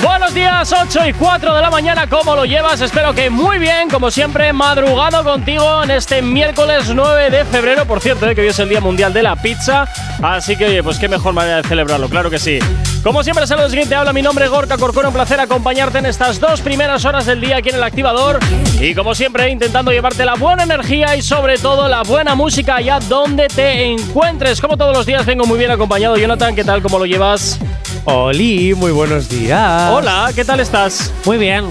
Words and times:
Buenos 0.00 0.32
días, 0.34 0.72
8 0.72 1.08
y 1.08 1.12
4 1.12 1.54
de 1.54 1.60
la 1.60 1.70
mañana, 1.70 2.08
¿cómo 2.08 2.34
lo 2.34 2.44
llevas? 2.44 2.80
Espero 2.80 3.12
que 3.14 3.28
muy 3.28 3.58
bien, 3.58 3.90
como 3.90 4.10
siempre, 4.10 4.52
madrugado 4.52 5.22
contigo 5.22 5.82
en 5.82 5.90
este 5.90 6.22
miércoles 6.22 6.90
9 6.94 7.30
de 7.30 7.44
febrero. 7.44 7.84
Por 7.84 8.00
cierto, 8.00 8.28
eh, 8.28 8.34
que 8.34 8.40
hoy 8.40 8.48
es 8.48 8.58
el 8.58 8.68
Día 8.68 8.80
Mundial 8.80 9.12
de 9.12 9.22
la 9.22 9.36
Pizza, 9.36 9.86
así 10.22 10.56
que 10.56 10.66
oye, 10.66 10.82
pues 10.82 10.98
qué 10.98 11.08
mejor 11.08 11.34
manera 11.34 11.60
de 11.60 11.68
celebrarlo, 11.68 12.08
claro 12.08 12.30
que 12.30 12.38
sí. 12.38 12.58
Como 13.02 13.24
siempre, 13.24 13.46
saludos 13.48 13.72
siguiente, 13.72 13.96
habla 13.96 14.12
mi 14.12 14.22
nombre 14.22 14.46
Gorka 14.46 14.78
Corcuera, 14.78 15.08
un 15.08 15.14
placer 15.14 15.40
acompañarte 15.40 15.98
en 15.98 16.06
estas 16.06 16.38
dos 16.38 16.60
primeras 16.60 17.04
horas 17.04 17.26
del 17.26 17.40
día 17.40 17.56
aquí 17.56 17.70
en 17.70 17.74
el 17.74 17.82
activador. 17.82 18.38
Y 18.80 18.94
como 18.94 19.14
siempre, 19.14 19.50
intentando 19.50 19.90
llevarte 19.90 20.24
la 20.24 20.34
buena 20.34 20.62
energía 20.62 21.16
y 21.16 21.22
sobre 21.22 21.58
todo 21.58 21.88
la 21.88 22.02
buena 22.02 22.36
música 22.36 22.76
allá 22.76 23.00
donde 23.00 23.48
te 23.48 23.86
encuentres. 23.86 24.60
Como 24.60 24.76
todos 24.76 24.96
los 24.96 25.04
días, 25.04 25.26
vengo 25.26 25.46
muy 25.46 25.58
bien 25.58 25.72
acompañado. 25.72 26.16
Jonathan, 26.16 26.54
¿qué 26.54 26.62
tal? 26.62 26.80
¿Cómo 26.80 27.00
lo 27.00 27.06
llevas? 27.06 27.58
Oli, 28.04 28.74
muy 28.74 28.90
buenos 28.90 29.28
días. 29.28 29.90
Hola, 29.90 30.30
¿qué 30.34 30.44
tal 30.44 30.60
estás? 30.60 31.12
Muy 31.24 31.38
bien. 31.38 31.66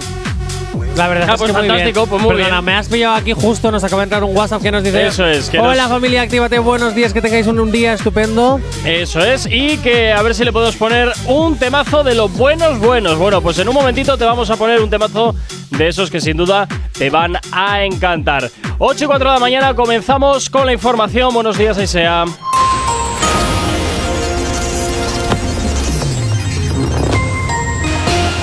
La 0.96 1.08
verdad 1.08 1.28
Ah, 1.30 1.34
es 1.34 1.40
pues 1.40 1.52
que 1.52 1.58
muy 1.58 1.68
fantástico, 1.68 2.00
bien. 2.02 2.10
pues 2.10 2.22
muy 2.22 2.36
Perdona, 2.36 2.56
bien. 2.56 2.66
me 2.66 2.74
has 2.76 2.88
pillado 2.88 3.16
aquí 3.16 3.32
justo, 3.34 3.72
nos 3.72 3.84
acaba 3.84 4.02
de 4.02 4.04
entrar 4.06 4.24
un 4.24 4.36
WhatsApp 4.36 4.62
que 4.62 4.72
nos 4.72 4.84
dice 4.84 5.08
Eso 5.08 5.26
es, 5.26 5.50
que 5.50 5.58
Hola 5.60 5.84
nos- 5.84 5.92
familia, 5.92 6.22
actívate, 6.22 6.60
buenos 6.60 6.94
días, 6.96 7.14
que 7.14 7.22
tengáis 7.22 7.48
un, 7.48 7.60
un 7.60 7.72
día 7.72 7.94
estupendo. 7.94 8.60
Eso 8.86 9.20
es, 9.22 9.46
y 9.50 9.78
que 9.78 10.12
a 10.12 10.22
ver 10.22 10.36
si 10.36 10.44
le 10.44 10.52
podemos 10.52 10.76
poner 10.76 11.12
un 11.28 11.58
temazo 11.58 12.04
de 12.04 12.16
los 12.16 12.32
buenos 12.34 12.80
buenos. 12.80 13.18
Bueno, 13.18 13.42
pues 13.42 13.58
en 13.60 13.68
un 13.70 13.76
momentito 13.76 14.18
te 14.18 14.26
vamos 14.26 14.50
a 14.50 14.56
poner 14.58 14.82
un 14.82 14.90
temazo 14.90 15.34
de 15.72 15.88
esos 15.88 16.10
que 16.12 16.20
sin 16.22 16.36
duda 16.38 16.68
te 16.98 17.10
van 17.10 17.38
a 17.52 17.84
encantar. 17.84 18.50
8 18.78 19.04
y 19.04 19.08
4 19.08 19.30
de 19.30 19.34
la 19.36 19.40
mañana 19.40 19.74
comenzamos 19.74 20.50
con 20.50 20.66
la 20.66 20.74
información. 20.74 21.34
Buenos 21.34 21.58
días, 21.58 21.78
Aisea. 21.78 22.26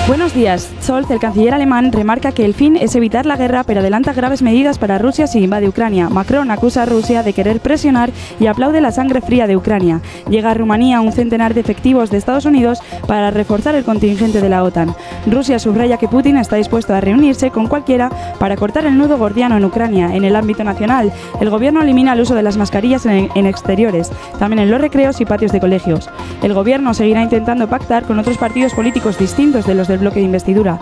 Buenos 0.09 0.33
días. 0.33 0.67
Scholz, 0.81 1.11
el 1.11 1.19
canciller 1.19 1.53
alemán, 1.53 1.91
remarca 1.91 2.31
que 2.31 2.43
el 2.43 2.55
fin 2.55 2.75
es 2.75 2.95
evitar 2.95 3.27
la 3.27 3.37
guerra, 3.37 3.63
pero 3.63 3.81
adelanta 3.81 4.11
graves 4.11 4.41
medidas 4.41 4.79
para 4.79 4.97
Rusia 4.97 5.27
si 5.27 5.37
invade 5.37 5.69
Ucrania. 5.69 6.09
Macron 6.09 6.49
acusa 6.49 6.81
a 6.81 6.85
Rusia 6.87 7.21
de 7.21 7.33
querer 7.33 7.59
presionar 7.59 8.09
y 8.39 8.47
aplaude 8.47 8.81
la 8.81 8.91
sangre 8.91 9.21
fría 9.21 9.45
de 9.45 9.55
Ucrania. 9.55 10.01
Llega 10.27 10.49
a 10.49 10.55
Rumanía 10.55 10.99
un 10.99 11.11
centenar 11.11 11.53
de 11.53 11.61
efectivos 11.61 12.09
de 12.09 12.17
Estados 12.17 12.45
Unidos 12.45 12.79
para 13.05 13.29
reforzar 13.29 13.75
el 13.75 13.83
contingente 13.83 14.41
de 14.41 14.49
la 14.49 14.63
OTAN. 14.63 14.95
Rusia 15.27 15.59
subraya 15.59 15.97
que 15.97 16.07
Putin 16.07 16.37
está 16.37 16.55
dispuesto 16.55 16.95
a 16.95 17.01
reunirse 17.01 17.51
con 17.51 17.67
cualquiera 17.67 18.09
para 18.39 18.55
cortar 18.57 18.87
el 18.87 18.97
nudo 18.97 19.19
gordiano 19.19 19.57
en 19.57 19.65
Ucrania. 19.65 20.15
En 20.15 20.23
el 20.23 20.35
ámbito 20.35 20.63
nacional, 20.63 21.13
el 21.39 21.51
gobierno 21.51 21.83
elimina 21.83 22.13
el 22.13 22.21
uso 22.21 22.33
de 22.33 22.41
las 22.41 22.57
mascarillas 22.57 23.05
en, 23.05 23.29
en 23.35 23.45
exteriores, 23.45 24.11
también 24.39 24.57
en 24.57 24.71
los 24.71 24.81
recreos 24.81 25.21
y 25.21 25.25
patios 25.25 25.51
de 25.51 25.59
colegios. 25.59 26.09
El 26.41 26.55
gobierno 26.55 26.95
seguirá 26.95 27.21
intentando 27.21 27.69
pactar 27.69 28.05
con 28.05 28.17
otros 28.17 28.39
partidos 28.39 28.73
políticos 28.73 29.19
distintos 29.19 29.67
de 29.67 29.75
los 29.75 29.87
del 29.87 29.98
bloque 29.99 30.19
de 30.19 30.25
investidura. 30.25 30.79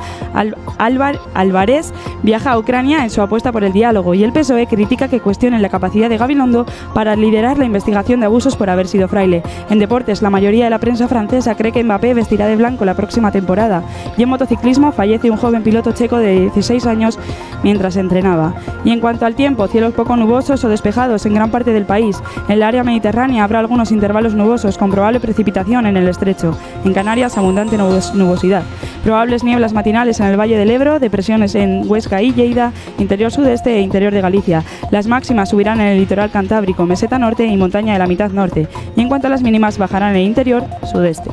Álvarez 1.33 1.93
viaja 2.23 2.51
a 2.51 2.57
Ucrania 2.59 3.03
en 3.03 3.09
su 3.09 3.21
apuesta 3.21 3.51
por 3.51 3.63
el 3.63 3.73
diálogo 3.73 4.13
y 4.13 4.23
el 4.23 4.31
PSOE 4.31 4.67
critica 4.67 5.07
que 5.07 5.19
cuestionen 5.19 5.61
la 5.61 5.69
capacidad 5.69 6.09
de 6.09 6.17
Gabilondo 6.17 6.65
para 6.93 7.15
liderar 7.15 7.57
la 7.57 7.65
investigación 7.65 8.19
de 8.19 8.25
abusos 8.27 8.55
por 8.55 8.69
haber 8.69 8.87
sido 8.87 9.07
fraile. 9.07 9.43
En 9.69 9.79
deportes, 9.79 10.21
la 10.21 10.29
mayoría 10.29 10.65
de 10.65 10.69
la 10.69 10.79
prensa 10.79 11.07
francesa 11.07 11.55
cree 11.55 11.71
que 11.71 11.83
Mbappé 11.83 12.13
vestirá 12.13 12.47
de 12.47 12.55
blanco 12.55 12.85
la 12.85 12.93
próxima 12.95 13.31
temporada. 13.31 13.83
Y 14.17 14.23
en 14.23 14.29
motociclismo 14.29 14.91
fallece 14.91 15.31
un 15.31 15.37
joven 15.37 15.63
piloto 15.63 15.91
checo 15.91 16.17
de 16.17 16.41
16 16.41 16.85
años 16.85 17.19
mientras 17.63 17.95
entrenaba. 17.97 18.53
Y 18.83 18.91
en 18.91 18.99
cuanto 18.99 19.25
al 19.25 19.35
tiempo, 19.35 19.67
cielos 19.67 19.93
poco 19.93 20.15
nubosos 20.15 20.63
o 20.63 20.69
despejados 20.69 21.25
en 21.25 21.33
gran 21.33 21.51
parte 21.51 21.71
del 21.73 21.85
país. 21.85 22.21
En 22.47 22.53
el 22.55 22.63
área 22.63 22.83
mediterránea 22.83 23.43
habrá 23.43 23.59
algunos 23.59 23.91
intervalos 23.91 24.33
nubosos 24.33 24.77
con 24.77 24.91
probable 24.91 25.19
precipitación 25.19 25.85
en 25.85 25.97
el 25.97 26.07
estrecho. 26.07 26.55
En 26.85 26.93
Canarias, 26.93 27.37
abundante 27.37 27.77
nubos- 27.77 28.13
nubosidad. 28.13 28.63
Probables 29.07 29.45
nieblas 29.45 29.71
matinales 29.71 30.19
en 30.19 30.25
el 30.25 30.37
Valle 30.37 30.57
del 30.57 30.69
Ebro, 30.69 30.99
depresiones 30.99 31.55
en 31.55 31.89
Huesca 31.89 32.21
y 32.21 32.33
Lleida, 32.33 32.73
interior 32.97 33.31
sudeste 33.31 33.73
e 33.73 33.79
interior 33.79 34.13
de 34.13 34.19
Galicia. 34.19 34.65
Las 34.91 35.07
máximas 35.07 35.47
subirán 35.47 35.79
en 35.79 35.87
el 35.87 35.97
litoral 35.97 36.29
cantábrico, 36.29 36.85
meseta 36.85 37.17
norte 37.17 37.45
y 37.45 37.55
montaña 37.55 37.93
de 37.93 37.99
la 37.99 38.07
mitad 38.07 38.31
norte. 38.31 38.67
Y 38.97 39.01
en 39.01 39.07
cuanto 39.07 39.27
a 39.27 39.29
las 39.29 39.41
mínimas, 39.41 39.77
bajarán 39.77 40.09
en 40.09 40.17
el 40.17 40.23
interior 40.23 40.65
sudeste. 40.91 41.29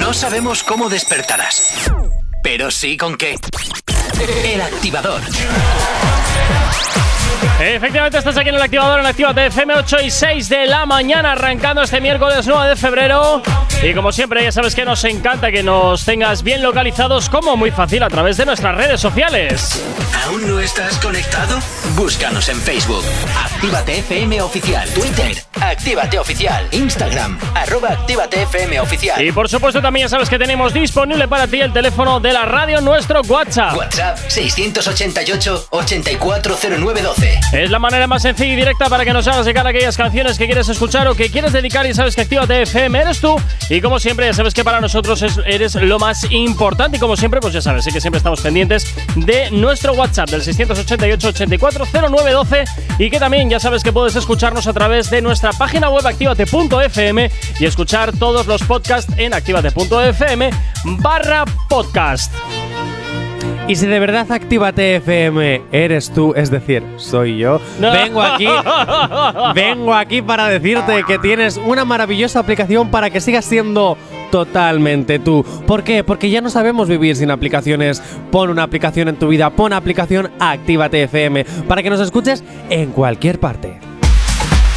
No 0.00 0.14
sabemos 0.14 0.62
cómo 0.62 0.88
despertarás, 0.88 1.92
pero 2.42 2.70
sí 2.70 2.96
con 2.96 3.18
qué. 3.18 3.36
El 4.42 4.62
Activador. 4.62 5.20
Efectivamente, 7.60 8.18
estás 8.18 8.36
aquí 8.36 8.48
en 8.50 8.54
el 8.54 8.62
activador 8.62 9.00
en 9.00 9.06
Actívate 9.06 9.46
FM 9.46 9.74
8 9.76 9.96
y 10.04 10.10
6 10.10 10.48
de 10.48 10.66
la 10.66 10.84
mañana, 10.86 11.32
arrancando 11.32 11.82
este 11.82 12.00
miércoles 12.00 12.46
9 12.46 12.68
de 12.68 12.76
febrero. 12.76 13.42
Y 13.82 13.94
como 13.94 14.12
siempre, 14.12 14.42
ya 14.42 14.52
sabes 14.52 14.74
que 14.74 14.84
nos 14.84 15.02
encanta 15.04 15.50
que 15.50 15.62
nos 15.62 16.04
tengas 16.04 16.42
bien 16.42 16.62
localizados, 16.62 17.28
como 17.28 17.56
muy 17.56 17.70
fácil 17.70 18.02
a 18.02 18.08
través 18.08 18.36
de 18.36 18.46
nuestras 18.46 18.74
redes 18.76 19.00
sociales. 19.00 19.82
¿Aún 20.26 20.46
no 20.48 20.60
estás 20.60 20.98
conectado? 20.98 21.58
Búscanos 21.94 22.48
en 22.48 22.60
Facebook. 22.60 23.04
Actívate 23.44 23.98
FM 23.98 24.42
Oficial. 24.42 24.88
Twitter. 24.90 25.36
Actívate 25.60 26.18
Oficial. 26.18 26.66
Instagram. 26.72 27.38
Arroba 27.54 27.90
Actívate 27.90 28.42
FM 28.42 28.80
Oficial. 28.80 29.24
Y 29.24 29.32
por 29.32 29.48
supuesto, 29.48 29.80
también 29.80 30.06
ya 30.06 30.10
sabes 30.10 30.28
que 30.28 30.38
tenemos 30.38 30.72
disponible 30.74 31.28
para 31.28 31.46
ti 31.46 31.60
el 31.60 31.72
teléfono 31.72 32.20
de 32.20 32.32
la 32.32 32.44
radio, 32.44 32.80
nuestro 32.80 33.22
WhatsApp. 33.22 33.76
WhatsApp 33.76 34.18
688-840912. 37.16 37.36
Es 37.52 37.70
la 37.70 37.78
manera 37.78 38.06
más 38.06 38.22
sencilla 38.22 38.52
y 38.52 38.56
directa 38.56 38.88
para 38.88 39.04
que 39.04 39.12
nos 39.12 39.26
hagas 39.28 39.44
llegar 39.46 39.66
aquellas 39.66 39.96
canciones 39.96 40.38
que 40.38 40.46
quieres 40.46 40.68
escuchar 40.68 41.06
o 41.08 41.14
que 41.14 41.30
quieres 41.30 41.52
dedicar 41.52 41.86
y 41.86 41.94
sabes 41.94 42.14
que 42.14 42.20
Actívate 42.22 42.62
FM 42.62 42.98
eres 43.00 43.20
tú. 43.20 43.36
Y 43.70 43.80
como 43.80 43.98
siempre, 43.98 44.26
ya 44.26 44.32
sabes 44.34 44.52
que 44.54 44.64
para 44.64 44.80
nosotros 44.80 45.22
es- 45.22 45.40
eres 45.46 45.74
lo 45.76 45.98
más 45.98 46.30
importante. 46.30 46.96
Y 46.96 47.00
como 47.00 47.16
siempre, 47.16 47.40
pues 47.40 47.52
ya 47.54 47.60
sabes, 47.60 47.84
sí 47.84 47.92
que 47.92 48.00
siempre 48.00 48.18
estamos 48.18 48.40
pendientes 48.40 48.86
de 49.14 49.50
nuestro 49.50 49.92
WhatsApp 49.94 50.30
del 50.30 50.42
688-840912 50.42 52.64
y 52.98 53.10
que 53.10 53.18
también 53.18 53.48
ya 53.50 53.60
sabes 53.60 53.82
que 53.82 53.92
puedes 53.92 54.16
escucharnos 54.16 54.66
a 54.66 54.72
través 54.72 55.10
de 55.10 55.20
nuestra 55.22 55.52
página 55.52 55.88
web 55.90 56.06
activate.fm 56.06 57.30
y 57.60 57.64
escuchar 57.64 58.12
todos 58.12 58.46
los 58.46 58.62
podcasts 58.62 59.12
en 59.16 59.34
activate.fm 59.34 60.50
barra 60.84 61.44
podcast. 61.68 62.32
Y 63.68 63.74
si 63.74 63.86
de 63.88 63.98
verdad 63.98 64.30
Actívate 64.30 64.96
FM 64.96 65.62
eres 65.72 66.10
tú, 66.12 66.32
es 66.36 66.50
decir, 66.52 66.84
soy 66.98 67.38
yo, 67.38 67.60
No. 67.80 67.90
vengo 67.90 68.22
aquí, 68.22 68.46
vengo 69.56 69.92
aquí 69.92 70.22
para 70.22 70.46
decirte 70.48 71.02
que 71.04 71.18
tienes 71.18 71.56
una 71.56 71.84
maravillosa 71.84 72.38
aplicación 72.38 72.90
para 72.92 73.10
que 73.10 73.20
sigas 73.20 73.44
siendo 73.44 73.98
totalmente 74.30 75.18
tú. 75.18 75.44
¿Por 75.66 75.82
qué? 75.82 76.04
Porque 76.04 76.30
ya 76.30 76.40
no 76.40 76.48
sabemos 76.50 76.88
vivir 76.88 77.16
sin 77.16 77.32
aplicaciones. 77.32 78.00
Pon 78.30 78.50
una 78.50 78.62
aplicación 78.62 79.08
en 79.08 79.16
tu 79.16 79.26
vida, 79.28 79.50
pon 79.50 79.72
aplicación 79.72 80.30
Actívate 80.38 81.02
FM 81.02 81.44
para 81.66 81.82
que 81.82 81.90
nos 81.90 82.00
escuches 82.00 82.44
en 82.70 82.92
cualquier 82.92 83.40
parte. 83.40 83.80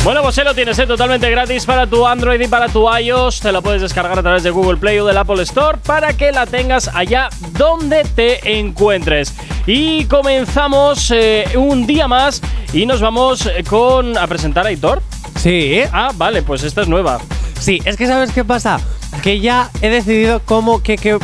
Bueno, 0.04 0.22
pues 0.24 0.38
lo 0.38 0.56
tienes, 0.56 0.80
¿eh? 0.80 0.88
totalmente 0.88 1.30
gratis 1.30 1.66
para 1.66 1.86
tu 1.86 2.08
Android 2.08 2.40
y 2.40 2.48
para 2.48 2.68
tu 2.70 2.88
iOS. 2.92 3.42
Te 3.42 3.52
la 3.52 3.62
puedes 3.62 3.82
descargar 3.82 4.18
a 4.18 4.22
través 4.24 4.44
de 4.44 4.50
Google 4.50 4.78
Play 4.78 4.98
o 5.00 5.06
del 5.06 5.18
Apple 5.18 5.42
Store 5.44 5.78
para 5.86 6.14
que 6.14 6.32
la 6.32 6.46
tengas 6.48 6.88
allá 6.94 7.30
donde 7.52 8.04
te 8.16 8.58
encuentres. 8.60 9.36
Y 9.68 10.06
comenzamos 10.06 11.12
eh, 11.12 11.46
un 11.56 11.86
día 11.86 12.08
más 12.08 12.42
y 12.74 12.86
nos 12.86 13.02
vamos 13.02 13.46
eh, 13.46 13.64
con 13.70 14.18
a 14.18 14.26
presentar 14.26 14.66
a 14.66 14.72
Hitor. 14.72 15.02
Sí, 15.36 15.82
Ah, 15.92 16.12
vale, 16.16 16.42
pues 16.44 16.64
esta 16.64 16.82
es 16.82 16.88
nueva. 16.88 17.20
Sí, 17.60 17.80
es 17.86 17.96
que 17.98 18.08
¿sabes 18.08 18.32
qué 18.32 18.44
pasa? 18.46 18.80
Que 19.22 19.42
ya 19.42 19.70
he 19.82 19.90
decidido 19.90 20.42
cómo, 20.46 20.82
que, 20.82 20.98
que- 20.98 21.20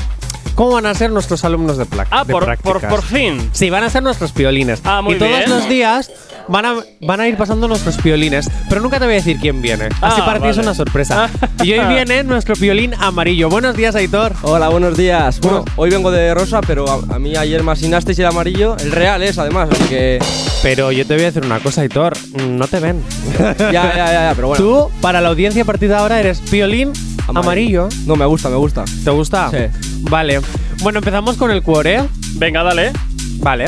cómo 0.56 0.72
van 0.72 0.86
a 0.86 0.94
ser 0.96 1.12
nuestros 1.12 1.44
alumnos 1.46 1.78
de, 1.78 1.86
pla- 1.86 2.07
Ah, 2.12 2.24
de 2.25 2.31
por, 2.34 2.44
por, 2.46 2.46
prácticas. 2.63 2.90
por 2.92 3.02
fin. 3.04 3.50
Sí, 3.54 3.69
van 3.69 3.84
a 3.84 3.90
ser 3.90 4.02
nuestros 4.04 4.31
piolines. 4.31 4.81
Ah, 4.84 5.02
muy 5.02 5.16
y 5.16 5.19
todos 5.19 5.31
bien. 5.38 5.50
los 5.50 5.69
días 5.69 6.12
van 6.48 6.66
a, 6.66 6.75
van 7.02 7.19
a 7.19 7.28
ir 7.28 7.38
pasando 7.38 7.68
nuestros 7.68 7.98
piolines, 7.98 8.50
pero 8.69 8.80
nunca 8.81 9.00
te 9.00 9.06
voy 9.06 9.13
a 9.16 9.18
decir 9.18 9.38
quién 9.40 9.62
viene. 9.62 9.86
Así 10.02 10.22
Ah, 10.22 10.25
para 10.25 10.40
ti 10.40 10.48
es 10.48 10.57
una 10.57 10.74
sorpresa. 10.74 11.30
y 11.63 11.74
hoy 11.74 11.86
viene 11.94 12.24
nuestro 12.24 12.56
piolín 12.56 12.94
amarillo. 13.00 13.50
Buenos 13.50 13.75
días, 13.75 13.96
Aitor. 13.96 14.34
Hola, 14.44 14.69
buenos 14.69 14.96
días. 14.98 15.40
Bueno, 15.42 15.57
Bueno. 15.60 15.72
hoy 15.75 15.90
vengo 15.90 16.12
de 16.12 16.34
rosa, 16.34 16.62
pero 16.62 16.86
a, 16.90 17.16
a 17.16 17.19
mí 17.19 17.36
ayer 17.36 17.63
me 17.63 17.72
asignasteis 17.72 18.19
el 18.19 18.25
amarillo. 18.28 18.75
El 18.78 18.92
real 18.92 19.22
es, 19.24 19.38
además, 19.38 19.69
así 19.72 19.84
que. 19.86 20.19
Pero 20.62 20.92
yo 20.92 21.06
te 21.06 21.13
voy 21.16 21.24
a 21.24 21.25
decir 21.28 21.46
una 21.46 21.60
cosa, 21.60 21.81
Aitor. 21.81 22.13
No 22.48 22.68
te 22.68 22.80
ven. 22.80 23.04
Ya, 23.40 23.54
ya, 23.72 23.96
ya, 23.96 24.12
ya, 24.30 24.31
pero 24.36 24.48
bueno. 24.50 24.63
Tú, 24.63 24.90
para 25.01 25.19
la 25.22 25.30
audiencia 25.30 25.63
a 25.63 25.66
partir 25.66 25.90
de 25.90 25.96
ahora, 25.96 26.19
eres 26.19 26.40
piolín 26.40 26.94
amarillo. 27.28 27.90
No, 28.06 28.16
me 28.16 28.25
gusta, 28.25 28.50
me 28.50 28.56
gusta. 28.56 28.86
¿Te 29.04 29.10
gusta? 29.12 29.50
Sí. 29.51 29.58
Vale. 30.01 30.40
Bueno, 30.82 31.00
empezamos 31.00 31.38
con 31.38 31.52
el 31.52 31.62
cuore. 31.64 32.04
Venga, 32.36 32.64
dale. 32.64 32.92
Vale. 33.40 33.66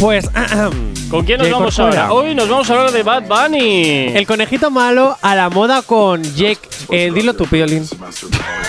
Pues 0.00 0.28
¿Con 1.10 1.24
quién 1.26 1.38
nos 1.40 1.50
vamos 1.50 1.76
Corcuera. 1.76 2.06
ahora? 2.06 2.28
Hoy 2.28 2.34
nos 2.34 2.48
vamos 2.48 2.70
a 2.70 2.72
hablar 2.72 2.92
de 2.92 3.02
Bad 3.02 3.24
Bunny. 3.28 4.08
El 4.16 4.26
conejito 4.26 4.70
malo 4.70 5.16
a 5.20 5.34
la 5.34 5.50
moda 5.50 5.82
con 5.82 6.22
Jake. 6.22 6.60
Eh, 6.88 7.10
dilo 7.14 7.34
tú, 7.34 7.44
Piolín. 7.46 7.86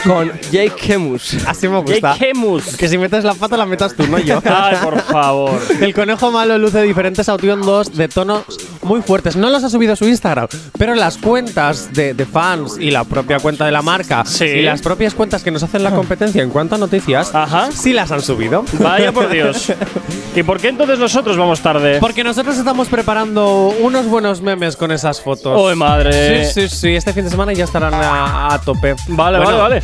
Con 0.04 0.32
Jake 0.52 0.74
Kemus. 0.76 1.36
Así 1.48 1.68
me 1.70 1.80
gusta. 1.80 2.14
Jake 2.16 2.32
Hemus. 2.32 2.76
Que 2.76 2.88
si 2.90 2.98
metes 2.98 3.24
la 3.24 3.34
pata 3.36 3.56
la 3.56 3.66
metas 3.66 3.96
tú, 3.96 4.06
no 4.08 4.18
yo. 4.20 4.42
Ay, 4.46 4.76
por 4.84 5.00
favor. 5.02 5.60
El 5.80 5.94
conejo 5.94 6.32
malo 6.32 6.58
luce 6.58 6.82
diferentes 6.82 7.30
autiondos 7.30 7.96
de 7.96 8.08
tonos 8.10 8.44
muy 8.82 9.02
fuertes. 9.02 9.36
No 9.36 9.50
los 9.50 9.64
ha 9.64 9.70
subido 9.70 9.94
a 9.94 9.96
su 9.96 10.08
Instagram, 10.08 10.48
pero 10.78 10.96
las 10.96 11.18
cuentas 11.18 11.94
de, 11.94 12.14
de 12.14 12.26
fans 12.26 12.78
y 12.80 12.92
la 12.92 13.04
propia 13.06 13.40
cuenta 13.40 13.66
de 13.66 13.72
la 13.72 13.82
marca 13.84 14.24
Sí. 14.26 14.46
y 14.46 14.62
las 14.64 14.82
propias 14.82 15.14
cuentas 15.14 15.44
que 15.44 15.52
nos 15.52 15.62
hacen 15.64 15.84
la 15.84 15.92
competencia 15.92 16.42
en 16.44 16.50
cuanto 16.50 16.76
a 16.76 16.78
noticias, 16.80 17.34
Ajá. 17.34 17.70
sí 17.72 17.94
las 17.94 18.12
han 18.12 18.22
subido. 18.22 18.66
Vaya 18.80 19.12
por 19.12 19.30
Dios. 19.30 19.72
¿Y 20.36 20.44
por 20.44 20.60
qué 20.60 20.70
entonces 20.70 20.98
nosotros 20.98 21.21
vamos 21.26 21.62
tarde? 21.62 21.98
Porque 22.00 22.24
nosotros 22.24 22.58
estamos 22.58 22.88
preparando 22.88 23.74
unos 23.82 24.06
buenos 24.08 24.42
memes 24.42 24.76
con 24.76 24.92
esas 24.92 25.22
fotos. 25.22 25.54
¡Oh, 25.56 25.74
madre! 25.76 26.46
Sí, 26.46 26.68
sí, 26.68 26.76
sí. 26.76 26.96
Este 26.96 27.14
fin 27.14 27.24
de 27.24 27.30
semana 27.30 27.54
ya 27.54 27.64
estarán 27.66 27.94
a, 27.94 28.54
a 28.54 28.62
tope. 28.62 28.96
Vale, 29.10 29.38
Bueno, 29.38 29.58
vale, 29.60 29.76
vale. 29.76 29.84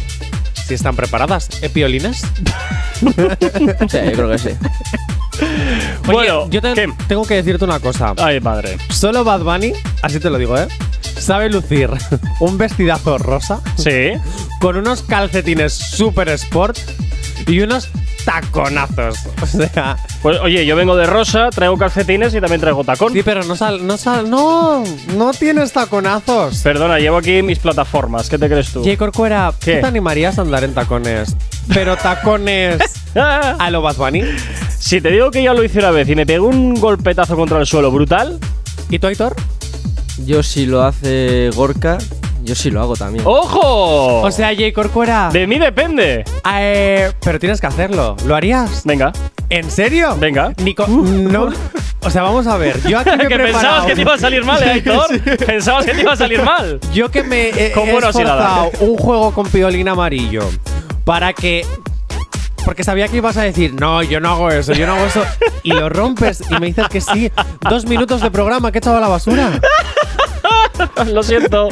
Si 0.68 0.74
están 0.74 0.96
preparadas. 0.96 1.50
¿Eh, 1.62 1.70
piolines? 1.70 2.22
Sí, 3.00 3.98
yo 4.06 4.12
creo 4.14 4.30
que 4.32 4.38
sí. 4.40 4.50
Oye, 6.08 6.12
Bueno, 6.12 6.50
yo 6.50 6.62
te- 6.62 6.74
¿qué? 6.74 6.92
tengo 7.08 7.24
que 7.26 7.36
decirte 7.36 7.64
una 7.64 7.80
cosa. 7.80 8.14
Ay, 8.18 8.40
madre. 8.40 8.78
Solo 8.90 9.24
Bad 9.24 9.42
Bunny, 9.42 9.74
así 10.02 10.20
te 10.20 10.30
lo 10.32 10.38
digo, 10.40 10.58
¿eh? 10.58 10.68
Sabe 11.20 11.50
lucir 11.50 11.90
un 12.40 12.58
vestidazo 12.58 13.18
rosa 13.20 13.60
Sí. 13.78 14.14
con 14.60 14.78
unos 14.78 15.04
calcetines 15.04 15.74
super 15.74 16.28
sport 16.30 16.78
y 17.48 17.62
unos 17.62 17.90
taconazos. 18.26 19.18
O 19.42 19.46
sea, 19.46 19.96
Pues 20.22 20.40
oye, 20.42 20.66
yo 20.66 20.76
vengo 20.76 20.96
de 20.96 21.06
rosa, 21.06 21.50
traigo 21.50 21.78
calcetines 21.78 22.34
y 22.36 22.42
también 22.42 22.60
traigo 22.60 22.84
tacón. 22.84 23.14
sí, 23.14 23.22
pero 23.24 23.44
no 23.44 23.56
sal, 23.56 23.86
no 23.88 23.98
sal, 23.98 24.30
no, 24.30 24.84
no 25.16 25.32
tienes 25.34 25.72
taconazos. 25.72 26.58
Perdona, 26.62 27.00
llevo 27.00 27.18
aquí 27.18 27.42
mis 27.44 27.60
plataformas. 27.60 28.30
¿Qué 28.30 28.38
te 28.38 28.48
crees 28.48 28.72
tú? 28.72 28.84
J. 28.84 28.98
Corcuera, 28.98 29.52
¿tú 29.52 29.66
¿Qué? 29.66 29.76
te 29.78 29.86
animarías 29.86 30.38
a 30.38 30.42
andar 30.42 30.64
en 30.64 30.74
tacones? 30.74 31.36
Pero 31.74 31.96
tacones 31.98 32.80
a 33.16 33.70
lo 33.72 33.82
Bad 33.82 33.96
Bunny. 33.96 34.24
Si 34.78 35.00
te 35.02 35.10
digo 35.12 35.32
que 35.32 35.44
ya 35.44 35.54
lo 35.54 35.64
hice 35.64 35.80
una 35.80 35.92
vez 35.92 36.10
y 36.10 36.16
me 36.16 36.26
pegó 36.26 36.48
un 36.48 36.74
golpetazo 36.76 37.36
contra 37.36 37.60
el 37.60 37.66
suelo 37.66 37.92
brutal. 37.92 38.40
¿Y 38.90 39.00
tú, 39.00 39.08
Aitor? 39.08 39.36
Yo 40.26 40.44
si 40.44 40.66
lo 40.66 40.84
hace 40.84 41.50
Gorka, 41.56 41.98
yo 42.48 42.56
sí 42.56 42.72
lo 42.72 42.82
hago 42.82 42.96
también. 42.96 43.24
¡Ojo! 43.28 44.22
O 44.22 44.32
sea, 44.32 44.50
J. 44.56 44.72
Corcuera. 44.74 45.30
de 45.32 45.46
mí 45.46 45.60
depende. 45.60 46.24
eh, 46.60 47.12
pero 47.22 47.38
tienes 47.40 47.62
que 47.62 47.68
hacerlo. 47.68 48.16
¿Lo 48.26 48.36
harías? 48.36 48.84
Venga. 48.86 49.12
¿En 49.50 49.70
serio? 49.70 50.16
Venga. 50.20 50.54
Nico, 50.64 50.88
no. 50.88 51.50
O 52.02 52.10
sea, 52.10 52.24
vamos 52.24 52.48
a 52.48 52.58
ver. 52.58 52.82
Yo 52.88 53.00
aquí 53.00 53.10
me 53.18 53.26
he 53.26 53.28
que 53.28 53.38
pensabas 53.38 53.86
que 53.86 53.96
te 53.96 54.02
iba 54.02 54.14
a 54.14 54.18
salir 54.18 54.46
mal, 54.46 54.64
¿eh, 54.64 54.72
Aitor? 54.72 55.20
Pensabas 55.46 55.86
que 55.86 55.94
te 55.94 56.02
iba 56.02 56.14
a 56.14 56.16
salir 56.16 56.42
mal. 56.42 56.80
Yo 56.94 57.12
que 57.12 57.24
me 57.24 57.50
he, 57.50 57.68
he 57.68 57.68
esforzado 57.68 58.72
un 58.80 58.98
juego 58.98 59.34
con 59.34 59.46
piolín 59.48 59.88
amarillo 59.90 60.50
para 61.04 61.34
que. 61.34 61.66
Porque 62.64 62.84
sabía 62.84 63.08
que 63.08 63.18
ibas 63.18 63.38
a 63.38 63.44
decir, 63.44 63.74
no, 63.74 64.04
yo 64.04 64.20
no 64.20 64.30
hago 64.32 64.52
eso, 64.52 64.74
yo 64.74 64.86
no 64.88 64.94
hago 64.96 65.06
eso. 65.06 65.24
Y 65.64 65.72
lo 65.72 65.88
rompes 65.90 66.44
y 66.50 66.60
me 66.60 66.68
dices 66.68 66.88
que 66.90 67.00
sí. 67.02 67.32
Dos 67.70 67.86
minutos 67.86 68.22
de 68.22 68.30
programa 68.32 68.72
que 68.72 68.78
he 68.78 68.80
echado 68.80 68.98
a 68.98 69.02
la 69.02 69.08
basura. 69.08 69.60
Lo 71.12 71.24
siento. 71.24 71.70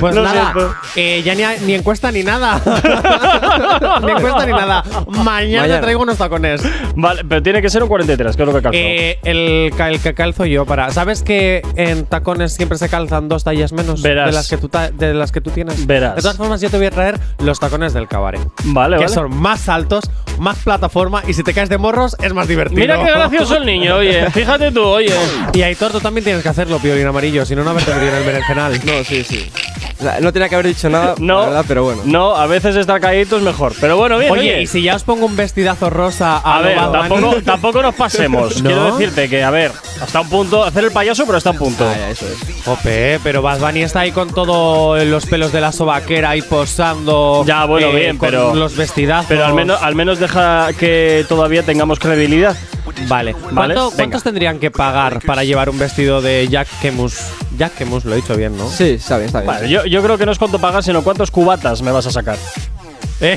Pues 0.00 0.14
Lo 0.14 0.22
nada, 0.22 0.52
siento. 0.52 0.74
eh, 0.96 1.22
ya 1.24 1.34
ni, 1.34 1.42
ni 1.66 1.74
encuesta 1.74 2.10
ni 2.10 2.22
nada. 2.22 2.60
ni 4.02 4.10
encuesta 4.10 4.46
ni 4.46 4.52
nada. 4.52 4.84
Mañana, 5.24 5.80
traigo 5.80 6.02
unos 6.02 6.18
tacones. 6.18 6.62
Vale, 6.96 7.24
pero 7.24 7.42
tiene 7.42 7.62
que 7.62 7.70
ser 7.70 7.82
un 7.82 7.88
43, 7.88 8.36
que 8.36 8.42
es 8.42 8.46
lo 8.48 8.54
que 8.54 8.62
calzo. 8.62 8.78
Eh, 8.78 9.18
el, 9.24 9.72
ca- 9.76 9.88
el 9.88 10.00
que 10.00 10.14
calzo 10.14 10.44
yo 10.46 10.64
para. 10.66 10.90
¿Sabes 10.90 11.22
que 11.22 11.62
en 11.76 12.04
tacones 12.06 12.54
siempre 12.54 12.78
se 12.78 12.88
calzan 12.88 13.28
dos 13.28 13.44
tallas 13.44 13.72
menos 13.72 14.02
Verás. 14.02 14.26
de 14.26 14.32
las 14.32 14.48
que 14.48 14.56
tú 14.58 14.68
ta- 14.68 14.90
de 14.90 15.14
las 15.14 15.32
que 15.32 15.40
tú 15.40 15.50
tienes? 15.50 15.86
Verás. 15.86 16.16
De 16.16 16.22
todas 16.22 16.36
formas, 16.36 16.60
yo 16.60 16.70
te 16.70 16.76
voy 16.76 16.86
a 16.86 16.90
traer 16.90 17.18
los 17.38 17.60
tacones 17.60 17.92
del 17.94 18.08
cabaret. 18.08 18.40
vale, 18.64 18.96
que 18.96 19.04
vale. 19.04 19.14
son 19.14 19.34
más 19.36 19.68
altos, 19.68 20.04
más 20.42 20.58
plataforma 20.58 21.22
y 21.26 21.32
si 21.34 21.42
te 21.42 21.54
caes 21.54 21.68
de 21.68 21.78
morros 21.78 22.16
es 22.22 22.32
más 22.34 22.48
divertido. 22.48 22.80
Mira 22.80 22.98
qué 23.02 23.10
gracioso 23.10 23.56
el 23.56 23.64
niño, 23.66 23.96
oye. 23.96 24.30
Fíjate 24.32 24.72
tú, 24.72 24.82
oye. 24.82 25.14
Y 25.52 25.62
Aitor, 25.62 25.92
tú 25.92 26.00
también 26.00 26.24
tienes 26.24 26.42
que 26.42 26.48
hacerlo, 26.48 26.78
piolín 26.78 27.06
amarillo, 27.06 27.44
si 27.46 27.54
no, 27.54 27.62
no 27.64 27.70
haberte 27.70 27.92
metido 27.94 28.10
en 28.12 28.18
el 28.18 28.24
berenjenal. 28.24 28.80
No, 28.84 29.04
sí, 29.04 29.24
sí. 29.24 29.50
O 29.98 30.04
sea, 30.04 30.18
no 30.20 30.32
tenía 30.32 30.48
que 30.48 30.56
haber 30.56 30.66
dicho 30.66 30.88
nada, 30.90 31.14
No, 31.18 31.40
la 31.42 31.46
verdad, 31.46 31.64
pero 31.68 31.84
bueno. 31.84 32.02
No, 32.04 32.34
a 32.34 32.46
veces 32.48 32.74
estar 32.74 33.00
caído 33.00 33.36
es 33.36 33.42
mejor. 33.44 33.72
Pero 33.80 33.96
bueno, 33.96 34.18
bien, 34.18 34.32
Oye, 34.32 34.40
oye. 34.54 34.62
y 34.62 34.66
si 34.66 34.82
ya 34.82 34.96
os 34.96 35.04
pongo 35.04 35.26
un 35.26 35.36
vestidazo 35.36 35.90
rosa 35.90 36.38
a, 36.38 36.56
A 36.56 36.60
ver, 36.60 36.76
tampoco, 36.76 37.36
tampoco 37.44 37.82
nos 37.82 37.94
pasemos. 37.94 38.56
¿No? 38.62 38.68
Quiero 38.68 38.96
decirte 38.96 39.28
que, 39.28 39.44
a 39.44 39.50
ver, 39.50 39.70
hasta 40.02 40.20
un 40.22 40.28
punto, 40.28 40.64
hacer 40.64 40.82
el 40.84 40.90
payaso, 40.90 41.24
pero 41.24 41.38
hasta 41.38 41.50
un 41.52 41.58
punto. 41.58 41.86
Ah, 41.88 41.94
ya, 41.96 42.10
eso 42.10 42.26
es. 42.26 42.64
Jope, 42.64 43.20
pero 43.22 43.42
Bad 43.42 43.60
Bunny 43.60 43.82
está 43.82 44.00
ahí 44.00 44.10
con 44.10 44.30
todos 44.34 45.04
los 45.04 45.24
pelos 45.26 45.52
de 45.52 45.60
la 45.60 45.70
sobaquera 45.70 46.30
ahí 46.30 46.42
posando. 46.42 47.44
Ya, 47.46 47.64
bueno, 47.66 47.88
eh, 47.88 47.94
bien, 48.00 48.18
con 48.18 48.28
pero- 48.28 48.54
los 48.56 48.74
vestidazos. 48.76 49.26
Pero 49.28 49.44
al 49.46 49.54
menos, 49.54 49.80
al 49.80 49.94
menos 49.94 50.18
deja 50.18 50.31
que 50.78 51.24
todavía 51.28 51.62
tengamos 51.62 51.98
credibilidad. 51.98 52.56
Vale. 53.08 53.32
Vale, 53.32 53.34
¿Cuánto- 53.54 53.90
venga. 53.90 53.96
¿Cuántos 53.96 54.22
tendrían 54.24 54.58
que 54.58 54.70
pagar 54.70 55.20
para 55.24 55.44
llevar 55.44 55.68
un 55.70 55.78
vestido 55.78 56.20
de 56.20 56.48
Jack 56.48 56.68
Kemus? 56.80 57.16
Jack 57.56 57.74
Kemus, 57.76 58.04
lo 58.04 58.12
he 58.12 58.16
dicho 58.16 58.36
bien, 58.36 58.56
¿no? 58.56 58.68
Sí, 58.68 58.90
está 58.98 59.16
bien, 59.16 59.26
está 59.26 59.40
bien. 59.40 59.46
Vale, 59.54 59.68
yo, 59.68 59.84
yo 59.86 60.02
creo 60.02 60.18
que 60.18 60.26
no 60.26 60.32
es 60.32 60.38
cuánto 60.38 60.58
pagas, 60.58 60.84
sino 60.84 61.02
cuántos 61.02 61.30
cubatas 61.30 61.80
me 61.82 61.90
vas 61.92 62.06
a 62.06 62.10
sacar. 62.10 62.36
no 63.22 63.28
es 63.28 63.36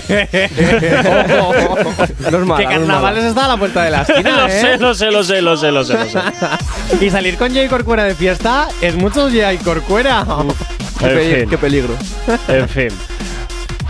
mala, 2.45 2.57
que 2.57 2.65
no 2.65 2.71
es 2.71 2.87
carnavales 2.87 3.23
está 3.25 3.45
a 3.45 3.47
la 3.49 3.57
puerta 3.57 3.83
de 3.83 3.91
la 3.91 4.01
esquina, 4.07 4.37
lo 4.41 4.47
¿eh? 4.47 4.61
sé, 4.61 4.77
lo 4.77 4.93
sé, 4.95 5.11
lo 5.11 5.23
sé, 5.23 5.41
lo 5.41 5.55
sé, 5.57 5.71
lo 5.71 5.83
sé, 5.83 5.93
lo 5.93 6.05
sé. 6.09 6.19
Y 7.01 7.09
salir 7.11 7.37
con 7.37 7.53
Jay 7.53 7.67
Corcuera 7.67 8.03
de 8.03 8.15
fiesta 8.15 8.67
es 8.81 8.95
mucho 8.95 9.29
Jay 9.29 9.57
Corcuera. 9.59 10.25
Qué 10.99 11.57
peligro. 11.59 11.93
En 12.47 12.67
fin. 12.69 12.87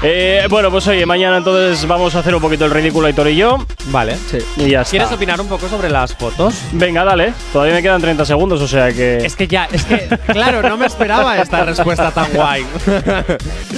Eh, 0.07 0.45
bueno, 0.51 0.69
pues 0.69 0.87
oye, 0.87 1.03
mañana 1.07 1.37
entonces 1.37 1.87
vamos 1.87 2.13
a 2.13 2.19
hacer 2.19 2.35
un 2.35 2.39
poquito 2.41 2.63
el 2.65 2.69
ridículo 2.69 3.07
Aitor 3.07 3.27
y 3.27 3.37
yo. 3.37 3.65
Vale. 3.85 4.15
Sí. 4.29 4.37
Y 4.57 4.69
ya 4.69 4.83
¿Quieres 4.83 5.11
opinar 5.11 5.41
un 5.41 5.47
poco 5.47 5.67
sobre 5.67 5.89
las 5.89 6.13
fotos? 6.13 6.53
Venga, 6.73 7.03
dale. 7.03 7.33
Todavía 7.51 7.73
me 7.73 7.81
quedan 7.81 7.99
30 8.01 8.23
segundos, 8.23 8.61
o 8.61 8.67
sea 8.67 8.93
que. 8.93 9.17
Es 9.25 9.35
que 9.35 9.47
ya, 9.47 9.67
es 9.71 9.83
que, 9.85 10.07
claro, 10.27 10.61
no 10.61 10.77
me 10.77 10.85
esperaba 10.85 11.39
esta 11.39 11.65
respuesta 11.65 12.11
tan 12.11 12.31
guay. 12.33 12.63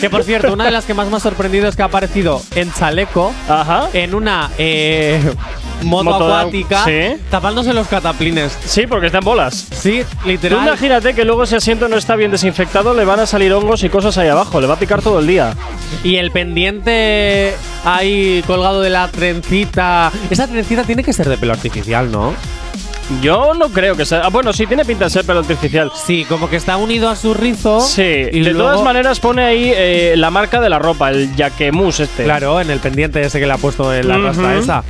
que 0.02 0.10
por 0.10 0.24
cierto, 0.26 0.52
una 0.52 0.66
de 0.66 0.72
las 0.72 0.84
que 0.84 0.94
más 0.94 1.08
me 1.08 1.16
ha 1.16 1.22
sorprendido 1.22 1.66
es 1.70 1.78
que 1.78 1.84
ha 1.84 1.86
aparecido 1.86 2.42
en 2.56 2.74
chaleco, 2.74 3.34
Ajá. 3.48 3.88
en 3.94 4.14
una 4.14 4.50
eh, 4.58 5.22
moto, 5.84 6.16
acuática, 6.34 6.84
sí. 6.86 7.18
tapándose 7.30 7.74
los 7.74 7.88
cataplines. 7.88 8.58
Sí, 8.66 8.88
porque 8.88 9.08
está 9.08 9.20
en 9.20 9.24
bolas. 9.26 9.68
Sí, 9.72 10.04
Tú 10.24 10.28
literal. 10.30 10.66
imagínate 10.68 11.14
que 11.14 11.24
luego 11.26 11.44
ese 11.44 11.56
asiento 11.58 11.88
no 11.88 11.98
está 11.98 12.16
bien 12.16 12.32
desinfectado, 12.32 12.94
le 12.94 13.06
van 13.06 13.20
a 13.20 13.26
salir 13.26 13.54
hongos 13.54 13.84
y 13.84 13.90
cosas 13.90 14.18
ahí 14.18 14.28
abajo, 14.30 14.60
le 14.62 14.68
va 14.68 14.74
a 14.76 14.80
picar 14.80 15.02
todo 15.02 15.20
el 15.20 15.28
día. 15.28 15.54
Y 16.04 16.16
el 16.18 16.32
pendiente 16.32 17.54
ahí 17.86 18.44
colgado 18.48 18.82
de 18.82 18.90
la 18.90 19.08
trencita. 19.10 20.12
Esa 20.30 20.48
trencita 20.48 20.84
tiene 20.84 21.04
que 21.04 21.14
ser 21.14 21.30
de 21.30 21.38
pelo 21.38 21.54
artificial, 21.54 22.12
¿no? 22.12 22.34
Yo 23.22 23.54
no 23.54 23.70
creo 23.70 23.96
que 23.96 24.06
sea. 24.06 24.24
Ah, 24.26 24.28
bueno, 24.30 24.52
sí, 24.52 24.68
tiene 24.68 24.84
pinta 24.84 25.06
de 25.06 25.10
ser 25.12 25.24
pelo 25.26 25.40
artificial. 25.40 25.90
Sí, 25.96 26.26
como 26.28 26.50
que 26.50 26.58
está 26.58 26.76
unido 26.76 27.08
a 27.10 27.16
su 27.16 27.34
rizo. 27.34 27.80
Sí, 27.80 28.02
y 28.02 28.42
de 28.42 28.52
luego- 28.52 28.64
todas 28.72 28.82
maneras 28.84 29.22
pone 29.22 29.46
ahí 29.46 29.72
eh, 29.74 30.16
la 30.18 30.30
marca 30.30 30.60
de 30.60 30.70
la 30.70 30.78
ropa, 30.78 31.10
el 31.10 31.34
Yaquemus 31.38 32.02
este. 32.02 32.26
Claro, 32.26 32.60
en 32.60 32.70
el 32.70 32.80
pendiente 32.80 33.22
ese 33.22 33.40
que 33.40 33.48
le 33.48 33.54
ha 33.54 33.58
puesto 33.58 33.94
en 33.94 34.10
la 34.10 34.18
Ujú. 34.18 34.26
rasta 34.28 34.56
esa. 34.58 34.84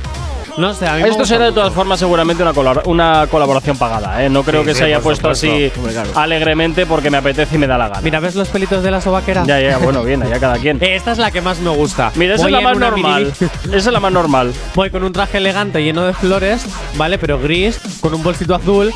No 0.58 0.74
sé, 0.74 0.86
a 0.86 0.94
mí 0.96 1.02
Esto 1.08 1.24
será 1.24 1.46
de 1.46 1.52
todas 1.52 1.72
formas 1.72 1.98
seguramente 2.00 2.42
una, 2.42 2.52
colabora- 2.52 2.82
una 2.86 3.26
colaboración 3.30 3.76
pagada, 3.78 4.24
¿eh? 4.24 4.28
No 4.28 4.42
creo 4.42 4.60
Sí, 4.62 4.66
que 4.66 4.72
sí, 4.74 4.78
se 4.80 4.84
haya 4.86 5.00
puesto 5.00 5.32
supuesto. 5.34 5.46
así 5.46 5.92
claro. 5.92 6.10
alegremente 6.16 6.84
porque 6.84 7.10
me 7.10 7.16
apetece 7.18 7.54
y 7.54 7.58
me 7.58 7.66
da 7.66 7.78
la 7.78 7.88
gana. 7.88 8.00
Mira, 8.00 8.20
¿ves 8.20 8.34
los 8.34 8.48
pelitos 8.48 8.82
de 8.82 8.90
la 8.90 9.00
sobaquera? 9.00 9.44
Ya, 9.46 9.60
ya, 9.60 9.78
bueno, 9.78 10.02
bien, 10.02 10.22
ya 10.28 10.38
cada 10.40 10.56
quien. 10.58 10.78
Eh, 10.82 10.96
Esta 10.96 11.12
es 11.12 11.18
la 11.18 11.30
que 11.30 11.40
más 11.40 11.60
me 11.60 11.70
gusta. 11.70 12.10
Mira, 12.16 12.34
esa 12.34 12.42
Voy 12.44 12.52
es 12.54 12.58
la 12.62 12.68
más 12.68 12.78
normal. 12.78 13.32
Esa 13.66 13.76
es 13.76 13.86
la 13.86 14.00
más 14.00 14.12
normal. 14.12 14.52
Voy 14.74 14.90
con 14.90 15.04
un 15.04 15.12
traje 15.12 15.38
elegante 15.38 15.82
lleno 15.82 16.04
de 16.04 16.12
flores, 16.12 16.66
¿vale? 16.96 17.18
Pero 17.18 17.38
gris, 17.38 17.80
con 18.00 18.12
un 18.14 18.22
bolsito 18.22 18.54
azul. 18.54 18.92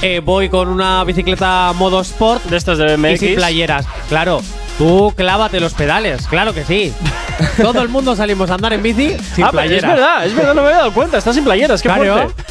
Eh, 0.00 0.20
voy 0.24 0.48
con 0.48 0.68
una 0.68 1.04
bicicleta 1.04 1.72
modo 1.76 2.00
sport 2.00 2.42
De 2.44 2.56
estas 2.56 2.78
de 2.78 2.94
y 2.94 2.96
MX. 2.96 3.20
sin 3.20 3.34
playeras. 3.36 3.86
Claro, 4.08 4.40
tú 4.78 5.12
clávate 5.16 5.60
los 5.60 5.74
pedales, 5.74 6.26
claro 6.26 6.52
que 6.54 6.64
sí. 6.64 6.92
Todo 7.62 7.80
el 7.82 7.88
mundo 7.88 8.14
salimos 8.16 8.50
a 8.50 8.54
andar 8.54 8.72
en 8.72 8.82
bici 8.82 9.16
sin 9.34 9.44
ah, 9.44 9.50
pero 9.52 9.62
es 9.74 9.82
verdad, 9.82 10.26
es 10.26 10.34
verdad, 10.34 10.54
no 10.54 10.62
me 10.62 10.68
había 10.68 10.78
dado 10.78 10.92
cuenta. 10.92 11.18
Estás 11.18 11.34
sin 11.34 11.44
playeras, 11.44 11.82
qué 11.82 11.88
Claro. 11.88 12.04
fuerte. 12.14 12.42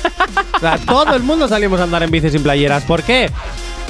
O 0.55 0.59
sea, 0.59 0.77
todo 0.77 1.15
el 1.15 1.23
mundo 1.23 1.47
salimos 1.47 1.79
a 1.79 1.83
andar 1.83 2.03
en 2.03 2.11
bici 2.11 2.29
sin 2.29 2.43
playeras. 2.43 2.83
¿Por 2.83 3.03
qué? 3.03 3.29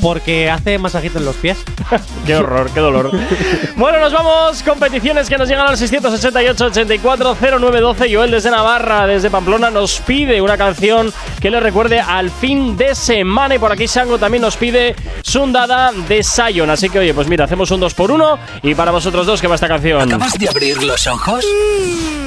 Porque 0.01 0.49
hace 0.49 0.77
masajito 0.77 1.19
en 1.19 1.25
los 1.25 1.35
pies. 1.35 1.57
Qué 2.25 2.35
horror, 2.35 2.71
qué 2.73 2.79
dolor. 2.79 3.11
bueno, 3.75 3.99
nos 3.99 4.13
vamos. 4.13 4.63
Competiciones 4.63 5.29
que 5.29 5.37
nos 5.37 5.47
llegan 5.47 5.67
al 5.67 5.77
688-840912. 5.77 8.13
Joel 8.13 8.31
desde 8.31 8.49
Navarra, 8.51 9.07
desde 9.07 9.29
Pamplona, 9.29 9.69
nos 9.69 9.99
pide 9.99 10.41
una 10.41 10.57
canción 10.57 11.13
que 11.39 11.51
le 11.51 11.59
recuerde 11.59 11.99
al 11.99 12.31
fin 12.31 12.77
de 12.77 12.95
semana. 12.95 13.55
Y 13.55 13.59
por 13.59 13.71
aquí 13.71 13.87
Sango 13.87 14.17
también 14.17 14.41
nos 14.41 14.57
pide 14.57 14.95
Sundada 15.21 15.91
de 15.91 16.23
Sion. 16.23 16.69
Así 16.69 16.89
que, 16.89 16.99
oye, 16.99 17.13
pues 17.13 17.27
mira, 17.27 17.45
hacemos 17.45 17.71
un 17.71 17.79
2 17.79 17.93
por 17.93 18.11
1 18.11 18.39
Y 18.63 18.75
para 18.75 18.91
vosotros 18.91 19.25
dos, 19.25 19.41
que 19.41 19.47
va 19.47 19.55
esta 19.55 19.67
canción? 19.67 20.01
¿Acabas 20.01 20.33
de 20.33 20.47
abrir 20.47 20.81
los 20.83 21.07
ojos? 21.07 21.45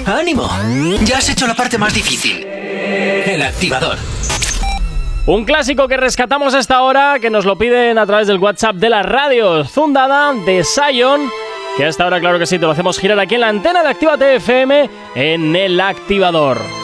¡Ánimo! 0.07 0.50
Ya 1.04 1.19
has 1.19 1.28
hecho 1.28 1.47
la 1.47 1.54
parte 1.54 1.78
más 1.78 1.95
difícil. 1.95 2.45
El 2.45 3.43
activador. 3.43 3.99
Un 5.26 5.47
clásico 5.47 5.88
que 5.88 5.97
rescatamos 5.97 6.54
a 6.54 6.59
esta 6.59 6.83
hora, 6.83 7.19
que 7.19 7.31
nos 7.31 7.47
lo 7.47 7.57
piden 7.57 7.97
a 7.97 8.04
través 8.04 8.26
del 8.26 8.37
WhatsApp 8.37 8.76
de 8.76 8.90
la 8.90 9.02
radio 9.02 9.64
Zundada 9.64 10.35
de 10.35 10.62
Sion. 10.62 11.31
Que 11.78 11.87
hasta 11.87 12.04
ahora, 12.04 12.21
claro 12.21 12.38
que 12.38 12.45
sí, 12.45 12.59
te 12.59 12.66
lo 12.66 12.73
hacemos 12.73 12.99
girar 12.99 13.19
aquí 13.19 13.37
en 13.37 13.40
la 13.40 13.49
antena 13.49 13.83
de 13.83 13.88
Activa 13.88 14.19
TFM 14.19 14.90
en 15.14 15.57
el 15.57 15.81
activador. 15.81 16.83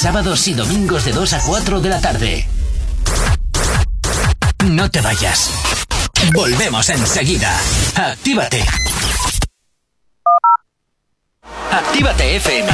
Sábados 0.00 0.48
y 0.48 0.54
domingos 0.54 1.04
de 1.04 1.12
2 1.12 1.30
a 1.34 1.40
4 1.46 1.78
de 1.78 1.88
la 1.90 2.00
tarde. 2.00 2.48
No 4.64 4.90
te 4.90 5.02
vayas. 5.02 5.52
Volvemos 6.32 6.88
enseguida. 6.88 7.52
Actívate. 8.00 8.64
Actívate 11.70 12.36
FM. 12.36 12.70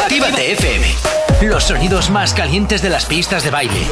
Actívate 0.00 0.52
FM. 0.52 0.86
Los 1.42 1.64
sonidos 1.64 2.08
más 2.08 2.32
calientes 2.32 2.80
de 2.80 2.88
las 2.88 3.04
pistas 3.04 3.44
de 3.44 3.50
baile. 3.50 3.84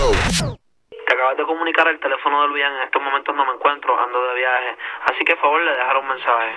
Te 0.88 1.12
acabas 1.12 1.36
de 1.36 1.44
comunicar 1.44 1.86
el 1.86 2.00
teléfono 2.00 2.40
de 2.40 2.48
Luis 2.48 2.64
en 2.64 2.82
estos 2.86 3.02
momentos 3.02 3.36
no 3.36 3.44
me 3.44 3.52
encuentro, 3.60 3.92
ando 4.00 4.24
de 4.24 4.34
viaje. 4.40 4.70
Así 5.04 5.22
que, 5.26 5.36
por 5.36 5.42
favor, 5.42 5.60
le 5.60 5.72
dejaré 5.72 5.98
un 5.98 6.08
mensaje. 6.08 6.52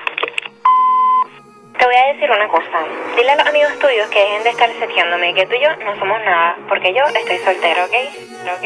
Te 1.77 1.85
voy 1.85 1.95
a 1.95 2.13
decir 2.13 2.29
una 2.29 2.47
cosa. 2.47 2.85
Dile 3.15 3.31
a 3.31 3.35
los 3.35 3.47
amigos 3.47 3.71
tuyos 3.79 4.07
que 4.09 4.19
dejen 4.19 4.43
de 4.43 4.49
estar 4.51 4.69
seteándome, 4.79 5.33
que 5.33 5.45
tú 5.47 5.55
y 5.55 5.61
yo 5.61 5.69
no 5.83 5.99
somos 5.99 6.19
nada, 6.23 6.55
porque 6.69 6.93
yo 6.93 7.03
estoy 7.05 7.37
soltero, 7.39 7.85
¿ok? 7.85 7.93
¿Ok? 8.57 8.65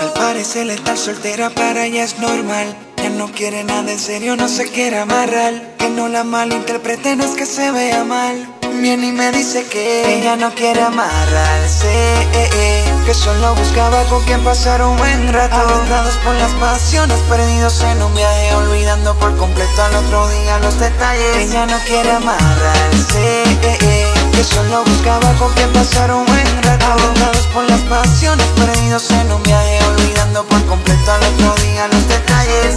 Al 0.00 0.12
parecer 0.12 0.68
estar 0.70 0.96
soltera 0.96 1.50
para 1.50 1.86
ella 1.86 2.04
es 2.04 2.18
normal. 2.18 2.76
Ya 2.96 3.10
no 3.10 3.28
quiere 3.28 3.64
nada 3.64 3.90
en 3.90 3.98
serio, 3.98 4.36
no 4.36 4.48
se 4.48 4.70
quiere 4.70 4.98
amarrar. 4.98 5.76
Que 5.78 5.88
no 5.88 6.08
la 6.08 6.24
malinterpreten, 6.24 7.20
es 7.20 7.34
que 7.34 7.46
se 7.46 7.70
vea 7.70 8.04
mal. 8.04 8.57
Viene 8.74 9.08
y 9.08 9.12
me 9.12 9.32
dice 9.32 9.66
que 9.66 10.18
ella 10.18 10.36
no 10.36 10.54
quiere 10.54 10.82
amarrarse. 10.82 11.88
eh, 11.88 12.50
eh, 12.54 12.84
que 13.04 13.14
solo 13.14 13.54
buscaba 13.54 14.02
con 14.04 14.22
quien 14.24 14.42
pasar 14.44 14.82
un 14.82 14.96
buen 14.96 15.32
rato. 15.32 15.56
Aventados 15.56 16.14
por 16.24 16.34
las 16.36 16.52
pasiones, 16.52 17.18
perdidos 17.28 17.80
en 17.82 18.02
un 18.02 18.14
viaje, 18.14 18.54
olvidando 18.54 19.14
por 19.18 19.36
completo 19.36 19.82
al 19.82 19.94
otro 19.96 20.28
día 20.28 20.58
los 20.60 20.78
detalles. 20.78 21.36
Ella 21.36 21.66
no 21.66 21.78
quiere 21.86 22.10
amarrarse. 22.12 23.42
eh, 23.62 23.78
eh, 23.80 24.12
que 24.32 24.44
solo 24.44 24.84
buscaba 24.84 25.32
con 25.38 25.52
quien 25.54 25.72
pasar 25.72 26.12
un 26.12 26.24
buen 26.26 26.62
rato. 26.62 26.86
Aventados 26.86 27.46
por 27.54 27.64
las 27.68 27.80
pasiones, 27.82 28.46
perdidos 28.56 29.10
en 29.10 29.32
un 29.32 29.42
viaje, 29.42 29.78
olvidando 29.86 30.44
por 30.46 30.64
completo 30.66 31.12
al 31.12 31.22
otro 31.24 31.54
día 31.64 31.88
los 31.88 32.08
detalles. 32.08 32.76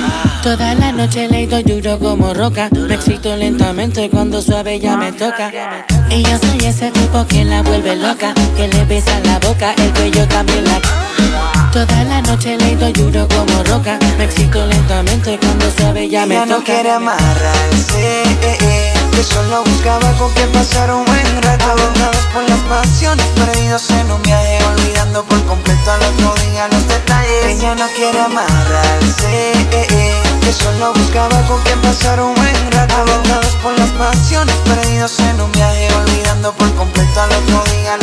Toda 0.43 0.73
la 0.73 0.91
noche 0.91 1.27
le 1.27 1.45
doy 1.45 1.61
duro 1.63 1.99
como 1.99 2.33
roca, 2.33 2.67
me 2.71 2.95
excito 2.95 3.35
lentamente 3.35 4.09
cuando 4.09 4.41
suave 4.41 4.79
ya 4.79 4.97
me 4.97 5.11
toca. 5.11 5.51
Y 6.09 6.23
yo 6.23 6.37
soy 6.39 6.67
ese 6.67 6.89
tipo 6.91 7.25
que 7.27 7.45
la 7.45 7.61
vuelve 7.61 7.95
loca, 7.95 8.33
que 8.57 8.67
le 8.67 8.85
besa 8.85 9.19
la 9.23 9.37
boca, 9.39 9.73
el 9.77 9.93
cuello 9.93 10.27
también 10.27 10.63
la... 10.65 10.81
Toda 11.71 12.03
la 12.05 12.21
noche 12.23 12.57
le 12.57 12.75
doy 12.75 12.91
duro 12.91 13.27
como 13.27 13.63
roca, 13.63 13.97
me 14.17 14.25
excito 14.25 14.65
lentamente 14.65 15.37
cuando 15.39 15.71
suave 15.77 16.09
ya 16.09 16.25
me 16.25 16.35
Ella 16.35 16.43
toca. 16.45 16.57
no 16.57 16.63
quiere 16.65 16.91
amarrarse, 16.91 18.23
eh, 18.23 18.57
eh, 18.61 18.93
que 19.11 19.23
solo 19.23 19.63
buscaba 19.63 20.11
con 20.17 20.33
quien 20.33 20.51
pasar 20.51 20.91
un 20.91 21.05
buen 21.05 21.41
rato. 21.43 21.65
Aventados 21.71 22.25
por 22.33 22.49
las 22.49 22.59
pasiones, 22.61 23.25
perdidos 23.35 23.89
en 23.91 24.11
un 24.11 24.21
viaje, 24.23 24.57
olvidando 24.65 25.23
por 25.23 25.41
completo 25.45 25.91
al 25.91 26.01
otro 26.01 26.33
día 26.43 26.67
los 26.67 26.87
detalles. 26.87 27.45
Ella 27.45 27.75
no 27.75 27.85
quiere 27.95 28.19
amarrarse, 28.19 29.51
eh, 29.71 29.87
eh, 29.91 30.21
que 30.41 30.51
solo 30.51 30.93
buscaba 30.93 31.41
con 31.47 31.61
quien 31.63 31.79
pasar 31.81 32.19
un 32.21 32.33
buen 32.35 32.71
rato. 32.71 32.95
Aventados 32.95 33.55
por 33.63 33.77
las 33.77 33.89
pasiones, 33.91 34.55
perdidos 34.65 35.19
en 35.19 35.41
un 35.41 35.51
viaje, 35.51 35.87
olvidando 35.95 36.53
por 36.53 36.73
completo 36.75 37.21
al 37.21 37.31
otro 37.31 37.63
día 37.71 37.97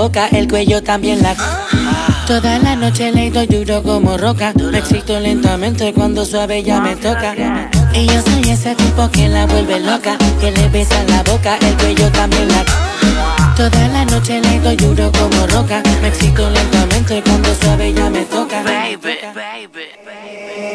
boca, 0.00 0.28
el 0.32 0.48
cuello 0.48 0.82
también 0.82 1.22
la... 1.22 1.36
Toda 2.26 2.58
la 2.58 2.74
noche 2.74 3.12
le 3.12 3.30
doy 3.30 3.46
duro 3.46 3.82
como 3.82 4.16
roca, 4.16 4.54
me 4.56 4.78
excito 4.78 5.20
lentamente 5.20 5.92
cuando 5.92 6.24
suave 6.24 6.62
ya 6.62 6.80
me 6.80 6.96
toca. 6.96 7.34
Y 7.92 8.06
yo 8.06 8.22
soy 8.22 8.50
ese 8.50 8.74
tipo 8.76 9.10
que 9.10 9.28
la 9.28 9.44
vuelve 9.44 9.78
loca, 9.78 10.16
que 10.40 10.52
le 10.52 10.70
besa 10.70 11.04
la 11.04 11.22
boca, 11.24 11.58
el 11.60 11.76
cuello 11.76 12.10
también 12.12 12.48
la... 12.48 12.64
Toda 13.54 13.88
la 13.88 14.06
noche 14.06 14.40
le 14.40 14.58
doy 14.60 14.76
duro 14.76 15.12
como 15.12 15.46
roca, 15.48 15.82
me 16.00 16.08
excito 16.08 16.48
lentamente 16.48 17.22
cuando 17.22 17.54
suave 17.56 17.92
ya 17.92 18.08
me 18.08 18.24
toca. 18.24 18.64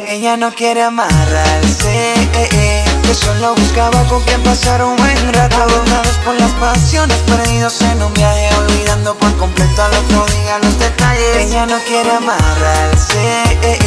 Ella 0.07 0.37
no 0.37 0.51
quiere 0.51 0.83
amarrarse, 0.83 2.13
eh, 2.13 2.49
eh, 2.51 2.94
que 3.05 3.13
solo 3.13 3.55
buscaba 3.55 4.03
con 4.05 4.21
quien 4.23 4.41
pasar 4.43 4.83
un 4.83 4.95
buen 4.95 5.33
rato. 5.33 5.55
Abandonados 5.55 6.17
por 6.25 6.35
las 6.39 6.51
pasiones, 6.53 7.17
perdidos 7.19 7.81
en 7.81 8.01
un 8.01 8.13
viaje, 8.13 8.49
olvidando 8.57 9.15
por 9.15 9.35
completo 9.37 9.83
al 9.83 9.93
otro 9.93 10.25
día 10.25 10.59
los 10.59 10.79
detalles. 10.79 11.37
Ella 11.37 11.65
no 11.65 11.77
quiere 11.87 12.11
amarrarse, 12.11 13.43
eh, 13.61 13.79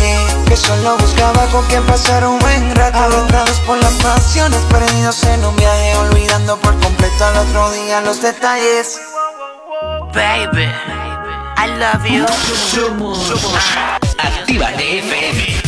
eh, 0.51 0.57
solo 0.57 0.97
buscaba 0.99 1.47
con 1.47 1.65
quien 1.67 1.85
pasar 1.85 2.27
un 2.27 2.39
buen 2.39 2.75
rato. 2.77 2.99
Adentrados 2.99 3.59
por 3.61 3.79
las 3.79 3.95
pasiones, 3.95 4.61
perdidos 4.71 5.23
en 5.25 5.45
un 5.45 5.57
viaje, 5.57 5.97
olvidando 5.97 6.57
por 6.59 6.79
completo 6.81 7.25
al 7.25 7.37
otro 7.39 7.71
día 7.73 8.01
los 8.01 8.23
detalles. 8.23 9.01
Baby, 10.13 10.69
I 11.57 11.67
love 11.79 12.05
you. 12.07 12.27
Somos 12.55 13.33
Actívate 14.19 14.99
FM. 14.99 15.68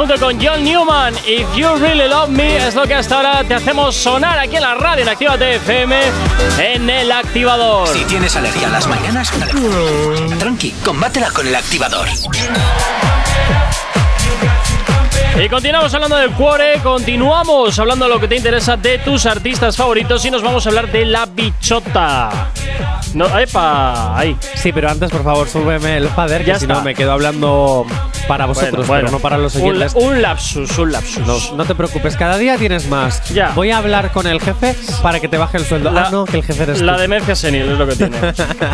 Junto 0.00 0.16
con 0.18 0.40
John 0.40 0.64
Newman. 0.64 1.14
If 1.26 1.46
You 1.54 1.76
Really 1.76 2.08
Love 2.08 2.30
Me 2.30 2.56
es 2.56 2.74
lo 2.74 2.86
que 2.86 2.94
hasta 2.94 3.16
ahora 3.16 3.44
te 3.44 3.52
hacemos 3.52 3.94
sonar 3.94 4.38
aquí 4.38 4.56
en 4.56 4.62
la 4.62 4.74
radio 4.74 5.02
en 5.02 5.10
Actívate 5.10 5.56
FM 5.56 6.00
en 6.58 6.88
el 6.88 7.12
activador. 7.12 7.86
Si 7.88 8.02
tienes 8.06 8.34
alergia 8.34 8.68
a 8.68 8.70
las 8.70 8.86
mañanas, 8.86 9.30
tranqui, 10.38 10.70
combátela 10.82 11.30
con 11.32 11.46
el 11.46 11.54
activador. 11.54 12.08
Y 15.38 15.48
continuamos 15.50 15.92
hablando 15.92 16.16
del 16.16 16.30
cuore, 16.30 16.80
continuamos 16.82 17.78
hablando 17.78 18.06
de 18.06 18.14
lo 18.14 18.18
que 18.20 18.28
te 18.28 18.36
interesa 18.36 18.78
de 18.78 18.98
tus 19.00 19.26
artistas 19.26 19.76
favoritos 19.76 20.24
y 20.24 20.30
nos 20.30 20.42
vamos 20.42 20.64
a 20.64 20.70
hablar 20.70 20.90
de 20.90 21.04
la 21.04 21.26
bichota. 21.26 22.48
No, 23.12 23.38
epa, 23.38 24.18
ahí. 24.18 24.34
Sí, 24.54 24.72
pero 24.72 24.88
antes, 24.88 25.10
por 25.10 25.24
favor, 25.24 25.46
súbeme 25.46 25.98
el 25.98 26.08
fader, 26.08 26.44
Ya 26.44 26.54
que 26.54 26.60
si 26.60 26.64
está. 26.64 26.74
no 26.74 26.82
me 26.82 26.94
quedo 26.94 27.12
hablando 27.12 27.86
para 28.30 28.46
vosotros, 28.46 28.86
Bueno, 28.86 29.06
pero 29.06 29.10
no 29.10 29.18
para 29.18 29.38
los 29.38 29.56
oyentes. 29.56 29.92
Un, 29.96 30.22
lapsus, 30.22 30.78
un 30.78 30.92
lapsus. 30.92 31.26
No, 31.26 31.56
no 31.56 31.64
te 31.64 31.74
preocupes, 31.74 32.16
cada 32.16 32.38
día 32.38 32.56
tienes 32.56 32.86
más. 32.86 33.28
Ya. 33.34 33.50
Voy 33.56 33.72
a 33.72 33.78
hablar 33.78 34.12
con 34.12 34.28
el 34.28 34.40
jefe 34.40 34.76
para 35.02 35.18
que 35.18 35.26
te 35.26 35.36
baje 35.36 35.56
el 35.56 35.64
sueldo. 35.64 35.90
La- 35.90 36.02
ah, 36.02 36.08
no, 36.12 36.26
que 36.26 36.36
el 36.36 36.44
jefe 36.44 36.62
eres 36.62 36.80
La 36.80 36.94
tú. 36.94 37.00
demencia 37.00 37.34
senil 37.34 37.62
es 37.62 37.76
lo 37.76 37.88
que 37.88 37.96
tiene. 37.96 38.16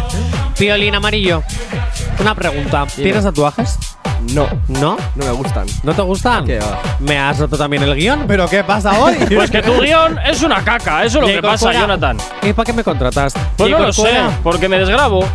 Piolín 0.58 0.94
amarillo. 0.94 1.42
Una 2.20 2.34
pregunta. 2.34 2.84
¿Tienes 2.94 3.24
tatuajes? 3.24 3.78
No, 4.34 4.46
¿No? 4.68 4.98
no 5.14 5.24
me 5.24 5.30
gustan. 5.30 5.66
¿No 5.82 5.94
te 5.94 6.02
gustan? 6.02 6.44
¿Qué 6.44 6.58
va? 6.58 6.78
Me 7.00 7.18
has 7.18 7.38
roto 7.38 7.56
también 7.56 7.82
el 7.82 7.94
guion, 7.94 8.24
pero 8.28 8.46
¿qué 8.50 8.62
pasa 8.62 9.00
hoy? 9.00 9.14
Pues 9.34 9.50
que 9.50 9.62
tu 9.62 9.80
guion 9.80 10.18
es 10.18 10.42
una 10.42 10.62
caca, 10.62 11.02
eso 11.04 11.18
es 11.18 11.28
lo 11.28 11.34
que 11.34 11.42
pasa. 11.42 11.72
Jonathan. 11.72 12.18
¿Y 12.42 12.52
para 12.52 12.66
qué 12.66 12.72
me 12.74 12.84
contratas? 12.84 13.32
Pues 13.56 13.70
no 13.70 13.78
lo 13.78 13.92
sé, 13.92 14.12
porque 14.42 14.68
me 14.68 14.78
desgrabo. 14.78 15.26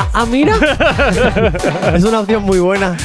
Ah, 0.00 0.06
ah, 0.14 0.26
mira. 0.26 0.54
es 1.94 2.04
una 2.04 2.20
opción 2.20 2.42
muy 2.44 2.60
buena. 2.60 2.96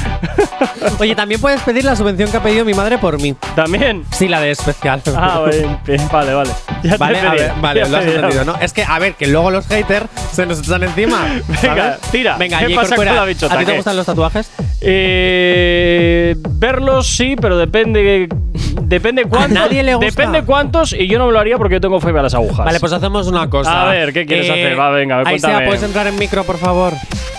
Oye, 1.00 1.16
también 1.16 1.42
puedes 1.42 1.60
pedir 1.62 1.84
la 1.86 1.96
subvención 1.96 2.30
que 2.30 2.38
ha 2.38 2.44
pedido 2.44 2.66
mi 2.66 2.74
madre 2.76 2.98
por 3.00 3.20
mí. 3.20 3.36
¿También? 3.56 4.04
Sí, 4.12 4.28
la 4.28 4.40
de 4.42 4.52
especial. 4.52 5.02
Ah, 5.16 5.40
bueno, 5.88 6.10
vale, 6.12 6.34
vale. 6.34 6.50
Ya 6.84 6.92
te 6.92 6.98
Vale, 6.98 7.20
a 7.20 7.32
ver, 7.32 7.52
vale, 7.62 7.80
ya 7.82 7.88
lo 7.88 7.98
has 7.98 8.06
te 8.06 8.16
entendido, 8.16 8.46
¿no? 8.46 8.56
Es 8.60 8.74
que, 8.74 8.84
a 8.84 9.00
ver, 9.00 9.14
que 9.16 9.26
luego 9.28 9.50
los 9.50 9.66
haters 9.68 10.06
se 10.32 10.46
nos 10.46 10.60
echan 10.60 10.84
encima. 10.84 11.24
Venga, 11.48 11.62
¿sabes? 11.62 12.00
tira. 12.12 12.38
Venga, 12.38 12.60
¿Qué 12.60 12.76
pasa 12.76 12.96
con 12.96 13.06
la 13.06 13.26
bichota? 13.26 13.56
¿A 13.56 13.58
ti 13.58 13.66
te 13.66 13.72
¿Qué? 13.72 13.78
gustan 13.78 13.96
los 13.96 14.06
tatuajes? 14.06 14.52
Eh, 14.82 16.36
verlos 16.50 17.08
sí, 17.08 17.36
pero 17.40 17.58
depende 17.58 18.28
depende 18.82 19.24
cuántos. 19.24 19.52
nadie 19.52 19.82
le 19.82 19.96
gusta. 19.96 20.10
Depende 20.10 20.44
cuántos 20.44 20.92
y 20.94 21.08
yo 21.08 21.18
no 21.18 21.28
me 21.28 21.32
lo 21.32 21.40
haría 21.40 21.58
porque 21.58 21.76
yo 21.76 21.82
tengo 21.82 22.02
fobia 22.02 22.20
a 22.20 22.24
las 22.24 22.34
agujas. 22.34 22.66
Vale, 22.66 22.80
pues 22.82 22.92
hacemos 22.92 23.28
una 23.28 23.50
cosa. 23.50 23.84
A 23.90 23.92
ver, 23.92 24.12
¿qué 24.12 24.26
quieres 24.26 24.48
Eh, 24.48 24.52
hacer? 24.52 24.78
Va, 24.80 24.90
venga, 24.92 25.20
Ahí 25.20 25.24
cuéntame. 25.24 25.56
sea, 25.56 25.66
¿puedes 25.66 25.84
entrar 25.84 26.08
en 26.08 26.18
micro, 26.18 26.44
por 26.44 26.58
favor? 26.58 26.83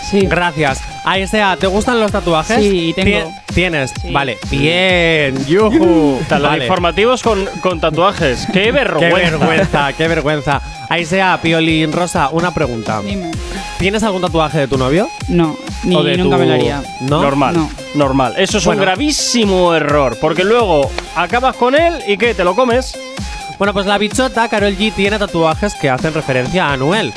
Sí. 0.09 0.21
Gracias. 0.27 0.81
Ahí 1.03 1.25
sea, 1.27 1.57
¿te 1.57 1.67
gustan 1.67 1.99
los 1.99 2.11
tatuajes? 2.11 2.57
Sí, 2.59 2.93
tengo. 2.95 3.09
Tien- 3.09 3.41
¿Tienes? 3.53 3.91
Sí. 4.01 4.11
Vale. 4.11 4.37
Bien, 4.51 5.45
yuhu. 5.45 6.19
Vale. 6.29 6.63
informativos 6.65 7.21
con, 7.23 7.45
con 7.61 7.79
tatuajes. 7.79 8.45
¡Qué 8.53 8.63
Qué 8.65 8.71
vergüenza! 8.71 9.37
vergüenza, 9.37 9.93
qué 9.97 10.07
vergüenza. 10.07 10.61
Ahí 10.89 11.05
sea, 11.05 11.39
Piolín 11.41 11.91
Rosa, 11.91 12.29
una 12.31 12.53
pregunta. 12.53 13.01
Dime. 13.01 13.31
¿Tienes 13.79 14.03
algún 14.03 14.21
tatuaje 14.21 14.59
de 14.59 14.67
tu 14.67 14.77
novio? 14.77 15.09
No, 15.27 15.57
ni 15.83 15.95
¿O 15.95 16.03
de 16.03 16.17
nunca 16.17 16.35
tu- 16.35 16.41
me 16.41 16.47
lo 16.47 16.53
haría. 16.53 16.83
¿No? 17.01 17.21
Normal, 17.23 17.55
No. 17.55 17.69
normal. 17.95 18.35
Eso 18.37 18.57
es 18.59 18.65
Bueno. 18.65 18.81
un 18.81 18.85
gravísimo 18.85 19.73
error, 19.73 20.17
porque 20.21 20.43
luego 20.43 20.89
acabas 21.15 21.55
con 21.55 21.75
él 21.75 21.95
y 22.07 22.17
¿qué? 22.17 22.33
¿Te 22.35 22.43
lo 22.43 22.55
comes? 22.55 22.97
Bueno, 23.57 23.73
pues 23.73 23.85
la 23.85 23.97
bichota, 23.97 24.47
Carol 24.49 24.75
G, 24.77 24.93
tiene 24.93 25.17
tatuajes 25.17 25.73
que 25.75 25.89
hacen 25.89 26.13
referencia 26.13 26.67
a 26.67 26.73
Anuel. 26.73 27.11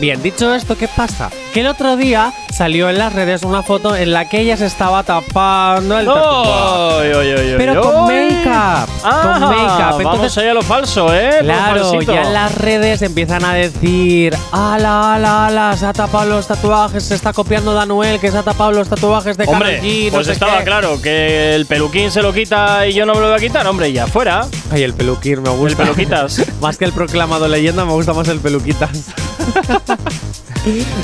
Bien, 0.00 0.20
dicho 0.22 0.52
esto, 0.54 0.76
¿qué 0.76 0.88
pasa? 0.88 1.30
Que 1.54 1.60
el 1.60 1.68
otro 1.68 1.96
día 1.96 2.32
salió 2.52 2.90
en 2.90 2.98
las 2.98 3.12
redes 3.12 3.44
una 3.44 3.62
foto 3.62 3.94
en 3.94 4.12
la 4.12 4.28
que 4.28 4.40
ella 4.40 4.56
se 4.56 4.66
estaba 4.66 5.04
tapando 5.04 5.96
el. 6.00 6.08
Ay, 6.08 7.12
ay, 7.14 7.30
ay, 7.30 7.30
ay, 7.38 7.54
Pero 7.56 7.80
con 7.80 8.08
make-up. 8.08 8.90
Ah, 9.04 9.38
con 9.38 9.40
make-up. 9.40 9.78
Vamos 9.78 10.00
Entonces, 10.00 10.38
allá 10.38 10.50
a 10.50 10.54
lo 10.54 10.62
falso, 10.62 11.14
¿eh? 11.14 11.38
Claro, 11.42 12.00
ya 12.00 12.22
en 12.22 12.32
las 12.32 12.56
redes 12.56 13.02
empiezan 13.02 13.44
a 13.44 13.54
decir, 13.54 14.36
ala, 14.50 15.14
ala, 15.14 15.46
ala, 15.46 15.76
se 15.76 15.86
ha 15.86 15.92
tapado 15.92 16.28
los 16.28 16.48
tatuajes, 16.48 17.04
se 17.04 17.14
está 17.14 17.32
copiando 17.32 17.72
de 17.72 17.82
Anuel, 17.82 18.18
que 18.18 18.32
se 18.32 18.38
ha 18.38 18.42
tapado 18.42 18.72
los 18.72 18.88
tatuajes 18.88 19.36
de 19.36 19.44
Hombre, 19.44 19.76
Karol 19.76 19.84
G, 19.88 20.06
no 20.06 20.10
pues 20.10 20.26
sé 20.26 20.32
estaba 20.32 20.58
qué". 20.58 20.64
claro 20.64 21.00
que 21.00 21.54
el 21.54 21.66
peluquín 21.66 22.10
se 22.10 22.20
lo 22.20 22.32
quita 22.32 22.84
y 22.88 22.94
yo 22.94 23.06
no 23.06 23.14
me 23.14 23.20
lo 23.20 23.28
voy 23.28 23.36
a 23.36 23.38
quitar, 23.38 23.64
hombre, 23.68 23.92
ya 23.92 24.08
fuera. 24.08 24.44
Ay, 24.72 24.82
el 24.82 24.94
peluquín 24.94 25.40
me 25.40 25.50
gusta. 25.50 25.82
El 25.84 25.88
peluquitas. 25.88 26.42
más 26.60 26.78
que 26.78 26.84
el 26.84 26.92
proclamado 26.92 27.46
leyenda, 27.46 27.84
me 27.84 27.92
gusta 27.92 28.12
más 28.12 28.26
el 28.26 28.40
peluquitas. 28.40 28.90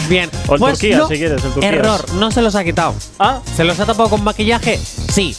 Bien, 0.08 0.30
O 0.48 0.54
el 0.54 0.60
pues 0.60 0.72
Turquías, 0.74 0.98
no, 1.00 1.08
si 1.08 1.14
quieres, 1.18 1.44
el 1.44 1.50
Turquías. 1.52 1.72
Error, 1.74 2.12
no 2.14 2.30
se 2.30 2.40
los 2.42 2.54
ha 2.54 2.64
quitado. 2.64 2.94
Ah, 3.18 3.40
¿Se 3.56 3.64
los 3.64 3.78
ha 3.80 3.86
tapado 3.86 4.08
con 4.08 4.24
maquillaje? 4.24 4.78
Sí. 4.78 5.36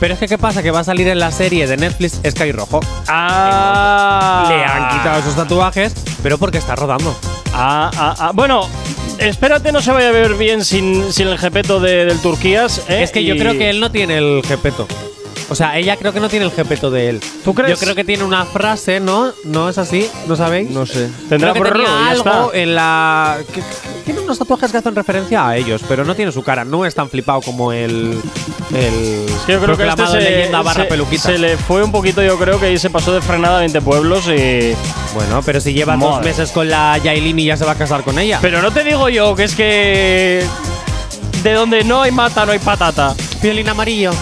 Pero 0.00 0.14
es 0.14 0.20
que, 0.20 0.26
¿qué 0.26 0.36
pasa? 0.38 0.62
Que 0.64 0.72
va 0.72 0.80
a 0.80 0.84
salir 0.84 1.06
en 1.06 1.20
la 1.20 1.30
serie 1.30 1.66
de 1.68 1.76
Netflix 1.76 2.20
Sky 2.28 2.50
Rojo. 2.50 2.80
ah. 3.08 4.46
Le 4.48 4.64
han 4.64 4.98
quitado 4.98 5.20
esos 5.20 5.36
tatuajes, 5.36 5.94
pero 6.22 6.38
porque 6.38 6.58
está 6.58 6.74
rodando. 6.74 7.14
Ah, 7.54 7.90
ah, 7.96 8.14
ah. 8.18 8.30
Bueno, 8.34 8.68
espérate, 9.18 9.70
no 9.70 9.80
se 9.80 9.92
vaya 9.92 10.08
a 10.08 10.12
ver 10.12 10.34
bien 10.34 10.64
sin, 10.64 11.12
sin 11.12 11.28
el 11.28 11.38
jepeto 11.38 11.78
de- 11.78 12.04
del 12.06 12.18
Turquías. 12.20 12.82
¿eh? 12.88 13.02
Es 13.04 13.12
que 13.12 13.24
yo 13.24 13.36
creo 13.36 13.52
que 13.52 13.70
él 13.70 13.78
no 13.78 13.90
tiene 13.92 14.18
el 14.18 14.42
jepeto. 14.44 14.88
O 15.52 15.54
sea, 15.54 15.76
ella 15.76 15.98
creo 15.98 16.14
que 16.14 16.20
no 16.20 16.30
tiene 16.30 16.46
el 16.46 16.50
jepeto 16.50 16.90
de 16.90 17.10
él. 17.10 17.20
¿Tú 17.44 17.52
crees? 17.52 17.78
Yo 17.78 17.84
creo 17.84 17.94
que 17.94 18.04
tiene 18.04 18.24
una 18.24 18.46
frase, 18.46 19.00
¿no? 19.00 19.32
¿No 19.44 19.68
es 19.68 19.76
así? 19.76 20.08
¿No 20.26 20.34
sabéis? 20.34 20.70
No 20.70 20.86
sé. 20.86 21.10
Tendrá 21.28 21.52
creo 21.52 21.64
que 21.64 21.72
tenía 21.72 21.86
ya 21.88 22.08
algo 22.10 22.46
está. 22.46 22.58
en 22.58 22.74
la. 22.74 23.36
que- 23.52 23.62
tiene 24.06 24.20
unos 24.20 24.38
tatuajes 24.38 24.72
que 24.72 24.78
hacen 24.78 24.94
referencia 24.94 25.46
a 25.46 25.54
ellos, 25.58 25.82
pero 25.86 26.06
no 26.06 26.14
tiene 26.14 26.32
su 26.32 26.42
cara. 26.42 26.64
No 26.64 26.86
es 26.86 26.94
tan 26.94 27.10
flipado 27.10 27.42
como 27.42 27.70
el. 27.70 28.18
El. 28.74 29.26
Es 29.28 29.42
que 29.46 29.52
yo 29.52 29.60
creo 29.60 29.76
que 29.76 29.86
este 29.88 30.06
se, 30.06 30.20
leyenda 30.20 30.62
barra 30.62 30.88
peluquita. 30.88 31.22
se 31.24 31.36
le 31.36 31.58
fue 31.58 31.82
un 31.84 31.92
poquito, 31.92 32.22
yo 32.22 32.38
creo 32.38 32.58
que 32.58 32.66
ahí 32.66 32.78
se 32.78 32.88
pasó 32.88 33.12
de 33.12 33.20
frenada 33.20 33.58
a 33.58 33.60
20 33.60 33.82
pueblos 33.82 34.28
y. 34.28 34.72
Bueno, 35.14 35.42
pero 35.44 35.60
si 35.60 35.74
lleva 35.74 35.98
dos 35.98 36.24
meses 36.24 36.50
con 36.50 36.70
la 36.70 36.96
Yailin 36.96 37.38
y 37.40 37.44
ya 37.44 37.58
se 37.58 37.66
va 37.66 37.72
a 37.72 37.76
casar 37.76 38.04
con 38.04 38.18
ella. 38.18 38.38
Pero 38.40 38.62
no 38.62 38.70
te 38.70 38.84
digo 38.84 39.10
yo 39.10 39.34
que 39.34 39.44
es 39.44 39.54
que. 39.54 40.46
De 41.42 41.52
donde 41.52 41.84
no 41.84 42.00
hay 42.00 42.10
mata, 42.10 42.46
no 42.46 42.52
hay 42.52 42.58
patata. 42.58 43.14
Piolín 43.42 43.68
amarillo. 43.68 44.12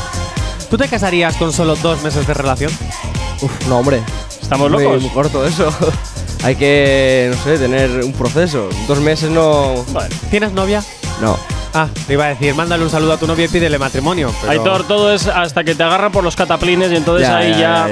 ¿Tú 0.70 0.76
te 0.78 0.88
casarías 0.88 1.36
con 1.36 1.52
solo 1.52 1.74
dos 1.76 2.00
meses 2.02 2.26
de 2.26 2.32
relación? 2.34 2.72
Uf, 3.42 3.66
no, 3.68 3.78
hombre. 3.78 4.00
Estamos 4.40 4.70
Muy- 4.70 4.84
locos. 4.84 5.02
Muy, 5.02 5.10
corto 5.10 5.44
eso. 5.44 5.68
Hay 6.44 6.56
que, 6.56 7.30
no 7.36 7.42
sé, 7.42 7.58
tener 7.58 7.90
un 8.04 8.12
proceso. 8.12 8.68
Dos 8.88 8.98
meses 9.00 9.30
no. 9.30 9.84
Vale. 9.92 10.14
¿Tienes 10.30 10.52
novia? 10.52 10.82
No. 11.20 11.36
Ah, 11.74 11.86
te 12.06 12.14
iba 12.14 12.24
a 12.24 12.28
decir, 12.28 12.54
mándale 12.54 12.82
un 12.82 12.90
saludo 12.90 13.12
a 13.12 13.16
tu 13.16 13.26
novia 13.26 13.44
y 13.44 13.48
pídele 13.48 13.78
matrimonio. 13.78 14.32
pero- 14.40 14.52
Aitor, 14.52 14.84
todo 14.86 15.12
es 15.12 15.26
hasta 15.26 15.62
que 15.64 15.74
te 15.74 15.82
agarra 15.82 16.10
por 16.10 16.24
los 16.24 16.34
cataplines 16.34 16.90
y 16.92 16.96
entonces 16.96 17.28
ahí 17.28 17.54
ya, 17.58 17.86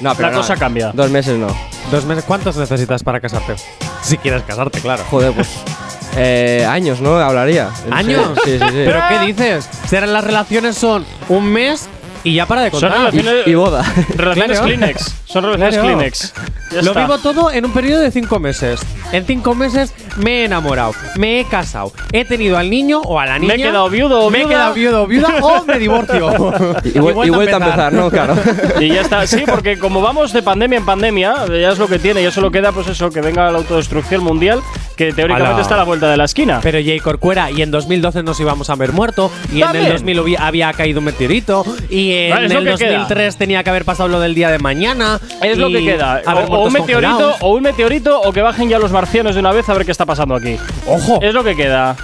No, 0.00 0.14
pero 0.14 0.28
la 0.28 0.34
no, 0.34 0.40
cosa 0.40 0.56
cambia. 0.56 0.90
Dos 0.92 1.10
meses 1.10 1.38
no. 1.38 1.46
Dos 1.90 2.04
meses. 2.04 2.24
¿Cuántos 2.24 2.56
necesitas 2.56 3.02
para 3.02 3.20
casarte? 3.20 3.54
Si 4.02 4.18
quieres 4.18 4.42
casarte, 4.42 4.80
claro. 4.80 5.02
Joder, 5.10 5.32
pues. 5.32 5.48
eh, 6.16 6.66
años, 6.68 7.00
¿no? 7.00 7.16
Hablaría. 7.16 7.70
¿Años? 7.90 8.38
Sí, 8.44 8.58
sí, 8.58 8.64
sí. 8.68 8.82
¿Pero 8.84 9.00
qué 9.08 9.18
dices? 9.26 9.68
Si 9.88 9.94
ahora 9.96 10.08
las 10.08 10.24
relaciones 10.24 10.76
son 10.76 11.04
un 11.28 11.44
mes 11.46 11.88
y 12.24 12.34
ya 12.34 12.46
para 12.46 12.62
de 12.62 12.70
Son 12.70 12.80
contar. 12.80 12.98
relaciones, 12.98 13.46
Y, 13.46 13.50
y 13.50 13.54
boda. 13.54 13.84
relaciones 14.16 14.58
Claro. 14.58 14.64
Kleenex. 14.64 15.14
Son 15.26 15.44
relaciones 15.44 15.74
Claro. 15.74 15.88
Kleenex. 15.96 16.32
Ya 16.72 16.82
Lo 16.82 16.88
está. 16.90 17.00
vivo 17.02 17.18
todo 17.18 17.52
en 17.52 17.64
un 17.64 17.72
periodo 17.72 18.00
de 18.02 18.10
cinco 18.10 18.40
meses. 18.40 18.80
En 19.12 19.24
cinco 19.26 19.54
meses 19.54 19.92
me 20.16 20.40
he 20.40 20.44
enamorado, 20.46 20.92
me 21.16 21.38
he 21.40 21.44
casado, 21.44 21.92
he 22.10 22.24
tenido 22.24 22.56
al 22.58 22.68
niño 22.70 23.00
o 23.02 23.20
a 23.20 23.26
la 23.26 23.38
niña. 23.38 23.54
Me 23.54 23.60
he 23.60 23.66
quedado 23.66 23.88
viudo 23.90 24.20
o 24.22 24.30
Me 24.30 24.42
he 24.42 24.46
quedado 24.46 24.74
viudo 24.74 25.02
o 25.02 25.06
viuda 25.06 25.28
o 25.40 25.64
me 25.64 25.78
divorcio. 25.78 26.30
Y, 26.84 26.98
vuel- 26.98 27.26
y 27.26 27.30
vuelta 27.30 27.56
a 27.56 27.58
empezar, 27.58 27.92
¿no? 27.92 28.10
Claro. 28.10 28.34
Y 28.80 28.88
ya 28.88 29.02
está. 29.02 29.26
Sí, 29.26 29.42
porque 29.46 29.78
como 29.78 30.00
vamos 30.00 30.32
de 30.32 30.42
pandemia 30.42 30.78
en 30.78 30.84
pandemia, 30.84 31.34
ya 31.48 31.70
es 31.70 31.78
lo 31.78 31.86
que 31.86 31.98
tiene. 31.98 32.22
Ya 32.22 32.30
solo 32.30 32.50
queda, 32.50 32.72
pues 32.72 32.88
eso, 32.88 33.10
que 33.10 33.20
venga 33.20 33.50
la 33.50 33.58
autodestrucción 33.58 34.22
mundial, 34.24 34.60
que 34.96 35.12
teóricamente 35.12 35.52
Ala. 35.54 35.62
está 35.62 35.74
a 35.74 35.78
la 35.78 35.84
vuelta 35.84 36.10
de 36.10 36.16
la 36.16 36.24
esquina. 36.24 36.60
Pero 36.62 36.78
Jay 36.84 36.98
Corcuera, 37.00 37.50
y 37.50 37.62
en 37.62 37.70
2012 37.70 38.22
nos 38.22 38.38
íbamos 38.40 38.70
a 38.70 38.72
haber 38.72 38.92
muerto, 38.92 39.30
y 39.52 39.62
en 39.62 39.76
el 39.76 39.92
2000 39.92 40.18
hubi- 40.20 40.36
había 40.38 40.72
caído 40.72 40.98
un 41.00 41.04
meteorito, 41.06 41.64
y 41.88 42.12
en 42.30 42.52
el 42.52 42.64
que 42.76 42.86
2003 42.90 43.36
tenía 43.36 43.62
que 43.64 43.70
haber 43.70 43.84
pasado 43.84 44.08
lo 44.08 44.20
del 44.20 44.34
día 44.34 44.50
de 44.50 44.58
mañana. 44.58 45.20
Es 45.42 45.58
lo 45.58 45.68
que 45.68 45.84
queda. 45.84 46.22
O, 46.26 46.30
o 46.56 46.66
un 46.66 46.72
meteorito, 46.72 47.10
congelados. 47.12 47.36
o 47.40 47.54
un 47.54 47.62
meteorito, 47.62 48.20
o 48.20 48.32
que 48.32 48.42
bajen 48.42 48.68
ya 48.68 48.78
los 48.78 48.92
marcianos 48.92 49.34
de 49.34 49.40
una 49.40 49.52
vez 49.52 49.68
a 49.68 49.74
ver 49.74 49.84
qué 49.84 49.90
está 49.92 50.06
pasando 50.06 50.34
aquí. 50.34 50.56
¡Ojo! 50.86 51.18
Es 51.22 51.34
lo 51.34 51.44
que 51.44 51.54
queda. 51.56 51.96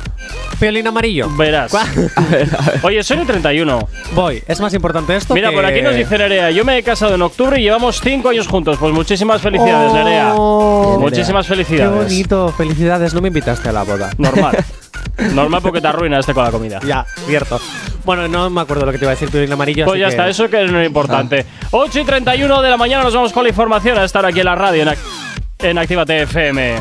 Piolín 0.58 0.86
amarillo. 0.86 1.28
Verás. 1.36 1.72
Oye, 2.82 3.02
soy 3.02 3.18
el 3.20 3.26
31. 3.26 3.88
Voy, 4.12 4.42
es 4.46 4.60
más 4.60 4.74
importante 4.74 5.16
esto 5.16 5.32
Mira, 5.34 5.48
que- 5.50 5.56
por 5.56 5.64
aquí 5.64 5.80
nos 5.82 5.94
dice 5.94 6.18
Nerea, 6.18 6.50
yo 6.50 6.64
me 6.64 6.76
he 6.76 6.82
casado 6.82 7.14
en 7.14 7.22
octubre 7.22 7.58
y 7.58 7.62
llevamos 7.62 8.00
cinco 8.02 8.28
años 8.28 8.46
juntos. 8.46 8.76
Pues 8.78 8.92
muchísimas 8.92 9.40
felicidades, 9.40 9.90
Oh, 9.90 9.94
Nerea. 9.94 10.32
Bien, 10.34 11.00
Muchísimas 11.00 11.46
Qué 11.46 11.54
felicidades. 11.54 12.04
bonito, 12.04 12.52
felicidades, 12.56 13.14
no 13.14 13.20
me 13.22 13.28
invitaste 13.28 13.70
a 13.70 13.72
la 13.72 13.82
boda. 13.84 14.10
Normal. 14.18 14.56
Normal 15.34 15.60
porque 15.62 15.80
te 15.80 15.86
arruina 15.88 16.18
este 16.18 16.34
con 16.34 16.44
la 16.44 16.50
comida. 16.50 16.80
Ya, 16.86 17.04
cierto. 17.26 17.58
Bueno, 18.10 18.26
no 18.26 18.50
me 18.50 18.60
acuerdo 18.62 18.84
lo 18.86 18.90
que 18.90 18.98
te 18.98 19.04
iba 19.04 19.12
a 19.12 19.14
decir, 19.14 19.30
Piolín 19.30 19.52
amarillo. 19.52 19.84
Pues 19.84 19.94
así 19.94 20.00
ya 20.00 20.06
que- 20.08 20.10
está, 20.14 20.28
eso 20.28 20.50
que 20.50 20.64
es 20.64 20.68
lo 20.72 20.82
importante. 20.82 21.46
8 21.70 22.00
y 22.00 22.04
31 22.04 22.60
de 22.60 22.68
la 22.68 22.76
mañana 22.76 23.04
nos 23.04 23.14
vamos 23.14 23.32
con 23.32 23.44
la 23.44 23.50
información 23.50 23.96
a 23.98 24.04
estar 24.04 24.26
aquí 24.26 24.40
en 24.40 24.46
la 24.46 24.56
radio 24.56 24.82
en, 24.82 24.88
Ac- 24.88 24.98
en 25.60 25.78
Actívate 25.78 26.22
FM. 26.22 26.74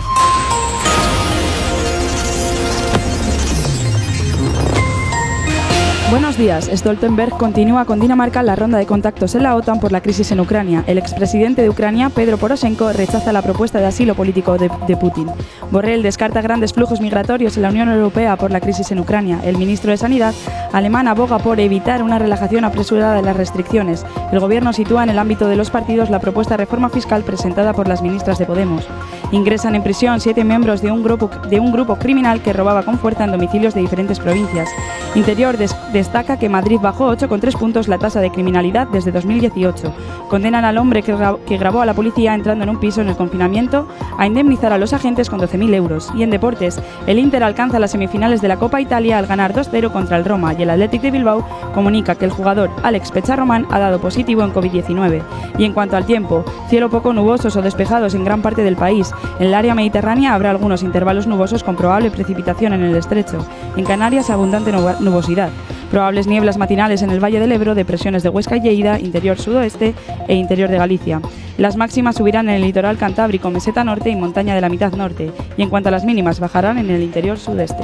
Buenos 6.12 6.38
días. 6.38 6.68
Stoltenberg 6.74 7.38
continúa 7.38 7.86
con 7.86 8.00
Dinamarca 8.00 8.42
la 8.42 8.56
ronda 8.56 8.80
de 8.80 8.88
contactos 8.88 9.36
en 9.36 9.44
la 9.44 9.56
OTAN 9.56 9.80
por 9.80 9.92
la 9.92 10.02
crisis 10.02 10.32
en 10.32 10.40
Ucrania. 10.40 10.84
El 10.88 10.98
expresidente 10.98 11.62
de 11.62 11.70
Ucrania, 11.70 12.10
Pedro 12.10 12.38
Poroshenko, 12.38 12.92
rechaza 12.94 13.32
la 13.32 13.44
propuesta 13.44 13.78
de 13.80 13.86
asilo 13.86 14.16
político 14.16 14.58
de, 14.58 14.72
de 14.88 14.98
Putin. 14.98 15.28
Borrell 15.70 16.02
descarta 16.02 16.42
grandes 16.42 16.74
flujos 16.74 17.00
migratorios 17.00 17.58
en 17.58 17.62
la 17.64 17.70
Unión 17.70 17.90
Europea 17.90 18.38
por 18.38 18.50
la 18.50 18.60
crisis 18.60 18.92
en 18.92 19.00
Ucrania. 19.00 19.40
El 19.44 19.60
ministro 19.60 19.92
de 19.92 19.98
Sanidad 19.98 20.34
alemán 20.74 21.08
aboga 21.08 21.38
por 21.38 21.60
evitar 21.60 22.02
una 22.02 22.18
relajación 22.18 22.66
apresurada 22.66 23.14
de 23.14 23.22
las 23.22 23.38
restricciones. 23.38 24.04
El 24.32 24.40
gobierno 24.40 24.74
sitúa 24.74 25.04
en 25.04 25.10
el 25.10 25.20
ámbito 25.20 25.48
de 25.48 25.58
los 25.58 25.70
partidos 25.70 26.10
la 26.10 26.20
propuesta 26.20 26.56
de 26.56 26.66
reforma 26.66 26.90
fiscal 26.90 27.22
presentada 27.24 27.74
por 27.74 27.88
las 27.88 28.02
ministras 28.02 28.40
de 28.40 28.48
Podemos. 28.48 28.88
Ingresan 29.32 29.76
en 29.76 29.84
prisión 29.84 30.20
siete 30.20 30.44
miembros 30.44 30.82
de 30.82 30.92
un 30.92 31.04
grupo, 31.04 31.30
de 31.52 31.60
un 31.60 31.72
grupo 31.72 31.98
criminal 31.98 32.42
que 32.42 32.52
robaba 32.52 32.82
con 32.82 32.98
fuerza 32.98 33.26
en 33.26 33.32
domicilios 33.32 33.76
de 33.76 33.82
diferentes 33.82 34.20
provincias. 34.20 34.68
Interior 35.14 35.56
des- 35.56 35.76
destaca 36.00 36.40
que 36.40 36.48
Madrid 36.48 36.80
bajó 36.82 37.12
8,3 37.14 37.58
puntos 37.58 37.90
la 37.90 37.98
tasa 37.98 38.22
de 38.22 38.32
criminalidad 38.32 38.88
desde 38.88 39.12
2018. 39.12 39.92
Condenan 40.30 40.64
al 40.64 40.78
hombre 40.78 41.04
que, 41.04 41.14
gra- 41.14 41.38
que 41.46 41.58
grabó 41.58 41.82
a 41.82 41.86
la 41.86 41.94
policía 41.94 42.34
entrando 42.34 42.64
en 42.64 42.70
un 42.70 42.80
piso 42.80 43.02
en 43.02 43.10
el 43.10 43.18
confinamiento 43.18 43.86
a 44.18 44.26
indemnizar 44.26 44.72
a 44.72 44.78
los 44.78 44.94
agentes 44.94 45.30
con 45.30 45.40
12.000 45.42 45.74
euros. 45.76 46.10
Y 46.16 46.24
en 46.24 46.30
deportes, 46.30 46.80
el 47.06 47.20
Inter 47.20 47.44
alcanza 47.44 47.80
las 47.80 47.92
semifinales 47.92 48.42
de 48.42 48.48
la 48.48 48.56
Copa 48.58 48.80
Italia 48.80 49.18
al 49.18 49.26
ganar 49.28 49.54
2-0 49.54 49.92
contra 49.92 50.16
el 50.16 50.24
Roma 50.24 50.54
y 50.54 50.62
el 50.64 50.70
Athletic 50.70 51.02
de 51.02 51.12
Bilbao 51.12 51.46
comunica 51.74 52.16
que 52.16 52.24
el 52.26 52.32
jugador 52.32 52.70
Alex 52.84 53.12
Pecharroman 53.12 53.68
ha 53.70 53.80
dado 53.80 54.00
positivo 54.00 54.44
en 54.44 54.54
COVID-19. 54.54 55.22
Y 55.58 55.66
en 55.66 55.74
cuanto 55.74 55.98
al 55.98 56.06
tiempo, 56.06 56.46
cielo 56.70 56.90
poco 56.90 57.12
nubosos 57.12 57.56
o 57.58 57.62
despejados 57.62 58.14
en 58.16 58.24
gran 58.24 58.42
parte 58.42 58.64
del 58.64 58.78
país. 58.78 59.12
En 59.40 59.48
el 59.48 59.54
área 59.54 59.76
mediterránea 59.76 60.34
habrá 60.34 60.52
algunos 60.52 60.82
intervalos 60.84 61.28
nubosos 61.28 61.64
con 61.64 61.76
probable 61.76 62.10
precipitación 62.10 62.72
en 62.74 62.84
el 62.84 62.96
estrecho. 62.96 63.46
En 63.76 63.84
Canarias, 63.84 64.30
abundante 64.30 64.72
nubo- 64.72 65.00
nubosidad. 65.02 65.50
Probables 65.92 66.28
nieblas 66.28 66.58
matinales 66.58 67.02
en 67.02 67.10
el 67.10 67.24
Valle 67.24 67.40
del 67.40 67.52
Ebro, 67.52 67.74
depresiones 67.74 68.22
de 68.22 68.30
Huesca 68.30 68.58
y 68.58 68.62
Lleida, 68.62 69.00
interior 69.00 69.40
sudoeste 69.40 69.96
e 70.28 70.36
interior 70.36 70.70
de 70.70 70.78
Galicia. 70.78 71.22
Las 71.58 71.76
máximas 71.76 72.16
subirán 72.16 72.48
en 72.48 72.56
el 72.56 72.62
litoral 72.62 72.98
cantábrico, 72.98 73.50
meseta 73.50 73.84
norte 73.84 74.10
y 74.10 74.16
montaña 74.16 74.54
de 74.54 74.62
la 74.62 74.70
mitad 74.70 74.94
norte. 74.94 75.32
Y 75.58 75.64
en 75.64 75.70
cuanto 75.70 75.90
a 75.90 75.92
las 75.92 76.06
mínimas, 76.06 76.40
bajarán 76.40 76.78
en 76.78 76.90
el 76.90 77.02
interior 77.02 77.40
sudeste. 77.40 77.84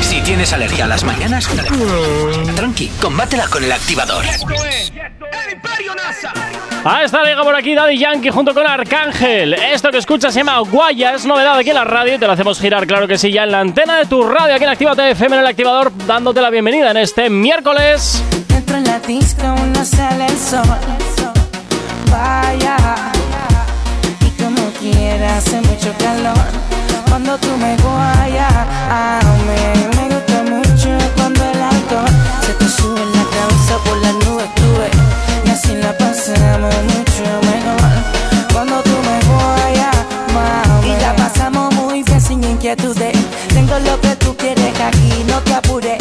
Si 0.00 0.22
tienes 0.22 0.52
alergia 0.52 0.86
a 0.86 0.88
las 0.88 1.04
mañanas, 1.04 1.48
tranqui, 2.56 2.88
combátela 3.00 3.46
con 3.48 3.62
el 3.62 3.72
activador. 3.72 4.24
Ah, 6.84 7.02
está 7.04 7.22
llega 7.24 7.42
por 7.42 7.54
aquí 7.54 7.74
Daddy 7.74 7.98
Yankee 7.98 8.30
junto 8.30 8.54
con 8.54 8.66
Arcángel. 8.66 9.54
Esto 9.54 9.90
que 9.90 9.98
escuchas 9.98 10.32
se 10.32 10.40
llama 10.40 10.58
Guaya, 10.60 11.14
es 11.14 11.26
novedad 11.26 11.58
aquí 11.58 11.70
en 11.70 11.76
la 11.76 11.84
radio 11.84 12.14
y 12.14 12.18
te 12.18 12.26
lo 12.26 12.32
hacemos 12.32 12.60
girar, 12.60 12.86
claro 12.86 13.06
que 13.06 13.18
sí, 13.18 13.30
ya 13.32 13.44
en 13.44 13.52
la 13.52 13.60
antena 13.60 13.98
de 13.98 14.06
tu 14.06 14.22
radio, 14.22 14.54
aquí 14.54 14.64
en 14.64 14.70
Actívate 14.70 15.10
FM 15.10 15.36
en 15.36 15.42
el 15.42 15.46
activador, 15.48 15.92
dándote 16.06 16.40
la 16.40 16.50
bienvenida 16.50 16.90
en 16.90 16.96
este 16.96 17.28
miércoles. 17.28 18.22
Dentro 18.48 18.76
en 18.76 18.84
la 18.84 19.00
disco 19.00 19.42
no 19.74 19.84
sale 19.84 20.26
el 20.26 20.38
sol. 20.38 20.62
Vaya. 22.10 22.76
Y 24.20 24.42
como 24.42 24.70
quiera 24.80 25.36
hace 25.36 25.60
mucho 25.60 25.92
calor. 25.98 26.34
Cuando 27.08 27.36
tú 27.38 27.48
me 27.58 27.76
guayas. 27.76 28.52
A 28.90 29.20
mí 29.46 29.86
me 29.96 30.14
gusta 30.14 30.42
mucho 30.42 30.98
cuando 31.16 31.44
el 31.44 31.62
alcohol 31.62 32.14
se 32.42 32.52
te 32.54 32.68
sube 32.68 33.02
en 33.02 33.12
la 33.12 33.24
cabeza 33.24 33.78
por 33.84 33.96
las 33.98 34.14
nubes 34.14 34.57
mejor 36.36 37.78
cuando 38.52 38.82
tú 38.82 38.90
me 38.90 39.18
voy 39.28 39.78
a. 39.78 39.90
Y 40.84 41.00
la 41.00 41.14
pasamos 41.16 41.74
muy 41.74 42.02
bien 42.02 42.20
sin 42.20 42.42
inquietudes. 42.44 43.16
Tengo 43.48 43.78
lo 43.78 44.00
que 44.00 44.16
tú 44.16 44.36
quieres 44.36 44.80
aquí, 44.80 45.24
no 45.26 45.40
te 45.40 45.54
apures. 45.54 45.98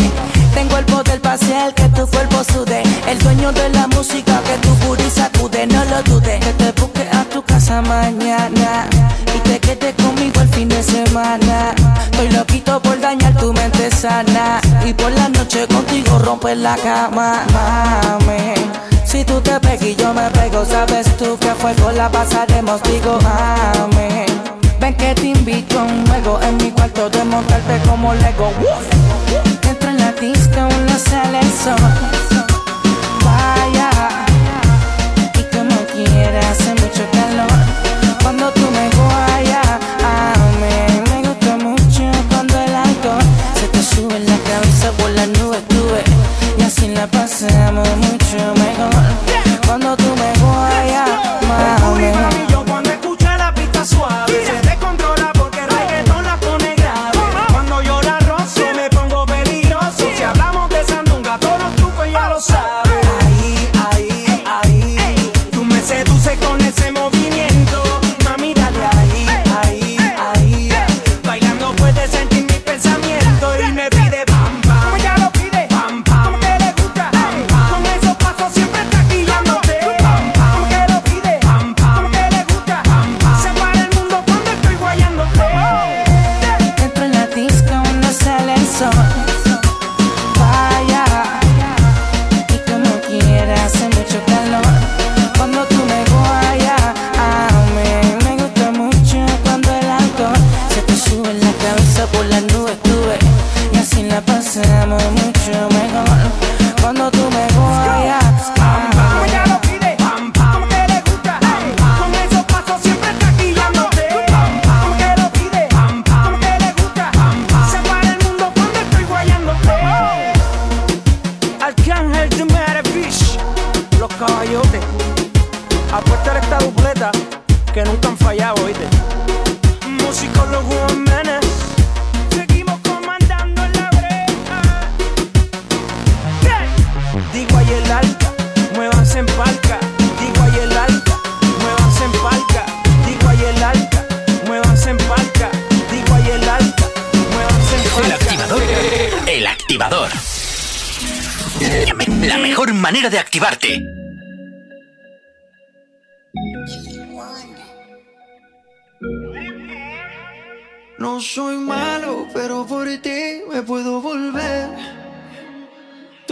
Tengo 0.53 0.77
el 0.77 0.85
poder 0.85 1.21
para 1.21 1.35
hacer 1.35 1.73
que 1.73 1.87
tu 1.89 2.07
cuerpo 2.07 2.43
sude. 2.43 2.83
El 3.07 3.19
dueño 3.19 3.51
de 3.51 3.69
la 3.69 3.87
música 3.87 4.41
que 4.43 4.57
tu 4.67 4.73
puri 4.75 5.09
sacude, 5.09 5.67
no 5.67 5.83
lo 5.85 6.01
dudes. 6.03 6.39
Que 6.43 6.53
te 6.53 6.71
busque 6.81 7.07
a 7.11 7.23
tu 7.25 7.41
casa 7.43 7.81
mañana 7.81 8.87
y 9.35 9.39
te 9.39 9.59
quedes 9.59 9.95
conmigo 9.95 10.41
el 10.41 10.49
fin 10.49 10.69
de 10.69 10.83
semana. 10.83 11.73
Estoy 12.11 12.29
loquito 12.31 12.81
por 12.81 12.99
dañar 12.99 13.37
tu 13.37 13.53
mente 13.53 13.89
sana 13.91 14.59
y 14.85 14.93
por 14.93 15.11
la 15.11 15.29
noche 15.29 15.67
contigo 15.67 16.19
romper 16.19 16.57
la 16.57 16.75
cama, 16.75 17.43
mame. 17.53 18.55
Si 19.07 19.23
tú 19.23 19.39
te 19.39 19.57
pegas 19.61 19.81
y 19.83 19.95
yo 19.95 20.13
me 20.13 20.29
pego, 20.31 20.65
sabes 20.65 21.07
tú 21.15 21.37
que 21.39 21.51
fuego 21.55 21.91
la 21.93 22.11
pasaremos. 22.11 22.83
Digo, 22.83 23.17
amén. 23.23 24.25
Ven 24.81 24.93
que 24.95 25.15
te 25.15 25.27
invito 25.27 25.79
a 25.79 25.83
un 25.83 26.05
juego 26.07 26.39
en 26.41 26.57
mi 26.57 26.71
cuarto 26.71 27.09
de 27.09 27.23
montarte 27.23 27.79
como 27.87 28.13
Lego. 28.13 28.51
Entra 29.63 29.91
en 29.91 29.97
la 29.97 30.11
disco, 30.11 30.59
no 30.59 30.99
sale 30.99 31.39
el 31.39 31.51
sol. 31.53 31.75
Vaya, 33.23 33.89
y 35.39 35.55
como 35.55 35.77
quieras, 35.93 36.57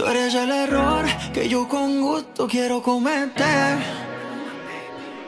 Eres 0.08 0.34
el 0.34 0.52
error 0.52 1.04
que 1.34 1.48
yo 1.48 1.66
con 1.66 2.00
gusto 2.00 2.46
quiero 2.46 2.80
cometer. 2.80 3.78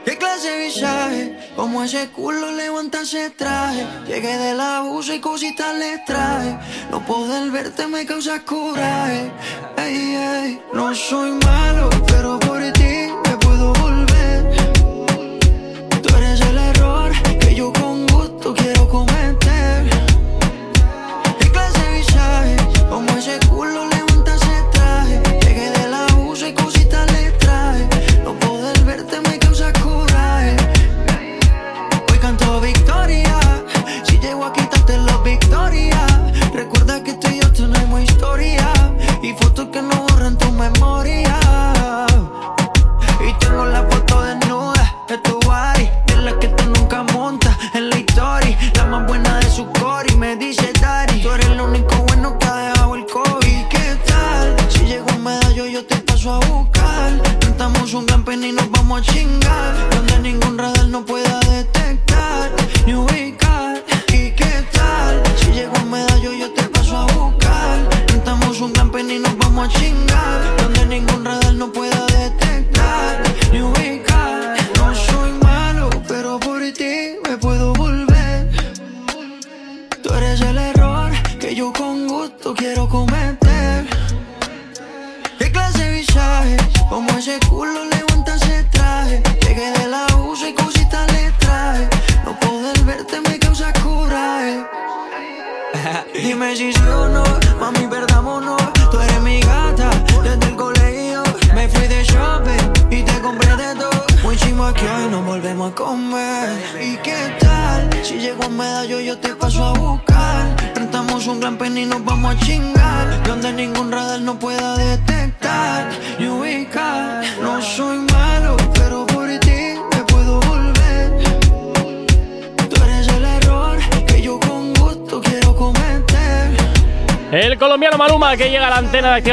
¿Qué 0.05 0.17
clase 0.17 0.51
de 0.51 0.65
visaje? 0.67 1.39
Como 1.57 1.83
ese 1.83 2.09
culo 2.11 2.53
levanta 2.53 3.03
ese 3.03 3.31
traje. 3.31 3.85
Llegué 4.07 4.39
del 4.39 4.61
abuso 4.61 5.13
y 5.13 5.19
cositas 5.19 5.77
le 5.77 5.99
traje. 6.07 6.57
No 6.93 7.05
poder 7.05 7.51
verte 7.51 7.89
me 7.89 8.07
causa 8.07 8.41
coraje. 8.45 9.33
Ey, 9.77 10.15
ey. 10.15 10.63
No 10.73 10.95
soy 10.95 11.33
malo, 11.33 11.91
pero 12.07 12.39
por 12.39 12.61
ti. 12.73 12.98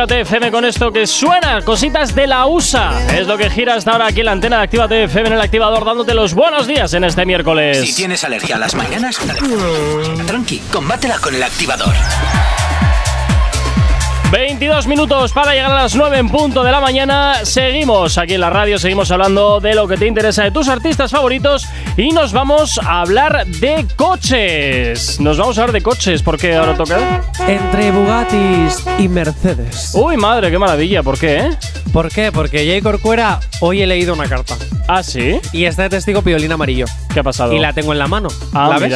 Actívate 0.05 0.21
FM 0.21 0.51
con 0.51 0.65
esto 0.65 0.91
que 0.91 1.07
suena, 1.07 1.63
cositas 1.63 2.13
de 2.13 2.27
la 2.27 2.45
USA. 2.45 2.91
Es 3.17 3.25
lo 3.25 3.39
que 3.39 3.49
gira 3.49 3.73
hasta 3.73 3.91
ahora 3.91 4.05
aquí 4.05 4.19
en 4.19 4.27
la 4.27 4.33
antena 4.33 4.57
de 4.57 4.63
Actívate 4.65 5.03
FM 5.05 5.29
en 5.29 5.33
el 5.33 5.41
activador, 5.41 5.83
dándote 5.83 6.13
los 6.13 6.35
buenos 6.35 6.67
días 6.67 6.93
en 6.93 7.05
este 7.05 7.25
miércoles. 7.25 7.81
Si 7.81 7.95
tienes 7.95 8.23
alergia 8.23 8.57
a 8.57 8.59
las 8.59 8.75
mañanas, 8.75 9.17
tranqui, 10.27 10.59
combátela 10.71 11.17
con 11.17 11.33
el 11.33 11.41
activador. 11.41 11.95
22 14.31 14.87
minutos 14.87 15.31
para 15.31 15.53
llegar 15.53 15.71
a 15.71 15.83
las 15.83 15.95
9 15.95 16.17
en 16.17 16.29
punto 16.29 16.63
de 16.63 16.71
la 16.71 16.81
mañana. 16.81 17.43
Seguimos 17.43 18.17
aquí 18.17 18.33
en 18.33 18.41
la 18.41 18.49
radio, 18.49 18.77
seguimos 18.77 19.09
hablando 19.09 19.59
de 19.59 19.73
lo 19.73 19.87
que 19.87 19.97
te 19.97 20.07
interesa 20.07 20.43
de 20.43 20.51
tus 20.51 20.67
artistas 20.67 21.09
favoritos 21.09 21.67
y 21.97 22.09
nos 22.11 22.33
vamos 22.33 22.77
a 22.83 23.01
hablar 23.01 23.45
de 23.47 23.85
coches. 23.95 25.19
Nos 25.19 25.37
vamos 25.37 25.57
a 25.57 25.61
hablar 25.61 25.73
de 25.73 25.81
coches, 25.81 26.21
porque 26.21 26.55
ahora 26.55 26.75
toca. 26.75 27.23
Entre 27.47 27.91
Bugattis 27.91 28.83
y 28.99 29.07
Mercedes. 29.07 29.91
Uy, 29.93 30.17
madre, 30.17 30.51
qué 30.51 30.57
maravilla, 30.59 31.03
¿por 31.03 31.17
qué? 31.17 31.37
eh? 31.37 31.49
¿Por 31.93 32.09
qué? 32.09 32.31
Porque 32.31 32.57
Jay 32.67 32.81
Corcuera 32.81 33.39
hoy 33.61 33.81
he 33.81 33.87
leído 33.87 34.13
una 34.13 34.27
carta. 34.27 34.57
Ah, 34.87 35.01
sí. 35.03 35.39
Y 35.53 35.65
está 35.65 35.83
de 35.83 35.89
testigo 35.89 36.21
piolín 36.21 36.51
amarillo. 36.51 36.85
¿Qué 37.13 37.21
ha 37.21 37.23
pasado? 37.23 37.53
Y 37.53 37.59
la 37.59 37.71
tengo 37.73 37.93
en 37.93 37.99
la 37.99 38.07
mano. 38.07 38.27
Ah, 38.53 38.67
¿La 38.69 38.77
ves? 38.79 38.93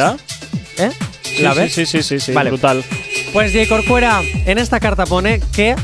¿Eh? 0.78 0.90
Sí, 1.22 1.42
¿La 1.42 1.54
sí, 1.54 1.58
ves? 1.60 1.74
Sí, 1.74 1.86
sí, 1.86 2.02
sí, 2.02 2.20
sí, 2.20 2.32
Vale. 2.32 2.50
brutal. 2.50 2.84
Pues 3.32 3.52
Jay 3.52 3.66
Corcuera, 3.66 4.20
en 4.44 4.58
esta 4.58 4.78
carta 4.80 5.06
pone 5.06 5.40
que 5.54 5.74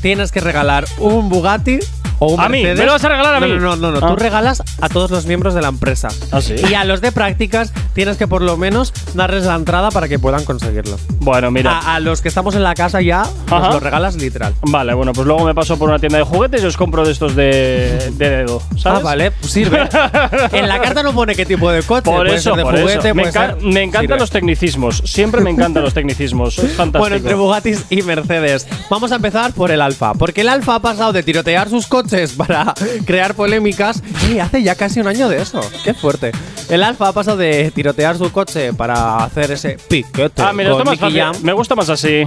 tienes 0.00 0.32
que 0.32 0.40
regalar 0.40 0.84
un 0.98 1.28
Bugatti 1.28 1.78
o 2.22 2.34
un 2.34 2.40
¿A 2.40 2.48
mí? 2.48 2.58
Mercedes. 2.62 2.78
¿Me 2.78 2.86
lo 2.86 2.92
vas 2.92 3.04
a 3.04 3.08
regalar 3.08 3.34
a 3.34 3.40
No, 3.40 3.46
mí? 3.46 3.52
No, 3.58 3.76
no, 3.76 3.90
no. 3.90 3.98
Ah. 4.06 4.08
Tú 4.10 4.16
regalas 4.16 4.62
a 4.80 4.88
todos 4.88 5.10
los 5.10 5.26
miembros 5.26 5.54
de 5.54 5.62
la 5.62 5.68
empresa. 5.68 6.08
Ah, 6.30 6.40
sí. 6.40 6.54
Y 6.70 6.74
a 6.74 6.84
los 6.84 7.00
de 7.00 7.10
prácticas 7.12 7.72
tienes 7.94 8.16
que 8.16 8.26
por 8.26 8.42
lo 8.42 8.56
menos 8.56 8.92
darles 9.14 9.44
la 9.44 9.54
entrada 9.54 9.90
para 9.90 10.08
que 10.08 10.18
puedan 10.18 10.44
conseguirlo. 10.44 10.96
Bueno, 11.20 11.50
mira. 11.50 11.78
A, 11.78 11.96
a 11.96 12.00
los 12.00 12.20
que 12.20 12.28
estamos 12.28 12.54
en 12.54 12.62
la 12.62 12.74
casa 12.74 13.00
ya, 13.00 13.22
Ajá. 13.22 13.58
nos 13.60 13.74
lo 13.74 13.80
regalas 13.80 14.16
literal. 14.16 14.54
Vale, 14.62 14.94
bueno, 14.94 15.12
pues 15.12 15.26
luego 15.26 15.44
me 15.44 15.54
paso 15.54 15.78
por 15.78 15.88
una 15.88 15.98
tienda 15.98 16.18
de 16.18 16.24
juguetes 16.24 16.62
y 16.62 16.66
os 16.66 16.76
compro 16.76 17.04
de 17.04 17.12
estos 17.12 17.34
de, 17.36 18.10
de 18.14 18.30
dedo, 18.30 18.62
¿sabes? 18.76 19.00
Ah, 19.00 19.02
vale, 19.04 19.30
pues 19.32 19.52
sirve. 19.52 19.88
en 20.52 20.68
la 20.68 20.80
carta 20.80 21.02
no 21.02 21.12
pone 21.12 21.34
qué 21.34 21.46
tipo 21.46 21.70
de 21.70 21.82
coche. 21.82 22.02
Por 22.02 22.24
puede 22.24 22.34
eso, 22.36 22.50
ser 22.50 22.56
de 22.56 22.62
por 22.62 22.78
juguete, 22.80 23.08
eso. 23.08 23.14
Me, 23.14 23.24
enca- 23.24 23.32
ser- 23.54 23.62
me 23.62 23.82
encantan 23.82 24.02
sirve. 24.08 24.18
los 24.20 24.30
tecnicismos. 24.30 25.02
Siempre 25.04 25.40
me 25.40 25.50
encantan 25.50 25.82
los 25.82 25.94
tecnicismos. 25.94 26.58
Es 26.58 26.72
fantástico. 26.72 26.98
Bueno, 26.98 27.16
entre 27.16 27.34
Bugattis 27.34 27.84
y 27.90 28.02
Mercedes. 28.02 28.66
Vamos 28.90 29.12
a 29.12 29.16
empezar 29.16 29.52
por 29.52 29.70
el 29.70 29.80
Alfa. 29.80 30.14
Porque 30.14 30.40
el 30.42 30.48
Alfa 30.48 30.76
ha 30.76 30.80
pasado 30.80 31.12
de 31.12 31.22
tirotear 31.22 31.68
sus 31.68 31.86
coches 31.86 32.32
para 32.32 32.74
crear 33.06 33.34
polémicas. 33.34 34.02
Y 34.30 34.38
hace 34.38 34.62
ya 34.62 34.74
casi 34.74 35.00
un 35.00 35.06
año 35.08 35.28
de 35.28 35.42
eso. 35.42 35.60
Qué 35.84 35.94
fuerte. 35.94 36.32
El 36.68 36.82
Alfa 36.82 37.08
ha 37.08 37.12
pasado 37.12 37.36
de 37.36 37.70
tirotear 37.82 38.16
su 38.16 38.30
coche 38.30 38.72
para 38.72 39.16
hacer 39.24 39.50
ese 39.50 39.76
piquete. 39.88 40.40
ah, 40.40 40.52
mira, 40.52 40.70
con 40.70 40.80
es 40.82 40.84
más 40.86 40.92
Nicky 40.92 41.00
fácil. 41.04 41.20
Jam. 41.20 41.34
Me 41.42 41.52
gusta 41.52 41.74
más 41.74 41.88
así. 41.90 42.22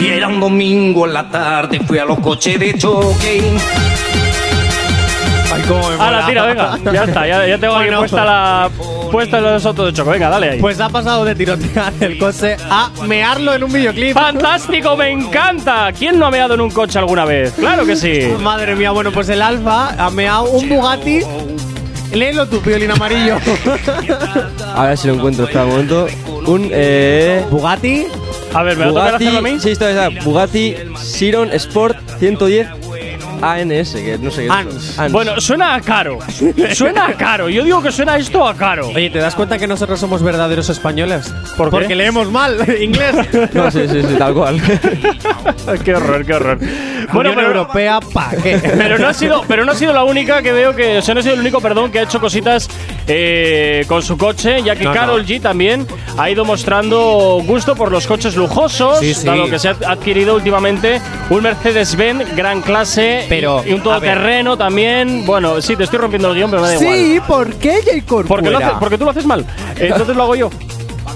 Y 0.00 0.06
era 0.06 0.28
un 0.28 0.40
domingo 0.40 1.06
en 1.06 1.12
la 1.12 1.28
tarde, 1.28 1.78
fui 1.86 1.98
a 1.98 2.06
los 2.06 2.18
coches 2.20 2.58
de 2.58 2.72
choque. 2.78 3.42
Ay, 5.52 5.62
cómo 5.68 5.88
me 5.90 5.96
Ah, 5.98 6.10
la 6.10 6.26
tira, 6.26 6.44
venga. 6.46 6.78
Ya 6.92 7.04
está, 7.04 7.26
ya, 7.26 7.46
ya 7.46 7.58
tengo 7.58 7.74
aquí 7.74 7.84
Bueno. 7.86 7.98
puesta 8.00 8.24
la. 8.24 8.70
Puesta 9.12 9.40
los 9.40 9.64
autos 9.66 9.86
de 9.86 9.92
choco. 9.94 10.10
Venga, 10.10 10.28
dale 10.30 10.50
ahí. 10.50 10.60
Pues 10.60 10.80
ha 10.80 10.88
pasado 10.88 11.24
de 11.24 11.34
tirotear 11.34 11.92
el 12.00 12.18
coche 12.18 12.56
a 12.70 12.90
mearlo 13.06 13.54
en 13.54 13.64
un 13.64 13.72
videoclip. 13.72 14.14
¡Fantástico! 14.14 14.96
¡Me 14.96 15.10
encanta! 15.10 15.90
¿Quién 15.98 16.18
no 16.18 16.26
ha 16.26 16.30
meado 16.30 16.54
en 16.54 16.60
un 16.62 16.70
coche 16.70 16.98
alguna 16.98 17.24
vez? 17.26 17.52
¡Claro 17.52 17.84
que 17.86 17.96
sí! 17.96 18.20
Madre 18.40 18.74
mía, 18.74 18.90
bueno, 18.90 19.10
pues 19.10 19.28
el 19.30 19.40
Alfa 19.42 19.94
ha 19.98 20.10
meado 20.10 20.44
un 20.50 20.68
Bugatti. 20.68 21.20
Léelo 22.12 22.46
tu 22.46 22.60
violín 22.60 22.90
amarillo. 22.90 23.36
A 24.74 24.86
ver 24.86 24.98
si 24.98 25.08
lo 25.08 25.14
encuentro, 25.14 25.44
espera 25.44 25.64
un 25.64 25.70
momento. 25.70 26.06
Un 26.46 26.68
eh, 26.72 27.44
Bugatti. 27.50 28.06
A 28.54 28.62
ver, 28.62 28.76
¿me 28.76 28.84
va 28.84 28.90
a 28.90 28.92
tocar 28.92 29.04
Bugatti, 29.06 29.26
hacerlo 29.26 29.38
a 29.38 29.52
mí? 29.52 29.60
sí, 29.60 29.70
está, 29.70 29.90
está, 29.90 30.24
Bugatti 30.24 30.74
Chiron 31.16 31.52
Sport 31.52 31.98
110 32.18 32.68
ANS, 33.42 33.92
que 33.94 34.18
no 34.20 34.30
sé 34.30 34.44
qué. 34.44 34.50
ANS. 34.50 34.98
ANS. 34.98 35.12
Bueno, 35.12 35.40
suena 35.40 35.74
a 35.74 35.80
caro. 35.80 36.18
Suena 36.74 37.06
a 37.08 37.14
caro. 37.14 37.48
Yo 37.48 37.62
digo 37.64 37.82
que 37.82 37.92
suena 37.92 38.16
esto 38.16 38.46
a 38.46 38.54
caro. 38.54 38.88
Oye, 38.88 39.10
¿te 39.10 39.18
das 39.18 39.34
cuenta 39.34 39.58
que 39.58 39.66
nosotros 39.66 40.00
somos 40.00 40.22
verdaderos 40.22 40.68
españoles? 40.70 41.32
¿Por 41.56 41.68
qué? 41.68 41.70
Porque 41.70 41.94
leemos 41.94 42.30
mal 42.30 42.56
inglés. 42.80 43.14
No, 43.52 43.70
sí, 43.70 43.86
sí, 43.88 44.02
sí, 44.02 44.14
tal 44.18 44.34
cual. 44.34 44.60
qué 45.84 45.94
horror, 45.94 46.24
qué 46.24 46.34
horror. 46.34 46.58
Bueno, 47.12 47.30
Unión 47.30 47.46
pero, 47.46 47.58
Europea, 47.60 48.00
¿pa' 48.00 48.30
qué? 48.42 48.58
pero 48.78 48.98
no 48.98 49.08
ha 49.08 49.14
sido, 49.14 49.42
pero 49.48 49.64
no 49.64 49.72
ha 49.72 49.74
sido 49.74 49.92
la 49.92 50.04
única 50.04 50.42
que 50.42 50.52
veo 50.52 50.74
que, 50.74 50.98
o 50.98 51.02
sea, 51.02 51.14
no 51.14 51.20
ha 51.20 51.22
sido 51.22 51.34
el 51.34 51.40
único, 51.40 51.60
perdón, 51.60 51.90
que 51.90 51.98
ha 52.00 52.02
hecho 52.02 52.20
cositas 52.20 52.68
eh, 53.06 53.84
con 53.88 54.02
su 54.02 54.16
coche, 54.18 54.62
ya 54.62 54.76
que 54.76 54.84
No, 54.84 54.90
no. 54.94 55.00
Carol 55.00 55.24
G 55.26 55.40
también 55.40 55.86
ha 56.16 56.28
ido 56.30 56.44
mostrando 56.44 57.40
gusto 57.46 57.74
por 57.74 57.90
los 57.90 58.06
coches 58.06 58.36
lujosos, 58.36 59.00
Sí, 59.00 59.14
sí. 59.14 59.26
dado 59.26 59.48
que 59.48 59.58
se 59.58 59.68
ha 59.68 59.76
adquirido 59.86 60.34
últimamente 60.34 61.00
un 61.30 61.42
Mercedes-Benz 61.42 62.34
gran 62.36 62.60
clase 62.62 63.26
Pero, 63.28 63.62
y 63.66 63.72
un 63.72 63.82
todoterreno 63.82 64.56
también. 64.56 65.24
Bueno, 65.26 65.60
sí, 65.62 65.76
te 65.76 65.84
estoy 65.84 65.98
rompiendo 65.98 66.28
el 66.30 66.34
guion, 66.36 66.50
pero 66.50 66.62
me 66.62 66.68
da 66.68 66.74
igual. 66.74 66.94
Sí, 66.96 67.20
¿por 67.26 67.54
qué 67.54 67.80
J. 67.84 68.06
Corcuera? 68.06 68.28
Porque, 68.28 68.50
lo 68.50 68.58
hace- 68.58 68.76
porque 68.80 68.98
tú 68.98 69.04
lo 69.04 69.10
haces 69.10 69.26
mal. 69.26 69.44
Entonces 69.76 70.14
lo 70.16 70.22
hago 70.24 70.34
yo. 70.36 70.50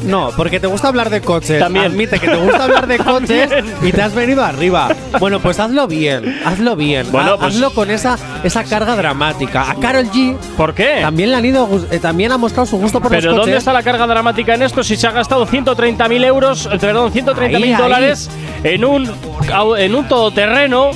No, 0.05 0.30
porque 0.36 0.61
te 0.61 0.66
gusta 0.66 0.88
hablar 0.88 1.11
de 1.11 1.20
coches. 1.20 1.59
También. 1.59 1.86
Admite 1.86 2.18
que 2.18 2.28
te 2.28 2.36
gusta 2.36 2.64
hablar 2.64 2.86
de 2.86 2.98
coches 3.05 3.50
y 3.82 3.92
te 3.92 4.03
has 4.03 4.14
venido 4.14 4.42
arriba. 4.44 4.88
Bueno, 5.20 5.40
pues 5.40 5.59
hazlo 5.61 5.86
bien, 5.86 6.40
hazlo 6.44 6.76
bien. 6.76 7.07
Bueno, 7.11 7.32
Ha- 7.32 7.38
pues- 7.38 7.55
hazlo 7.55 7.72
con 7.72 7.90
esa, 7.90 8.18
esa 8.44 8.64
carga 8.64 8.96
dramática. 8.96 9.70
A 9.70 9.74
Carol 9.76 10.07
G 10.11 10.36
¿Por 10.57 10.74
qué? 10.74 10.98
también 11.03 11.30
le 11.30 11.36
han 11.36 11.44
ido, 11.44 11.66
gus- 11.66 11.86
eh, 11.90 11.98
también 11.98 12.32
ha 12.32 12.38
mostrado 12.38 12.66
su 12.66 12.78
gusto 12.78 13.00
por 13.00 13.11
Pero 13.11 13.22
los 13.22 13.30
coches. 13.34 13.46
¿dónde 13.46 13.59
está 13.59 13.72
la 13.72 13.82
carga 13.82 14.07
dramática 14.07 14.55
en 14.55 14.62
esto 14.62 14.82
si 14.82 14.96
se 14.96 15.07
ha 15.07 15.11
gastado 15.12 15.46
130.000 15.46 16.24
euros, 16.24 16.68
eh, 16.72 16.78
perdón, 16.80 17.12
130.000 17.12 17.55
Ahí, 17.57 17.72
ahí. 17.72 17.74
dólares 17.74 18.30
en 18.64 18.84
un, 18.84 19.07
au- 19.50 19.78
en 19.78 19.94
un 19.94 20.07
todoterreno? 20.09 20.90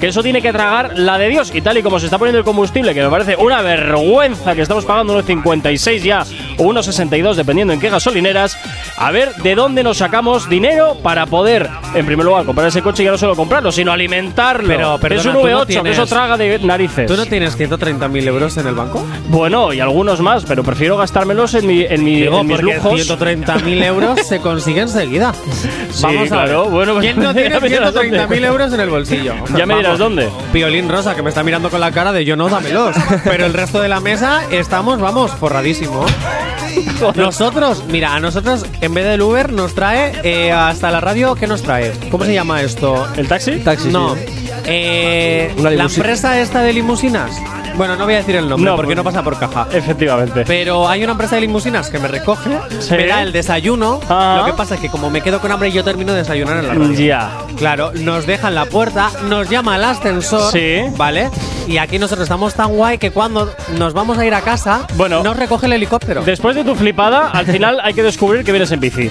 Que 0.00 0.08
eso 0.08 0.22
tiene 0.22 0.42
que 0.42 0.52
tragar 0.52 0.92
la 0.98 1.16
de 1.18 1.28
Dios. 1.28 1.50
Y 1.54 1.60
tal 1.62 1.78
y 1.78 1.82
como 1.82 1.98
se 1.98 2.06
está 2.06 2.18
poniendo 2.18 2.38
el 2.38 2.44
combustible, 2.44 2.92
que 2.94 3.02
me 3.02 3.08
parece 3.08 3.36
una 3.36 3.62
vergüenza 3.62 4.54
que 4.54 4.62
estamos 4.62 4.84
pagando 4.84 5.12
unos 5.14 5.24
56 5.24 6.02
ya 6.02 6.24
o 6.58 6.64
unos 6.64 6.84
62, 6.86 7.36
dependiendo 7.36 7.72
en 7.72 7.80
qué 7.80 7.88
gasolineras. 7.88 8.56
A 8.98 9.10
ver 9.10 9.34
de 9.36 9.54
dónde 9.54 9.82
nos 9.82 9.98
sacamos 9.98 10.48
dinero 10.48 10.96
para 11.02 11.26
poder, 11.26 11.68
en 11.94 12.06
primer 12.06 12.24
lugar, 12.26 12.44
comprar 12.44 12.68
ese 12.68 12.82
coche 12.82 13.02
y 13.02 13.06
ya 13.06 13.12
no 13.12 13.18
solo 13.18 13.36
comprarlo, 13.36 13.72
sino 13.72 13.92
alimentarlo. 13.92 14.98
Pero, 15.00 15.16
es 15.16 15.24
un 15.24 15.32
¿tú 15.32 15.38
no 15.42 15.44
V8, 15.44 15.82
que 15.82 15.90
eso 15.90 16.06
traga 16.06 16.36
de 16.36 16.58
narices. 16.60 17.06
¿Tú 17.06 17.16
no 17.16 17.26
tienes 17.26 17.58
130.000 17.58 18.26
euros 18.26 18.56
en 18.56 18.66
el 18.66 18.74
banco? 18.74 19.04
Bueno, 19.28 19.72
y 19.72 19.80
algunos 19.80 20.20
más, 20.20 20.44
pero 20.44 20.62
prefiero 20.62 20.96
gastármelos 20.96 21.54
en, 21.54 21.66
mi, 21.66 21.82
en, 21.84 22.04
mi, 22.04 22.22
Digo, 22.22 22.40
en 22.40 22.46
mis 22.46 22.60
lujos. 22.62 22.92
130.000 23.08 23.84
euros 23.84 24.20
se 24.26 24.40
consigue 24.40 24.82
enseguida. 24.82 25.32
Sí, 25.96 26.02
Vamos 26.02 26.30
a 26.30 26.34
claro. 26.44 26.62
ver. 26.64 26.70
Bueno, 26.72 26.92
pues 26.94 27.06
¿Quién 27.06 27.22
no 27.22 27.32
tiene 27.34 27.58
me 27.58 27.68
dirás 27.70 27.94
dónde. 27.94 28.18
130.000 28.20 28.44
euros 28.44 28.72
en 28.74 28.80
el 28.80 28.90
bolsillo? 28.90 29.34
Ya 29.56 29.64
me 29.64 29.74
dirás 29.86 29.98
dónde. 29.98 30.28
Piolín 30.52 30.88
Rosa, 30.88 31.14
que 31.14 31.22
me 31.22 31.28
está 31.30 31.42
mirando 31.42 31.70
con 31.70 31.80
la 31.80 31.90
cara 31.92 32.12
de 32.12 32.24
yo 32.24 32.36
no, 32.36 32.48
dámelos. 32.48 32.94
Pero 33.24 33.46
el 33.46 33.52
resto 33.54 33.80
de 33.80 33.88
la 33.88 34.00
mesa 34.00 34.42
estamos, 34.50 35.00
vamos, 35.00 35.30
forradísimos. 35.32 36.10
Nosotros, 37.14 37.84
mira, 37.88 38.14
a 38.14 38.20
nosotros 38.20 38.66
en 38.80 38.92
vez 38.94 39.04
del 39.06 39.22
Uber 39.22 39.52
nos 39.52 39.74
trae 39.74 40.12
eh, 40.24 40.52
hasta 40.52 40.90
la 40.90 41.00
radio, 41.00 41.34
¿qué 41.34 41.46
nos 41.46 41.62
trae? 41.62 41.92
¿Cómo 42.10 42.24
se 42.24 42.34
llama 42.34 42.60
esto? 42.62 43.06
¿El 43.16 43.28
taxi? 43.28 43.58
Taxi, 43.60 43.88
No. 43.88 44.14
sí. 44.14 44.20
Eh, 44.66 45.52
Una 45.58 45.70
la 45.70 45.76
limusina. 45.76 46.02
empresa 46.02 46.40
esta 46.40 46.60
de 46.62 46.72
limusinas. 46.72 47.30
Bueno, 47.76 47.94
no 47.96 48.04
voy 48.04 48.14
a 48.14 48.18
decir 48.18 48.34
el 48.36 48.48
nombre 48.48 48.70
No, 48.70 48.74
porque 48.76 48.86
pues- 48.88 48.96
no 48.96 49.04
pasa 49.04 49.22
por 49.22 49.38
caja. 49.38 49.66
Efectivamente. 49.72 50.44
Pero 50.46 50.88
hay 50.88 51.02
una 51.04 51.12
empresa 51.12 51.34
de 51.34 51.42
limusinas 51.42 51.90
que 51.90 51.98
me 51.98 52.08
recoge, 52.08 52.58
Sí. 52.80 52.92
me 52.94 53.06
da 53.06 53.22
el 53.22 53.32
desayuno. 53.32 54.00
Ah. 54.08 54.36
Lo 54.40 54.46
que 54.46 54.52
pasa 54.54 54.76
es 54.76 54.80
que 54.80 54.88
como 54.88 55.10
me 55.10 55.20
quedo 55.20 55.40
con 55.40 55.52
hambre, 55.52 55.70
yo 55.70 55.84
termino 55.84 56.12
de 56.12 56.18
desayunar 56.18 56.56
en 56.58 56.68
la 56.68 56.74
radio. 56.74 56.92
Ya. 56.92 57.30
Claro, 57.58 57.92
nos 57.94 58.26
dejan 58.26 58.54
la 58.54 58.64
puerta, 58.64 59.10
nos 59.28 59.50
llama 59.50 59.76
el 59.76 59.84
ascensor, 59.84 60.52
Sí. 60.52 60.82
¿vale? 60.96 61.30
Y 61.66 61.78
aquí 61.78 61.98
nosotros 61.98 62.24
estamos 62.24 62.54
tan 62.54 62.68
guay 62.68 62.96
que 62.98 63.10
cuando 63.10 63.52
nos 63.76 63.92
vamos 63.92 64.16
a 64.18 64.24
ir 64.24 64.34
a 64.34 64.40
casa, 64.40 64.86
Bueno. 64.94 65.22
nos 65.22 65.36
recoge 65.36 65.66
el 65.66 65.72
helicóptero. 65.74 66.22
Después 66.24 66.56
de 66.56 66.64
tu 66.64 66.74
flipada, 66.74 67.30
al 67.30 67.44
final 67.46 67.80
hay 67.82 67.92
que 67.92 68.02
descubrir 68.02 68.44
que 68.44 68.52
vienes 68.52 68.70
en 68.72 68.80
bici. 68.80 69.10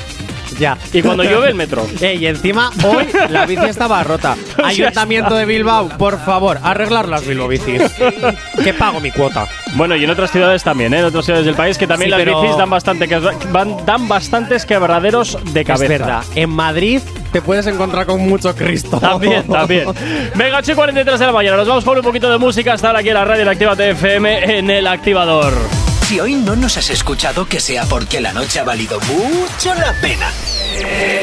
Ya. 0.60 0.78
Y 0.94 1.02
cuando 1.02 1.24
llueve, 1.24 1.50
el 1.50 1.56
metro. 1.56 1.86
Eh, 2.02 2.16
y 2.16 2.26
encima 2.28 2.72
hoy 2.84 3.08
la 3.30 3.46
bici 3.46 3.66
estaba 3.66 4.04
rota. 4.04 4.36
Ayuntamiento 4.64 5.34
de 5.36 5.46
Bilbao, 5.46 5.88
por 5.98 6.20
favor, 6.24 6.60
arreglar 6.62 7.08
las 7.08 7.26
Bilbao 7.26 7.48
bicis. 7.48 7.82
que 8.64 8.74
pago 8.74 9.00
mi 9.00 9.12
cuota. 9.12 9.48
Bueno, 9.76 9.96
y 9.96 10.04
en 10.04 10.10
otras 10.10 10.32
ciudades 10.32 10.64
también, 10.64 10.94
¿eh? 10.94 11.00
En 11.00 11.06
otras 11.06 11.26
ciudades 11.26 11.46
del 11.46 11.56
país 11.56 11.78
que 11.78 11.88
también 11.88 12.12
Sí, 12.12 12.18
las 12.26 12.42
bicis 12.42 12.58
dan, 12.58 12.70
bastante 12.70 13.08
que- 13.08 13.18
van, 13.52 13.86
dan 13.86 14.08
bastantes 14.08 14.66
quebraderos 14.66 15.38
de 15.54 15.64
cabeza. 15.66 15.84
Es 15.94 16.00
verdad. 16.00 16.24
En 16.36 16.50
Madrid 16.50 17.02
te 17.32 17.42
puedes 17.42 17.66
encontrar 17.68 18.06
con 18.06 18.22
mucho 18.22 18.56
Cristo. 18.56 19.00
También, 19.00 19.44
también. 19.48 19.86
Venga, 20.36 20.58
8 20.60 20.72
y 20.72 20.76
43 20.76 21.20
de 21.20 21.26
la 21.26 21.32
mañana. 21.32 21.58
Nos 21.58 21.68
vamos 21.68 21.84
con 21.86 21.98
un 21.98 22.04
poquito 22.04 22.30
de 22.32 22.38
música 22.38 22.74
hasta 22.74 22.88
ahora 22.88 23.00
aquí 23.00 23.10
en 23.10 23.16
la 23.16 23.26
radio 23.26 23.42
en 23.44 23.50
Activa 23.50 23.76
TFM 23.76 24.58
en 24.60 24.70
el 24.70 24.88
activador. 24.88 25.54
Si 26.08 26.20
hoy 26.20 26.36
no 26.36 26.56
nos 26.56 26.78
has 26.78 26.90
escuchado, 26.92 27.48
que 27.48 27.60
sea 27.60 27.84
porque 27.86 28.22
la 28.22 28.32
noche 28.32 28.60
ha 28.60 28.64
valido 28.64 29.00
mucho 29.02 29.74
la 29.74 29.92
pena. 30.02 30.30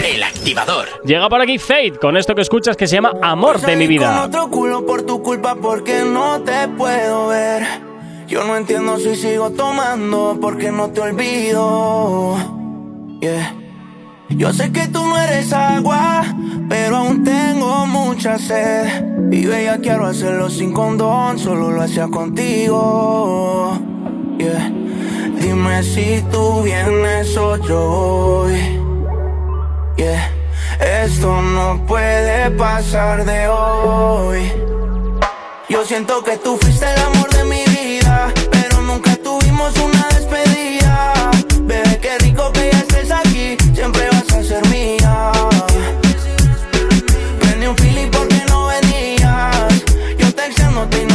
El 0.05 0.23
activador. 0.23 0.89
Llega 1.05 1.29
por 1.29 1.41
aquí 1.41 1.59
Fate 1.59 1.99
con 2.01 2.17
esto 2.17 2.35
que 2.35 2.43
escuchas 2.43 2.77
que 2.77 2.89
se 2.89 2.97
llama 2.97 3.13
Amor 3.23 3.61
de 3.61 3.77
mi 3.77 3.85
Con 3.85 3.89
vida. 3.91 4.25
otro 4.25 4.51
culo 4.51 4.85
por 4.85 5.03
tu 5.03 5.23
culpa 5.23 5.55
porque 5.55 6.03
no 6.05 6.41
te 6.41 6.67
puedo 6.69 7.29
ver. 7.29 7.65
Yo 8.27 8.43
no 8.45 8.57
entiendo 8.57 8.99
si 8.99 9.15
sigo 9.15 9.51
tomando 9.51 10.39
porque 10.41 10.73
no 10.73 10.89
te 10.91 11.01
olvido. 11.01 12.37
Yeah. 13.21 13.55
Yo 14.31 14.53
sé 14.53 14.73
que 14.73 14.89
tú 14.89 15.07
no 15.07 15.17
eres 15.17 15.53
agua, 15.53 16.25
pero 16.69 16.97
aún 16.97 17.23
tengo 17.23 17.87
mucha 17.87 18.37
sed. 18.39 19.05
Y 19.31 19.45
veía 19.47 19.79
quiero 19.79 20.07
hacerlo 20.07 20.51
sin 20.51 20.73
condón, 20.73 21.39
solo 21.39 21.71
lo 21.71 21.83
hacía 21.83 22.09
contigo. 22.09 23.79
Dime 25.41 25.83
si 25.83 26.23
tú 26.33 26.63
vienes 26.63 27.37
o 27.37 27.57
yo. 27.57 28.47
Yeah. 29.97 30.31
Esto 30.81 31.41
no 31.41 31.85
puede 31.87 32.51
pasar 32.51 33.25
de 33.25 33.47
hoy. 33.49 34.53
Yo 35.69 35.85
siento 35.85 36.23
que 36.25 36.37
tú 36.39 36.57
fuiste 36.57 36.87
el 36.93 37.01
amor 37.01 37.31
de 37.31 37.45
mi 37.45 37.65
vida, 37.67 38.33
pero 38.51 38.83
nunca 38.83 39.15
tuvimos 39.17 39.77
una 39.79 40.09
despedida. 40.09 41.31
Bebé, 41.61 41.99
qué 42.01 42.19
rico 42.19 42.51
que 42.53 42.71
ya 42.73 42.79
estés 42.79 43.11
aquí, 43.11 43.57
siempre 43.75 44.09
vas 44.11 44.33
a 44.33 44.43
ser 44.43 44.67
mía. 44.69 45.31
Prendí 47.41 47.67
un 47.67 47.77
fili 47.77 48.09
porque 48.11 48.43
no 48.49 48.67
venías. 48.67 49.85
Yo 50.19 50.35
texteándote 50.35 51.03
y 51.03 51.12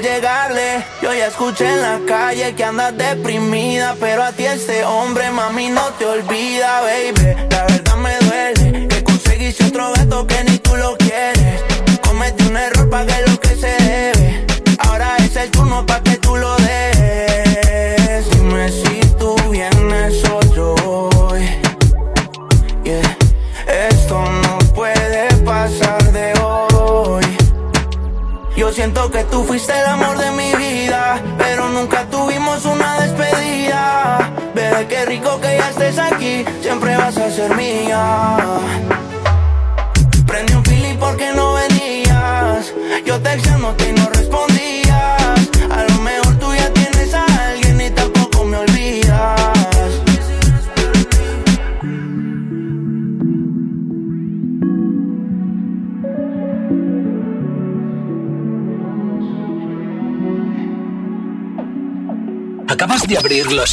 llegarle. 0.00 0.84
Yo 1.02 1.12
ya 1.12 1.26
escuché 1.26 1.66
en 1.66 1.82
la 1.82 2.00
calle 2.06 2.54
que 2.54 2.64
andas 2.64 2.96
deprimida. 2.96 3.96
Pero 4.00 4.22
a 4.22 4.32
ti 4.32 4.44
este 4.46 4.84
hombre, 4.84 5.30
mami, 5.30 5.68
no 5.68 5.88
te 5.98 6.06
olvida, 6.06 6.80
baby. 6.82 7.48
La 7.50 7.64
verdad 7.64 7.96
me 7.96 8.16
duele 8.18 8.88
que 8.88 9.04
conseguiste 9.04 9.64
otro 9.64 9.92
gato 9.94 10.26
que 10.26 10.44
ni 10.44 10.58
tú 10.58 10.76
lo 10.76 10.96
quieres. 10.96 11.62
Cometí 12.02 12.44
un 12.44 12.56
error, 12.56 12.88
lo 12.88 13.06
que 13.06 13.25
que 29.16 29.24
tú 29.24 29.44
fuiste 29.44 29.72
el 29.72 29.86
amor 29.86 30.18
de 30.18 30.25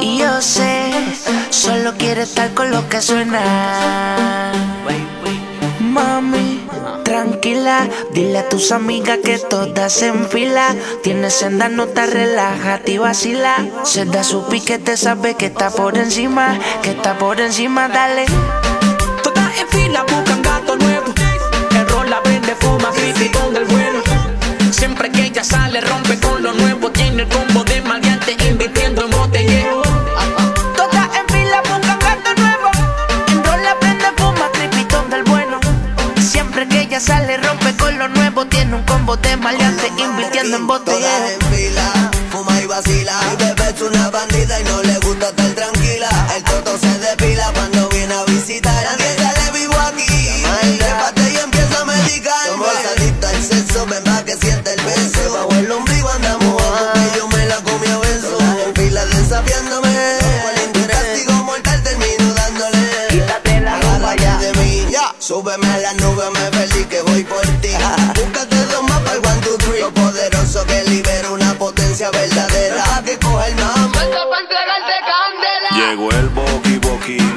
Y 0.00 0.18
yo 0.18 0.40
sé, 0.42 0.92
solo 1.50 1.94
quiere 1.96 2.22
estar 2.22 2.52
con 2.54 2.70
lo 2.70 2.88
que 2.88 3.00
suena. 3.00 4.52
Mami, 5.80 6.66
tranquila, 7.04 7.88
dile 8.12 8.38
a 8.38 8.48
tus 8.48 8.72
amigas 8.72 9.18
que 9.24 9.38
todas 9.38 10.02
en 10.02 10.28
fila. 10.28 10.74
Tienes 11.02 11.34
senda, 11.34 11.68
no 11.68 11.86
te 11.86 12.06
relájate 12.06 12.92
y 12.92 12.98
vacila. 12.98 13.54
Se 13.84 14.04
da 14.04 14.24
su 14.24 14.46
piquete, 14.48 14.96
sabe 14.96 15.34
que 15.34 15.46
está 15.46 15.70
por 15.70 15.96
encima, 15.96 16.58
que 16.82 16.90
está 16.90 17.16
por 17.16 17.40
encima, 17.40 17.88
dale. 17.88 18.26
Todas 19.22 19.58
en 19.58 19.68
fila 19.68 20.02
buscan 20.02 20.42
gato 20.42 20.76
nuevo. 20.76 21.06
El 21.70 21.88
rol 21.88 22.10
la 22.10 22.20
vende, 22.20 22.54
fuma, 22.56 22.90
crítico 22.90 23.50
del 23.50 23.64
bueno. 23.64 24.00
Siempre 24.70 25.10
que 25.10 25.26
ella 25.26 25.44
sale, 25.44 25.80
Tiene 39.04 39.12
un 39.12 39.16
combo 39.16 39.16
de 39.16 39.36
maleante, 39.36 39.92
invirtiendo 39.98 40.56
en 40.56 40.66
en 40.66 41.40
fila, 41.54 42.10
fuma 42.30 42.58
y 42.58 42.66
vacila. 42.66 43.43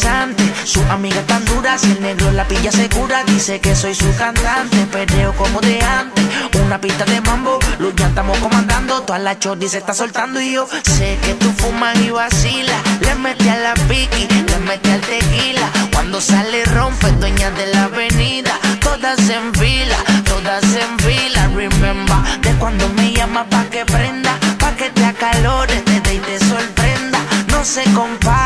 interesante, 0.00 0.42
su 0.64 0.80
amiga 0.90 1.20
tan 1.26 1.44
dura, 1.44 1.76
si 1.76 1.90
el 1.92 2.00
negro 2.00 2.30
la 2.32 2.46
pilla 2.46 2.72
segura, 2.72 3.22
dice 3.24 3.60
que 3.60 3.74
soy 3.74 3.94
su 3.94 4.14
cantante, 4.16 4.86
perreo 4.86 5.34
como 5.34 5.60
de 5.60 5.80
antes, 5.82 6.24
una 6.64 6.80
pista 6.80 7.04
de 7.04 7.20
mambo, 7.20 7.58
ya 7.96 8.06
estamos 8.06 8.38
comandando, 8.38 9.02
toda 9.02 9.18
la 9.18 9.38
chordi 9.38 9.68
se 9.68 9.78
está 9.78 9.92
soltando 9.92 10.40
y 10.40 10.52
yo 10.52 10.66
sé 10.84 11.18
que 11.22 11.34
tú 11.34 11.52
fumas 11.58 11.98
y 11.98 12.10
vacilas, 12.10 12.80
le 13.00 13.14
metí 13.16 13.48
a 13.48 13.58
la 13.58 13.74
piqui, 13.74 14.26
le 14.28 14.58
metí 14.60 14.90
al 14.90 15.00
tequila, 15.00 15.68
cuando 15.92 16.20
sale 16.20 16.64
rompe, 16.66 17.10
dueña 17.12 17.50
de 17.50 17.66
la 17.68 17.84
avenida, 17.84 18.58
todas 18.80 19.18
en 19.28 19.52
fila, 19.54 19.96
todas 20.24 20.62
en 20.64 20.98
fila, 21.00 21.48
remember, 21.54 22.40
de 22.40 22.52
cuando 22.54 22.88
me 22.90 23.12
llama 23.12 23.44
pa' 23.44 23.64
que 23.64 23.84
prenda, 23.84 24.32
pa' 24.58 24.74
que 24.76 24.90
te 24.90 25.04
acalores, 25.04 25.84
te 25.84 26.00
dé 26.00 26.14
y 26.14 26.18
te 26.18 26.38
sorprenda, 26.38 27.18
no 27.48 27.64
se 27.64 27.84
compara, 27.92 28.39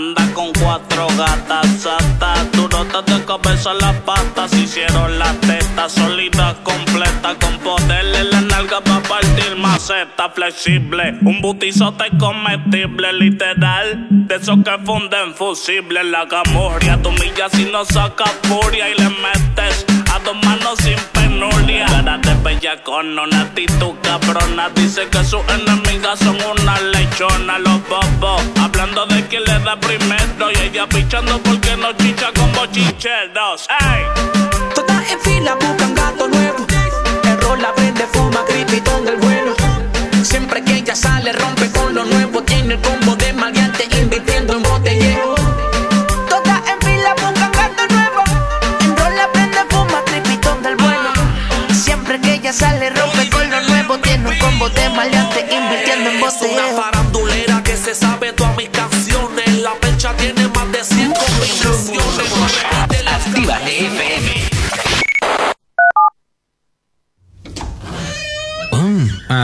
anda 0.00 0.32
con 0.32 0.50
cuatro 0.52 1.06
gatas 1.18 1.66
satas, 1.82 2.52
durotas 2.52 3.04
de 3.04 3.24
cabeza 3.24 3.74
las 3.74 3.96
patas, 3.96 4.52
hicieron 4.54 5.18
las 5.18 5.38
tetas 5.40 5.92
sólidas 5.92 6.56
completas 6.64 7.36
con 7.42 7.58
poder 7.58 8.29
maceta 9.90 10.30
flexible, 10.30 11.18
un 11.22 11.40
butizote 11.40 12.04
comestible 12.18 13.12
literal, 13.12 14.06
de 14.08 14.36
esos 14.36 14.58
que 14.64 14.78
funden 14.84 15.34
fusibles, 15.34 16.04
la 16.06 16.24
gamuria, 16.26 17.00
tu 17.02 17.10
milla 17.12 17.48
si 17.50 17.64
no 17.64 17.84
saca 17.84 18.24
furia 18.44 18.88
y 18.88 18.94
le 18.94 19.08
metes 19.08 19.84
a 20.12 20.18
dos 20.20 20.36
manos 20.44 20.78
sin 20.78 20.98
penuria. 21.12 21.86
Cara 21.86 22.18
de 22.18 22.34
bella 22.34 22.82
con 22.82 23.18
una 23.18 23.42
actitud 23.42 23.94
cabrona. 24.02 24.68
Dice 24.74 25.08
que 25.08 25.24
sus 25.24 25.42
enemigas 25.48 26.18
son 26.20 26.36
una 26.40 26.80
lechona. 26.80 27.58
Los 27.58 27.80
bobos 27.88 28.42
hablando 28.60 29.06
de 29.06 29.26
quién 29.26 29.44
le 29.44 29.58
da 29.60 29.78
primero. 29.78 30.50
Y 30.52 30.58
ella 30.66 30.86
pichando 30.88 31.38
porque 31.42 31.76
no 31.76 31.92
chicha 31.94 32.30
con 32.34 32.52
bochincheros. 32.52 33.66
¡Ey! 33.80 34.04
Todas 34.74 35.10
en 35.10 35.20
fila 35.20 35.54
buscan 35.54 35.94
gato 35.94 36.28
nuevo. 36.28 36.66
El 37.24 37.62
la 37.62 37.72
vende, 37.72 38.06
fuma, 38.12 38.42
del 38.44 38.82
bueno. 38.84 39.09
Siempre 40.30 40.62
que 40.62 40.76
ella 40.76 40.94
sale, 40.94 41.32
rompe 41.32 41.68
con 41.72 41.92
lo 41.92 42.04
nuevo. 42.04 42.40
Tiene 42.44 42.74
el 42.74 42.80
combo 42.80 43.16
de 43.16 43.32
maleante, 43.32 43.88
invirtiendo 44.00 44.52
en 44.52 44.62
botellero. 44.62 45.34
Todas 46.28 46.60
en 46.68 46.78
fila 46.86 47.14
buscan 47.14 47.50
gato 47.50 47.82
nuevo, 47.92 48.22
en 48.80 48.96
rol 48.96 49.16
la 49.16 49.32
prende, 49.32 49.58
fuma, 49.70 50.00
cripitón 50.06 50.62
del 50.62 50.76
bueno. 50.76 51.10
Siempre 51.72 52.20
que 52.20 52.34
ella 52.34 52.52
sale, 52.52 52.89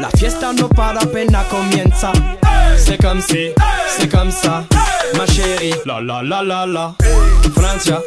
La 0.00 0.10
fiesta 0.10 0.52
no 0.52 0.68
para 0.68 1.00
apenas 1.00 1.46
comienza. 1.46 2.12
C'est 2.76 2.98
comme 3.00 3.20
si, 3.20 3.52
c'est 3.98 4.08
comme 4.10 4.30
ça, 4.30 4.64
ma 5.16 5.26
chérie. 5.26 5.74
La 5.84 6.00
la 6.00 6.22
la 6.22 6.42
la 6.42 6.66
la. 6.66 6.94
Francia, 7.54 8.00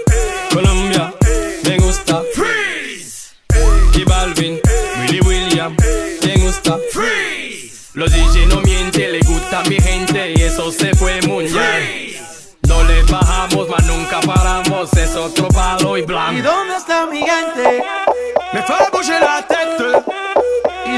Colombia, 0.52 1.14
me 1.66 1.78
gusta. 1.78 2.22
Freeze. 2.34 3.34
Y 3.96 4.04
Balvin, 4.04 4.60
Willy 5.02 5.20
William, 5.22 5.76
me 6.26 6.36
gusta. 6.38 6.78
Freeze. 6.92 7.90
Los 7.94 8.12
DJ 8.12 8.48
no 8.48 8.62
mienten, 8.62 9.12
le 9.12 9.20
gusta 9.22 9.60
a 9.60 9.64
mi 9.70 9.80
gente 9.80 10.34
y 10.36 10.42
eso 10.42 10.72
se 10.72 10.96
fue 10.96 11.22
mundial. 11.22 11.84
No 12.68 12.84
le 12.86 13.04
bajamos, 13.04 13.68
mas 13.70 13.86
nunca 13.86 14.20
paramos, 14.22 14.92
es 14.94 15.16
otro 15.16 15.48
palo 15.50 15.98
y 15.98 16.02
¿Y 16.02 16.04
blanco. 16.06 16.42
dónde 16.42 16.76
está 16.78 17.06
mi 17.06 17.20
gente? 17.20 17.84
Me 18.54 18.62
fait 18.64 18.92
bouger 18.92 19.20
la. 19.22 19.40
¿Y 19.40 19.63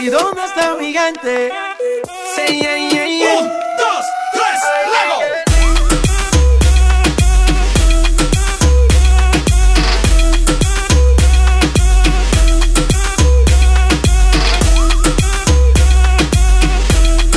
¿Y 0.00 0.10
dónde 0.10 0.44
está 0.44 0.74
mi 0.74 0.92
gente? 0.92 1.50
Sí, 2.36 2.60
yeah, 2.60 2.76
yeah, 2.76 3.04
yeah. 3.04 3.38
Un, 3.40 3.48
dos, 3.48 4.04
tres, 4.32 4.60
Lego. 4.92 5.18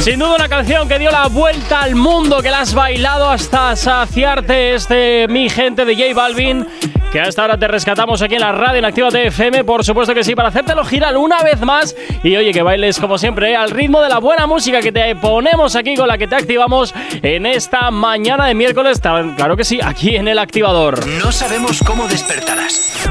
Sin 0.03 0.19
duda 0.19 0.35
una 0.35 0.49
canción 0.49 0.87
que 0.87 0.99
dio 0.99 1.09
la 1.09 1.27
vuelta 1.27 1.81
al 1.81 1.95
mundo, 1.95 2.43
que 2.43 2.51
la 2.51 2.59
has 2.61 2.75
bailado 2.75 3.27
hasta 3.29 3.75
saciarte. 3.75 4.75
Este 4.75 5.27
Mi 5.27 5.49
Gente 5.49 5.83
de 5.85 5.95
J 5.95 6.13
Balvin, 6.13 6.67
que 7.11 7.19
a 7.19 7.25
esta 7.25 7.43
hora 7.43 7.57
te 7.57 7.67
rescatamos 7.67 8.21
aquí 8.21 8.35
en 8.35 8.41
la 8.41 8.53
radio 8.53 8.79
en 8.79 8.85
Activa 8.85 9.09
FM, 9.09 9.65
por 9.65 9.83
supuesto 9.83 10.13
que 10.13 10.23
sí, 10.23 10.33
para 10.33 10.47
hacértelo 10.47 10.85
girar 10.85 11.17
una 11.17 11.43
vez 11.43 11.59
más. 11.61 11.95
Y 12.23 12.35
oye, 12.37 12.53
que 12.53 12.61
bailes 12.61 12.99
como 12.99 13.17
siempre, 13.17 13.51
¿eh? 13.51 13.55
al 13.55 13.69
ritmo 13.69 14.01
de 14.01 14.07
la 14.07 14.19
buena 14.19 14.47
música 14.47 14.79
que 14.79 14.93
te 14.93 15.15
ponemos 15.17 15.75
aquí, 15.75 15.95
con 15.95 16.07
la 16.07 16.17
que 16.17 16.27
te 16.27 16.35
activamos 16.35 16.93
en 17.21 17.45
esta 17.45 17.91
mañana 17.91 18.45
de 18.45 18.55
miércoles. 18.55 18.99
Claro 19.01 19.57
que 19.57 19.65
sí, 19.65 19.79
aquí 19.83 20.15
en 20.15 20.29
el 20.29 20.39
activador. 20.39 21.05
No 21.05 21.31
sabemos 21.31 21.81
cómo 21.85 22.07
despertarás, 22.07 23.09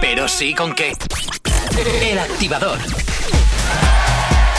pero 0.00 0.28
sí 0.28 0.54
con 0.54 0.74
qué. 0.74 0.92
El 2.02 2.18
activador. 2.18 2.78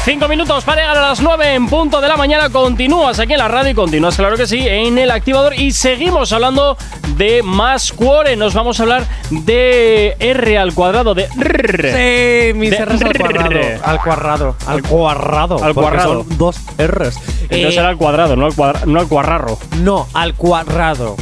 Cinco 0.04 0.28
minutos 0.28 0.64
para 0.64 0.82
llegar 0.82 0.97
a 0.97 1.02
las 1.10 1.22
9 1.22 1.54
en 1.54 1.68
punto 1.68 2.02
de 2.02 2.08
la 2.08 2.18
mañana. 2.18 2.49
Continúas 2.49 3.20
aquí 3.20 3.34
en 3.34 3.38
la 3.39 3.47
radio 3.47 3.70
y 3.70 3.74
continúas, 3.76 4.16
claro 4.16 4.36
que 4.36 4.47
sí, 4.47 4.68
en 4.68 4.97
el 4.97 5.12
activador. 5.12 5.54
Y 5.54 5.72
seguimos 5.74 6.32
hablando 6.34 6.76
de 7.18 7.43
más 7.43 7.91
cuore. 7.91 8.36
Nos 8.36 8.56
vamos 8.56 8.80
a 8.80 8.84
hablar 8.84 9.06
de 9.30 10.16
R 10.20 10.58
al 10.58 10.74
cuadrado, 10.74 11.14
de 11.14 11.28
R. 11.39 12.47
Sí, 12.52 12.54
mis 12.58 12.72
De 12.72 12.84
R's 12.84 13.02
al 13.04 13.16
cuadrado. 13.16 13.60
Al 13.84 13.99
cuadrado. 14.02 14.56
Al 14.66 14.82
cuadrado. 14.82 15.64
Al 15.64 15.74
cuadrado. 15.76 16.24
Son 16.24 16.38
dos 16.38 16.56
R's. 16.80 17.18
Entonces 17.43 17.76
Eh, 17.76 17.80
era 17.80 17.89
al 17.89 17.97
cuadrado, 17.97 18.36
no 18.36 18.47
al, 18.47 18.56
cuadra- 18.56 18.82
no 18.88 18.99
al 18.99 19.08
cuadrarro. 19.08 19.60
No, 19.84 20.08
al 20.16 20.34
cuadrado. 20.34 21.16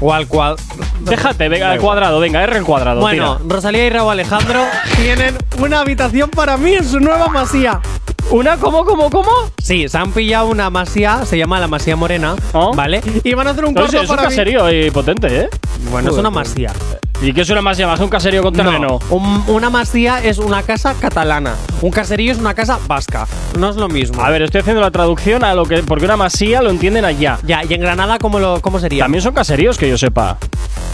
O 0.00 0.12
al 0.12 0.26
cuadrado. 0.26 0.56
Déjate, 1.00 1.48
venga, 1.48 1.70
al 1.70 1.78
cuadrado, 1.80 2.18
venga, 2.18 2.42
R 2.42 2.56
al 2.58 2.64
cuadrado. 2.64 3.00
Bueno, 3.00 3.36
tira. 3.38 3.54
Rosalía 3.54 3.86
y 3.86 3.90
Raúl 3.90 4.10
Alejandro 4.12 4.64
tienen 4.96 5.36
una 5.60 5.80
habitación 5.80 6.30
para 6.30 6.56
mí 6.56 6.74
en 6.74 6.84
su 6.84 6.98
nueva 6.98 7.28
masía. 7.28 7.80
¿Una? 8.30 8.58
¿Cómo, 8.58 8.84
cómo, 8.84 9.08
cómo? 9.10 9.30
Sí, 9.62 9.88
se 9.88 9.96
han 9.96 10.12
pillado 10.12 10.48
una 10.48 10.68
masía, 10.68 11.24
se 11.24 11.38
llama 11.38 11.58
la 11.60 11.66
Masía 11.68 11.96
Morena, 11.96 12.36
¿vale? 12.74 13.00
Y 13.24 13.32
van 13.34 13.46
a 13.46 13.50
hacer 13.50 13.64
un 13.64 13.72
No, 13.72 13.80
cuarto 13.80 13.92
sí, 13.98 14.04
es 14.04 14.10
un 14.10 14.16
para 14.16 14.28
caserío 14.28 14.64
ahí 14.66 14.90
potente, 14.90 15.26
¿eh? 15.42 15.48
Bueno, 15.90 16.10
es 16.10 16.16
una 16.16 16.28
masía. 16.30 16.72
¿Y 17.20 17.32
qué 17.32 17.40
es 17.40 17.50
una 17.50 17.60
masía? 17.62 17.86
Más 17.88 17.98
un 17.98 18.08
caserío 18.08 18.42
con 18.42 18.54
terreno. 18.54 18.78
No, 18.78 19.16
un- 19.16 19.42
una 19.48 19.70
masía 19.70 20.22
es 20.22 20.38
una 20.38 20.62
casa 20.62 20.94
catalana. 21.00 21.54
Un 21.82 21.90
caserío 21.90 22.30
es 22.32 22.38
una 22.38 22.54
casa 22.54 22.78
vasca. 22.86 23.26
No 23.58 23.70
es 23.70 23.76
lo 23.76 23.88
mismo. 23.88 24.22
A 24.22 24.30
ver, 24.30 24.42
estoy 24.42 24.60
haciendo 24.60 24.80
la 24.80 24.92
traducción 24.92 25.42
a 25.42 25.52
lo 25.54 25.64
que. 25.64 25.82
Porque 25.82 26.04
una 26.04 26.16
masía 26.16 26.62
lo 26.62 26.70
entienden 26.70 27.04
allá. 27.04 27.38
Ya, 27.44 27.62
¿y 27.68 27.74
en 27.74 27.80
Granada 27.80 28.18
cómo, 28.18 28.38
lo, 28.38 28.60
cómo 28.60 28.78
sería? 28.78 29.04
También 29.04 29.22
son 29.22 29.34
caseríos 29.34 29.76
que 29.76 29.88
yo 29.88 29.98
sepa. 29.98 30.38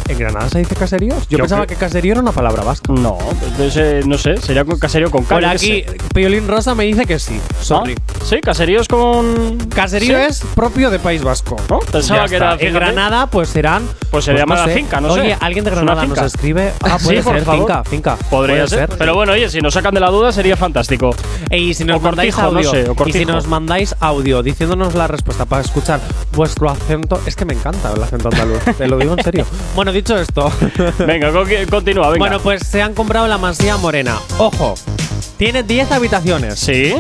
¿En 0.09 0.19
Granada 0.19 0.49
se 0.51 0.59
dice 0.59 0.75
caseríos? 0.75 1.23
Yo, 1.29 1.39
Yo 1.39 1.39
pensaba 1.39 1.67
que 1.67 1.77
caserío 1.77 2.13
era 2.13 2.21
una 2.21 2.33
palabra 2.33 2.63
vasca. 2.63 2.93
No, 2.93 3.17
entonces 3.43 3.77
eh, 3.77 4.01
no 4.07 4.19
sé, 4.19 4.37
sería 4.37 4.63
caserío 4.79 5.11
con 5.11 5.25
K. 5.25 5.35
Por 5.35 5.45
aquí, 5.47 5.83
sé. 5.83 5.97
Piolín 6.13 6.47
Rosa 6.47 6.75
me 6.75 6.85
dice 6.85 7.07
que 7.07 7.19
sí. 7.19 7.41
Sorry. 7.61 7.95
¿Ah? 7.99 8.15
Sí, 8.25 8.41
caseríos 8.43 8.87
con. 8.89 9.57
Caserío 9.75 10.19
¿Sí? 10.19 10.25
es 10.29 10.43
propio 10.55 10.91
de 10.91 10.99
País 10.99 11.23
Vasco. 11.23 11.57
¿No? 11.71 11.79
Pensaba 11.81 12.25
Ya 12.25 12.29
que 12.29 12.37
era. 12.37 12.53
está. 12.53 12.65
En 12.67 12.73
fíjate. 12.73 12.93
Granada, 12.93 13.27
pues 13.29 13.49
serán. 13.49 13.83
Pues 14.11 14.27
se 14.27 14.35
llama 14.35 14.57
la 14.57 14.65
sé. 14.67 14.75
finca, 14.75 15.01
no 15.01 15.13
sé. 15.15 15.21
Oye, 15.23 15.37
alguien 15.41 15.65
de 15.65 15.71
Granada 15.71 16.03
nos 16.23 16.27
escribe. 16.35 16.73
Ah, 16.83 16.99
Sí, 16.99 17.05
puede 17.07 17.23
por 17.23 17.35
ser, 17.35 17.43
favor. 17.45 17.61
finca, 17.61 17.85
finca. 17.85 18.17
Podría 18.31 18.67
ser. 18.67 18.89
Pero 18.99 19.15
bueno, 19.15 19.33
oye, 19.33 19.49
si 19.49 19.61
nos 19.61 19.75
sacan 19.75 19.95
de 19.95 20.01
la 20.01 20.11
duda 20.11 20.33
sería 20.33 20.57
fantástico. 20.57 21.15
Y 21.51 21.75
si 21.75 21.85
nos 21.85 21.97
O 21.99 22.01
mandáis 22.01 22.35
cortijo, 22.35 22.53
no 22.53 22.59
audio, 22.59 22.71
sé, 22.71 22.79
o 22.79 22.83
y 22.83 22.87
si 22.89 22.95
cortijo. 22.95 23.33
nos 23.33 23.47
mandáis 23.47 23.95
audio 24.01 24.43
diciéndonos 24.43 24.95
la 24.95 25.07
respuesta 25.07 25.45
para 25.45 25.63
escuchar 25.63 26.01
vuestro 26.33 26.71
acento, 26.71 27.21
es 27.27 27.37
que 27.37 27.45
me 27.45 27.55
encanta 27.55 27.93
el 27.95 28.03
acento 28.03 28.29
andaluz, 28.29 28.61
te 28.77 28.87
lo 28.89 28.99
digo 28.99 29.15
en 29.17 29.23
serio. 29.25 29.47
Bueno, 29.75 29.93
dicho 29.93 30.17
esto, 30.17 30.53
Venga, 31.07 31.33
con- 31.33 31.49
continúa, 31.71 32.07
venga. 32.09 32.19
bueno, 32.19 32.39
pues 32.41 32.63
se 32.67 32.81
han 32.83 32.95
comprado 32.95 33.27
la 33.27 33.39
Masía 33.39 33.77
Morena. 33.77 34.17
Ojo, 34.39 34.75
tiene 35.37 35.63
10 35.63 35.91
habitaciones. 35.93 36.59
Sí. 36.59 36.95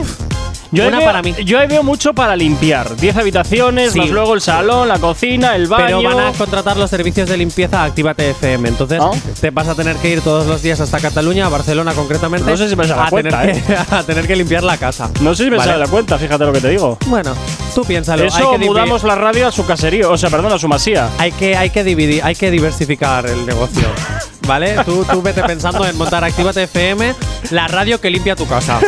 Yo 0.71 0.89
Una 0.89 0.99
veo- 0.99 1.07
para 1.07 1.23
mí. 1.23 1.35
Yo 1.45 1.59
ahí 1.61 1.67
veo 1.67 1.83
mucho 1.83 2.13
para 2.15 2.35
limpiar. 2.37 2.97
10 2.97 3.17
habitaciones, 3.17 3.93
Sí. 3.93 3.99
más 4.01 4.11
luego 4.11 4.35
el 4.35 4.41
salón, 4.41 4.89
la 4.89 4.99
cocina, 4.99 5.55
el 5.57 5.67
baño. 5.67 5.99
Pero 5.99 6.03
van 6.03 6.21
a 6.21 6.33
contratar 6.33 6.77
los 6.77 6.91
servicios 6.91 7.29
de 7.29 7.37
limpieza 7.37 7.83
a 7.83 7.85
Actívate 7.85 8.31
FM. 8.31 8.69
Entonces, 8.69 9.01
¿Ah? 9.03 9.11
te 9.41 9.51
vas 9.51 9.69
a 9.69 9.75
tener 9.75 9.97
que 9.97 10.11
ir 10.11 10.21
todos 10.21 10.47
los 10.47 10.63
días 10.63 10.81
hasta 10.81 10.99
Cataluña, 11.01 11.47
a 11.47 11.49
Barcelona 11.49 11.93
concretamente. 11.93 12.51
No 12.51 12.57
sé 12.57 12.69
si 12.69 12.77
me 12.77 12.87
sale 12.87 13.03
a 13.03 13.07
a 13.07 13.11
cuenta, 13.11 13.41
tener 13.41 13.57
¿eh? 13.57 13.63
que, 13.67 13.75
a 13.95 14.03
tener 14.03 14.27
que 14.27 14.37
limpiar 14.37 14.63
la 14.65 14.77
casa. 14.77 15.11
No 15.21 15.35
sé 15.35 15.45
si 15.45 15.51
me 15.51 15.57
Vale. 15.59 15.71
sale 15.73 15.85
la 15.85 15.91
cuenta, 15.91 16.19
fíjate 16.19 16.45
lo 16.45 16.53
que 16.53 16.61
te 16.61 16.69
digo. 16.71 16.99
Bueno, 17.07 17.35
tú 17.75 17.83
piénsalo. 17.85 18.25
Eso 18.25 18.53
hay 18.53 18.59
que 18.59 18.65
mudamos 18.67 19.05
la 19.05 19.15
radio 19.15 19.47
a 19.49 19.53
su 19.53 19.65
caserío, 19.67 20.11
o 20.11 20.19
sea, 20.19 20.31
perdón, 20.31 20.53
a 20.53 20.59
su 20.59 20.69
masía. 20.69 21.09
Hay 21.19 21.33
que, 21.33 21.57
hay 21.57 21.71
que 21.71 21.85
dividir, 21.85 22.23
hay 22.25 22.35
que 22.35 22.51
diversificar 22.51 23.27
el 23.27 23.47
negocio. 23.47 23.87
¿Vale? 24.47 24.77
Tú, 24.85 25.05
tú 25.11 25.23
vete 25.23 25.43
pensando 25.43 25.87
en 25.87 25.97
montar 25.97 26.23
Actívate 26.25 26.65
FM, 26.65 27.15
la 27.51 27.67
radio 27.69 28.01
que 28.01 28.11
limpia 28.11 28.37
tu 28.37 28.47
casa. 28.47 28.79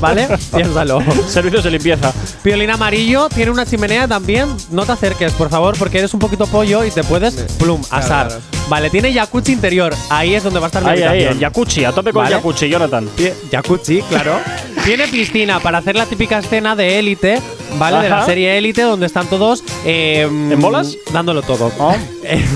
¿Vale? 0.00 0.28
Piénsalo. 0.54 1.02
Servicios 1.28 1.64
de 1.64 1.70
limpieza. 1.70 2.12
Piolín 2.42 2.70
amarillo 2.70 3.28
tiene 3.28 3.50
una 3.50 3.64
chimenea 3.64 4.06
también. 4.06 4.48
No 4.70 4.84
te 4.84 4.92
acerques, 4.92 5.32
por 5.32 5.48
favor, 5.50 5.76
porque 5.78 5.98
eres 5.98 6.12
un 6.14 6.20
poquito 6.20 6.46
pollo 6.46 6.84
y 6.84 6.90
te 6.90 7.02
puedes, 7.04 7.34
plum, 7.58 7.80
asar. 7.90 8.28
claro. 8.28 8.42
Vale, 8.68 8.90
tiene 8.90 9.14
jacuzzi 9.14 9.52
interior. 9.52 9.94
Ahí 10.10 10.34
es 10.34 10.42
donde 10.44 10.60
va 10.60 10.66
a 10.66 10.68
estar 10.68 10.82
mi 10.84 10.90
Ahí, 10.90 10.98
ahí, 10.98 11.04
habitación. 11.08 11.32
el 11.34 11.40
jacuzzi, 11.40 11.84
a 11.86 11.92
tope 11.92 12.12
con 12.12 12.22
Vale. 12.24 12.36
jacuzzi, 12.36 12.68
Jonathan. 12.68 13.08
Jacuzzi, 13.50 14.02
claro. 14.02 14.38
Tiene 14.84 15.08
piscina 15.08 15.58
para 15.60 15.78
hacer 15.78 15.96
la 15.96 16.04
típica 16.04 16.38
escena 16.38 16.76
de 16.76 16.98
élite, 16.98 17.40
¿vale? 17.78 17.98
De 18.02 18.08
la 18.08 18.24
serie 18.24 18.56
élite, 18.58 18.82
donde 18.82 19.06
están 19.06 19.26
todos. 19.28 19.62
¿En 19.84 20.60
bolas? 20.60 20.96
Dándolo 21.12 21.42
todo. 21.42 21.70
Oh. 21.78 21.94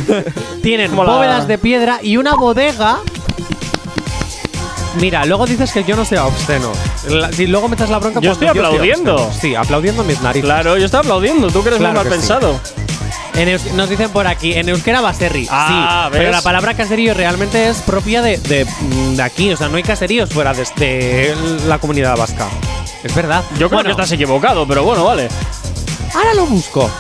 Tienen 0.63 0.95
bóvedas 0.95 1.47
de 1.49 1.59
piedra 1.59 1.99
y 2.03 2.17
una 2.17 2.35
bodega. 2.35 2.99
Mira, 5.01 5.25
luego 5.25 5.47
dices 5.47 5.73
que 5.73 5.85
yo 5.85 5.97
no 5.97 6.05
sea 6.05 6.27
obsceno. 6.27 6.71
La- 7.09 7.33
si 7.33 7.47
luego 7.47 7.67
me 7.69 7.75
echas 7.77 7.89
la 7.89 7.99
bronca, 7.99 8.21
Yo 8.21 8.33
estoy 8.33 8.49
soy 8.49 8.59
aplaudiendo. 8.59 9.15
obsceno. 9.17 9.41
sí, 9.41 9.55
aplaudiendo 9.55 10.05
mis 10.05 10.21
narices. 10.21 10.45
Claro, 10.45 10.77
yo 10.77 10.85
estaba 10.85 11.01
aplaudiendo, 11.03 11.51
tú 11.51 11.63
que 11.63 11.69
eres 11.69 11.79
Claro 11.79 11.95
muy 11.95 12.05
mal 12.05 12.13
que 12.13 12.21
sí. 12.23 12.29
pensado. 12.29 12.61
En 13.35 13.49
eus- 13.49 13.73
nos 13.73 13.89
dicen 13.89 14.11
por 14.11 14.27
aquí, 14.27 14.53
en 14.53 14.69
euskera 14.69 15.01
baserri. 15.01 15.49
Ah, 15.51 16.11
sí, 16.13 16.19
pero 16.19 16.31
la 16.31 16.43
palabra 16.43 16.75
caserío 16.75 17.15
realmente 17.15 17.71
es 17.71 17.79
propia 17.79 18.21
de, 18.21 18.37
de, 18.37 18.67
de 19.17 19.23
aquí. 19.23 19.51
O 19.51 19.57
sea, 19.57 19.69
no 19.69 19.79
hay 19.79 19.83
caseríos 19.83 20.29
fuera 20.31 20.53
de, 20.53 20.65
de 20.77 21.35
la 21.67 21.79
comunidad 21.79 22.15
vasca. 22.19 22.47
Es 23.03 23.15
verdad. 23.15 23.43
Yo 23.53 23.69
creo 23.69 23.71
Bueno, 23.71 23.85
que 23.85 23.91
estás 23.93 24.13
equivocado, 24.13 24.67
pero 24.67 24.85
bueno, 24.85 25.05
vale. 25.05 25.29
Ahora 26.15 26.35
lo 26.35 26.47
busco. 26.47 26.91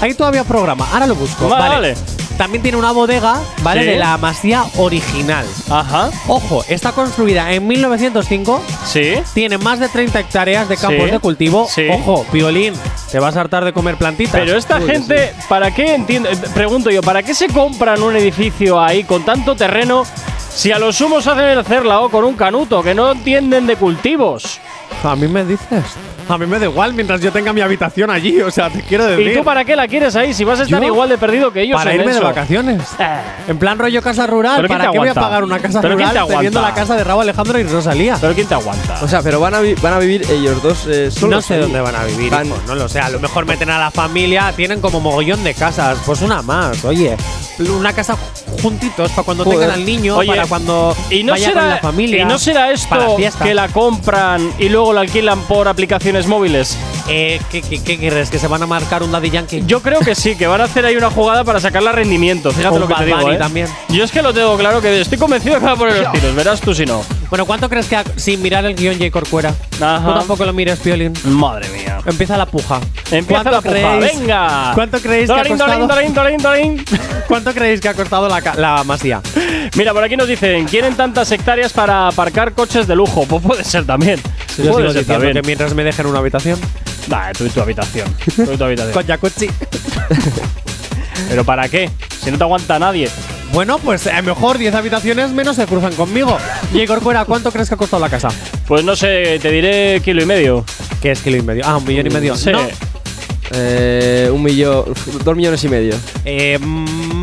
Hay 0.00 0.14
todavía 0.14 0.44
programa. 0.44 0.86
Ahora 0.92 1.06
lo 1.06 1.14
busco. 1.14 1.48
Vale, 1.48 1.68
vale. 1.68 1.94
También 2.36 2.62
tiene 2.62 2.78
una 2.78 2.90
bodega, 2.92 3.40
¿vale? 3.62 3.82
Sí. 3.82 3.86
De 3.90 3.96
la 3.96 4.16
masía 4.16 4.64
original. 4.78 5.46
Ajá. 5.70 6.10
Ojo, 6.26 6.64
está 6.66 6.90
construida 6.92 7.52
en 7.52 7.66
1905. 7.68 8.62
Sí. 8.86 9.14
Tiene 9.34 9.58
más 9.58 9.78
de 9.78 9.88
30 9.88 10.18
hectáreas 10.18 10.68
de 10.68 10.76
campos 10.76 11.04
Sí. 11.04 11.10
de 11.10 11.18
cultivo. 11.20 11.68
Sí. 11.72 11.86
Ojo, 11.92 12.26
violín. 12.32 12.74
Te 13.12 13.20
vas 13.20 13.36
a 13.36 13.42
hartar 13.42 13.64
de 13.64 13.72
comer 13.72 13.96
plantitas. 13.96 14.32
Pero 14.32 14.56
esta 14.56 14.78
Uy, 14.78 14.86
gente, 14.86 15.34
¿para 15.48 15.72
qué 15.72 15.94
entiendo? 15.94 16.30
Pregunto 16.54 16.90
yo, 16.90 17.02
¿para 17.02 17.22
qué 17.22 17.34
se 17.34 17.48
compran 17.48 18.02
un 18.02 18.16
edificio 18.16 18.80
ahí 18.80 19.04
con 19.04 19.24
tanto 19.24 19.54
terreno 19.54 20.04
si 20.54 20.70
a 20.72 20.78
lo 20.78 20.92
sumo 20.92 21.20
se 21.20 21.30
hacen 21.30 21.44
el 21.44 21.64
cerlao 21.64 22.08
con 22.10 22.24
un 22.24 22.34
canuto 22.34 22.82
que 22.82 22.94
no 22.94 23.12
entienden 23.12 23.66
de 23.66 23.76
cultivos? 23.76 24.60
A 25.04 25.16
mí 25.16 25.26
me 25.26 25.44
dices. 25.44 25.82
A 26.28 26.38
mí 26.38 26.46
me 26.46 26.58
da 26.60 26.66
igual 26.66 26.94
mientras 26.94 27.20
yo 27.20 27.32
tenga 27.32 27.52
mi 27.52 27.60
habitación 27.60 28.08
allí. 28.10 28.40
O 28.40 28.50
sea, 28.50 28.70
te 28.70 28.82
quiero 28.82 29.04
decir. 29.06 29.26
¿Y 29.26 29.34
tú 29.34 29.42
para 29.42 29.64
qué 29.64 29.74
la 29.74 29.88
quieres 29.88 30.14
ahí 30.14 30.32
si 30.32 30.44
vas 30.44 30.60
a 30.60 30.62
estar 30.62 30.80
Yo, 30.80 30.86
igual 30.86 31.08
de 31.08 31.18
perdido 31.18 31.52
que 31.52 31.62
ellos 31.62 31.76
Para 31.76 31.92
en 31.92 32.00
irme 32.00 32.12
de 32.12 32.18
eso? 32.18 32.26
vacaciones. 32.26 32.80
En 33.48 33.58
plan 33.58 33.76
rollo 33.78 34.00
casa 34.00 34.26
rural. 34.28 34.54
¿Pero 34.56 34.68
quién 34.68 34.78
¿Para 34.78 34.90
te 34.90 34.92
qué 34.92 34.98
voy 35.00 35.08
a 35.08 35.14
pagar 35.14 35.42
una 35.42 35.58
casa 35.58 35.80
¿Pero 35.80 35.96
quién 35.96 36.08
rural 36.10 36.26
te 36.26 36.32
teniendo 36.34 36.60
aguanta? 36.60 36.80
la 36.80 36.86
casa 36.86 36.96
de 36.96 37.04
Raúl 37.04 37.22
Alejandro 37.22 37.58
y 37.58 37.62
Rosalía? 37.64 38.18
¿Pero 38.20 38.34
quién 38.34 38.46
te 38.46 38.54
aguanta? 38.54 38.98
O 39.02 39.08
sea, 39.08 39.20
pero 39.22 39.40
van 39.40 39.54
a, 39.54 39.60
vi- 39.60 39.74
van 39.74 39.94
a 39.94 39.98
vivir 39.98 40.24
ellos 40.30 40.62
dos 40.62 40.86
eh, 40.86 41.10
solos. 41.10 41.30
No 41.36 41.42
sé 41.42 41.54
ahí. 41.54 41.60
dónde 41.62 41.80
van 41.80 41.96
a 41.96 42.04
vivir, 42.04 42.30
Van- 42.30 42.46
hijo, 42.46 42.56
no 42.68 42.74
lo 42.76 42.88
sé. 42.88 43.00
A 43.00 43.08
lo 43.08 43.18
mejor 43.18 43.44
meten 43.44 43.70
a 43.70 43.78
la 43.80 43.90
familia, 43.90 44.52
tienen 44.54 44.80
como 44.80 45.00
mogollón 45.00 45.42
de 45.42 45.54
casas. 45.54 45.98
Pues 46.06 46.22
una 46.22 46.40
más, 46.42 46.84
oye. 46.84 47.16
Una 47.70 47.92
casa 47.92 48.16
juntitos 48.62 49.10
para 49.10 49.22
cuando 49.24 49.44
Joder. 49.44 49.60
tengan 49.60 49.74
al 49.78 49.84
niño, 49.86 50.16
Oye, 50.16 50.28
para 50.28 50.46
cuando 50.46 50.96
y 51.10 51.22
no 51.24 51.32
vaya 51.32 51.48
será 51.48 51.60
con 51.60 51.70
la 51.70 51.78
familia. 51.78 52.22
y 52.22 52.24
no 52.24 52.38
será 52.38 52.70
esto 52.70 53.16
que 53.42 53.54
la 53.54 53.68
compran 53.68 54.52
y 54.58 54.68
luego 54.68 54.92
la 54.92 55.00
alquilan 55.02 55.40
por 55.42 55.68
aplicaciones 55.68 56.26
móviles. 56.26 56.76
Eh, 57.08 57.40
¿qué, 57.50 57.62
qué, 57.62 57.82
qué 57.82 57.98
crees? 57.98 58.30
¿Que 58.30 58.38
se 58.38 58.46
van 58.46 58.62
a 58.62 58.66
marcar 58.66 59.02
un 59.02 59.10
Daddy 59.12 59.30
Yankee? 59.30 59.62
Yo 59.66 59.80
creo 59.82 60.00
que 60.00 60.14
sí, 60.14 60.36
que 60.36 60.46
van 60.46 60.60
a 60.60 60.64
hacer 60.64 60.84
ahí 60.86 60.96
una 60.96 61.10
jugada 61.10 61.42
para 61.44 61.60
sacarla 61.60 61.90
a 61.90 61.92
rendimiento. 61.94 62.50
Fíjate 62.52 62.78
lo 62.78 62.86
que 62.86 62.92
Bad 62.94 63.00
te 63.00 63.06
digo, 63.06 63.32
¿eh? 63.32 63.36
también. 63.36 63.66
Yo 63.88 64.04
es 64.04 64.12
que 64.12 64.22
lo 64.22 64.32
tengo 64.32 64.56
claro 64.56 64.80
que 64.80 65.00
estoy 65.00 65.18
convencido 65.18 65.58
que 65.58 65.64
va 65.66 65.72
a 65.72 65.76
poner 65.76 65.96
los 66.02 66.12
tiros. 66.12 66.34
Verás 66.34 66.60
tú 66.60 66.74
si 66.74 66.84
no. 66.86 67.02
Bueno, 67.28 67.46
¿cuánto 67.46 67.68
crees 67.68 67.86
que 67.86 67.96
ha- 67.96 68.04
sin 68.16 68.40
mirar 68.42 68.64
el 68.66 68.74
guion 68.74 68.98
J. 68.98 69.10
Corcuera? 69.10 69.54
Ajá. 69.80 70.04
Tú 70.06 70.14
tampoco 70.18 70.44
lo 70.44 70.52
mires, 70.52 70.78
Piolín. 70.78 71.12
Madre 71.24 71.68
mía. 71.70 71.98
Empieza 72.06 72.36
la 72.36 72.46
puja. 72.46 72.80
Empieza 73.10 73.42
¿Cuánto 73.42 73.50
la 73.50 73.60
puja. 73.62 73.74
creéis- 73.74 74.18
Venga. 74.18 74.72
¿Cuánto 74.74 75.00
creéis 75.00 75.26
que 75.28 75.32
ha 75.32 75.44
costado? 75.48 75.70
¿Cuánto 77.28 77.52
creéis 77.54 77.80
que 77.80 77.88
ha 77.88 77.94
costado 77.94 78.28
la, 78.28 78.40
la 78.56 78.84
masía? 78.84 79.20
Mira, 79.76 79.92
por 79.92 80.04
aquí 80.04 80.16
nos 80.16 80.28
dicen, 80.28 80.66
quieren 80.66 80.94
tantas 80.94 81.30
hectáreas 81.32 81.72
para 81.72 82.08
aparcar 82.08 82.52
coches 82.52 82.86
de 82.86 82.94
lujo. 82.96 83.24
Pues 83.26 83.42
puede 83.42 83.64
ser 83.64 83.84
también. 83.86 84.20
Yo 84.20 84.24
puede 84.56 84.64
sigo 84.64 84.76
ser 84.78 84.86
diciendo 84.88 85.12
también. 85.14 85.32
que 85.34 85.42
mientras 85.46 85.74
me 85.74 85.84
dejen 85.84 86.06
una 86.06 86.18
habitación. 86.18 86.58
Nah, 87.08 87.32
tú 87.32 87.44
y 87.44 87.50
tu 87.50 87.60
habitación. 87.60 88.08
Tú 88.36 88.52
y 88.52 88.56
tu 88.56 88.64
habitación. 88.64 88.94
Con 88.94 89.06
jacuzzi. 89.06 89.48
¿Pero 91.28 91.44
para 91.44 91.68
qué? 91.68 91.90
Si 92.22 92.30
no 92.30 92.38
te 92.38 92.44
aguanta 92.44 92.78
nadie. 92.78 93.08
Bueno, 93.52 93.78
pues 93.78 94.06
a 94.06 94.16
lo 94.16 94.34
mejor 94.34 94.56
10 94.56 94.74
habitaciones 94.74 95.30
menos 95.30 95.56
se 95.56 95.66
cruzan 95.66 95.94
conmigo. 95.94 96.38
J. 96.72 96.86
Corcuera, 96.86 97.24
¿cuánto 97.26 97.50
crees 97.50 97.68
que 97.68 97.74
ha 97.74 97.78
costado 97.78 98.02
la 98.02 98.08
casa? 98.08 98.28
Pues 98.66 98.82
no 98.82 98.96
sé, 98.96 99.38
te 99.40 99.50
diré 99.50 100.00
kilo 100.02 100.22
y 100.22 100.26
medio. 100.26 100.64
¿Qué 101.02 101.10
es 101.10 101.20
kilo 101.20 101.36
y 101.36 101.42
medio? 101.42 101.62
Ah, 101.66 101.76
un 101.76 101.84
millón 101.84 102.06
y 102.06 102.10
medio. 102.10 102.34
Sí. 102.34 102.50
No. 102.50 102.60
Eh, 103.52 104.30
un 104.32 104.42
millón. 104.42 104.84
Dos 105.22 105.36
millones 105.36 105.62
y 105.64 105.68
medio. 105.68 105.94
Eh, 106.24 106.58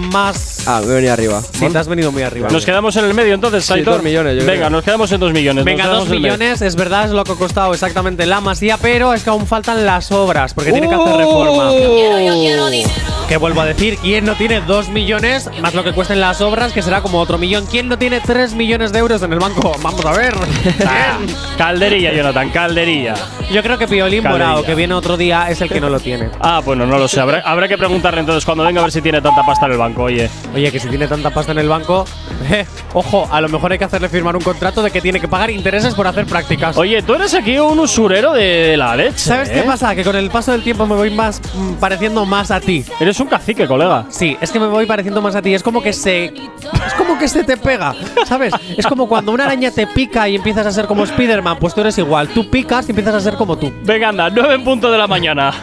más. 0.10 0.68
Ah, 0.68 0.82
me 0.86 0.94
venía 0.96 1.14
arriba. 1.14 1.42
Sí, 1.54 1.68
te 1.70 1.78
has 1.78 1.88
venido 1.88 2.12
muy 2.12 2.24
arriba. 2.24 2.50
Nos 2.50 2.66
quedamos 2.66 2.96
en 2.98 3.06
el 3.06 3.14
medio 3.14 3.34
entonces, 3.34 3.66
Sí, 3.66 3.74
Aitor? 3.74 3.96
dos 3.96 4.04
millones, 4.04 4.36
yo 4.40 4.46
Venga, 4.46 4.58
creo. 4.66 4.70
nos 4.70 4.84
quedamos 4.84 5.12
en 5.12 5.20
dos 5.20 5.32
millones. 5.34 5.66
Venga, 5.66 5.88
dos 5.88 6.10
millones, 6.10 6.62
es 6.62 6.76
verdad, 6.76 7.06
es 7.06 7.12
lo 7.12 7.24
que 7.24 7.32
ha 7.32 7.36
costado 7.36 7.74
exactamente 7.74 8.26
la 8.26 8.42
masía, 8.42 8.78
pero 8.78 9.14
es 9.14 9.24
que 9.24 9.30
aún 9.30 9.48
faltan 9.48 9.86
las 9.86 10.12
obras, 10.12 10.54
porque 10.54 10.72
tiene 10.72 10.88
que 10.90 10.96
hacer 10.96 11.14
¡Oh! 11.14 11.18
reforma. 11.18 13.19
Que 13.30 13.38
vuelvo 13.38 13.62
a 13.62 13.66
decir, 13.66 14.00
¿quién 14.02 14.26
no 14.26 14.34
tiene 14.34 14.60
dos 14.62 14.90
millones 14.90 15.52
más 15.62 15.76
lo 15.76 15.84
que 15.84 15.94
cuesten 15.94 16.20
las 16.20 16.42
obras, 16.42 16.74
que 16.74 16.82
será 16.82 17.04
como 17.04 17.20
otro 17.20 17.38
millón? 17.38 17.68
¿Quién 17.68 17.88
no 17.88 17.96
tiene 17.96 18.22
tres 18.22 18.56
millones 18.56 18.92
de 18.92 18.98
euros 18.98 19.22
en 19.22 19.32
el 19.32 19.38
banco? 19.38 19.72
Vamos 19.84 20.04
a 20.04 20.14
ver. 20.14 20.34
Ah, 20.92 21.20
calderilla, 21.58 22.12
Jonathan, 22.14 22.50
calderilla. 22.50 23.14
Yo 23.52 23.62
creo 23.62 23.78
que 23.78 23.88
Piolín 23.88 24.24
Calderilla. 24.24 24.48
Morao, 24.48 24.64
que 24.64 24.74
viene 24.74 24.94
otro 24.94 25.18
día, 25.18 25.50
es 25.50 25.62
el 25.62 25.70
que 25.70 25.80
no 25.80 25.90
lo 25.90 26.00
tiene. 26.00 26.30
Ah, 26.40 26.62
bueno, 26.64 26.86
no 26.88 26.98
lo 26.98 27.08
sé. 27.08 27.20
Habrá, 27.20 27.40
habrá 27.42 27.68
que 27.68 27.78
preguntarle 27.78 28.22
entonces 28.22 28.44
cuando 28.46 28.64
venga 28.64 28.80
a 28.80 28.84
ver 28.84 28.92
si 28.92 29.02
tiene 29.02 29.22
tanta 29.22 29.44
pasta 29.44 29.68
en 29.68 29.74
el 29.74 29.78
banco, 29.78 30.04
oye. 30.04 30.30
Oye, 30.56 30.72
que 30.72 30.80
si 30.80 30.88
tiene 30.88 31.08
tanta 31.08 31.30
pasta 31.30 31.52
en 31.52 31.60
el 31.60 31.70
banco, 31.70 32.06
eh, 32.52 32.66
ojo, 32.94 33.28
a 33.32 33.40
lo 33.42 33.50
mejor 33.50 33.72
hay 33.72 33.78
que 33.78 33.86
hacerle 33.86 34.10
firmar 34.10 34.36
un 34.36 34.42
contrato 34.42 34.82
de 34.82 34.90
que 34.90 35.02
tiene 35.02 35.20
que 35.20 35.28
pagar 35.28 35.52
intereses 35.52 35.94
por 35.94 36.08
hacer 36.08 36.26
prácticas. 36.26 36.78
Oye, 36.78 37.02
tú 37.04 37.14
eres 37.14 37.34
aquí 37.36 37.60
un 37.60 37.78
usurero 37.80 38.34
de 38.34 38.76
la 38.78 38.96
leche. 38.96 39.20
¿Sabes 39.20 39.50
qué 39.50 39.60
¿eh? 39.60 39.64
pasa? 39.64 39.94
Que 39.94 40.04
con 40.04 40.16
el 40.16 40.30
paso 40.32 40.52
del 40.52 40.64
tiempo 40.64 40.88
me 40.88 40.96
voy 40.96 41.12
más 41.12 41.42
mm, 41.54 41.74
pareciendo 41.74 42.26
más 42.26 42.50
a 42.52 42.60
ti. 42.60 42.84
Eres 43.00 43.19
un 43.20 43.28
cacique, 43.28 43.68
colega. 43.68 44.06
Sí, 44.10 44.38
es 44.40 44.52
que 44.52 44.60
me 44.60 44.68
voy 44.68 44.86
pareciendo 44.86 45.22
más 45.22 45.36
a 45.36 45.42
ti. 45.42 45.54
Es 45.54 45.64
como 45.64 45.82
que 45.82 45.94
se. 45.94 46.26
Es 46.26 46.94
como 46.98 47.18
que 47.18 47.28
se 47.28 47.44
te 47.44 47.58
pega, 47.58 47.96
¿sabes? 48.26 48.54
Es 48.78 48.86
como 48.86 49.08
cuando 49.08 49.32
una 49.32 49.46
araña 49.46 49.72
te 49.72 49.88
pica 49.88 50.28
y 50.28 50.36
empiezas 50.36 50.66
a 50.66 50.72
ser 50.72 50.88
como 50.88 51.04
Spider-Man, 51.04 51.58
pues 51.60 51.74
tú 51.74 51.82
eres 51.82 51.98
igual. 51.98 52.28
Tú 52.30 52.50
picas 52.50 52.88
y 52.88 52.92
empiezas 52.92 53.16
a 53.16 53.20
ser 53.20 53.36
como 53.36 53.58
tú. 53.58 53.72
Venga, 53.84 54.10
anda, 54.10 54.30
nueve 54.30 54.56
en 54.56 54.64
punto 54.64 54.92
de 54.92 54.98
la 54.98 55.08
mañana. 55.08 55.54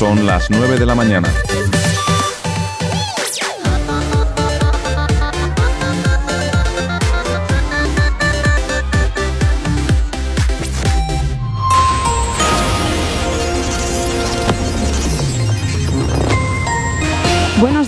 Son 0.00 0.24
las 0.24 0.50
9 0.50 0.78
de 0.78 0.86
la 0.86 0.94
mañana. 0.94 1.28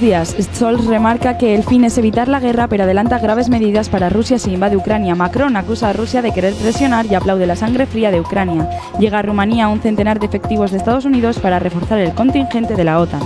Días. 0.03 0.35
Scholz 0.39 0.85
remarca 0.87 1.39
que 1.39 1.55
el 1.55 1.63
fin 1.63 1.85
es 1.85 1.97
evitar 1.97 2.27
la 2.27 2.41
guerra, 2.41 2.67
pero 2.67 2.83
adelanta 2.83 3.21
graves 3.21 3.49
medidas 3.49 3.89
para 3.89 4.11
Rusia 4.11 4.37
si 4.37 4.53
invade 4.53 4.77
Ucrania. 4.77 5.15
Macron 5.15 5.57
acusa 5.57 5.91
a 5.91 5.93
Rusia 5.93 6.21
de 6.21 6.33
querer 6.33 6.55
presionar 6.55 7.07
y 7.07 7.15
aplaude 7.15 7.47
la 7.47 7.55
sangre 7.55 7.87
fría 7.87 8.11
de 8.11 8.21
Ucrania. 8.21 8.69
Llega 8.99 9.21
a 9.21 9.23
Rumanía 9.23 9.69
un 9.69 9.81
centenar 9.81 10.19
de 10.19 10.27
efectivos 10.27 10.73
de 10.73 10.79
Estados 10.79 11.05
Unidos 11.05 11.39
para 11.39 11.61
reforzar 11.61 12.01
el 12.01 12.13
contingente 12.15 12.75
de 12.75 12.85
la 12.85 12.99
OTAN. 12.99 13.23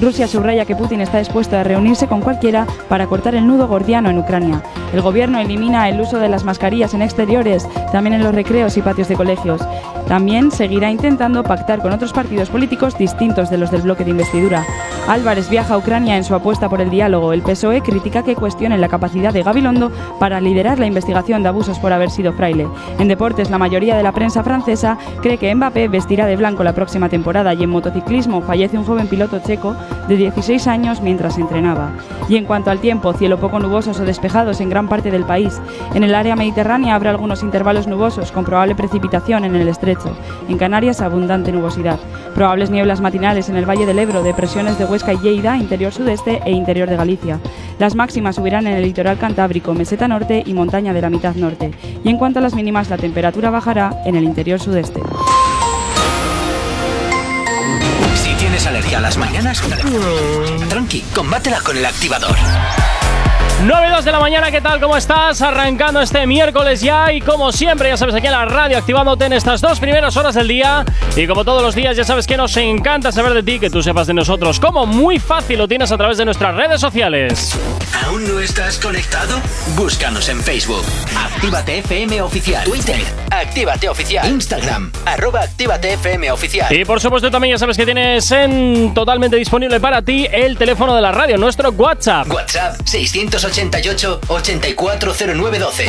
Rusia 0.00 0.26
subraya 0.26 0.66
que 0.66 0.76
Putin 0.76 1.00
está 1.00 1.18
dispuesto 1.18 1.56
a 1.56 1.64
reunirse 1.64 2.06
con 2.06 2.20
cualquiera 2.20 2.66
para 2.88 3.06
cortar 3.06 3.34
el 3.34 3.46
nudo 3.46 3.66
gordiano 3.66 4.10
en 4.10 4.18
Ucrania. 4.18 4.62
El 4.92 5.00
gobierno 5.00 5.38
elimina 5.38 5.88
el 5.88 6.00
uso 6.00 6.18
de 6.18 6.28
las 6.28 6.44
mascarillas 6.44 6.92
en 6.92 7.02
exteriores, 7.02 7.66
también 7.92 8.14
en 8.14 8.24
los 8.24 8.34
recreos 8.34 8.76
y 8.76 8.82
patios 8.82 9.08
de 9.08 9.16
colegios. 9.16 9.62
También 10.06 10.52
seguirá 10.52 10.90
intentando 10.90 11.42
pactar 11.42 11.82
con 11.82 11.92
otros 11.92 12.12
partidos 12.12 12.48
políticos 12.48 12.96
distintos 12.96 13.50
de 13.50 13.58
los 13.58 13.72
del 13.72 13.82
bloque 13.82 14.04
de 14.04 14.10
investidura. 14.10 14.64
Álvarez 15.08 15.50
viaja 15.50 15.74
a 15.74 15.78
Ucrania 15.78 16.16
en 16.16 16.24
su 16.24 16.34
apuesta 16.34 16.68
por 16.68 16.80
el 16.80 16.90
diálogo. 16.90 17.32
El 17.32 17.42
PSOE 17.42 17.80
critica 17.80 18.22
que 18.22 18.36
cuestionen 18.36 18.80
la 18.80 18.88
capacidad 18.88 19.32
de 19.32 19.42
Gabilondo 19.42 19.90
para 20.20 20.40
liderar 20.40 20.78
la 20.78 20.86
investigación 20.86 21.42
de 21.42 21.48
abusos 21.48 21.78
por 21.78 21.92
haber 21.92 22.10
sido 22.10 22.32
fraile. 22.32 22.68
En 22.98 23.08
deportes, 23.08 23.50
la 23.50 23.58
mayoría 23.58 23.96
de 23.96 24.02
la 24.02 24.12
prensa 24.12 24.44
francesa 24.44 24.96
cree 25.22 25.38
que 25.38 25.54
Mbappé 25.54 25.88
vestirá 25.88 26.26
de 26.26 26.36
blanco 26.36 26.62
la 26.62 26.74
próxima 26.74 27.08
temporada 27.08 27.54
y 27.54 27.62
en 27.64 27.70
motociclismo 27.70 28.42
fallece 28.42 28.78
un 28.78 28.84
joven 28.84 29.08
piloto 29.08 29.40
checo 29.40 29.76
de 30.08 30.16
16 30.16 30.66
años 30.68 31.00
mientras 31.00 31.38
entrenaba. 31.38 31.90
Y 32.28 32.36
en 32.36 32.44
cuanto 32.44 32.70
al 32.70 32.80
tiempo, 32.80 33.12
cielo 33.12 33.38
poco 33.38 33.58
nubosos 33.60 34.00
o 34.00 34.04
despejados 34.04 34.60
en 34.60 34.70
gran 34.70 34.88
parte 34.88 35.10
del 35.10 35.24
país. 35.24 35.60
En 35.94 36.04
el 36.04 36.14
área 36.14 36.36
mediterránea 36.36 36.94
habrá 36.94 37.10
algunos 37.10 37.42
intervalos 37.42 37.86
nubosos 37.86 38.32
con 38.32 38.44
probable 38.44 38.74
precipitación 38.74 39.44
en 39.44 39.54
el 39.54 39.68
estrecho. 39.68 39.95
En 40.48 40.58
Canarias, 40.58 41.00
abundante 41.00 41.52
nubosidad. 41.52 41.98
Probables 42.34 42.70
nieblas 42.70 43.00
matinales 43.00 43.48
en 43.48 43.56
el 43.56 43.68
Valle 43.68 43.86
del 43.86 43.98
Ebro, 43.98 44.22
depresiones 44.22 44.78
de 44.78 44.84
Huesca 44.84 45.14
y 45.14 45.18
Lleida, 45.18 45.56
interior 45.56 45.92
sudeste 45.92 46.42
e 46.44 46.52
interior 46.52 46.88
de 46.88 46.96
Galicia. 46.96 47.40
Las 47.78 47.94
máximas 47.94 48.36
subirán 48.36 48.66
en 48.66 48.74
el 48.74 48.82
litoral 48.82 49.18
cantábrico, 49.18 49.74
meseta 49.74 50.08
norte 50.08 50.42
y 50.44 50.54
montaña 50.54 50.92
de 50.92 51.02
la 51.02 51.10
mitad 51.10 51.34
norte. 51.34 51.72
Y 52.04 52.08
en 52.08 52.18
cuanto 52.18 52.38
a 52.38 52.42
las 52.42 52.54
mínimas, 52.54 52.90
la 52.90 52.96
temperatura 52.96 53.50
bajará 53.50 54.02
en 54.04 54.16
el 54.16 54.24
interior 54.24 54.60
sudeste. 54.60 55.00
Si 58.14 58.34
tienes 58.34 58.66
alergia 58.66 58.98
a 58.98 59.00
las 59.02 59.16
mañanas, 59.18 59.62
tranqui, 60.68 61.02
combátela 61.14 61.60
con 61.60 61.76
el 61.76 61.84
activador. 61.84 62.36
9 63.64 63.88
2 63.90 64.04
de 64.04 64.12
la 64.12 64.20
mañana, 64.20 64.50
¿qué 64.50 64.60
tal? 64.60 64.78
¿Cómo 64.80 64.98
estás? 64.98 65.40
Arrancando 65.40 66.02
este 66.02 66.26
miércoles 66.26 66.82
ya 66.82 67.10
y 67.10 67.22
como 67.22 67.52
siempre, 67.52 67.88
ya 67.88 67.96
sabes, 67.96 68.14
aquí 68.14 68.26
en 68.26 68.32
la 68.32 68.44
radio 68.44 68.76
activándote 68.76 69.24
en 69.24 69.32
estas 69.32 69.62
dos 69.62 69.80
primeras 69.80 70.14
horas 70.18 70.34
del 70.34 70.46
día. 70.46 70.84
Y 71.16 71.26
como 71.26 71.42
todos 71.42 71.62
los 71.62 71.74
días, 71.74 71.96
ya 71.96 72.04
sabes 72.04 72.26
que 72.26 72.36
nos 72.36 72.54
encanta 72.58 73.10
saber 73.12 73.32
de 73.32 73.42
ti, 73.42 73.58
que 73.58 73.70
tú 73.70 73.82
sepas 73.82 74.06
de 74.08 74.12
nosotros. 74.12 74.60
Como 74.60 74.84
muy 74.84 75.18
fácil 75.18 75.56
lo 75.56 75.66
tienes 75.66 75.90
a 75.90 75.96
través 75.96 76.18
de 76.18 76.26
nuestras 76.26 76.54
redes 76.54 76.82
sociales. 76.82 77.58
¿Aún 78.04 78.28
no 78.28 78.40
estás 78.40 78.78
conectado? 78.78 79.40
Búscanos 79.74 80.28
en 80.28 80.42
Facebook. 80.42 80.84
Actívate 81.16 81.78
FM 81.78 82.20
Oficial. 82.20 82.62
Twitter. 82.64 83.00
Actívate 83.30 83.88
Oficial. 83.88 84.28
Instagram. 84.28 84.92
Arroba 85.06 85.40
Actívate 85.40 85.94
FM 85.94 86.30
Oficial. 86.30 86.70
Y 86.74 86.84
por 86.84 87.00
supuesto 87.00 87.30
también 87.30 87.54
ya 87.54 87.58
sabes 87.58 87.78
que 87.78 87.86
tienes 87.86 88.30
en 88.32 88.92
totalmente 88.92 89.36
disponible 89.36 89.80
para 89.80 90.02
ti 90.02 90.28
el 90.30 90.58
teléfono 90.58 90.94
de 90.94 91.00
la 91.00 91.10
radio, 91.10 91.38
nuestro 91.38 91.70
WhatsApp. 91.70 92.30
WhatsApp 92.30 92.76
688 93.52 94.20
840912. 94.28 95.86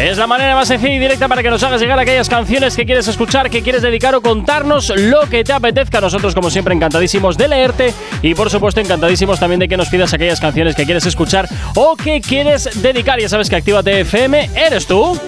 Es 0.00 0.16
la 0.16 0.26
manera 0.26 0.54
más 0.54 0.66
sencilla 0.66 0.94
y 0.94 0.98
directa 0.98 1.28
para 1.28 1.42
que 1.42 1.50
nos 1.50 1.62
hagas 1.62 1.78
llegar 1.78 1.98
aquellas 1.98 2.30
canciones 2.30 2.74
que 2.74 2.86
quieres 2.86 3.06
escuchar, 3.06 3.50
que 3.50 3.60
quieres 3.62 3.82
dedicar 3.82 4.14
o 4.14 4.22
contarnos 4.22 4.90
lo 4.96 5.28
que 5.28 5.44
te 5.44 5.52
apetezca. 5.52 6.00
Nosotros, 6.00 6.34
como 6.34 6.48
siempre, 6.48 6.74
encantadísimos 6.74 7.36
de 7.36 7.48
leerte 7.48 7.92
y, 8.22 8.34
por 8.34 8.48
supuesto, 8.48 8.80
encantadísimos 8.80 9.38
también 9.38 9.60
de 9.60 9.68
que 9.68 9.76
nos 9.76 9.90
pidas 9.90 10.14
aquellas 10.14 10.40
canciones 10.40 10.74
que 10.74 10.86
quieres 10.86 11.04
escuchar 11.04 11.46
o 11.74 11.96
que 11.96 12.22
quieres 12.22 12.82
dedicar. 12.82 13.20
Ya 13.20 13.28
sabes 13.28 13.50
que 13.50 13.56
Actívate 13.56 14.00
FM 14.00 14.48
eres 14.56 14.86
tú. 14.86 15.20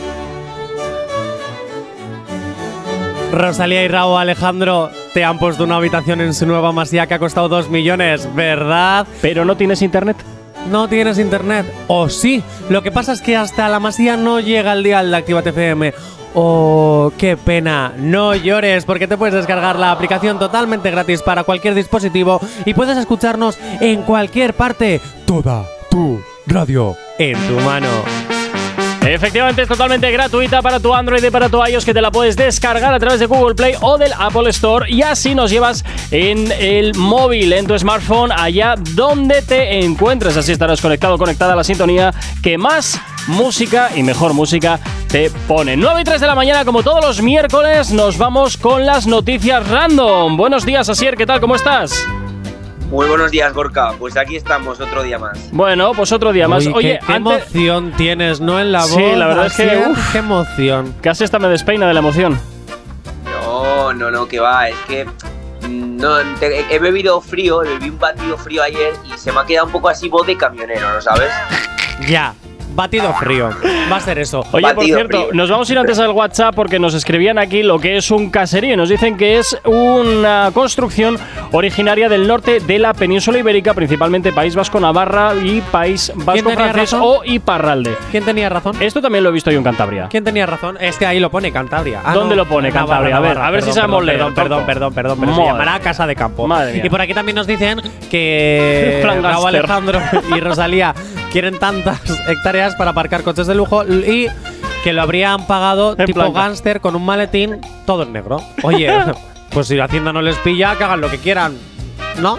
Rosalía 3.30 3.84
y 3.84 3.88
Raúl 3.88 4.18
Alejandro 4.18 4.90
te 5.12 5.22
han 5.22 5.38
puesto 5.38 5.64
una 5.64 5.76
habitación 5.76 6.22
en 6.22 6.32
su 6.32 6.46
nueva 6.46 6.72
masía 6.72 7.06
que 7.06 7.14
ha 7.14 7.18
costado 7.18 7.48
2 7.48 7.68
millones, 7.68 8.26
¿verdad? 8.34 9.06
Pero 9.20 9.44
no 9.44 9.56
tienes 9.56 9.82
internet. 9.82 10.16
No 10.70 10.88
tienes 10.88 11.18
internet. 11.18 11.66
O 11.88 12.08
sí. 12.08 12.42
Lo 12.68 12.82
que 12.82 12.92
pasa 12.92 13.12
es 13.12 13.20
que 13.20 13.36
hasta 13.36 13.68
la 13.68 13.80
masía 13.80 14.16
no 14.16 14.40
llega 14.40 14.72
el 14.72 14.82
día 14.82 15.02
de 15.02 15.16
Actívate 15.16 15.50
FM. 15.50 15.92
Oh, 16.34 17.12
qué 17.18 17.36
pena. 17.36 17.92
No 17.98 18.34
llores 18.34 18.84
porque 18.84 19.06
te 19.06 19.16
puedes 19.16 19.34
descargar 19.34 19.78
la 19.78 19.92
aplicación 19.92 20.38
totalmente 20.38 20.90
gratis 20.90 21.20
para 21.22 21.44
cualquier 21.44 21.74
dispositivo 21.74 22.40
y 22.64 22.74
puedes 22.74 22.96
escucharnos 22.96 23.58
en 23.80 24.02
cualquier 24.02 24.54
parte. 24.54 25.00
Toda 25.26 25.66
tu 25.90 26.22
radio 26.46 26.96
en 27.18 27.36
tu 27.46 27.54
mano. 27.60 28.31
Efectivamente, 29.06 29.62
es 29.62 29.68
totalmente 29.68 30.10
gratuita 30.12 30.62
para 30.62 30.78
tu 30.78 30.94
Android 30.94 31.22
y 31.24 31.30
para 31.30 31.48
tu 31.48 31.64
iOS, 31.64 31.84
que 31.84 31.92
te 31.92 32.00
la 32.00 32.12
puedes 32.12 32.36
descargar 32.36 32.94
a 32.94 33.00
través 33.00 33.18
de 33.18 33.26
Google 33.26 33.54
Play 33.54 33.74
o 33.80 33.98
del 33.98 34.12
Apple 34.16 34.48
Store. 34.50 34.88
Y 34.88 35.02
así 35.02 35.34
nos 35.34 35.50
llevas 35.50 35.84
en 36.12 36.52
el 36.52 36.94
móvil, 36.94 37.52
en 37.52 37.66
tu 37.66 37.76
smartphone, 37.76 38.30
allá 38.30 38.76
donde 38.94 39.42
te 39.42 39.84
encuentres. 39.84 40.36
Así 40.36 40.52
estarás 40.52 40.80
conectado, 40.80 41.18
conectada 41.18 41.54
a 41.54 41.56
la 41.56 41.64
sintonía 41.64 42.14
que 42.42 42.56
más 42.58 43.00
música 43.26 43.90
y 43.94 44.04
mejor 44.04 44.34
música 44.34 44.78
te 45.08 45.30
pone. 45.48 45.76
9 45.76 46.00
y 46.00 46.04
3 46.04 46.20
de 46.20 46.26
la 46.26 46.34
mañana, 46.36 46.64
como 46.64 46.82
todos 46.82 47.04
los 47.04 47.20
miércoles, 47.22 47.90
nos 47.90 48.18
vamos 48.18 48.56
con 48.56 48.86
las 48.86 49.06
noticias 49.06 49.68
random. 49.68 50.36
Buenos 50.36 50.64
días, 50.64 50.88
Asier, 50.88 51.16
¿qué 51.16 51.26
tal? 51.26 51.40
¿Cómo 51.40 51.56
estás? 51.56 52.06
Muy 52.92 53.08
buenos 53.08 53.30
días, 53.30 53.54
Gorka. 53.54 53.92
Pues 53.98 54.18
aquí 54.18 54.36
estamos 54.36 54.78
otro 54.78 55.02
día 55.02 55.18
más. 55.18 55.50
Bueno, 55.50 55.92
pues 55.94 56.12
otro 56.12 56.30
día 56.30 56.46
más. 56.46 56.66
Uy, 56.66 56.72
Oye, 56.76 56.98
qué, 57.00 57.06
qué 57.06 57.12
antes- 57.14 57.42
emoción 57.44 57.92
tienes, 57.96 58.40
¿no? 58.42 58.60
En 58.60 58.70
la 58.70 58.80
voz. 58.82 58.90
Sí, 58.92 59.12
la 59.16 59.26
verdad 59.28 59.46
es 59.46 59.54
que, 59.54 59.82
uf. 59.90 60.12
qué 60.12 60.18
emoción. 60.18 60.94
Casi 61.00 61.24
hasta 61.24 61.38
me 61.38 61.48
despeina 61.48 61.86
de 61.88 61.94
la 61.94 62.00
emoción. 62.00 62.38
No, 63.24 63.94
no, 63.94 64.10
no, 64.10 64.28
que 64.28 64.40
va. 64.40 64.68
Es 64.68 64.76
que 64.86 65.06
mm, 65.06 65.96
no, 65.96 66.18
te- 66.38 66.66
he 66.74 66.78
bebido 66.78 67.18
frío, 67.22 67.60
bebí 67.60 67.88
un 67.88 67.98
batido 67.98 68.36
frío 68.36 68.62
ayer 68.62 68.92
y 69.06 69.16
se 69.18 69.32
me 69.32 69.40
ha 69.40 69.46
quedado 69.46 69.66
un 69.68 69.72
poco 69.72 69.88
así 69.88 70.10
voz 70.10 70.26
de 70.26 70.36
camionero, 70.36 70.92
¿no 70.92 71.00
sabes? 71.00 71.30
Ya, 72.06 72.34
batido 72.74 73.12
frío. 73.14 73.50
Va 73.90 73.96
a 73.96 74.00
ser 74.00 74.18
eso. 74.18 74.44
Oye, 74.52 74.74
por 74.74 74.84
cierto, 74.84 75.26
frío. 75.26 75.32
nos 75.34 75.50
vamos 75.50 75.68
a 75.68 75.72
ir 75.72 75.78
antes 75.78 75.98
al 75.98 76.10
WhatsApp 76.10 76.54
porque 76.54 76.78
nos 76.78 76.94
escribían 76.94 77.38
aquí 77.38 77.62
lo 77.62 77.78
que 77.78 77.96
es 77.96 78.10
un 78.10 78.30
caserío. 78.30 78.76
Nos 78.76 78.88
dicen 78.88 79.16
que 79.16 79.38
es 79.38 79.56
una 79.64 80.50
construcción 80.54 81.18
originaria 81.52 82.08
del 82.08 82.26
norte 82.26 82.60
de 82.60 82.78
la 82.78 82.94
península 82.94 83.38
ibérica, 83.38 83.74
principalmente 83.74 84.32
País 84.32 84.54
Vasco, 84.54 84.80
Navarra 84.80 85.34
y 85.34 85.60
País 85.60 86.12
Vasco 86.14 86.50
francés 86.50 86.92
razón? 86.92 87.00
o 87.02 87.20
Iparralde. 87.24 87.94
¿Quién 88.10 88.24
tenía 88.24 88.48
razón? 88.48 88.76
Esto 88.80 89.00
también 89.00 89.24
lo 89.24 89.30
he 89.30 89.32
visto 89.32 89.50
yo 89.50 89.58
en 89.58 89.64
Cantabria. 89.64 90.08
¿Quién 90.10 90.24
tenía 90.24 90.46
razón? 90.46 90.76
Es 90.80 90.96
que 90.96 91.06
ahí 91.06 91.20
lo 91.20 91.30
pone 91.30 91.52
Cantabria. 91.52 92.00
Ah, 92.04 92.14
¿Dónde 92.14 92.36
no, 92.36 92.42
lo 92.42 92.48
pone 92.48 92.70
Navarra, 92.70 92.86
Cantabria? 92.86 93.16
A 93.16 93.20
ver, 93.20 93.28
Navarra. 93.34 93.48
a 93.48 93.50
ver 93.50 93.62
si 93.62 93.72
sabemos 93.72 94.04
perdón, 94.04 94.06
leer, 94.06 94.18
Perdón, 94.34 94.34
perdón, 94.64 94.66
perdón, 94.66 94.94
perdón, 94.94 95.18
pero 95.20 95.34
se 95.34 95.44
llamará 95.44 95.80
Casa 95.80 96.06
de 96.06 96.16
Campo. 96.16 96.46
Madre 96.46 96.72
mía. 96.74 96.86
Y 96.86 96.90
por 96.90 97.00
aquí 97.00 97.14
también 97.14 97.36
nos 97.36 97.46
dicen 97.46 97.80
que 98.10 99.00
Raúl. 99.04 99.46
Alejandro 99.46 100.00
y 100.34 100.40
Rosalía 100.40 100.94
quieren 101.32 101.58
tantas 101.58 102.00
hectáreas 102.28 102.74
para 102.76 102.90
aparcar 102.90 103.22
coches 103.22 103.46
de 103.46 103.54
lujo 103.54 103.84
y 103.84 104.28
que 104.84 104.92
lo 104.92 105.02
habrían 105.02 105.46
pagado 105.46 105.94
En 105.98 106.06
tipo 106.06 106.20
blanco. 106.20 106.34
gánster 106.38 106.80
con 106.80 106.94
un 106.96 107.04
maletín 107.04 107.60
todo 107.86 108.02
en 108.02 108.12
negro. 108.12 108.42
Oye, 108.62 108.92
pues 109.50 109.68
si 109.68 109.76
la 109.76 109.84
Hacienda 109.84 110.12
no 110.12 110.22
les 110.22 110.36
pilla, 110.38 110.76
que 110.76 110.84
hagan 110.84 111.00
lo 111.00 111.10
que 111.10 111.18
quieran. 111.18 111.56
¿No? 112.20 112.38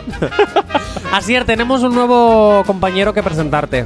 Asier, 1.12 1.46
tenemos 1.46 1.82
un 1.84 1.96
nuevo 1.96 2.64
compañero 2.66 3.14
que 3.14 3.24
presentarte. 3.24 3.86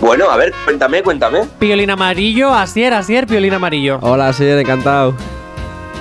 Bueno, 0.00 0.30
a 0.30 0.36
ver, 0.36 0.52
cuéntame, 0.64 1.02
cuéntame. 1.02 1.40
Piolín 1.58 1.90
amarillo, 1.90 2.52
Asier, 2.52 2.92
Asier, 2.92 3.26
piolín 3.26 3.54
amarillo. 3.54 3.98
Hola, 4.02 4.32
sí, 4.32 4.44
encantado. 4.46 5.14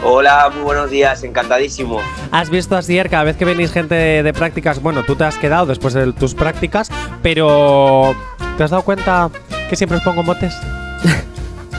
Hola, 0.08 0.52
muy 0.54 0.62
buenos 0.62 0.92
días, 0.92 1.24
encantadísimo. 1.24 2.00
Has 2.32 2.52
visto 2.52 2.76
Asier, 2.78 3.10
cada 3.10 3.24
vez 3.24 3.38
que 3.38 3.44
venís 3.46 3.72
gente 3.72 3.96
de, 3.96 4.22
de 4.22 4.34
prácticas, 4.34 4.80
bueno, 4.80 5.04
tú 5.04 5.16
te 5.16 5.24
has 5.24 5.36
quedado 5.38 5.66
después 5.66 5.96
de 5.96 6.14
tus 6.14 6.36
prácticas, 6.36 6.92
pero 7.24 8.16
¿te 8.56 8.64
has 8.64 8.70
dado 8.70 8.84
cuenta 8.84 9.32
que 9.68 9.76
siempre 9.76 9.98
os 9.98 10.04
pongo 10.04 10.22
motes? 10.22 10.56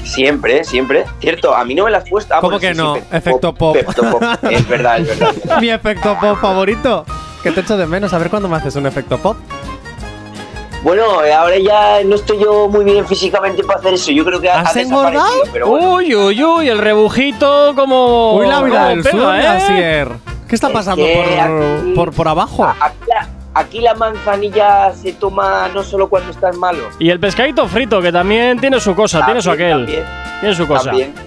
Siempre, 0.03 0.65
siempre. 0.65 1.05
Cierto, 1.21 1.55
a 1.55 1.65
mí 1.65 1.75
no 1.77 1.85
me 1.85 1.91
las 1.93 2.03
has 2.05 2.11
puesto. 2.11 2.35
Ah, 2.35 2.41
¿Cómo 2.41 2.59
que 2.59 2.73
sí, 2.73 2.77
no? 2.77 2.97
sí, 2.97 3.03
Efecto 3.13 3.55
pop. 3.55 3.77
efecto 3.77 4.11
pop. 4.11 4.23
Es 4.51 4.69
verdad, 4.69 5.01
es 5.01 5.09
verdad. 5.19 5.35
Mi 5.61 5.71
efecto 5.71 6.17
pop 6.21 6.39
favorito. 6.41 7.05
Que 7.43 7.51
te 7.53 7.61
echo 7.61 7.77
de 7.77 7.87
menos. 7.87 8.13
A 8.13 8.19
ver 8.19 8.29
cuándo 8.31 8.49
me 8.49 8.57
haces 8.57 8.75
un 8.77 8.87
efecto 8.87 9.19
pop. 9.19 9.37
Bueno, 10.83 11.25
eh, 11.25 11.33
ahora 11.33 11.59
ya 11.59 12.05
no 12.05 12.15
estoy 12.15 12.39
yo 12.39 12.69
muy 12.69 12.85
bien 12.85 13.07
físicamente 13.07 13.65
para 13.65 13.81
hacer 13.81 13.95
eso. 13.95 14.13
Yo 14.13 14.25
creo 14.25 14.41
que 14.41 14.49
ha, 14.51 14.61
¿Has 14.61 14.77
ha 14.77 14.81
engordado? 14.81 15.27
pero 15.53 15.67
bueno. 15.69 15.95
Uy, 15.95 16.15
uy, 16.15 16.45
uy, 16.45 16.69
el 16.69 16.79
rebujito 16.79 17.73
como. 17.75 18.35
Uy, 18.37 18.47
la 18.47 18.63
vida 18.63 18.89
del 18.89 19.03
sur, 19.05 19.35
¿eh? 19.35 19.47
Asier. 19.47 20.09
¿Qué 20.49 20.55
está 20.55 20.69
Es 20.69 20.73
pasando 20.73 21.05
que 21.05 21.15
por, 21.15 21.41
aquí- 21.41 21.93
por, 21.95 22.13
por 22.13 22.29
abajo? 22.29 22.65
Aquí 22.81 22.99
la, 23.09 23.29
aquí 23.55 23.81
la 23.81 23.95
manzanilla 23.95 24.93
se 24.95 25.13
toma 25.15 25.69
no 25.75 25.83
solo 25.83 26.09
cuando 26.09 26.31
estás 26.31 26.57
malo. 26.57 26.85
Y 27.01 27.11
el 27.11 27.19
pescadito 27.19 27.67
frito, 27.67 28.01
que 28.01 28.13
también 28.13 28.61
tiene 28.61 28.79
su 28.79 28.95
cosa, 28.95 29.25
tiene 29.25 29.43
su 29.43 29.51
aquel. 29.51 29.71
también, 29.87 30.05
Tiene 30.39 30.55
su 30.55 30.69
cosa. 30.69 30.85
también. 30.91 31.13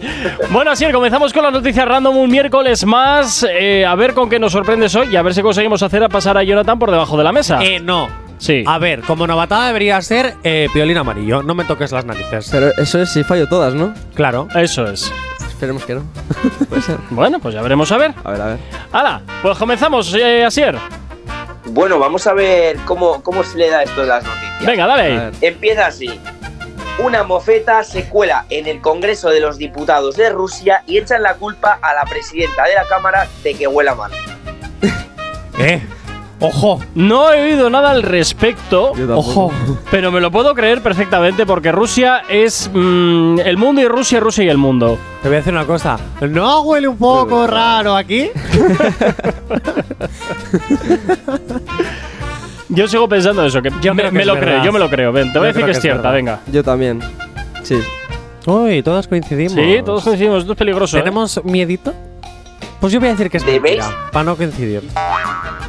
Bueno, 0.52 0.72
así 0.72 0.89
comenzamos 0.89 1.34
con 1.34 1.43
las 1.43 1.52
noticias 1.52 1.86
random 1.86 2.16
un 2.16 2.32
miércoles 2.32 2.86
más. 2.86 3.45
Eh, 3.52 3.86
a 3.86 3.93
ver 3.95 4.14
con 4.14 4.30
qué 4.30 4.39
nos 4.39 4.54
sorprendes 4.54 4.95
hoy 4.95 5.10
y 5.12 5.18
a 5.18 5.22
ver 5.22 5.34
si 5.34 5.41
conseguimos 5.41 5.84
hacer 5.84 6.02
a 6.02 6.08
pasar 6.08 6.38
a 6.38 6.43
Jonathan 6.43 6.80
por 6.80 6.91
debajo 6.91 7.18
de 7.18 7.24
la 7.26 7.34
mesa. 7.34 7.60
Eh, 7.62 7.82
no. 7.82 8.08
Sí. 8.40 8.64
A 8.66 8.80
ver, 8.80 9.02
como 9.02 9.28
novatada 9.28 9.68
debería 9.68 10.02
ser 10.02 10.36
eh, 10.44 10.68
piolín 10.74 10.98
amarillo. 10.98 11.44
No 11.44 11.54
me 11.54 11.66
toques 11.66 11.92
las 11.92 12.06
narices. 12.06 12.50
Pero 12.52 12.72
eso 12.78 13.02
es 13.02 13.12
si 13.12 13.24
fallo 13.24 13.48
todas, 13.48 13.76
¿no? 13.76 13.94
Claro. 14.16 14.48
Eso 14.56 14.88
es. 14.88 15.12
Esperemos 15.48 15.86
que 15.86 15.96
no. 15.96 16.04
Puede 16.70 16.82
ser. 16.82 16.98
Bueno, 17.10 17.40
pues 17.40 17.54
ya 17.54 17.62
veremos 17.62 17.92
a 17.92 17.98
ver. 17.98 18.14
A 18.24 18.32
ver, 18.32 18.42
a 18.42 18.46
ver. 18.46 18.60
¡Hala! 18.92 19.22
Pues 19.42 19.58
comenzamos, 19.58 20.14
eh, 20.16 20.46
Asier. 20.46 20.78
Bueno, 21.66 22.00
vamos 22.00 22.26
a 22.28 22.34
ver 22.34 22.78
cómo, 22.86 23.22
cómo 23.22 23.44
se 23.44 23.58
le 23.58 23.70
da 23.70 23.84
esto 23.84 24.02
de 24.02 24.08
las 24.08 24.24
noticias. 24.24 24.66
Venga, 24.66 24.88
dale. 24.88 25.32
Empieza 25.42 25.88
así. 25.88 26.20
Una 26.98 27.24
mofeta 27.24 27.84
se 27.84 28.10
cuela 28.10 28.46
en 28.50 28.68
el 28.68 28.82
Congreso 28.82 29.30
de 29.30 29.40
los 29.40 29.58
Diputados 29.58 30.16
de 30.16 30.30
Rusia 30.30 30.84
y 30.86 30.98
echan 30.98 31.24
la 31.24 31.36
culpa 31.36 31.80
a 31.82 31.94
la 31.94 32.04
presidenta 32.04 32.66
de 32.66 32.76
la 32.76 32.86
Cámara 32.88 33.28
de 33.44 33.54
que 33.54 33.68
huela 33.68 33.96
mal. 33.96 34.12
Eh. 35.62 35.82
Ojo. 36.42 36.80
No 36.96 37.34
he 37.34 37.42
oído 37.44 37.70
nada 37.70 37.92
al 37.92 38.02
respecto. 38.02 38.94
Ojo. 39.14 39.52
Pero 39.92 40.12
me 40.12 40.22
lo 40.22 40.32
puedo 40.32 40.54
creer 40.56 40.82
perfectamente 40.82 41.46
porque 41.46 41.72
Rusia 41.72 42.22
es 42.30 42.70
mm, 42.74 43.40
el 43.44 43.58
mundo 43.58 43.82
y 43.82 43.88
Rusia, 43.88 44.20
Rusia 44.22 44.46
y 44.46 44.50
el 44.50 44.58
mundo. 44.58 44.98
Te 45.22 45.28
voy 45.28 45.36
a 45.36 45.40
decir 45.40 45.52
una 45.54 45.66
cosa. 45.66 46.00
¿No 46.22 46.62
huele 46.62 46.88
un 46.88 46.98
poco 46.98 47.46
raro 47.46 47.96
aquí? 47.96 48.30
Yo 52.70 52.88
sigo 52.88 53.10
pensando 53.10 53.44
eso, 53.46 53.62
que 53.62 53.72
Yo 53.82 53.94
me, 53.96 54.04
creo 54.04 54.12
que 54.12 54.16
me 54.18 54.22
es 54.22 54.28
lo 54.28 54.34
verdad. 54.36 54.48
creo, 54.48 54.64
yo 54.66 54.72
me 54.72 54.80
lo 54.80 54.90
creo. 54.90 55.12
Ven, 55.12 55.34
te 55.34 55.40
voy 55.40 55.48
a 55.48 55.52
Yo 55.52 55.54
decir 55.58 55.64
creo 55.64 55.66
que 55.66 55.72
que 55.72 55.72
es 55.72 55.78
es 55.78 55.82
cierta, 55.82 56.02
verdad. 56.04 56.14
venga. 56.14 56.40
Yo 56.52 56.64
también. 56.64 57.00
Sí. 57.64 57.80
Uy, 58.46 58.84
todos 58.84 59.08
coincidimos. 59.08 59.54
Sí, 59.54 59.78
todos 59.84 60.04
coincidimos, 60.04 60.40
esto 60.42 60.54
es 60.54 60.58
peligroso. 60.58 60.98
¿eh? 60.98 61.02
¿Tenemos 61.02 61.44
miedito? 61.44 61.94
Pues 62.80 62.94
yo 62.94 63.00
voy 63.00 63.10
a 63.10 63.12
decir 63.12 63.30
que 63.30 63.38
es 63.38 63.46
¿Debéis? 63.46 63.80
mentira. 63.84 64.10
Para 64.12 64.24
no 64.24 64.36
coincidir. 64.38 64.84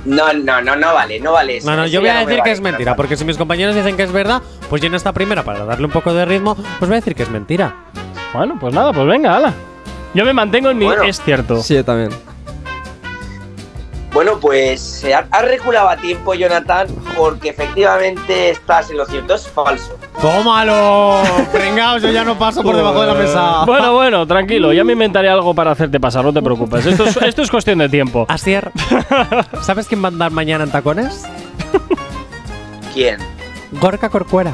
No, 0.05 0.33
no, 0.33 0.61
no, 0.63 0.77
no 0.77 0.95
vale, 0.95 1.19
no 1.21 1.33
vale 1.33 1.57
eso. 1.57 1.69
No, 1.69 1.77
no, 1.77 1.85
Eso 1.85 1.93
yo 1.93 2.01
voy 2.01 2.09
a 2.11 2.15
no 2.15 2.21
decir 2.21 2.37
que 2.37 2.41
vale, 2.41 2.53
es 2.53 2.61
mentira. 2.61 2.97
Porque 2.97 3.17
si 3.17 3.25
mis 3.25 3.37
compañeros 3.37 3.75
dicen 3.75 3.97
que 3.97 4.05
es 4.05 4.13
verdad, 4.13 4.43
pues 4.69 4.81
yo 4.81 4.87
en 4.89 4.95
esta 4.95 5.13
primera, 5.13 5.43
para 5.43 5.65
darle 5.65 5.87
un 5.87 5.93
poco 5.93 6.15
de 6.15 6.25
ritmo, 6.25 6.55
pues 6.55 6.89
voy 6.89 6.93
a 6.93 7.01
decir 7.01 7.15
que 7.15 7.25
es 7.25 7.31
mentira. 7.31 7.75
Bueno, 8.33 8.57
pues 8.61 8.73
nada, 8.73 8.93
pues 8.93 9.07
venga, 9.07 9.37
hala. 9.37 9.53
Yo 10.15 10.25
me 10.25 10.33
mantengo 10.33 10.71
en 10.71 10.79
mi 10.79 10.85
Bueno. 10.87 11.03
es 11.03 11.21
cierto. 11.21 11.61
Sí, 11.63 11.75
yo 11.75 11.85
también. 11.85 12.11
Bueno, 14.21 14.39
pues 14.39 15.03
ha- 15.17 15.27
has 15.31 15.45
reculado 15.47 15.89
a 15.89 15.97
tiempo, 15.97 16.35
Jonathan, 16.35 16.87
porque 17.17 17.49
efectivamente 17.49 18.51
estás 18.51 18.91
en 18.91 18.99
lo 18.99 19.07
cierto, 19.07 19.35
es 19.35 19.49
falso. 19.49 19.97
¡Tómalo! 20.21 21.23
Pringaos, 21.51 22.03
yo 22.03 22.11
ya 22.11 22.23
no 22.23 22.39
paso 22.39 22.63
por 22.63 22.77
debajo 22.77 23.01
de 23.01 23.07
la 23.07 23.15
mesa. 23.15 23.63
Bueno, 23.65 23.95
bueno, 23.95 24.27
tranquilo, 24.27 24.75
ya 24.75 24.85
me 24.85 24.93
inventaré 24.93 25.31
algo 25.31 25.55
para 25.55 25.71
hacerte 25.71 25.99
pasar, 25.99 26.23
no 26.23 26.35
te 26.35 26.43
preocupes. 26.43 26.85
Esto 26.85 27.07
es, 27.07 27.17
esto 27.17 27.41
es 27.41 27.51
cuestión 27.51 27.79
de 27.79 27.89
tiempo. 27.89 28.27
Asier, 28.29 28.71
¿sabes 29.63 29.87
quién 29.89 30.03
va 30.03 30.09
a 30.09 30.11
andar 30.11 30.31
mañana 30.33 30.65
en 30.65 30.71
tacones? 30.71 31.23
¿Quién? 32.93 33.17
Gorka 33.73 34.11
Corcuera. 34.11 34.53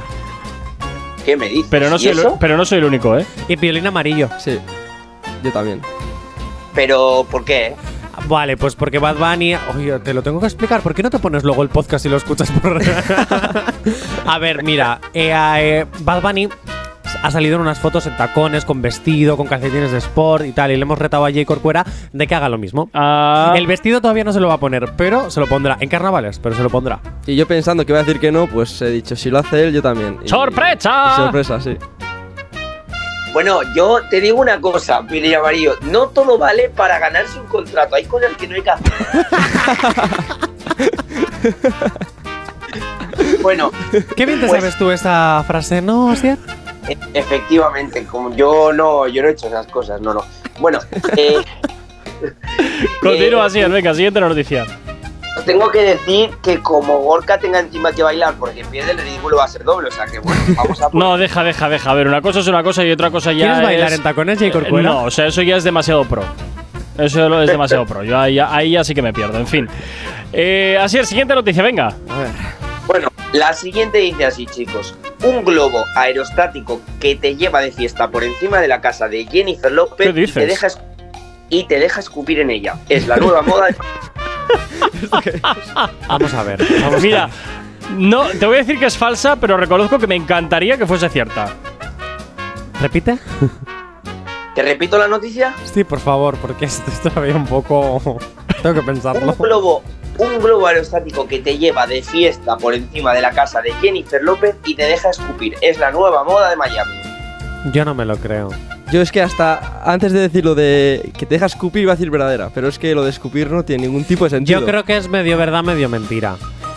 ¿Qué 1.24 1.36
me 1.36 1.48
dices? 1.48 1.66
Pero 1.72 1.90
no, 1.90 1.96
¿Y 1.96 1.98
soy 1.98 2.08
el, 2.10 2.24
pero 2.38 2.56
no 2.56 2.64
soy 2.64 2.78
el 2.78 2.84
único, 2.84 3.18
¿eh? 3.18 3.26
Y 3.48 3.56
piolín 3.56 3.88
amarillo. 3.88 4.28
Sí. 4.38 4.60
Yo 5.42 5.50
también. 5.50 5.82
Pero, 6.72 7.26
¿por 7.28 7.44
qué? 7.44 7.74
Vale, 8.28 8.56
pues 8.56 8.74
porque 8.74 8.98
Bad 8.98 9.16
Bunny. 9.16 9.54
Oye, 9.74 9.98
te 10.00 10.14
lo 10.14 10.22
tengo 10.22 10.40
que 10.40 10.46
explicar. 10.46 10.80
¿Por 10.80 10.94
qué 10.94 11.02
no 11.02 11.10
te 11.10 11.18
pones 11.18 11.44
luego 11.44 11.62
el 11.62 11.68
podcast 11.68 12.04
y 12.06 12.08
lo 12.08 12.16
escuchas 12.16 12.50
por.? 12.50 12.80
a 14.26 14.38
ver, 14.38 14.62
mira. 14.62 15.00
eh, 15.14 15.32
eh, 15.34 15.86
Bad 16.00 16.22
Bunny 16.22 16.48
ha 17.22 17.30
salido 17.30 17.56
en 17.56 17.62
unas 17.62 17.78
fotos 17.78 18.06
en 18.06 18.16
tacones, 18.16 18.64
con 18.64 18.82
vestido, 18.82 19.36
con 19.36 19.46
calcetines 19.46 19.90
de 19.90 19.98
sport 19.98 20.44
y 20.44 20.52
tal. 20.52 20.70
Y 20.70 20.76
le 20.76 20.82
hemos 20.82 20.98
retado 20.98 21.24
a 21.24 21.30
Jay 21.32 21.44
Corcuera 21.44 21.84
de 22.12 22.26
que 22.26 22.34
haga 22.34 22.48
lo 22.48 22.58
mismo. 22.58 22.90
Ah, 22.94 23.52
El 23.56 23.66
vestido 23.66 24.00
todavía 24.00 24.22
no 24.24 24.32
se 24.32 24.40
lo 24.40 24.48
va 24.48 24.54
a 24.54 24.58
poner, 24.60 24.92
pero 24.96 25.30
se 25.30 25.40
lo 25.40 25.46
pondrá. 25.46 25.76
En 25.80 25.88
carnavales, 25.88 26.38
pero 26.38 26.54
se 26.54 26.62
lo 26.62 26.70
pondrá. 26.70 27.00
Y 27.26 27.34
yo 27.36 27.46
pensando 27.46 27.84
que 27.86 27.92
iba 27.92 28.00
a 28.00 28.02
decir 28.02 28.20
que 28.20 28.30
no, 28.32 28.46
pues 28.46 28.80
he 28.82 28.90
dicho, 28.90 29.16
si 29.16 29.30
lo 29.30 29.38
hace 29.38 29.64
él, 29.66 29.72
yo 29.74 29.82
también. 29.82 30.18
Y- 30.24 30.28
¡Sorpresa! 30.28 31.12
y 31.12 31.16
sorpresa, 31.16 31.60
sí. 31.60 31.76
Bueno, 33.36 33.60
yo 33.74 34.00
te 34.08 34.18
digo 34.22 34.40
una 34.40 34.58
cosa, 34.62 35.06
Pili 35.06 35.34
Amarillo, 35.34 35.76
no 35.82 36.08
todo 36.08 36.38
vale 36.38 36.70
para 36.70 36.98
ganarse 36.98 37.38
un 37.38 37.44
contrato, 37.44 37.94
hay 37.94 38.06
cosas 38.06 38.30
que 38.38 38.48
no 38.48 38.54
hay 38.54 38.62
que 38.62 38.70
hacer. 38.70 38.92
bueno, 43.42 43.70
Qué 44.16 44.24
bien 44.24 44.40
te 44.40 44.46
Pues- 44.46 44.58
sabes 44.58 44.78
tú 44.78 44.90
esa 44.90 45.44
frase, 45.46 45.82
¿no, 45.82 46.10
Asier? 46.10 46.38
e- 46.88 46.96
efectivamente, 47.12 48.06
como 48.06 48.34
yo 48.34 48.72
no, 48.72 49.06
yo 49.06 49.20
no 49.20 49.28
he 49.28 49.32
hecho 49.32 49.48
esas 49.48 49.66
cosas, 49.66 50.00
no, 50.00 50.14
no. 50.14 50.24
Bueno, 50.58 50.78
eh, 51.18 51.36
Continúa 53.02 53.42
eh, 53.42 53.46
así, 53.48 53.62
venga, 53.64 53.92
siguiente 53.92 54.18
noticia. 54.18 54.64
Tengo 55.44 55.70
que 55.70 55.82
decir 55.82 56.30
que 56.42 56.60
como 56.62 56.98
Gorka 57.00 57.38
tenga 57.38 57.60
encima 57.60 57.92
que 57.92 58.02
bailar 58.02 58.34
porque 58.38 58.64
pierde 58.64 58.92
el 58.92 58.98
ridículo 58.98 59.36
va 59.36 59.44
a 59.44 59.48
ser 59.48 59.64
doble. 59.64 59.88
O 59.88 59.92
sea 59.92 60.06
que 60.06 60.18
bueno, 60.18 60.40
vamos 60.56 60.80
a. 60.82 60.88
No, 60.92 61.16
deja, 61.18 61.44
deja, 61.44 61.68
deja. 61.68 61.90
A 61.90 61.94
ver, 61.94 62.08
una 62.08 62.22
cosa 62.22 62.40
es 62.40 62.46
una 62.48 62.62
cosa 62.62 62.84
y 62.84 62.90
otra 62.90 63.10
cosa 63.10 63.32
ya 63.32 63.46
¿Quieres 63.46 63.62
bailar 63.62 63.92
en 63.92 64.02
tacones. 64.02 64.40
Eh, 64.42 64.50
Corcuera? 64.50 64.88
No, 64.90 65.04
o 65.04 65.10
sea, 65.10 65.26
eso 65.26 65.42
ya 65.42 65.56
es 65.56 65.64
demasiado 65.64 66.04
pro. 66.04 66.22
Eso 66.98 67.28
lo- 67.28 67.42
es 67.42 67.50
demasiado 67.50 67.84
pro. 67.84 68.02
Yo 68.02 68.18
ahí, 68.18 68.34
ya- 68.36 68.54
ahí 68.54 68.70
ya 68.72 68.82
sí 68.84 68.94
que 68.94 69.02
me 69.02 69.12
pierdo. 69.12 69.36
En 69.38 69.46
fin. 69.46 69.68
Eh, 70.32 70.78
así 70.80 70.98
es, 70.98 71.08
siguiente 71.08 71.34
noticia, 71.34 71.62
venga. 71.62 71.94
Bueno, 72.86 73.08
la 73.32 73.52
siguiente 73.52 73.98
dice 73.98 74.24
así, 74.24 74.46
chicos. 74.46 74.94
Un 75.22 75.44
globo 75.44 75.84
aerostático 75.96 76.80
que 77.00 77.16
te 77.16 77.36
lleva 77.36 77.60
de 77.60 77.72
fiesta 77.72 78.08
por 78.10 78.24
encima 78.24 78.60
de 78.60 78.68
la 78.68 78.80
casa 78.80 79.08
de 79.08 79.26
Jennifer 79.26 79.70
López 79.72 80.06
¿Qué 80.06 80.10
y 80.10 80.14
te 80.14 80.20
dices? 80.20 80.46
deja 80.48 80.68
y 81.48 81.64
te 81.64 81.78
deja 81.78 82.00
escupir 82.00 82.40
en 82.40 82.50
ella. 82.50 82.76
Es 82.88 83.06
la 83.06 83.16
nueva 83.16 83.42
moda. 83.42 83.66
de- 83.66 83.76
Vamos 86.08 86.34
a 86.34 86.42
ver. 86.42 86.64
Vamos 86.80 87.02
Mira, 87.02 87.24
a 87.24 87.30
no, 87.90 88.24
te 88.26 88.46
voy 88.46 88.56
a 88.56 88.58
decir 88.58 88.78
que 88.78 88.86
es 88.86 88.96
falsa, 88.96 89.36
pero 89.36 89.56
reconozco 89.56 89.98
que 89.98 90.06
me 90.06 90.16
encantaría 90.16 90.76
que 90.76 90.86
fuese 90.86 91.08
cierta. 91.08 91.48
¿Repite? 92.80 93.18
¿Te 94.54 94.62
repito 94.62 94.98
la 94.98 95.08
noticia? 95.08 95.54
Sí, 95.64 95.84
por 95.84 96.00
favor, 96.00 96.36
porque 96.36 96.64
esto 96.64 96.90
es 96.90 97.00
todavía 97.00 97.36
un 97.36 97.46
poco. 97.46 98.18
Tengo 98.62 98.74
que 98.74 98.82
pensarlo. 98.82 99.32
Un 99.32 99.38
globo, 99.38 99.82
un 100.18 100.38
globo 100.40 100.66
aerostático 100.66 101.28
que 101.28 101.38
te 101.38 101.58
lleva 101.58 101.86
de 101.86 102.02
fiesta 102.02 102.56
por 102.56 102.74
encima 102.74 103.12
de 103.14 103.20
la 103.20 103.30
casa 103.30 103.60
de 103.62 103.72
Jennifer 103.74 104.22
López 104.22 104.56
y 104.64 104.74
te 104.74 104.84
deja 104.84 105.10
escupir. 105.10 105.56
Es 105.60 105.78
la 105.78 105.90
nueva 105.90 106.24
moda 106.24 106.50
de 106.50 106.56
Miami. 106.56 107.05
Yo 107.72 107.84
no 107.84 107.94
me 107.94 108.04
lo 108.04 108.16
creo. 108.16 108.50
Yo 108.92 109.02
es 109.02 109.10
que 109.10 109.20
hasta 109.20 109.82
antes 109.84 110.12
de 110.12 110.20
decir 110.20 110.44
lo 110.44 110.54
de 110.54 111.10
que 111.16 111.26
te 111.26 111.34
deja 111.34 111.46
escupir 111.46 111.82
iba 111.82 111.92
a 111.92 111.96
decir 111.96 112.10
verdadera, 112.10 112.50
pero 112.54 112.68
es 112.68 112.78
que 112.78 112.94
lo 112.94 113.02
de 113.02 113.10
escupir 113.10 113.50
no 113.50 113.64
tiene 113.64 113.86
ningún 113.86 114.04
tipo 114.04 114.24
de 114.24 114.30
sentido. 114.30 114.60
Yo 114.60 114.66
creo 114.66 114.84
que 114.84 114.96
es 114.96 115.08
medio 115.08 115.36
verdad, 115.36 115.64
medio 115.64 115.88
mentira. 115.88 116.36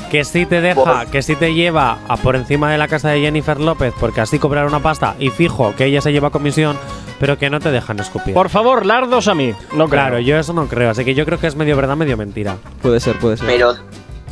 Que 0.10 0.26
sí 0.26 0.48
te 0.48 0.60
deja, 0.60 1.06
que 1.06 1.22
sí 1.22 1.36
te 1.36 1.54
lleva 1.54 2.00
a 2.08 2.18
por 2.18 2.36
encima 2.36 2.72
de 2.72 2.80
la 2.80 2.88
casa 2.88 3.10
de 3.10 3.22
Jennifer 3.22 3.60
López, 3.60 3.94
porque 4.00 4.22
así 4.22 4.40
cobrar 4.40 4.66
una 4.66 4.80
pasta 4.80 5.16
y 5.20 5.30
fijo 5.30 5.76
que 5.76 5.86
ella 5.86 6.02
se 6.02 6.12
lleva 6.12 6.32
comisión, 6.32 6.78
pero 7.20 7.38
que 7.38 7.52
no 7.52 7.60
te 7.60 7.70
dejan 7.70 8.00
escupir. 8.00 8.34
Por 8.34 8.50
favor, 8.50 8.88
lardos 8.88 9.28
a 9.28 9.36
mí. 9.36 9.54
No 9.74 9.88
creo. 9.88 9.90
Claro, 9.90 10.20
yo 10.20 10.40
eso 10.40 10.54
no 10.54 10.66
creo, 10.66 10.90
así 10.90 11.06
que 11.06 11.14
yo 11.14 11.26
creo 11.26 11.40
que 11.40 11.46
es 11.46 11.56
medio 11.56 11.76
verdad, 11.76 11.96
medio 11.96 12.18
mentira. 12.18 12.58
Puede 12.82 13.00
ser, 13.00 13.20
puede 13.20 13.38
ser. 13.38 13.46
Pero, 13.46 13.76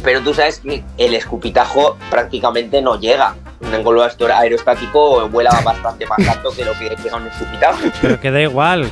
pero 0.08 0.22
tú 0.22 0.34
sabes 0.34 0.62
que 0.62 0.86
el 0.98 1.16
escupitajo 1.16 1.98
prácticamente 2.10 2.82
no 2.82 2.98
llega. 2.98 3.36
Un 3.60 3.84
globo 3.84 4.08
aerostático 4.34 5.28
vuela 5.28 5.50
bastante 5.66 6.06
más 6.06 6.26
alto 6.30 6.50
que 6.56 6.64
lo 6.64 6.72
que 6.80 6.96
llega 7.04 7.18
un 7.18 7.28
escupitajo. 7.28 7.80
Pero 8.02 8.18
que 8.18 8.32
da 8.32 8.42
igual. 8.42 8.90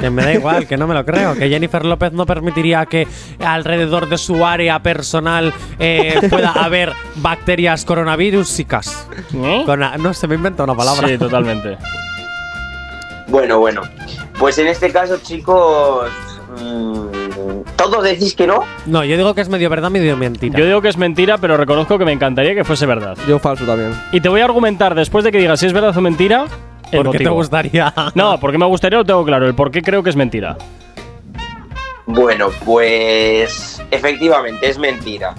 Que 0.00 0.10
me 0.10 0.22
da 0.22 0.32
igual, 0.32 0.68
que 0.68 0.76
no 0.76 0.86
me 0.86 0.94
lo 0.94 1.04
creo. 1.04 1.34
Que 1.34 1.48
Jennifer 1.48 1.84
López 1.84 2.12
no 2.12 2.24
permitiría 2.24 2.86
que 2.86 3.08
alrededor 3.44 4.08
de 4.08 4.16
su 4.16 4.46
área 4.46 4.80
personal 4.80 5.52
eh, 5.80 6.20
pueda 6.30 6.52
haber 6.52 6.92
bacterias 7.16 7.84
coronavirusicas. 7.84 9.08
Corona- 9.66 9.96
no 9.96 10.14
se 10.14 10.28
me 10.28 10.36
inventa 10.36 10.62
una 10.62 10.76
palabra. 10.76 11.08
Sí, 11.08 11.18
totalmente. 11.18 11.78
Bueno, 13.26 13.58
bueno. 13.58 13.82
Pues 14.38 14.56
en 14.58 14.68
este 14.68 14.92
caso, 14.92 15.18
chicos, 15.20 16.12
todos 17.76 18.02
decís 18.02 18.34
que 18.34 18.46
no. 18.46 18.64
No, 18.86 19.04
yo 19.04 19.16
digo 19.16 19.34
que 19.34 19.40
es 19.40 19.48
medio 19.48 19.68
verdad, 19.68 19.90
medio 19.90 20.16
mentira. 20.16 20.58
Yo 20.58 20.66
digo 20.66 20.80
que 20.80 20.88
es 20.88 20.96
mentira, 20.96 21.38
pero 21.38 21.56
reconozco 21.56 21.98
que 21.98 22.04
me 22.04 22.12
encantaría 22.12 22.54
que 22.54 22.64
fuese 22.64 22.86
verdad. 22.86 23.16
Yo 23.28 23.38
falso 23.38 23.64
también. 23.64 23.92
Y 24.12 24.20
te 24.20 24.28
voy 24.28 24.40
a 24.40 24.44
argumentar 24.44 24.94
después 24.94 25.24
de 25.24 25.32
que 25.32 25.38
digas 25.38 25.60
si 25.60 25.66
es 25.66 25.72
verdad 25.72 25.96
o 25.96 26.00
mentira. 26.00 26.46
El 26.92 27.02
¿Por 27.02 27.16
qué 27.16 27.24
te 27.24 27.30
gustaría? 27.30 27.92
No, 28.14 28.38
porque 28.38 28.58
me 28.58 28.66
gustaría, 28.66 28.98
lo 28.98 29.04
tengo 29.04 29.24
claro. 29.24 29.46
El 29.46 29.54
por 29.54 29.70
qué 29.70 29.82
creo 29.82 30.02
que 30.02 30.10
es 30.10 30.16
mentira. 30.16 30.56
Bueno, 32.06 32.50
pues 32.64 33.82
efectivamente 33.90 34.68
es 34.68 34.78
mentira. 34.78 35.34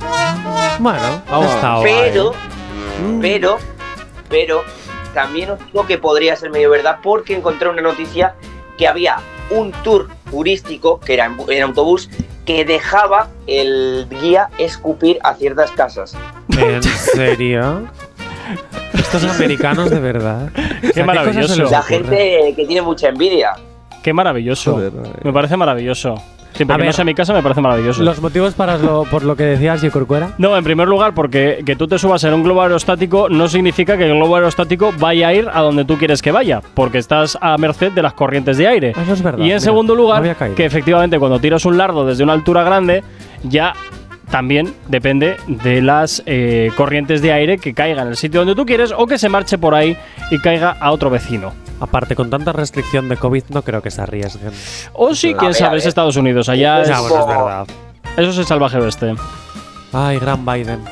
Bueno, 0.80 1.22
está 1.44 1.78
guay. 1.78 1.94
Pero, 2.12 2.34
pero, 3.22 3.58
pero, 4.30 4.64
también 5.14 5.52
os 5.52 5.66
digo 5.68 5.86
que 5.86 5.98
podría 5.98 6.36
ser 6.36 6.50
medio 6.50 6.72
verdad 6.72 6.98
porque 7.04 7.36
encontré 7.36 7.70
una 7.70 7.84
noticia 7.84 8.36
que 8.78 8.88
había 8.88 9.18
un 9.52 9.72
tour 9.84 10.10
turístico, 10.30 11.00
que 11.00 11.14
era 11.14 11.26
en, 11.26 11.38
bu- 11.38 11.52
en 11.52 11.64
autobús, 11.64 12.10
que 12.46 12.66
dejaba 12.66 13.30
el 13.48 14.08
guía 14.22 14.50
escupir 14.58 15.18
a 15.24 15.34
ciertas 15.36 15.72
casas. 15.72 16.16
¿En 16.58 16.84
serio? 16.84 17.88
Estos 18.94 19.24
americanos 19.24 19.90
de 19.90 20.00
verdad. 20.00 20.50
O 20.56 20.82
sea, 20.82 20.92
¿qué 20.94 21.04
maravilloso. 21.04 21.56
les 21.64 21.72
La 21.72 21.82
gente 21.82 22.54
que 22.56 22.66
tiene 22.66 22.82
mucha 22.82 23.10
envidia. 23.10 23.54
Qué 24.04 24.14
maravilloso. 24.14 24.74
Joder, 24.74 24.92
me 25.24 25.34
parece 25.34 25.58
maravilloso. 25.58 26.16
Siempre 26.56 26.74
A 26.74 26.78
que 26.78 26.84
no 26.84 26.88
ver, 26.88 26.94
sea 26.94 27.06
mi 27.06 27.14
casa 27.14 27.34
me 27.34 27.44
parece 27.44 27.62
maravilloso. 27.62 28.04
¿Los 28.04 28.22
motivos 28.22 28.54
para 28.54 28.78
lo, 28.78 29.04
por 29.04 29.24
lo 29.24 29.36
que 29.36 29.44
decías. 29.44 29.86
Corcuera? 29.92 30.32
No, 30.38 30.58
en 30.58 30.64
primer 30.64 30.88
lugar, 30.88 31.14
porque 31.14 31.62
que 31.66 31.76
tú 31.76 31.88
te 31.88 32.00
subas 32.00 32.24
en 32.24 32.34
un 32.34 32.44
globo 32.44 32.62
aerostático 32.62 33.30
no 33.30 33.48
significa 33.48 33.98
que 33.98 34.06
el 34.06 34.16
globo 34.16 34.36
aerostático 34.36 34.94
vaya 34.98 35.28
a 35.28 35.34
ir 35.34 35.48
a 35.54 35.62
donde 35.62 35.86
tú 35.86 35.98
quieres 35.98 36.22
que 36.22 36.32
vaya, 36.32 36.62
porque 36.74 36.98
estás 36.98 37.38
a 37.40 37.58
merced 37.58 37.92
de 37.92 38.02
las 38.02 38.14
corrientes 38.14 38.58
de 38.58 38.68
aire. 38.68 38.90
Eso 38.92 39.14
es 39.14 39.22
verdad. 39.22 39.40
Y 39.40 39.44
en 39.44 39.48
mira, 39.48 39.60
segundo 39.60 39.96
lugar, 39.96 40.36
que 40.56 40.66
efectivamente 40.66 41.20
cuando 41.20 41.40
tiras 41.40 41.66
un 41.66 41.78
lardo 41.78 42.06
desde 42.06 42.24
una 42.24 42.34
altura 42.34 42.64
grande, 42.64 43.04
ya 43.44 43.74
también 44.30 44.74
depende 44.88 45.38
de 45.48 45.82
las 45.82 46.24
eh, 46.26 46.72
corrientes 46.76 47.22
de 47.22 47.32
aire 47.32 47.58
que 47.58 47.74
caiga 47.74 48.02
en 48.02 48.08
el 48.10 48.18
sitio 48.18 48.42
donde 48.42 48.56
tú 48.56 48.66
quieres 48.66 48.92
o 48.96 49.06
que 49.08 49.18
se 49.18 49.30
marche 49.30 49.58
por 49.58 49.76
ahí 49.76 49.98
y 50.32 50.40
caiga 50.40 50.76
a 50.80 50.92
otro 50.92 51.10
vecino. 51.10 51.54
Aparte, 51.80 52.16
con 52.16 52.30
tanta 52.30 52.54
restricción 52.54 53.10
de 53.10 53.18
COVID, 53.18 53.44
no 53.50 53.62
creo 53.62 53.82
que 53.82 53.92
se 53.92 54.02
arriesguen. 54.02 54.52
O 54.94 55.14
sí, 55.14 55.34
quién 55.34 55.54
sabe, 55.54 55.76
a 55.76 55.78
es 55.78 55.84
ver. 55.84 55.90
Estados 55.90 56.16
Unidos, 56.16 56.48
allá 56.50 56.82
Es 56.82 56.90
es, 56.90 56.96
Ya, 56.96 57.02
bueno, 57.02 57.20
es 57.20 57.28
verdad. 57.28 57.68
eso 58.18 58.30
es 58.30 58.38
el 58.38 58.46
salvaje 58.46 58.78
oeste. 58.78 59.14
Ay, 59.92 60.20
gran 60.20 60.46
Biden. 60.46 60.84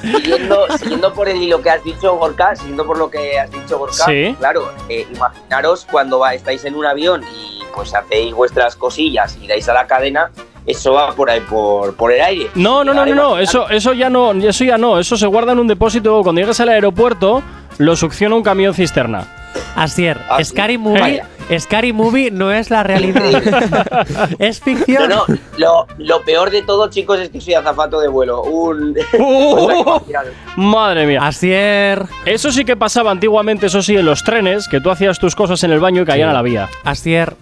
Siguiendo, 0.00 0.66
siguiendo 0.78 1.12
por 1.12 1.28
el 1.28 1.42
hilo 1.42 1.60
que 1.62 1.70
has 1.70 1.82
dicho, 1.84 2.16
Gorka, 2.16 2.54
siguiendo 2.56 2.86
por 2.86 2.98
lo 2.98 3.10
que 3.10 3.38
has 3.38 3.50
dicho, 3.50 3.78
Gorka, 3.78 4.04
Sí. 4.06 4.34
claro, 4.38 4.72
eh, 4.88 5.06
imaginaros 5.14 5.86
cuando 5.90 6.18
va- 6.18 6.34
estáis 6.34 6.64
en 6.64 6.74
un 6.74 6.86
avión 6.86 7.22
y 7.34 7.62
pues 7.74 7.94
hacéis 7.94 8.32
vuestras 8.34 8.76
cosillas 8.76 9.36
y 9.40 9.46
dais 9.46 9.68
a 9.68 9.74
la 9.74 9.86
cadena, 9.86 10.30
eso 10.66 10.92
va 10.92 11.12
por 11.14 11.30
ahí, 11.30 11.40
por, 11.40 11.94
por 11.94 12.12
el 12.12 12.20
aire. 12.20 12.48
No, 12.54 12.82
no, 12.84 12.92
no, 12.92 13.06
no, 13.06 13.14
no, 13.14 13.38
eso, 13.38 13.68
eso 13.68 13.92
ya 13.92 14.10
no, 14.10 14.32
eso 14.32 14.64
ya 14.64 14.76
no, 14.78 14.98
eso 14.98 15.16
se 15.16 15.26
guarda 15.26 15.52
en 15.52 15.58
un 15.60 15.66
depósito. 15.68 16.22
Cuando 16.22 16.40
llegas 16.40 16.58
al 16.60 16.68
aeropuerto, 16.70 17.42
lo 17.78 17.94
succiona 17.96 18.34
un 18.34 18.42
camión 18.42 18.74
cisterna. 18.74 19.26
Asier, 19.74 20.18
Ah. 20.28 20.42
Scary 20.44 20.76
Movie, 20.76 21.22
Scary 21.58 21.92
Movie 21.92 22.30
no 22.30 22.52
es 22.52 22.68
la 22.70 22.82
realidad. 22.82 23.22
es 24.38 24.58
No, 24.60 24.64
ficción. 24.64 25.08
no, 25.08 25.24
lo, 25.56 25.86
lo 25.98 26.20
peor 26.22 26.50
de 26.50 26.62
todo, 26.62 26.88
chicos, 26.90 27.20
es 27.20 27.30
que 27.30 27.40
soy 27.40 27.54
azafato 27.54 28.00
de 28.00 28.08
vuelo. 28.08 28.42
Un. 28.42 28.94
Uh, 29.18 30.00
madre 30.56 31.06
mía. 31.06 31.20
Asier. 31.26 32.02
Eso 32.24 32.50
sí 32.52 32.64
que 32.64 32.76
pasaba 32.76 33.10
antiguamente, 33.10 33.66
eso 33.66 33.82
sí, 33.82 33.96
en 33.96 34.04
los 34.06 34.22
trenes, 34.24 34.68
que 34.68 34.80
tú 34.80 34.90
hacías 34.90 35.18
tus 35.18 35.34
cosas 35.34 35.62
en 35.64 35.72
el 35.72 35.80
baño 35.80 36.02
y 36.02 36.04
caían 36.06 36.28
Sí. 36.28 36.30
a 36.30 36.34
la 36.34 36.42
vía. 36.42 36.68
Asier, 36.84 37.34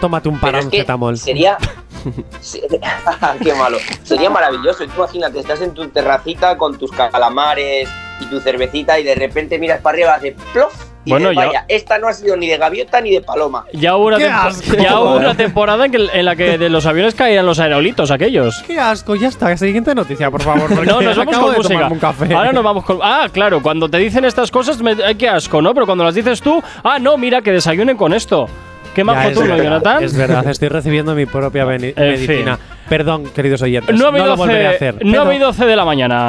tómate 0.00 0.28
un 0.28 0.40
Pero 0.40 0.58
es 0.58 0.64
que 0.66 0.70
paracetamol. 0.70 1.16
sería. 1.18 1.56
Qué 3.42 3.54
malo. 3.54 3.78
Sería 4.04 4.30
maravilloso. 4.30 4.84
Tú 4.86 4.90
imagínate, 4.96 5.40
estás 5.40 5.60
en 5.60 5.72
tu 5.74 5.88
terracita 5.88 6.56
con 6.56 6.78
tus 6.78 6.90
calamares 6.92 7.88
y 8.20 8.26
tu 8.26 8.40
cervecita 8.40 8.98
y 8.98 9.04
de 9.04 9.14
repente 9.14 9.58
miras 9.58 9.80
para 9.80 9.94
arriba, 9.96 10.14
hace 10.14 10.36
plof. 10.52 10.72
Y 11.04 11.10
Bueno, 11.10 11.30
dices, 11.30 11.42
ya- 11.42 11.48
vaya, 11.48 11.64
esta 11.66 11.98
no 11.98 12.06
ha 12.06 12.12
sido 12.12 12.36
ni 12.36 12.46
de 12.46 12.58
gaviota 12.58 13.00
ni 13.00 13.10
de 13.10 13.20
paloma. 13.22 13.64
Ya 13.72 13.96
hubo 13.96 14.06
una, 14.06 14.18
¡Qué 14.18 14.24
tempo- 14.26 14.38
asco! 14.40 14.76
ya 14.76 15.00
hubo 15.00 15.16
una 15.16 15.34
temporada 15.36 15.84
en, 15.86 15.90
que- 15.90 16.08
en 16.12 16.24
la 16.24 16.36
que 16.36 16.58
de 16.58 16.68
los 16.68 16.86
aviones 16.86 17.16
caían 17.16 17.44
los 17.44 17.58
aerolitos 17.58 18.12
aquellos. 18.12 18.62
Qué 18.68 18.78
asco, 18.78 19.16
ya 19.16 19.26
está. 19.26 19.56
Siguiente 19.56 19.96
noticia, 19.96 20.30
por 20.30 20.42
favor. 20.42 20.70
No, 20.86 21.00
nos 21.02 21.16
vamos 21.16 21.34
acabo 21.34 21.46
con 21.48 21.56
música. 21.56 21.88
un 21.88 21.98
café. 21.98 22.32
Ahora 22.32 22.52
nos 22.52 22.62
vamos 22.62 22.84
con. 22.84 23.00
Ah, 23.02 23.26
claro, 23.32 23.60
cuando 23.60 23.88
te 23.88 23.98
dicen 23.98 24.24
estas 24.24 24.52
cosas, 24.52 24.80
me, 24.80 24.92
ay, 25.04 25.16
qué 25.16 25.28
asco, 25.28 25.60
¿no? 25.60 25.74
Pero 25.74 25.86
cuando 25.86 26.04
las 26.04 26.14
dices 26.14 26.40
tú, 26.40 26.62
ah, 26.84 27.00
no, 27.00 27.16
mira, 27.18 27.42
que 27.42 27.50
desayunen 27.50 27.96
con 27.96 28.12
esto. 28.14 28.46
Qué 28.94 29.04
majo 29.04 29.28
es 29.28 29.34
tú, 29.34 29.44
¿no, 29.44 29.56
Jonathan? 29.56 30.02
Es 30.04 30.14
verdad, 30.14 30.46
estoy 30.48 30.68
recibiendo 30.68 31.14
mi 31.14 31.26
propia 31.26 31.64
medicina. 31.64 32.58
Perdón, 32.88 33.24
queridos 33.34 33.62
oyentes. 33.62 33.94
9 33.98 34.18
y 34.18 34.22
no 34.22 34.28
lo 34.28 34.36
volveré 34.36 34.66
a 34.66 34.72
12, 34.72 34.76
hacer. 34.88 34.94
9 35.04 35.34
y 35.34 35.38
pero- 35.38 35.46
12 35.48 35.64
de 35.66 35.76
la 35.76 35.84
mañana. 35.84 36.26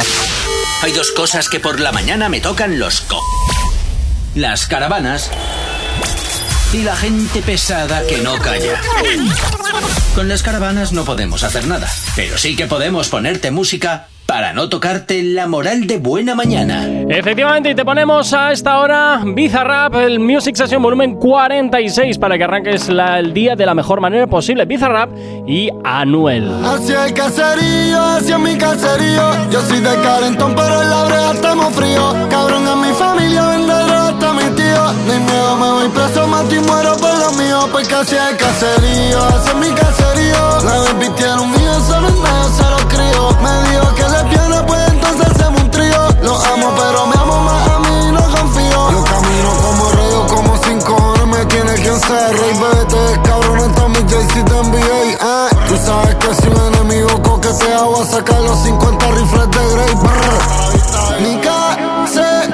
Hay 0.81 0.91
dos 0.91 1.11
cosas 1.11 1.49
que 1.49 1.59
por 1.59 1.79
la 1.79 1.91
mañana 1.91 2.29
me 2.29 2.39
tocan 2.41 2.79
los 2.79 3.01
co. 3.01 3.19
Las 4.35 4.65
caravanas 4.67 5.29
y 6.73 6.83
la 6.83 6.95
gente 6.95 7.41
pesada 7.41 8.05
que 8.07 8.17
no 8.17 8.35
calla. 8.37 8.79
Con 10.15 10.27
las 10.27 10.43
caravanas 10.43 10.91
no 10.93 11.05
podemos 11.05 11.43
hacer 11.43 11.67
nada, 11.67 11.87
pero 12.15 12.37
sí 12.37 12.55
que 12.55 12.65
podemos 12.67 13.09
ponerte 13.09 13.51
música 13.51 14.07
para 14.25 14.53
no 14.53 14.69
tocarte 14.69 15.21
la 15.21 15.47
moral 15.47 15.85
de 15.85 15.97
buena 15.99 16.33
mañana. 16.33 16.87
Efectivamente, 17.09 17.69
y 17.71 17.75
te 17.75 17.83
ponemos 17.85 18.33
a 18.33 18.51
esta 18.51 18.79
hora 18.79 19.21
Bizarrap, 19.23 19.95
el 19.95 20.19
Music 20.19 20.55
Session 20.55 20.81
volumen 20.81 21.15
46, 21.15 22.17
para 22.17 22.37
que 22.37 22.43
arranques 22.45 22.87
la- 22.89 23.19
el 23.19 23.33
día 23.33 23.55
de 23.55 23.65
la 23.65 23.73
mejor 23.75 23.99
manera 24.01 24.25
posible. 24.27 24.65
Bizarrap 24.65 25.09
y 25.47 25.69
Anuel. 25.83 26.51
Hacia 26.65 27.05
el 27.05 27.13
caserío, 27.13 28.01
hacia 28.01 28.37
mi 28.39 28.57
caserío. 28.57 29.49
Yo 29.51 29.61
soy 29.61 29.79
de 29.81 29.95
Carentón, 30.01 30.55
pero 30.55 30.81
en 30.81 30.89
la 30.89 31.03
brea 31.05 31.31
estamos 31.33 31.73
fríos. 31.75 32.15
Cabrón, 32.29 32.67
a 32.67 32.75
mi 32.75 32.93
familia 32.93 33.45
vende 33.47 33.73
droga 33.73 34.07
hasta 34.09 34.33
mi 34.33 34.43
tío. 34.55 34.93
Ni 35.07 35.19
miedo, 35.25 35.55
me 35.57 35.69
voy 35.69 35.89
preso, 35.89 36.27
mato 36.27 36.55
y 36.55 36.59
muero 36.59 36.95
por 36.97 37.19
lo 37.19 37.31
mío. 37.33 37.67
Porque 37.71 37.93
hacia 37.93 38.29
el 38.29 38.37
caserío, 38.37 39.19
hacia 39.27 39.53
mi 39.55 39.67
caserío. 39.67 40.33
La 40.63 40.93
baby 40.93 41.09
50 58.55 59.07
rifles 59.11 59.49
de 59.51 59.63
Grey 59.73 59.93
Brr. 59.95 61.21
Mi 61.21 61.35
caserío, 61.41 62.53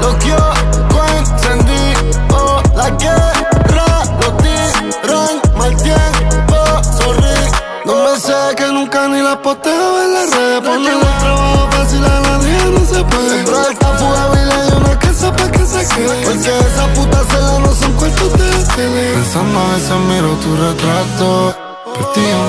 los 0.00 0.14
kioscos 0.16 1.10
encendidos, 1.18 2.62
la 2.74 2.90
guerra, 2.90 4.02
los 4.20 4.32
tiran 4.38 5.34
mal 5.56 5.76
tiempo, 5.76 6.56
sorry. 6.98 7.40
No 7.84 7.94
me 8.04 8.18
sé 8.18 8.54
que 8.56 8.66
nunca 8.72 9.08
ni 9.08 9.20
la 9.22 9.40
posteo 9.40 10.02
en 10.04 10.14
las 10.14 10.30
redes, 10.30 10.60
ponen 10.60 10.94
un 10.94 11.18
trabajo 11.20 11.68
fácil 11.70 12.04
a 12.04 12.20
la 12.20 12.38
línea 12.38 12.64
no 12.66 12.80
se 12.86 13.04
puede. 13.04 13.36
Dentro 13.36 13.58
de 13.60 13.72
esta 13.72 13.88
fuga 13.98 14.28
vida 14.30 14.68
y 14.68 14.72
una 14.76 14.98
casa 14.98 15.36
pa' 15.36 15.50
que 15.50 15.66
se 15.66 15.86
quede, 15.94 16.24
porque 16.24 16.58
esas 16.58 16.88
putas 16.96 17.26
celas 17.28 17.58
no 17.60 17.74
son 17.74 17.92
cuartos 17.94 18.32
de 18.32 18.74
tele. 18.76 19.12
Pensando 19.14 19.58
a 19.58 19.74
veces 19.74 19.96
miro 20.08 20.34
tu 20.36 20.56
retrato. 20.56 21.59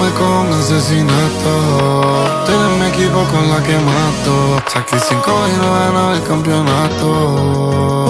Por 0.02 0.10
ti 0.10 0.16
yo 0.18 0.44
me 0.44 0.50
con 0.50 0.54
asesinato. 0.54 1.54
Tú 2.46 2.52
eres 2.52 2.72
mi 2.80 2.86
equipo 2.88 3.24
con 3.32 3.50
la 3.50 3.62
que 3.62 3.78
mato. 3.78 4.60
Saqué 4.68 4.98
cinco 5.00 5.32
y 5.48 5.54
no 5.58 5.74
ganaba 5.74 6.14
el 6.16 6.24
campeonato. 6.24 8.06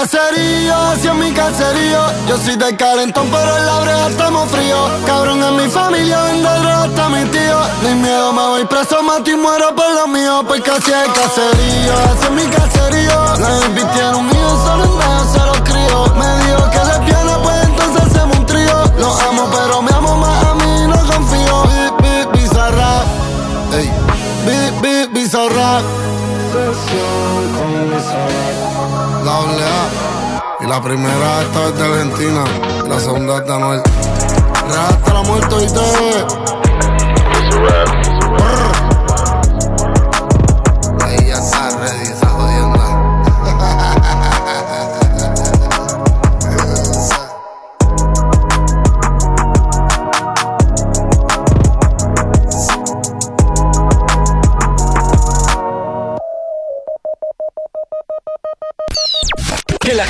Caserío, 0.00 0.74
hacia 0.74 1.12
mi 1.12 1.30
caserío. 1.30 2.00
Yo 2.26 2.38
soy 2.38 2.56
de 2.56 2.74
calentón, 2.74 3.28
pero 3.30 3.58
en 3.58 3.66
la 3.66 3.80
breja 3.80 4.08
estamos 4.08 4.48
fríos. 4.48 4.90
Cabrón, 5.04 5.42
en 5.42 5.56
mi 5.56 5.68
familia 5.68 6.22
vende 6.22 6.48
droga 6.48 6.84
hasta 6.84 7.08
mi 7.10 7.24
tío. 7.26 7.60
Ni 7.82 7.94
miedo, 7.96 8.32
me 8.32 8.46
voy 8.46 8.64
preso, 8.64 9.02
mato 9.02 9.30
y 9.30 9.36
muero 9.36 9.76
por 9.76 9.92
lo 9.92 10.06
mío. 10.08 10.42
Porque 10.48 10.70
hacia 10.70 11.04
el 11.04 11.12
caserío, 11.12 11.92
hacia 12.12 12.30
mi 12.30 12.44
caserío. 12.44 13.12
La 13.40 14.16
un 14.16 14.30
hijo, 14.30 14.64
solo 14.64 14.84
en 14.84 14.98
nada 14.98 15.32
se 15.32 15.38
lo 15.38 15.64
crío. 15.64 16.14
Me 16.14 16.44
dijo 16.46 16.70
que 16.70 16.78
le 16.78 16.98
viene, 17.04 17.32
pues 17.42 17.64
entonces 17.64 18.02
hacemos 18.06 18.38
un 18.38 18.46
trío. 18.46 18.84
Lo 18.96 19.20
amo, 19.28 19.50
pero 19.52 19.82
me 19.82 19.92
amo 19.92 20.16
más 20.16 20.44
a 20.46 20.54
mí, 20.54 20.86
no 20.88 20.96
confío. 21.12 21.62
Bi, 21.64 22.08
bi, 22.08 22.40
bizarra. 22.40 23.02
Ey, 23.74 23.90
bi, 24.46 24.80
bi, 24.80 25.20
bizarra. 25.20 25.82
La 30.70 30.80
primera 30.80 31.42
esta 31.42 31.66
es 31.66 31.74
de 31.74 31.82
Argentina. 31.82 32.44
La 32.88 33.00
segunda 33.00 33.38
es 33.38 33.44
de 33.44 33.52
Anuel. 33.52 33.82
La 35.12 35.22
muerte 35.22 35.56
y 35.58 35.66
Ahí 37.34 37.99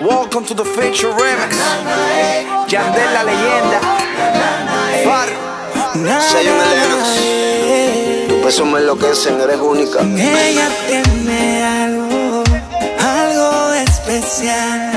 Welcome 0.00 0.44
to 0.46 0.54
the 0.54 0.64
Feature 0.64 1.10
Remix. 1.10 1.56
Yandel 2.68 3.12
la 3.14 3.22
leyenda. 3.24 3.80
Far. 5.04 5.28
Sello 6.20 6.52
Melenas. 6.54 8.28
Tu 8.28 8.40
peso 8.40 8.64
me 8.64 8.78
enloquecen, 8.78 9.40
eres 9.40 9.58
única. 9.58 10.00
Ella 10.02 10.68
tiene 10.86 11.64
algo, 11.64 12.44
algo 13.00 13.72
especial. 13.72 14.92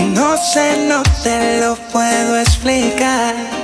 No 0.00 0.36
sé, 0.36 0.84
no 0.88 1.02
te 1.22 1.60
lo 1.60 1.76
puedo 1.92 2.36
explicar. 2.36 3.63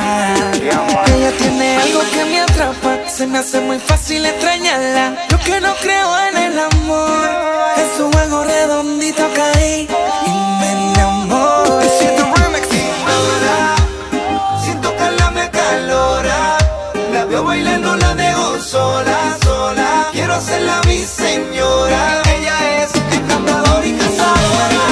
Ella 0.00 1.32
tiene 1.36 1.76
algo 1.76 2.00
que 2.12 2.24
me 2.24 2.40
atrapa, 2.40 3.08
se 3.08 3.26
me 3.26 3.38
hace 3.38 3.60
muy 3.60 3.78
fácil 3.78 4.24
extrañarla. 4.24 5.26
Yo 5.28 5.38
que 5.40 5.60
no 5.60 5.74
creo 5.82 6.18
en 6.28 6.36
el 6.38 6.58
amor, 6.58 7.30
en 7.76 7.96
su 7.96 8.10
juego 8.10 8.44
redondito 8.44 9.22
caí 9.34 9.86
y 10.26 10.30
me 10.60 10.72
enamoré. 10.72 11.88
Siento 14.62 14.96
que 14.96 15.10
la 15.18 15.30
me 15.30 15.50
calora. 15.50 16.56
La 17.12 17.24
veo 17.26 17.44
bailando, 17.44 17.94
la 17.96 18.14
dejo 18.14 18.60
sola, 18.60 19.36
sola. 19.44 20.08
Quiero 20.12 20.34
hacerla 20.34 20.80
mi 20.86 20.98
señora. 21.04 22.22
Ella 22.34 22.82
es 22.82 22.94
encantadora 22.94 23.86
y 23.86 23.92
cazadora. 23.92 24.91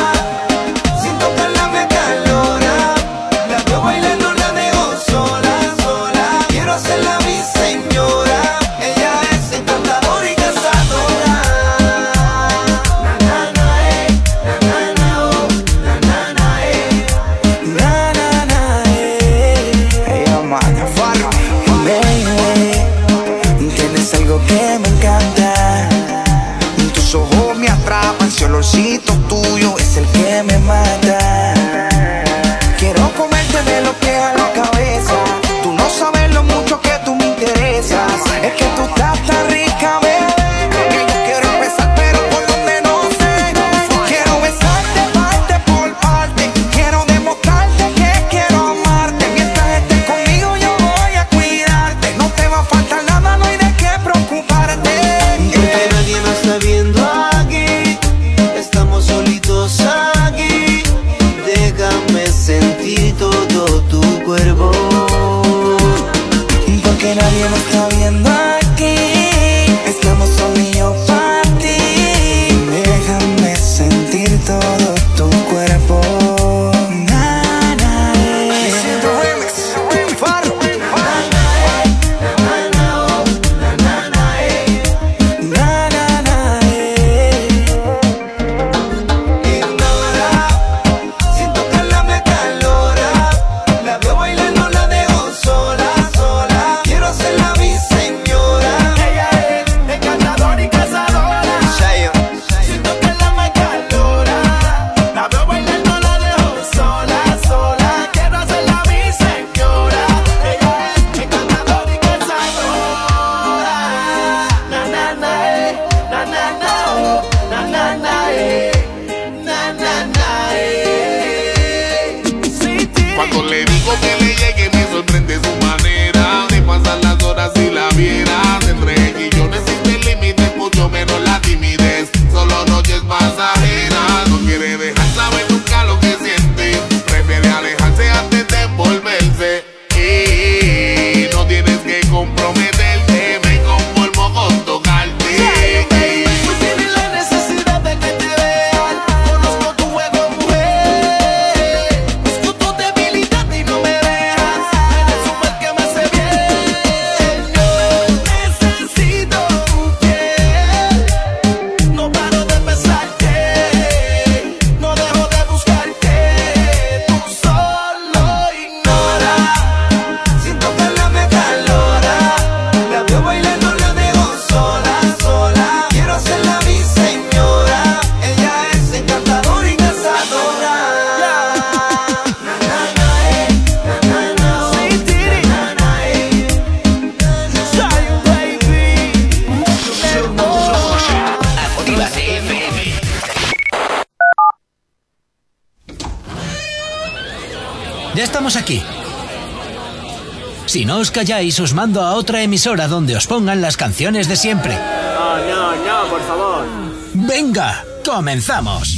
Os 201.01 201.10
calláis, 201.10 201.59
os 201.60 201.72
mando 201.72 202.02
a 202.02 202.12
otra 202.12 202.43
emisora 202.43 202.86
donde 202.86 203.16
os 203.16 203.27
pongan 203.27 203.60
las 203.60 203.77
canciones 203.77 204.28
de 204.28 204.36
siempre. 204.36 204.77
No, 204.77 205.36
no, 205.48 205.74
no, 205.77 206.10
por 206.10 206.20
favor. 206.28 206.66
Venga, 207.14 207.82
comenzamos. 208.05 208.94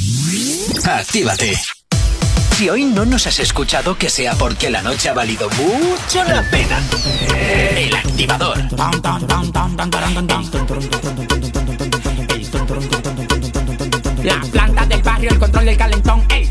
Actívate. 0.83 1.55
Si 2.57 2.69
hoy 2.69 2.83
no 2.83 3.05
nos 3.05 3.25
has 3.25 3.39
escuchado, 3.39 3.97
que 3.97 4.09
sea 4.09 4.33
porque 4.35 4.69
la 4.69 4.81
noche 4.81 5.09
ha 5.09 5.13
valido 5.13 5.49
mucho 5.51 6.23
la 6.25 6.43
pena. 6.51 6.79
El 7.75 7.95
activador. 7.95 8.57
La 14.23 14.41
planta 14.51 14.85
del 14.85 15.01
barrio, 15.01 15.29
el 15.29 15.39
control 15.39 15.65
del 15.65 15.77
calentón. 15.77 16.25
ey. 16.29 16.49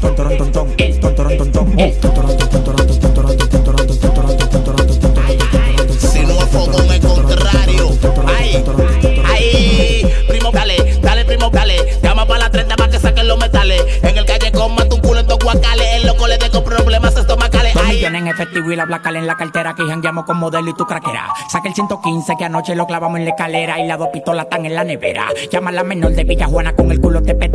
En 13.62 14.18
el 14.18 14.24
callejón 14.24 14.74
mata 14.74 14.92
un 14.92 15.00
culo 15.00 15.20
en 15.20 15.26
dos 15.28 15.38
guacales. 15.38 15.86
El 15.94 16.06
loco 16.06 16.26
le 16.26 16.36
dejo 16.36 16.64
problemas 16.64 17.16
estomacales. 17.16 17.74
Dos 17.74 17.86
millones 17.86 18.22
en 18.22 18.26
efectivo 18.26 18.72
y 18.72 18.76
la 18.76 18.86
placa 18.86 19.10
en 19.10 19.24
la 19.24 19.36
cartera. 19.36 19.70
Aquí 19.70 19.84
jangueamos 19.88 20.24
con 20.24 20.38
modelo 20.38 20.68
y 20.68 20.74
tu 20.74 20.84
craquera. 20.84 21.28
Saca 21.48 21.68
el 21.68 21.74
115 21.74 22.34
que 22.36 22.44
anoche 22.44 22.74
lo 22.74 22.88
clavamos 22.88 23.20
en 23.20 23.26
la 23.26 23.30
escalera. 23.30 23.78
Y 23.78 23.86
las 23.86 23.98
dos 23.98 24.08
pistolas 24.08 24.46
están 24.46 24.66
en 24.66 24.74
la 24.74 24.82
nevera. 24.82 25.28
Llama 25.52 25.70
a 25.70 25.74
la 25.74 25.84
menor 25.84 26.10
de 26.10 26.24
Villa 26.24 26.46
Juana 26.46 26.74
con 26.74 26.90
el 26.90 27.00
culo 27.00 27.22
tepe. 27.22 27.50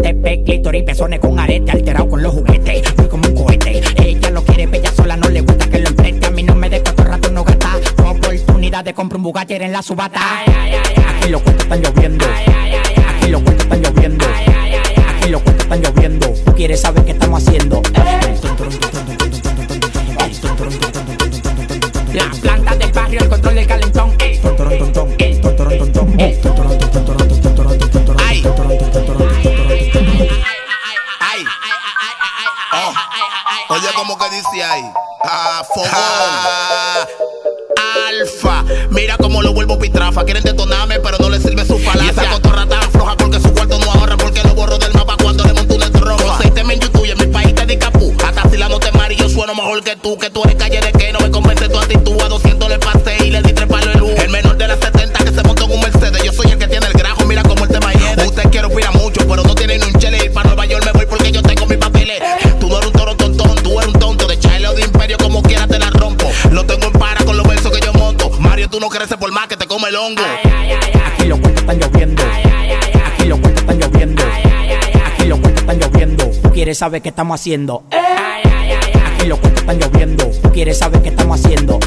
Clítoris 0.46 0.82
y 0.82 0.86
pezones 0.86 1.20
con 1.20 1.38
arete. 1.38 1.72
Alterado 1.72 2.08
con 2.08 2.24
los 2.24 2.34
juguetes. 2.34 2.98
Muy 2.98 3.08
como 3.10 3.28
un 3.28 3.36
cohete. 3.36 3.82
Ella 3.98 4.30
lo 4.30 4.44
quiere 4.44 4.66
bella 4.68 4.92
sola. 4.94 5.18
No 5.18 5.28
le 5.28 5.42
gusta 5.42 5.70
que 5.70 5.80
lo 5.80 5.90
empreste. 5.90 6.26
A 6.26 6.32
mí 6.32 6.44
no 6.44 6.56
me 6.56 6.70
de 6.70 6.82
cuatro 6.82 7.04
rato 7.04 7.30
no 7.32 7.44
gasta. 7.44 7.76
Oportunidad 8.06 8.86
de 8.86 8.94
comprar 8.94 9.18
un 9.18 9.24
Bugatti 9.24 9.56
en 9.56 9.74
la 9.74 9.82
subata. 9.82 10.22
Aquí 10.40 11.30
los 11.30 11.42
cuentos 11.42 11.66
están 11.66 11.82
lloviendo. 11.82 12.26
Aquí 12.26 13.30
los 13.30 13.42
cuentos 13.42 13.66
están 13.66 13.82
lloviendo. 13.82 14.26
Están 15.70 15.82
lloviendo. 15.82 16.34
Tú 16.46 16.56
quieres 16.56 16.80
saber 16.80 17.04
qué 17.04 17.12
estamos 17.12 17.46
haciendo. 17.46 17.82
La 22.14 22.32
planta 22.42 22.76
del 22.78 22.92
barrio, 22.94 23.20
el 23.20 23.28
control 23.28 23.56
del 23.56 23.68
calentón. 23.68 24.16
Oh, 32.72 32.94
Oye, 33.68 33.88
como 33.94 34.18
que 34.18 34.30
dice 34.30 34.64
ahí. 34.64 34.84
Ah, 35.26 35.64
fogón. 35.68 35.90
Alfa, 38.08 38.64
mira 38.92 39.18
cómo 39.18 39.42
lo 39.42 39.54
vuelvo 39.54 39.78
pitrafa. 39.78 40.24
Quieren 40.24 40.44
detonarme, 40.44 41.02
pero 41.02 41.18
no 41.20 41.30
les 41.30 41.37
hongo. 70.08 70.24
Aquí 71.06 71.28
los 71.28 71.40
cuentos 71.40 71.62
están 71.62 71.80
lloviendo. 71.80 72.24
Aquí 72.24 73.28
los 73.28 73.40
cuentos 73.40 73.62
están 73.62 73.80
lloviendo. 73.80 74.24
Aquí 75.06 75.26
los 75.26 75.40
cuentos 75.40 75.62
están 75.62 75.80
lloviendo. 75.80 76.32
Tú 76.42 76.52
quieres 76.52 76.78
saber 76.78 77.02
qué 77.02 77.10
estamos 77.10 77.40
haciendo. 77.40 77.84
Aquí 77.92 79.28
los 79.28 79.40
cuentos 79.40 79.62
están 79.62 79.80
lloviendo. 79.80 80.26
Tú 80.42 80.52
quieres 80.52 80.78
saber 80.78 81.02
qué 81.02 81.10
estamos 81.10 81.40
haciendo. 81.40 81.80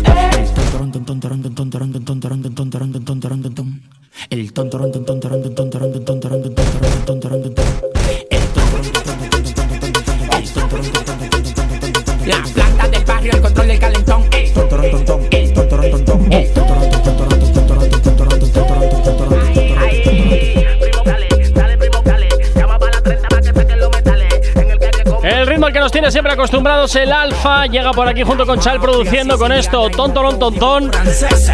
El 26.80 27.12
Alfa 27.12 27.66
llega 27.66 27.92
por 27.92 28.08
aquí 28.08 28.22
junto 28.22 28.46
con 28.46 28.58
Chal 28.58 28.80
produciendo 28.80 29.36
con 29.36 29.52
esto 29.52 29.90
Tontorón 29.90 30.38
Tontón. 30.38 30.90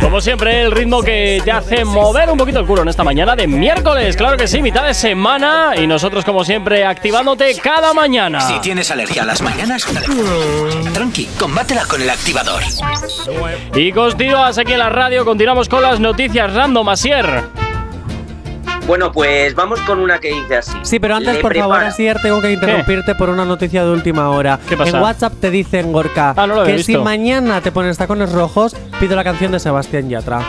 Como 0.00 0.20
siempre, 0.20 0.62
el 0.62 0.70
ritmo 0.70 1.02
que 1.02 1.42
te 1.44 1.50
hace 1.50 1.84
mover 1.84 2.30
un 2.30 2.38
poquito 2.38 2.60
el 2.60 2.66
culo 2.66 2.82
en 2.82 2.88
esta 2.88 3.02
mañana 3.02 3.34
de 3.34 3.48
miércoles. 3.48 4.16
Claro 4.16 4.36
que 4.36 4.46
sí, 4.46 4.62
mitad 4.62 4.84
de 4.84 4.94
semana. 4.94 5.72
Y 5.76 5.88
nosotros, 5.88 6.24
como 6.24 6.44
siempre, 6.44 6.84
activándote 6.84 7.56
cada 7.56 7.92
mañana. 7.92 8.40
Si 8.40 8.60
tienes 8.60 8.88
alergia 8.92 9.22
a 9.22 9.26
las 9.26 9.42
mañanas, 9.42 9.84
tranqui, 10.94 11.26
combátela 11.38 11.86
con 11.86 12.00
el 12.00 12.08
activador. 12.08 12.62
Y 13.74 13.90
continúas 13.90 14.58
aquí 14.58 14.74
en 14.74 14.78
la 14.78 14.90
radio, 14.90 15.24
continuamos 15.24 15.68
con 15.68 15.82
las 15.82 15.98
noticias 15.98 16.54
random, 16.54 16.88
Asier. 16.88 17.65
Bueno, 18.86 19.10
pues 19.10 19.54
vamos 19.54 19.80
con 19.80 19.98
una 19.98 20.18
que 20.20 20.32
dice 20.32 20.58
así. 20.58 20.72
Sí, 20.82 21.00
pero 21.00 21.16
antes, 21.16 21.34
Le 21.34 21.40
por 21.40 21.54
favor, 21.56 21.76
prepara- 21.76 21.88
Asier, 21.88 22.20
tengo 22.22 22.40
que 22.40 22.52
interrumpirte 22.52 23.14
por 23.16 23.30
una 23.30 23.44
noticia 23.44 23.84
de 23.84 23.90
última 23.90 24.30
hora. 24.30 24.60
¿Qué 24.68 24.76
pasa? 24.76 24.96
En 24.98 25.02
WhatsApp 25.02 25.32
te 25.40 25.50
dicen, 25.50 25.92
Gorka, 25.92 26.34
Ah, 26.36 26.46
no 26.46 26.62
que 26.62 26.78
si 26.82 26.96
mañana 26.96 27.60
te 27.60 27.72
pones 27.72 27.98
tacones 27.98 28.30
rojos, 28.32 28.76
pido 29.00 29.16
la 29.16 29.24
canción 29.24 29.50
de 29.52 29.58
Sebastián 29.58 30.08
Yatra. 30.08 30.40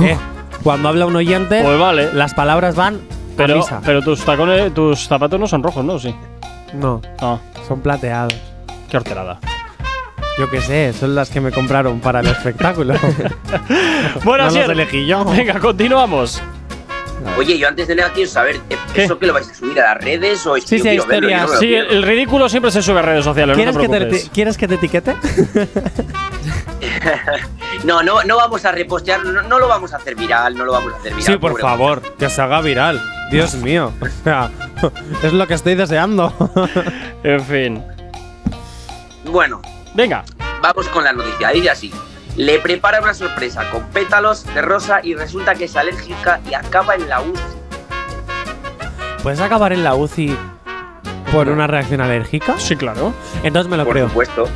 Eh, 0.00 0.16
cuando 0.62 0.88
habla 0.88 1.06
un 1.06 1.16
oyente, 1.16 1.62
Pues 1.64 1.78
vale. 1.78 2.12
las 2.12 2.32
palabras 2.34 2.76
van 2.76 2.94
a 2.96 2.98
Pero, 3.36 3.56
misa. 3.56 3.80
pero 3.84 4.00
tus 4.02 4.20
tacones, 4.24 4.72
tus 4.72 5.06
zapatos 5.08 5.40
no 5.40 5.46
son 5.48 5.62
rojos, 5.64 5.84
¿no? 5.84 5.98
Sí. 5.98 6.14
No, 6.74 7.02
Ah, 7.20 7.38
son 7.66 7.80
plateados. 7.80 8.34
qué 8.88 8.96
horterada. 8.96 9.38
Yo 10.38 10.48
qué 10.48 10.62
sé, 10.62 10.94
son 10.94 11.14
las 11.14 11.28
que 11.28 11.42
me 11.42 11.50
compraron 11.50 12.00
para 12.00 12.20
el 12.20 12.28
espectáculo. 12.28 12.94
Bueno, 14.24 14.44
no 14.44 14.50
los 14.50 14.56
Asier, 14.56 14.70
elegí 14.70 15.06
yo. 15.06 15.24
Venga, 15.26 15.58
continuamos. 15.60 16.42
Oye, 17.38 17.58
yo 17.58 17.68
antes 17.68 17.88
de 17.88 17.94
nada 17.94 18.12
quiero 18.12 18.30
saber, 18.30 18.56
¿eh, 18.70 18.76
¿eso 18.94 19.18
que 19.18 19.26
lo 19.26 19.32
vais 19.32 19.48
a 19.48 19.54
subir 19.54 19.80
a 19.80 19.94
las 19.94 20.02
redes 20.02 20.46
o 20.46 20.56
es 20.56 20.64
que 20.64 20.78
Sí, 20.78 20.96
yo 20.96 21.02
sí, 21.02 21.08
verlo, 21.08 21.28
yo 21.28 21.36
no 21.38 21.48
Sí, 21.48 21.74
el, 21.74 22.02
ridículo 22.02 22.48
siempre 22.48 22.70
se 22.70 22.82
sube 22.82 22.98
a 22.98 23.02
redes 23.02 23.24
sociales, 23.24 23.56
no 23.56 23.62
te 23.62 23.86
¿Quieres, 23.86 24.06
que 24.10 24.18
te. 24.18 24.30
¿Quieres 24.30 24.56
que 24.56 24.68
te 24.68 24.74
etiquete? 24.74 25.16
No, 27.84 28.02
no, 28.02 28.22
no 28.22 28.36
vamos 28.36 28.64
a 28.64 28.70
repostear, 28.70 29.24
no, 29.24 29.42
no 29.42 29.58
lo 29.58 29.66
vamos 29.66 29.92
a 29.92 29.96
hacer 29.96 30.14
viral, 30.14 30.56
no 30.56 30.64
lo 30.64 30.72
vamos 30.72 30.92
a 30.92 30.96
hacer 30.98 31.14
viral. 31.14 31.32
Sí, 31.32 31.38
por 31.38 31.60
favor, 31.60 32.00
que 32.16 32.30
se 32.30 32.40
haga 32.40 32.60
viral. 32.60 33.00
Dios 33.30 33.54
mío. 33.54 33.92
O 34.02 34.24
sea, 34.24 34.50
es 35.22 35.32
lo 35.32 35.46
que 35.48 35.54
estoy 35.54 35.74
deseando. 35.74 36.32
en 37.24 37.44
fin. 37.44 37.84
Bueno, 39.24 39.60
venga. 39.94 40.24
Vamos 40.60 40.86
con 40.88 41.02
la 41.02 41.12
noticia. 41.12 41.48
Dice 41.48 41.70
así: 41.70 41.92
Le 42.36 42.58
prepara 42.60 43.00
una 43.00 43.14
sorpresa 43.14 43.68
con 43.70 43.82
pétalos 43.90 44.44
de 44.54 44.62
rosa 44.62 45.00
y 45.02 45.14
resulta 45.14 45.54
que 45.54 45.64
es 45.64 45.76
alérgica 45.76 46.40
y 46.50 46.54
acaba 46.54 46.94
en 46.94 47.08
la 47.08 47.20
UCI. 47.20 47.40
¿Puedes 49.22 49.40
acabar 49.40 49.72
en 49.72 49.84
la 49.84 49.94
UCI 49.94 50.36
por 51.30 51.48
una 51.48 51.66
reacción 51.66 52.00
alérgica? 52.00 52.54
Sí, 52.58 52.74
claro. 52.76 53.12
Entonces 53.42 53.70
me 53.70 53.76
lo 53.76 53.84
Por 53.84 53.92
creo. 53.94 54.08
supuesto. 54.08 54.48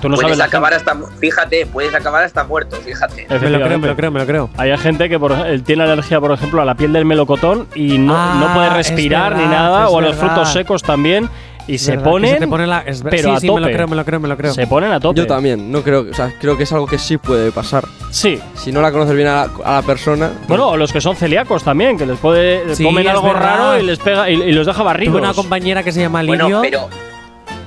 Tú 0.00 0.08
no 0.08 0.16
puedes 0.16 0.36
sabes 0.36 0.48
acabar 0.48 0.74
hasta. 0.74 0.96
Fíjate, 1.20 1.64
puedes 1.66 1.94
acabar 1.94 2.24
hasta 2.24 2.42
muerto, 2.44 2.76
fíjate. 2.76 3.26
Me 3.30 3.50
lo 3.50 3.60
creo, 3.64 3.78
me 3.78 3.86
lo 3.88 3.96
creo, 3.96 4.10
me 4.10 4.20
lo 4.20 4.26
creo. 4.26 4.50
Hay 4.58 4.76
gente 4.76 5.08
que 5.08 5.18
por, 5.18 5.32
tiene 5.64 5.84
alergia, 5.84 6.20
por 6.20 6.32
ejemplo, 6.32 6.60
a 6.60 6.64
la 6.64 6.74
piel 6.74 6.92
del 6.92 7.04
melocotón 7.04 7.68
y 7.74 7.98
no, 7.98 8.14
Ah, 8.16 8.36
no 8.38 8.52
puede 8.52 8.66
es 8.66 8.74
respirar 8.74 9.32
ni 9.36 9.42
verdad, 9.44 9.50
nada, 9.56 9.84
es 9.86 9.90
o 9.92 9.98
a 9.98 10.02
los 10.02 10.16
verdad. 10.16 10.34
frutos 10.34 10.52
secos 10.52 10.82
también, 10.82 11.30
y 11.66 11.78
se 11.78 11.98
ponen. 11.98 12.34
se 12.34 12.40
te 12.40 12.48
pone 12.48 12.66
la- 12.66 12.80
es 12.80 13.02
pero 13.02 13.30
sí, 13.30 13.34
a 13.36 13.40
sí, 13.40 13.46
tope. 13.46 13.60
me 13.60 13.66
lo 13.68 13.72
creo, 13.74 13.88
me 13.88 13.96
lo 13.96 14.04
creo, 14.04 14.20
me 14.20 14.28
lo 14.28 14.36
creo. 14.36 14.52
Se 14.54 14.66
ponen 14.66 14.92
a 14.92 15.00
tope. 15.00 15.16
Yo 15.20 15.26
también, 15.26 15.70
no 15.70 15.82
creo, 15.82 16.06
o 16.10 16.14
sea, 16.14 16.32
creo 16.40 16.56
que 16.56 16.64
es 16.64 16.72
algo 16.72 16.86
que 16.86 16.98
sí 16.98 17.16
puede 17.18 17.52
pasar. 17.52 17.84
Sí. 18.10 18.38
Si 18.54 18.72
no 18.72 18.80
la 18.82 18.90
conoces 18.92 19.14
bien 19.14 19.28
a 19.28 19.46
la, 19.46 19.50
a 19.64 19.72
la 19.74 19.82
persona. 19.82 20.30
Bueno, 20.48 20.68
o 20.68 20.76
los 20.76 20.92
que 20.92 21.00
son 21.00 21.16
celíacos 21.16 21.62
también, 21.64 21.96
que 21.96 22.06
les 22.06 22.18
puede 22.18 22.74
Sí, 22.74 22.84
comen 22.84 23.06
algo 23.08 23.22
verdad. 23.32 23.40
raro 23.56 23.78
y 23.80 23.86
les 23.86 23.98
pega 23.98 24.28
y, 24.30 24.34
y 24.42 24.52
los 24.52 24.66
deja 24.66 24.82
barridos. 24.82 25.12
Tuve 25.14 25.22
una 25.22 25.34
compañera 25.34 25.82
que 25.82 25.92
se 25.92 26.00
llama 26.00 26.22
Bueno, 26.24 26.44
Lirio. 26.44 26.60
pero- 26.62 26.88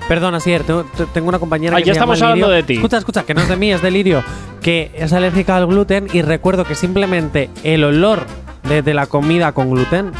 Perdona, 0.08 0.40
Sier, 0.40 0.64
tengo, 0.64 0.84
te- 0.96 1.08
tengo 1.08 1.30
una 1.30 1.40
compañera 1.40 1.76
Ah, 1.78 1.80
que 1.80 1.86
ya 1.86 1.94
se 1.94 1.98
estamos 1.98 2.20
llama 2.20 2.34
hablando 2.34 2.48
Lirio. 2.54 2.62
de 2.62 2.68
ti. 2.68 2.74
Escucha, 2.76 2.98
escucha, 2.98 3.24
que 3.24 3.34
no 3.34 3.42
es 3.42 3.50
de 3.50 3.56
mí, 3.56 3.72
es 3.72 3.82
de 3.82 3.90
Lirio. 3.90 4.24
Que 4.62 4.92
es 4.96 5.12
alérgica 5.14 5.56
al 5.58 5.66
gluten 5.66 6.08
y 6.14 6.22
recuerdo 6.22 6.64
que 6.64 6.76
simplemente 6.76 7.50
el 7.64 7.84
olor 7.84 8.20
de, 8.70 8.84
de 8.84 8.94
la 8.94 9.08
comida 9.08 9.52
con 9.54 9.72
gluten 9.72 10.12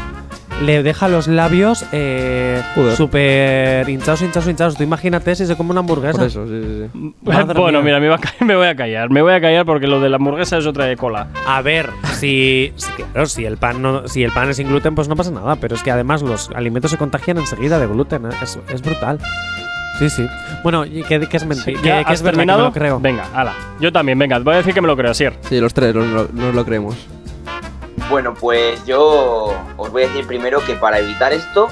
le 0.62 0.82
deja 0.82 1.08
los 1.08 1.28
labios 1.28 1.84
eh, 1.92 2.62
súper 2.96 3.88
hinchados, 3.88 4.22
hinchados, 4.22 4.48
hinchados. 4.48 4.76
Tú 4.76 4.82
imagínate 4.82 5.34
si 5.34 5.46
se 5.46 5.56
come 5.56 5.70
una 5.70 5.80
hamburguesa. 5.80 6.18
Por 6.18 6.26
eso, 6.26 6.46
sí, 6.46 6.62
sí, 6.62 6.90
sí. 6.94 7.14
Bueno, 7.20 7.82
mía. 7.82 7.98
mira, 7.98 8.18
me, 8.40 8.54
a 8.54 8.56
voy 8.56 8.66
a 8.66 8.74
callar. 8.76 9.10
Me 9.10 9.22
voy 9.22 9.32
a 9.34 9.40
callar 9.40 9.66
porque 9.66 9.86
lo 9.86 10.00
de 10.00 10.08
la 10.08 10.16
hamburguesa 10.16 10.58
es 10.58 10.66
otra 10.66 10.86
de 10.86 10.96
cola. 10.96 11.28
A 11.46 11.60
ver, 11.62 11.90
si, 12.18 12.72
si, 12.76 12.90
claro, 12.92 13.26
si 13.26 13.44
el 13.44 13.56
pan 13.58 13.82
no, 13.82 14.08
si 14.08 14.22
el 14.24 14.32
pan 14.32 14.48
es 14.48 14.56
sin 14.56 14.68
gluten, 14.68 14.94
pues 14.94 15.08
no 15.08 15.16
pasa 15.16 15.30
nada. 15.30 15.56
Pero 15.56 15.74
es 15.74 15.82
que 15.82 15.90
además 15.90 16.22
los 16.22 16.50
alimentos 16.54 16.90
se 16.90 16.96
contagian 16.96 17.38
enseguida 17.38 17.78
de 17.78 17.86
gluten. 17.86 18.26
¿eh? 18.26 18.30
Es, 18.42 18.58
es 18.72 18.82
brutal. 18.82 19.18
Sí, 19.98 20.10
sí. 20.10 20.26
Bueno, 20.62 20.84
y 20.84 21.02
que, 21.04 21.20
que 21.26 21.36
es 21.36 21.46
mentira. 21.46 21.80
¿Ya 21.82 21.98
que, 21.98 22.04
que 22.04 22.12
has 22.12 22.14
es 22.14 22.22
verdad, 22.22 22.32
que 22.32 22.46
terminado? 22.46 22.58
me 22.58 22.64
lo 22.66 22.72
creo. 22.72 23.00
Venga, 23.00 23.24
ala. 23.34 23.54
Yo 23.80 23.92
también, 23.92 24.18
venga, 24.18 24.38
voy 24.38 24.54
a 24.54 24.56
decir 24.58 24.74
que 24.74 24.80
me 24.80 24.86
lo 24.88 24.96
creo, 24.96 25.10
Asier. 25.10 25.34
Sí, 25.48 25.58
los 25.60 25.72
tres 25.72 25.94
nos 25.94 26.06
lo, 26.06 26.28
nos 26.32 26.54
lo 26.54 26.64
creemos. 26.64 26.96
Bueno, 28.10 28.34
pues 28.34 28.84
yo 28.86 29.52
os 29.76 29.90
voy 29.90 30.04
a 30.04 30.06
decir 30.08 30.26
primero 30.26 30.64
que 30.64 30.74
para 30.74 30.98
evitar 31.00 31.32
esto, 31.32 31.68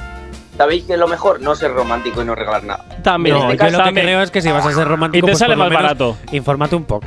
¿sabéis 0.57 0.85
qué 0.85 0.95
es 0.95 0.99
lo 0.99 1.07
mejor? 1.07 1.41
No 1.41 1.55
ser 1.55 1.73
romántico 1.73 2.23
y 2.23 2.25
no 2.25 2.35
regalar 2.35 2.65
nada. 2.65 2.85
También. 3.03 3.37
En 3.37 3.43
No, 3.43 3.51
este 3.51 3.65
yo 3.65 3.71
caso- 3.73 3.85
lo 3.89 3.95
que 3.95 4.01
creo 4.03 4.21
es 4.23 4.31
que 4.31 4.43
si 4.43 4.51
vas 4.51 4.67
a 4.67 4.73
ser 4.73 4.89
romántico, 4.89 5.19
Y 5.19 5.21
te 5.27 5.33
pues 5.33 5.39
sale 5.39 5.55
por 5.55 5.59
lo 5.59 5.65
más 5.65 5.71
menos 5.71 5.83
barato. 5.83 6.17
Infórmate 6.33 6.75
un 6.77 6.85
poco. 6.85 7.07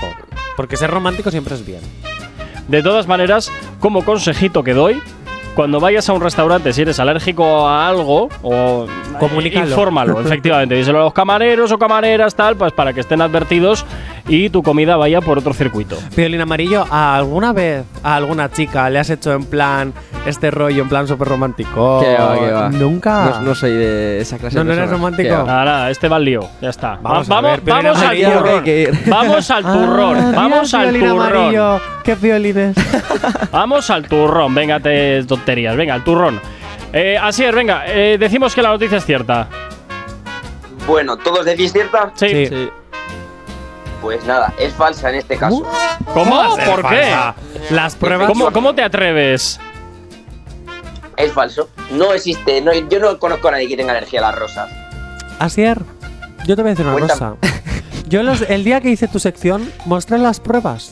Porque 0.55 0.77
ser 0.77 0.89
romántico 0.89 1.29
siempre 1.29 1.55
es 1.55 1.65
bien. 1.65 1.81
De 2.69 2.81
todas 2.81 3.07
maneras, 3.07 3.51
como 3.79 4.03
consejito 4.03 4.63
que 4.63 4.73
doy, 4.73 5.01
cuando 5.55 5.79
vayas 5.79 6.07
a 6.09 6.13
un 6.13 6.21
restaurante, 6.21 6.71
si 6.71 6.81
eres 6.83 6.99
alérgico 6.99 7.67
a 7.67 7.87
algo, 7.87 8.29
o 8.43 8.85
Comunícalo. 9.19 9.67
infórmalo, 9.67 10.19
efectivamente. 10.25 10.75
Díselo 10.75 10.99
a 10.99 11.03
los 11.05 11.13
camareros 11.13 11.71
o 11.71 11.77
camareras, 11.79 12.33
tal, 12.35 12.55
pues 12.55 12.71
para 12.73 12.93
que 12.93 13.01
estén 13.01 13.21
advertidos 13.21 13.85
y 14.27 14.49
tu 14.49 14.61
comida 14.63 14.97
vaya 14.97 15.21
por 15.21 15.37
otro 15.37 15.53
circuito. 15.53 15.97
Piolín 16.15 16.41
Amarillo, 16.41 16.85
¿a 16.89 17.15
¿alguna 17.15 17.53
vez 17.53 17.85
a 18.03 18.15
alguna 18.15 18.51
chica 18.51 18.89
le 18.89 18.99
has 18.99 19.09
hecho 19.09 19.31
en 19.33 19.45
plan 19.45 19.93
este 20.25 20.51
rollo, 20.51 20.83
en 20.83 20.89
plan 20.89 21.07
súper 21.07 21.27
romántico? 21.29 22.01
Que 22.01 22.13
va, 22.17 22.37
que 22.39 22.51
va. 22.51 22.69
Nunca. 22.69 23.25
No, 23.35 23.41
no 23.41 23.55
soy 23.55 23.71
de 23.71 24.19
esa 24.21 24.37
clase 24.37 24.55
¿No, 24.57 24.63
de 24.63 24.67
no 24.67 24.73
eres 24.73 24.89
romántico? 24.89 25.43
Nada, 25.45 25.89
este 25.89 26.07
va 26.09 26.17
al 26.17 26.25
lío, 26.25 26.41
ya 26.61 26.69
está. 26.69 26.99
Vamos 27.01 27.29
a 27.29 27.41
ver, 27.41 27.61
vamos 27.61 28.01
al. 28.01 28.17
Que 28.17 28.25
turrón. 28.25 28.63
que. 28.63 28.91
Vamos 29.07 29.51
al 29.51 29.63
turrón, 29.73 30.17
Ah, 30.17 30.31
vamos 30.35 30.73
mira 30.73 30.83
el 30.83 30.87
al 30.89 30.93
Piolín 30.93 31.09
turrón. 31.09 31.37
Amarillo. 31.37 31.81
¿Qué 32.03 32.15
piolines? 32.15 32.75
Vamos 33.51 33.89
al 33.89 34.07
turrón, 34.07 34.55
venga, 34.55 34.79
te 34.79 35.21
tonterías, 35.25 35.75
venga, 35.75 35.93
al 35.93 36.05
turrón. 36.05 36.39
Eh, 36.93 37.17
así 37.21 37.43
es, 37.43 37.53
venga, 37.53 37.83
eh, 37.85 38.17
decimos 38.17 38.55
que 38.55 38.61
la 38.61 38.69
noticia 38.69 38.97
es 38.97 39.05
cierta. 39.05 39.49
Bueno, 40.87 41.17
¿todos 41.17 41.43
decís 41.43 41.73
cierta? 41.73 42.11
Sí. 42.15 42.45
Sí. 42.47 42.69
Pues 44.01 44.23
nada, 44.25 44.53
es 44.59 44.73
falsa 44.73 45.09
en 45.09 45.15
este 45.15 45.37
caso. 45.37 45.63
¿Cómo? 46.13 46.55
¿Por 46.65 46.87
qué? 46.89 47.13
Las 47.71 47.95
pruebas. 47.95 48.27
¿Cómo, 48.27 48.51
cómo 48.51 48.75
te 48.75 48.83
atreves? 48.83 49.59
Es 51.17 51.31
falso. 51.33 51.69
No 51.91 52.13
existe, 52.13 52.61
no, 52.61 52.73
yo 52.73 52.99
no 52.99 53.17
conozco 53.17 53.47
a 53.47 53.51
nadie 53.51 53.67
que 53.67 53.75
tenga 53.75 53.91
alergia 53.91 54.19
a 54.19 54.31
las 54.31 54.39
rosas. 54.39 54.69
Asier, 55.39 55.79
yo 56.45 56.55
te 56.55 56.61
voy 56.61 56.69
a 56.69 56.73
decir 56.73 56.85
una 56.85 56.97
Cuéntame. 56.97 57.37
cosa. 57.37 57.57
Yo 58.07 58.23
los, 58.23 58.41
el 58.41 58.63
día 58.63 58.79
que 58.79 58.89
hice 58.89 59.07
tu 59.07 59.19
sección 59.19 59.69
mostré 59.85 60.17
las 60.17 60.39
pruebas. 60.39 60.91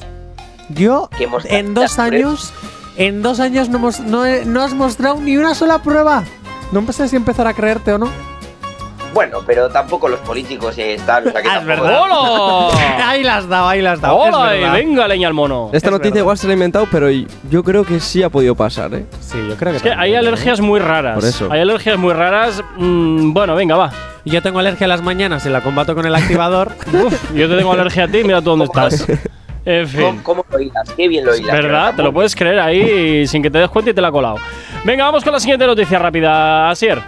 Yo 0.69 1.10
¿Qué 1.18 1.27
mostraste 1.27 1.60
en 1.60 1.73
dos 1.73 1.99
años, 1.99 2.53
en 2.98 3.22
dos 3.22 3.40
años 3.40 3.69
no, 3.69 3.80
no, 4.06 4.26
no 4.45 4.61
has 4.61 4.73
mostrado 4.73 5.15
ni 5.22 5.38
una 5.38 5.56
sola 5.56 5.82
prueba. 5.82 6.23
No 6.72 6.91
sé 6.91 7.07
si 7.07 7.15
empezar 7.15 7.48
a 7.48 7.53
creerte 7.53 7.94
o 7.94 7.98
no. 7.98 8.10
Bueno, 9.15 9.39
pero 9.47 9.69
tampoco 9.69 10.09
los 10.09 10.19
políticos 10.19 10.77
eh, 10.77 10.95
están. 10.95 11.25
O 11.25 11.31
sea 11.31 11.41
que 11.41 11.47
Ah, 11.49 11.59
es 11.59 11.65
verdad. 11.65 12.01
¡Hola! 12.01 13.09
ahí 13.09 13.23
las 13.23 13.37
has 13.37 13.49
dado, 13.49 13.67
ahí 13.69 13.81
las 13.81 13.93
has 13.93 14.01
dado. 14.01 14.27
es 14.27 14.35
¡Hola! 14.35 14.55
y 14.57 14.83
venga, 14.83 15.07
leña 15.07 15.29
al 15.29 15.33
mono. 15.33 15.69
Esta 15.71 15.87
Es 15.87 15.91
noticia 15.91 16.09
verdad. 16.11 16.19
igual 16.23 16.37
se 16.37 16.47
la 16.47 16.53
he 16.53 16.55
inventado, 16.55 16.85
pero 16.91 17.07
yo 17.09 17.63
creo 17.63 17.85
que 17.85 18.01
sí 18.01 18.21
ha 18.23 18.29
podido 18.29 18.55
pasar, 18.55 18.93
¿eh? 18.93 19.05
Sí, 19.21 19.37
yo 19.47 19.55
creo 19.55 19.71
que 19.71 19.77
Es 19.77 19.83
que 19.83 19.91
hay 19.93 20.13
¿eh? 20.13 20.17
alergias 20.17 20.59
muy 20.59 20.81
raras. 20.81 21.15
Por 21.15 21.23
eso. 21.23 21.47
Hay 21.49 21.61
alergias 21.61 21.97
muy 21.97 22.11
raras. 22.13 22.61
mm, 22.75 23.31
bueno, 23.31 23.55
venga, 23.55 23.77
va. 23.77 23.89
Yo 24.25 24.41
tengo 24.41 24.59
alergia 24.59 24.83
a 24.83 24.89
las 24.89 25.01
mañanas 25.01 25.45
y 25.45 25.49
la 25.49 25.61
combato 25.61 25.95
con 25.95 26.05
el 26.05 26.13
activador. 26.15 26.73
Uf, 26.91 27.31
yo 27.33 27.47
te 27.47 27.55
tengo 27.55 27.71
alergia 27.71 28.03
a 28.03 28.07
ti, 28.09 28.21
mira 28.25 28.41
tú 28.41 28.49
dónde 28.49 28.65
estás. 28.65 29.07
En 29.63 29.87
fin. 29.87 30.01
¿Cómo, 30.01 30.23
cómo 30.23 30.45
lo 30.51 30.59
hilas? 30.59 30.89
Qué 30.95 31.07
bien 31.07 31.25
lo 31.25 31.33
hilas. 31.35 31.55
¿Verdad? 31.55 31.93
Te 31.95 32.03
lo 32.03 32.11
puedes 32.11 32.35
creer 32.35 32.59
ahí 32.59 33.25
sin 33.27 33.41
que 33.41 33.49
te 33.49 33.59
des 33.59 33.69
cuenta 33.69 33.91
y 33.91 33.93
te 33.93 34.01
la 34.01 34.09
ha 34.09 34.11
colado. 34.11 34.35
Venga, 34.83 35.05
vamos 35.05 35.23
con 35.23 35.31
la 35.31 35.39
siguiente 35.39 35.65
noticia 35.65 35.97
rápida, 35.99 36.69
Asier. 36.69 37.01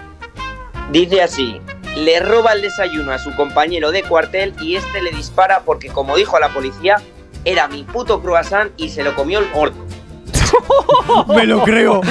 Dice 0.90 1.22
así: 1.22 1.60
le 1.98 2.20
roba 2.20 2.54
el 2.54 2.62
desayuno 2.62 3.12
a 3.12 3.18
su 3.18 3.36
compañero 3.36 3.92
de 3.92 4.04
cuartel 4.04 4.54
y 4.62 4.76
este 4.76 5.02
le 5.02 5.12
dispara 5.12 5.64
porque, 5.66 5.90
como 5.90 6.16
dijo 6.16 6.38
la 6.40 6.50
policía, 6.50 7.02
era 7.44 7.68
mi 7.68 7.84
puto 7.84 8.22
croissant 8.22 8.72
y 8.78 8.90
se 8.90 9.04
lo 9.04 9.16
comió 9.16 9.40
el 9.40 9.50
gordo. 9.52 9.84
me 11.28 11.46
lo 11.46 11.64
creo. 11.64 12.02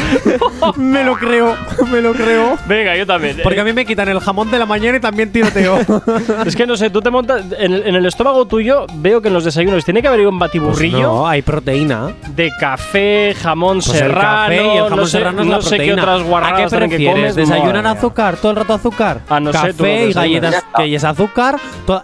me 0.77 1.05
lo 1.05 1.15
creo. 1.17 1.55
Me 1.91 2.01
lo 2.01 2.13
creo. 2.13 2.57
Venga, 2.67 2.97
yo 2.97 3.07
también. 3.07 3.39
Porque 3.43 3.61
a 3.61 3.65
mí 3.65 3.73
me 3.73 3.85
quitan 3.87 4.09
el 4.09 4.21
jamón 4.21 4.51
de 4.51 4.59
la 4.59 4.67
mañana 4.67 4.97
y 4.99 5.01
también 5.01 5.31
tiroteo. 5.33 5.79
es 6.47 6.57
que 6.57 6.67
no 6.67 6.77
sé, 6.77 6.91
tú 6.91 7.01
te 7.01 7.11
montas. 7.11 7.43
En 7.59 7.73
el, 7.73 7.87
en 7.87 7.95
el 7.95 8.07
estómago 8.07 8.47
tuyo 8.47 8.87
veo 8.95 9.21
que 9.21 9.29
en 9.29 9.35
los 9.35 9.45
desayunos 9.45 9.85
tiene 9.85 10.03
que 10.03 10.09
haber 10.09 10.27
un 10.27 10.39
batiburrillo 10.39 10.97
Pues 10.99 11.03
no, 11.09 11.29
hay 11.29 11.43
proteína. 11.43 12.09
de 12.35 12.51
café, 12.59 13.35
jamón 13.41 13.79
Pues 13.79 13.89
el 13.89 13.95
serrano. 13.95 14.29
café 14.29 14.57
y 14.57 14.77
el 14.77 14.83
jamón 14.85 14.97
no 14.99 15.07
sé, 15.07 15.11
serrano 15.19 15.41
es 15.43 15.47
no 15.47 15.57
la 15.57 15.63
sé 15.63 15.69
proteína. 15.71 15.95
qué 15.95 16.01
otras 16.01 16.23
guarradas 16.23 16.53
¿A 16.55 16.57
qué 16.65 16.71
que 16.71 16.87
prefieres? 16.89 17.15
comes. 17.35 17.37
¿Desayunan 17.37 17.87
azúcar? 17.87 18.37
¿Todo 18.37 18.51
el 18.53 18.57
rato 18.57 18.75
azúcar? 18.75 19.21
Ah, 19.29 19.41
no 19.41 19.53
sé, 19.53 19.59
tú 19.73 19.79
Café 19.85 20.03
lo 20.05 20.09
y 20.09 20.13
galletas 20.13 20.65
que 20.77 20.95
es 20.95 21.05
azúcar. 21.05 21.57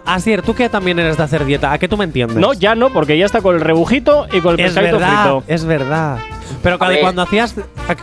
Asier, 0.06 0.42
tú 0.42 0.54
que 0.54 0.68
también 0.68 0.98
eres 0.98 1.16
de 1.16 1.22
hacer 1.22 1.44
dieta, 1.44 1.72
¿a 1.72 1.78
qué 1.78 1.88
tú 1.88 1.96
me 1.96 2.04
entiendes? 2.04 2.36
No, 2.38 2.52
ya 2.52 2.74
no, 2.74 2.90
porque 2.90 3.16
ya 3.18 3.26
está 3.26 3.40
con 3.40 3.54
el 3.54 3.60
rebujito 3.60 4.26
y 4.32 4.40
con 4.40 4.54
el 4.54 4.60
es 4.60 4.72
pescadito 4.72 4.98
frito. 4.98 5.44
es 5.46 5.64
verdad. 5.64 6.18
Pero 6.62 6.78
cuando, 6.78 7.22
hacías 7.22 7.54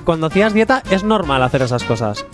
cuando 0.04 0.28
hacías 0.28 0.54
dieta 0.54 0.84
es 0.90 1.04
normal 1.04 1.44
hacer 1.44 1.62
esas 1.62 1.84
cosas. 1.84 2.26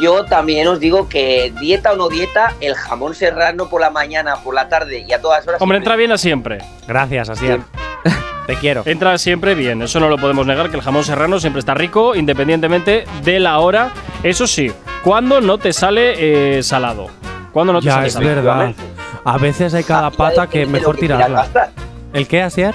Yo 0.00 0.24
también 0.24 0.66
os 0.66 0.80
digo 0.80 1.08
que 1.08 1.52
dieta 1.60 1.92
o 1.92 1.96
no 1.96 2.08
dieta, 2.08 2.54
el 2.60 2.74
jamón 2.74 3.14
serrano 3.14 3.68
por 3.68 3.80
la 3.80 3.90
mañana, 3.90 4.36
por 4.42 4.52
la 4.54 4.68
tarde 4.68 5.04
y 5.08 5.12
a 5.12 5.20
todas 5.20 5.46
horas. 5.46 5.62
Hombre, 5.62 5.76
siempre- 5.76 5.78
entra 5.78 5.96
bien 5.96 6.12
a 6.12 6.18
siempre. 6.18 6.58
Gracias, 6.88 7.28
Asier. 7.28 7.60
Te 8.46 8.56
quiero. 8.56 8.82
Entra 8.84 9.16
siempre 9.18 9.54
bien, 9.54 9.80
eso 9.82 10.00
no 10.00 10.08
lo 10.08 10.18
podemos 10.18 10.44
negar, 10.44 10.70
que 10.70 10.76
el 10.76 10.82
jamón 10.82 11.04
serrano 11.04 11.38
siempre 11.38 11.60
está 11.60 11.74
rico, 11.74 12.16
independientemente 12.16 13.04
de 13.22 13.38
la 13.38 13.60
hora. 13.60 13.92
Eso 14.24 14.48
sí, 14.48 14.72
cuando 15.04 15.40
no 15.40 15.58
te 15.58 15.72
sale 15.72 16.58
eh, 16.58 16.62
salado. 16.64 17.06
Cuando 17.52 17.72
no 17.72 17.78
te 17.78 17.86
Ya, 17.86 17.92
sale 17.94 18.06
es 18.08 18.12
salado. 18.14 18.34
verdad. 18.34 18.72
A 19.24 19.38
veces 19.38 19.72
hay 19.74 19.84
cada 19.84 20.08
Ah, 20.08 20.10
pata 20.10 20.48
que 20.48 20.66
mejor 20.66 20.96
tirarla. 20.96 21.46
¿El 22.12 22.26
qué, 22.26 22.42
Asier? 22.42 22.74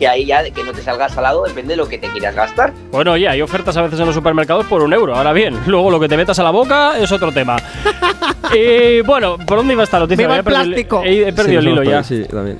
Que 0.00 0.08
ahí 0.08 0.24
ya 0.24 0.42
de 0.42 0.50
que 0.50 0.64
no 0.64 0.72
te 0.72 0.82
salga 0.82 1.08
salado 1.10 1.44
depende 1.44 1.74
de 1.74 1.76
lo 1.76 1.86
que 1.86 1.98
te 1.98 2.08
quieras 2.08 2.34
gastar. 2.34 2.72
Bueno, 2.90 3.12
oye, 3.12 3.28
hay 3.28 3.42
ofertas 3.42 3.76
a 3.76 3.82
veces 3.82 4.00
en 4.00 4.06
los 4.06 4.14
supermercados 4.14 4.64
por 4.66 4.82
un 4.82 4.92
euro. 4.94 5.14
Ahora 5.14 5.32
bien, 5.34 5.56
luego 5.66 5.90
lo 5.90 6.00
que 6.00 6.08
te 6.08 6.16
metas 6.16 6.38
a 6.38 6.42
la 6.42 6.50
boca 6.50 6.98
es 6.98 7.12
otro 7.12 7.30
tema. 7.32 7.58
y 8.54 9.02
bueno, 9.02 9.36
¿por 9.38 9.58
dónde 9.58 9.74
iba 9.74 9.82
esta 9.84 9.98
noticia? 9.98 10.26
¡Viva 10.26 10.34
Ya 10.34 10.34
el 10.36 10.40
he 10.40 10.44
perdido 10.44 10.62
el- 10.62 10.68
plástico! 10.70 11.02
He, 11.04 11.28
he 11.28 11.32
perdido 11.34 11.60
Sí, 11.60 11.66
el 11.66 11.72
hilo 11.72 11.82
ya. 11.82 12.02
Sí, 12.02 12.24
también. 12.24 12.58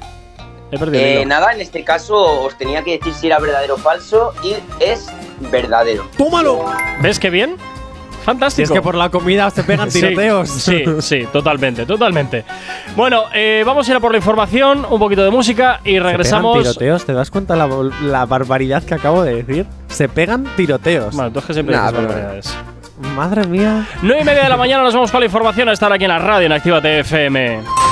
He 0.71 0.79
perdido 0.79 1.03
el 1.03 1.09
Eh, 1.09 1.15
hilo. 1.23 1.29
nada, 1.31 1.53
en 1.53 1.61
este 1.63 1.83
caso 1.83 2.43
os 2.45 2.57
tenía 2.59 2.85
que 2.85 2.99
decir 2.99 3.13
si 3.15 3.27
era 3.27 3.39
verdadero 3.39 3.75
o 3.75 3.79
falso 3.79 4.35
y 4.45 4.55
es 4.79 5.07
verdadero. 5.51 6.07
¡Tómalo! 6.19 6.65
¿Ves 7.03 7.19
qué 7.19 7.31
bien? 7.31 7.57
Fantástico. 8.25 8.63
Y 8.63 8.65
es 8.65 8.71
que 8.71 8.83
por 8.83 8.95
la 8.95 9.09
comida 9.09 9.49
se 9.51 9.65
pegan 9.65 9.91
Sí, 9.91 10.01
tiroteos. 10.01 10.49
Sí, 10.51 10.85
sí, 11.01 11.27
totalmente, 11.33 11.87
totalmente. 11.87 12.45
Bueno, 12.97 13.25
eh, 13.35 13.63
vamos 13.65 13.89
a 13.89 13.91
ir 13.93 13.97
a 13.97 14.01
por 14.01 14.13
la 14.13 14.19
información, 14.19 14.87
un 14.89 14.99
poquito 14.99 15.25
de 15.25 15.31
música 15.31 15.81
y 15.85 15.91
Se 15.91 15.93
pegan 15.95 16.07
regresamos. 16.11 16.59
tiroteos, 16.59 17.05
¿te 17.07 17.13
das 17.13 17.31
cuenta 17.31 17.57
la, 17.57 17.69
la 18.03 18.27
barbaridad 18.27 18.83
que 18.83 18.95
acabo 18.95 19.23
de 19.23 19.43
decir? 19.43 19.67
Se 19.89 20.09
pegan 20.09 20.45
tiroteos. 20.57 21.15
Bueno, 21.17 21.33
tú 21.33 21.39
es 21.41 21.45
que 21.47 21.55
siempre 21.55 21.75
Nah, 21.77 21.89
dices 21.91 22.05
barbaridades. 22.07 22.57
Madre 23.17 23.47
mía. 23.47 23.87
9 24.03 24.21
y 24.21 24.25
media 24.25 24.43
de 24.45 24.49
la 24.51 24.57
mañana 24.59 24.83
nos 24.83 24.93
vamos 24.95 25.11
con 25.11 25.21
la 25.21 25.27
información 25.27 25.69
a 25.69 25.73
estar 25.73 25.91
aquí 25.93 26.05
en 26.05 26.11
la 26.11 26.19
radio 26.19 26.47
en 26.47 26.53
Actívate 26.53 27.01
FM. 27.01 27.90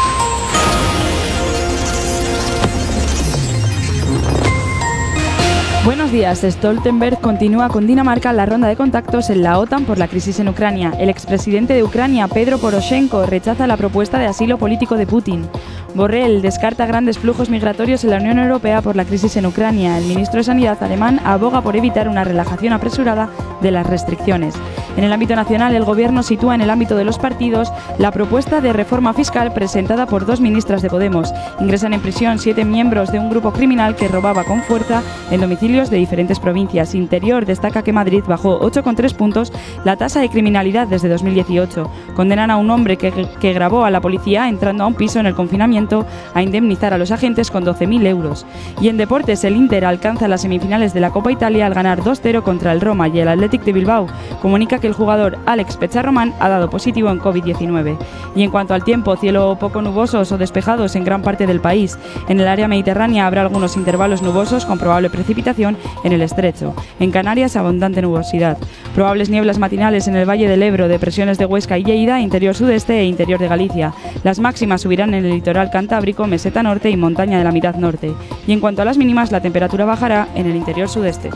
Días. 6.10 6.40
Stoltenberg 6.42 7.20
continúa 7.20 7.68
con 7.68 7.86
Dinamarca 7.86 8.32
la 8.32 8.46
ronda 8.46 8.66
de 8.66 8.76
contactos 8.76 9.28
en 9.28 9.42
la 9.42 9.58
OTAN 9.58 9.84
por 9.84 9.98
la 9.98 10.08
crisis 10.08 10.40
en 10.40 10.48
Ucrania. 10.48 10.92
El 10.98 11.10
expresidente 11.10 11.74
de 11.74 11.82
Ucrania, 11.82 12.28
Pedro 12.28 12.58
Poroshenko, 12.58 13.26
rechaza 13.26 13.66
la 13.66 13.76
propuesta 13.76 14.18
de 14.18 14.26
asilo 14.26 14.56
político 14.56 14.96
de 14.96 15.06
Putin. 15.06 15.46
Borrell 15.94 16.42
descarta 16.42 16.86
grandes 16.86 17.18
flujos 17.18 17.50
migratorios 17.50 18.04
en 18.04 18.10
la 18.10 18.18
Unión 18.18 18.38
Europea 18.38 18.80
por 18.80 18.96
la 18.96 19.04
crisis 19.04 19.36
en 19.36 19.46
Ucrania. 19.46 19.98
El 19.98 20.04
ministro 20.04 20.38
de 20.38 20.44
Sanidad 20.44 20.82
alemán 20.82 21.20
aboga 21.24 21.60
por 21.60 21.76
evitar 21.76 22.08
una 22.08 22.24
relajación 22.24 22.72
apresurada 22.72 23.28
de 23.60 23.70
las 23.70 23.86
restricciones. 23.86 24.54
En 24.96 25.04
el 25.04 25.12
ámbito 25.12 25.36
nacional, 25.36 25.74
el 25.74 25.84
Gobierno 25.84 26.22
sitúa 26.22 26.54
en 26.54 26.60
el 26.60 26.70
ámbito 26.70 26.96
de 26.96 27.04
los 27.04 27.18
partidos 27.18 27.72
la 27.98 28.10
propuesta 28.10 28.60
de 28.60 28.72
reforma 28.72 29.14
fiscal 29.14 29.52
presentada 29.52 30.06
por 30.06 30.26
dos 30.26 30.40
ministras 30.40 30.82
de 30.82 30.90
Podemos. 30.90 31.32
Ingresan 31.60 31.94
en 31.94 32.00
prisión 32.00 32.38
siete 32.38 32.64
miembros 32.64 33.12
de 33.12 33.18
un 33.18 33.30
grupo 33.30 33.52
criminal 33.52 33.96
que 33.96 34.08
robaba 34.08 34.44
con 34.44 34.62
fuerza 34.62 35.02
en 35.30 35.40
domicilios 35.40 35.90
de 35.90 35.97
diferentes 35.98 36.40
provincias. 36.40 36.94
Interior 36.94 37.46
destaca 37.46 37.82
que 37.82 37.92
Madrid 37.92 38.22
bajó 38.26 38.60
8,3 38.60 39.14
puntos 39.14 39.52
la 39.84 39.96
tasa 39.96 40.20
de 40.20 40.28
criminalidad 40.28 40.86
desde 40.86 41.08
2018. 41.08 41.90
Condenan 42.14 42.50
a 42.50 42.56
un 42.56 42.70
hombre 42.70 42.96
que, 42.96 43.12
que 43.40 43.52
grabó 43.52 43.84
a 43.84 43.90
la 43.90 44.00
policía 44.00 44.48
entrando 44.48 44.84
a 44.84 44.86
un 44.86 44.94
piso 44.94 45.20
en 45.20 45.26
el 45.26 45.34
confinamiento 45.34 46.06
a 46.34 46.42
indemnizar 46.42 46.92
a 46.94 46.98
los 46.98 47.10
agentes 47.10 47.50
con 47.50 47.64
12.000 47.64 48.06
euros. 48.06 48.46
Y 48.80 48.88
en 48.88 48.96
deportes, 48.96 49.44
el 49.44 49.56
Inter 49.56 49.84
alcanza 49.84 50.28
las 50.28 50.42
semifinales 50.42 50.94
de 50.94 51.00
la 51.00 51.10
Copa 51.10 51.32
Italia 51.32 51.66
al 51.66 51.74
ganar 51.74 52.00
2-0 52.00 52.42
contra 52.42 52.72
el 52.72 52.80
Roma 52.80 53.08
y 53.08 53.18
el 53.20 53.28
Athletic 53.28 53.62
de 53.64 53.72
Bilbao 53.72 54.06
comunica 54.40 54.78
que 54.78 54.86
el 54.86 54.92
jugador 54.92 55.38
Alex 55.46 55.76
Pecharroman 55.76 56.34
ha 56.40 56.48
dado 56.48 56.70
positivo 56.70 57.10
en 57.10 57.20
COVID-19. 57.20 57.96
Y 58.34 58.42
en 58.42 58.50
cuanto 58.50 58.74
al 58.74 58.84
tiempo, 58.84 59.16
cielo 59.16 59.56
poco 59.58 59.82
nubosos 59.82 60.32
o 60.32 60.38
despejados 60.38 60.96
en 60.96 61.04
gran 61.04 61.22
parte 61.22 61.46
del 61.46 61.60
país. 61.60 61.98
En 62.28 62.40
el 62.40 62.48
área 62.48 62.68
mediterránea 62.68 63.26
habrá 63.26 63.42
algunos 63.42 63.76
intervalos 63.76 64.22
nubosos 64.22 64.64
con 64.64 64.78
probable 64.78 65.10
precipitación 65.10 65.76
en 66.04 66.12
el 66.12 66.22
estrecho. 66.22 66.74
En 67.00 67.10
Canarias, 67.10 67.56
abundante 67.56 68.02
nubosidad. 68.02 68.58
Probables 68.94 69.30
nieblas 69.30 69.58
matinales 69.58 70.08
en 70.08 70.16
el 70.16 70.28
Valle 70.28 70.48
del 70.48 70.62
Ebro, 70.62 70.88
depresiones 70.88 71.38
de 71.38 71.46
Huesca 71.46 71.78
y 71.78 71.84
Lleida, 71.84 72.20
interior 72.20 72.54
sudeste 72.54 72.98
e 73.00 73.04
interior 73.04 73.38
de 73.38 73.48
Galicia. 73.48 73.94
Las 74.24 74.38
máximas 74.38 74.82
subirán 74.82 75.14
en 75.14 75.24
el 75.24 75.32
litoral 75.32 75.70
cantábrico, 75.70 76.26
meseta 76.26 76.62
norte 76.62 76.90
y 76.90 76.96
montaña 76.96 77.38
de 77.38 77.44
la 77.44 77.52
mitad 77.52 77.74
norte. 77.74 78.12
Y 78.46 78.52
en 78.52 78.60
cuanto 78.60 78.82
a 78.82 78.84
las 78.84 78.98
mínimas, 78.98 79.32
la 79.32 79.40
temperatura 79.40 79.84
bajará 79.84 80.28
en 80.34 80.46
el 80.46 80.56
interior 80.56 80.88
sudeste. 80.88 81.30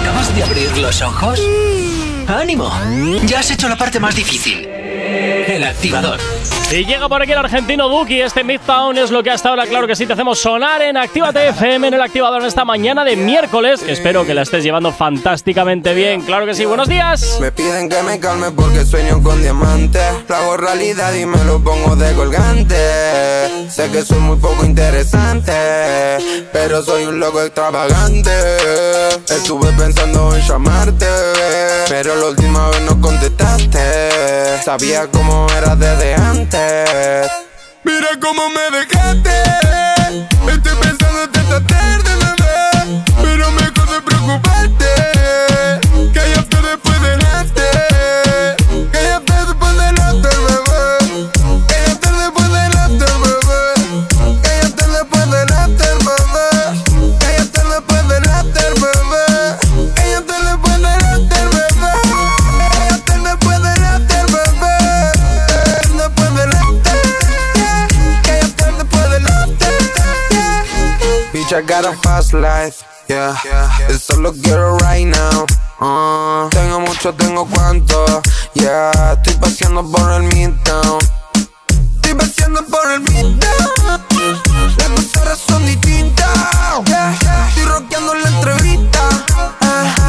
¿Acabas 0.00 0.34
de 0.34 0.42
abrir 0.42 0.78
los 0.78 1.02
ojos? 1.02 1.40
¡Ánimo! 2.28 2.70
Ya 3.26 3.40
has 3.40 3.50
hecho 3.50 3.68
la 3.68 3.76
parte 3.76 3.98
más 3.98 4.14
difícil. 4.14 4.66
El 4.66 5.64
activador. 5.64 6.18
Y 6.72 6.84
llega 6.84 7.08
por 7.08 7.20
aquí 7.20 7.32
el 7.32 7.38
argentino 7.38 7.88
Duki. 7.88 8.20
Este 8.20 8.44
Midtown 8.44 8.96
es 8.96 9.10
lo 9.10 9.24
que 9.24 9.30
hasta 9.32 9.48
ahora, 9.48 9.66
claro 9.66 9.88
que 9.88 9.96
sí, 9.96 10.06
te 10.06 10.12
hacemos 10.12 10.38
sonar 10.38 10.80
en 10.82 10.96
Actívate 10.96 11.48
FM 11.48 11.88
en 11.88 11.94
el 11.94 12.00
activador 12.00 12.42
en 12.42 12.46
esta 12.46 12.64
mañana 12.64 13.02
de 13.04 13.16
miércoles. 13.16 13.82
Espero 13.88 14.24
que 14.24 14.34
la 14.34 14.42
estés 14.42 14.62
llevando 14.62 14.92
fantásticamente 14.92 15.94
bien. 15.94 16.22
Claro 16.22 16.46
que 16.46 16.54
sí, 16.54 16.64
buenos 16.64 16.86
días. 16.88 17.38
Me 17.40 17.50
piden 17.50 17.88
que 17.88 18.00
me 18.04 18.20
calme 18.20 18.52
porque 18.52 18.84
sueño 18.84 19.20
con 19.20 19.42
diamantes. 19.42 20.12
Lo 20.28 20.36
hago 20.36 20.56
realidad 20.58 21.12
y 21.14 21.26
me 21.26 21.42
lo 21.42 21.58
pongo 21.58 21.96
de 21.96 22.14
colgante. 22.14 22.76
Sé 23.68 23.90
que 23.90 24.02
soy 24.02 24.18
muy 24.20 24.36
poco 24.36 24.64
interesante, 24.64 25.52
pero 26.52 26.84
soy 26.84 27.04
un 27.04 27.18
loco 27.18 27.42
extravagante. 27.42 28.30
Estuve 29.28 29.72
pensando 29.72 30.36
en 30.36 30.42
llamarte, 30.42 31.06
pero 31.88 32.14
la 32.14 32.26
última 32.26 32.68
vez 32.70 32.82
no 32.82 33.00
contestaste. 33.00 34.62
Sabía 34.64 35.08
cómo 35.10 35.48
eras 35.56 35.76
desde 35.76 36.14
antes. 36.14 36.59
Mira 37.84 38.08
cómo 38.20 38.48
me 38.50 38.78
dejaste. 38.78 39.30
Estoy 40.48 40.74
pensando 40.82 41.22
esta 41.24 41.60
tarde, 41.66 41.89
Bitch, 71.50 71.56
I 71.56 71.62
got 71.62 71.84
a 71.84 71.92
fast 72.02 72.32
life, 72.32 72.84
yeah. 73.08 73.34
Eso 73.88 74.16
lo 74.20 74.32
quiero 74.32 74.76
right 74.78 75.04
now. 75.04 75.46
Uh, 75.80 76.48
tengo 76.50 76.78
mucho, 76.80 77.12
tengo 77.14 77.44
cuánto, 77.46 78.22
yeah. 78.54 79.14
Estoy 79.14 79.34
paseando 79.34 79.82
por 79.90 80.12
el 80.12 80.22
midtown. 80.22 80.98
Estoy 81.96 82.14
paseando 82.14 82.64
por 82.66 82.92
el 82.92 83.00
midtown. 83.00 84.00
Las 84.78 85.06
cosas 85.12 85.38
son 85.48 85.66
distintas. 85.66 86.28
yeah. 86.86 87.48
Estoy 87.48 87.64
rockeando 87.64 88.14
la 88.14 88.28
entrevista. 88.28 89.08
ah, 89.62 89.99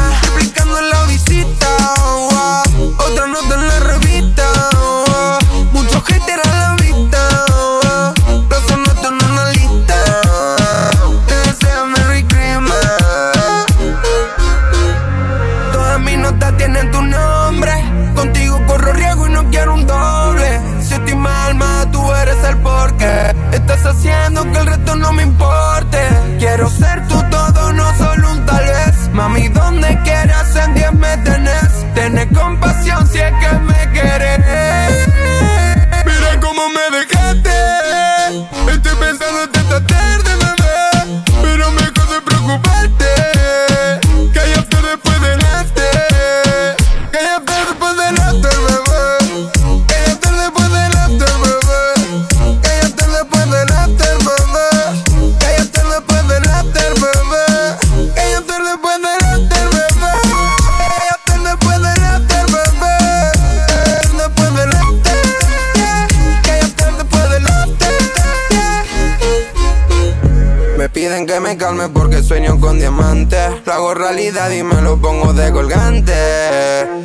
me 71.52 71.58
calme 71.58 71.88
porque 71.90 72.22
sueño 72.22 72.58
con 72.58 72.78
diamantes. 72.78 73.50
Lo 73.66 73.72
hago 73.72 73.94
realidad 73.94 74.50
y 74.50 74.62
me 74.62 74.80
lo 74.80 74.96
pongo 74.96 75.34
de 75.34 75.52
colgante. 75.52 76.14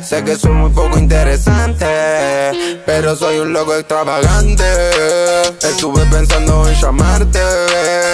Sé 0.02 0.24
que 0.24 0.36
soy 0.36 0.52
muy 0.52 0.70
poco 0.70 0.98
interesante, 0.98 1.86
pero 2.86 3.14
soy 3.14 3.40
un 3.40 3.52
loco 3.52 3.74
extravagante. 3.74 4.64
Estuve 5.60 6.06
pensando 6.06 6.66
en 6.66 6.74
llamarte, 6.74 7.40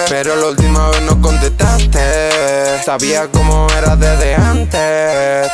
pero 0.09 0.35
la 0.35 0.47
última 0.47 0.89
vez 0.89 1.01
no 1.03 1.21
contestaste. 1.21 2.81
Sabía 2.83 3.29
cómo 3.31 3.67
eras 3.77 3.97
desde 3.97 4.35
antes. 4.35 5.51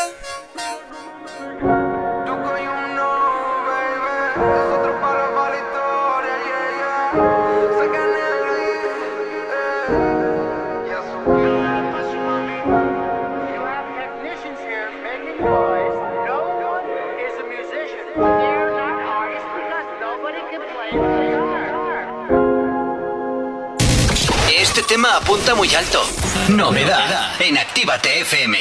Sistema 24.91 25.15
apunta 25.15 25.55
muy 25.55 25.73
alto. 25.73 26.01
Novedad 26.49 27.31
en 27.39 27.57
Actívate 27.57 28.19
FM. 28.23 28.57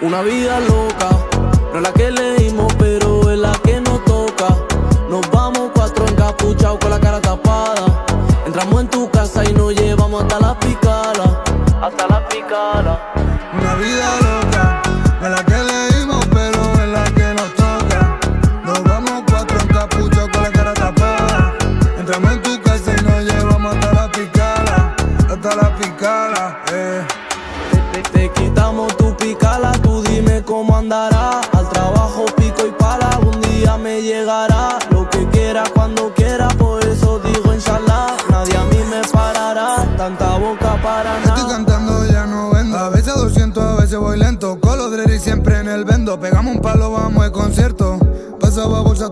Una 0.00 0.22
vida 0.22 0.58
loca, 0.58 1.10
no 1.72 1.76
es 1.76 1.82
la 1.82 1.92
que 1.92 2.10
leímos, 2.10 2.74
pero 2.80 3.30
es 3.30 3.38
la 3.38 3.52
que 3.62 3.80
nos 3.80 4.04
toca. 4.06 4.56
Nos 5.08 5.30
vamos 5.30 5.70
cuatro 5.72 6.04
encapuchados 6.08 6.80
con 6.80 6.90
la 6.90 6.98
cara 6.98 7.20
tapada. 7.20 8.04
Entramos 8.44 8.80
en 8.80 8.88
tu 8.88 9.08
casa 9.08 9.44
y 9.48 9.52
nos 9.52 9.72
llevamos 9.72 10.24
hasta 10.24 10.40
la 10.40 10.58
picala. 10.58 11.44
Hasta 11.80 12.08
la 12.08 12.28
picala. 12.28 12.79
Una 13.80 14.19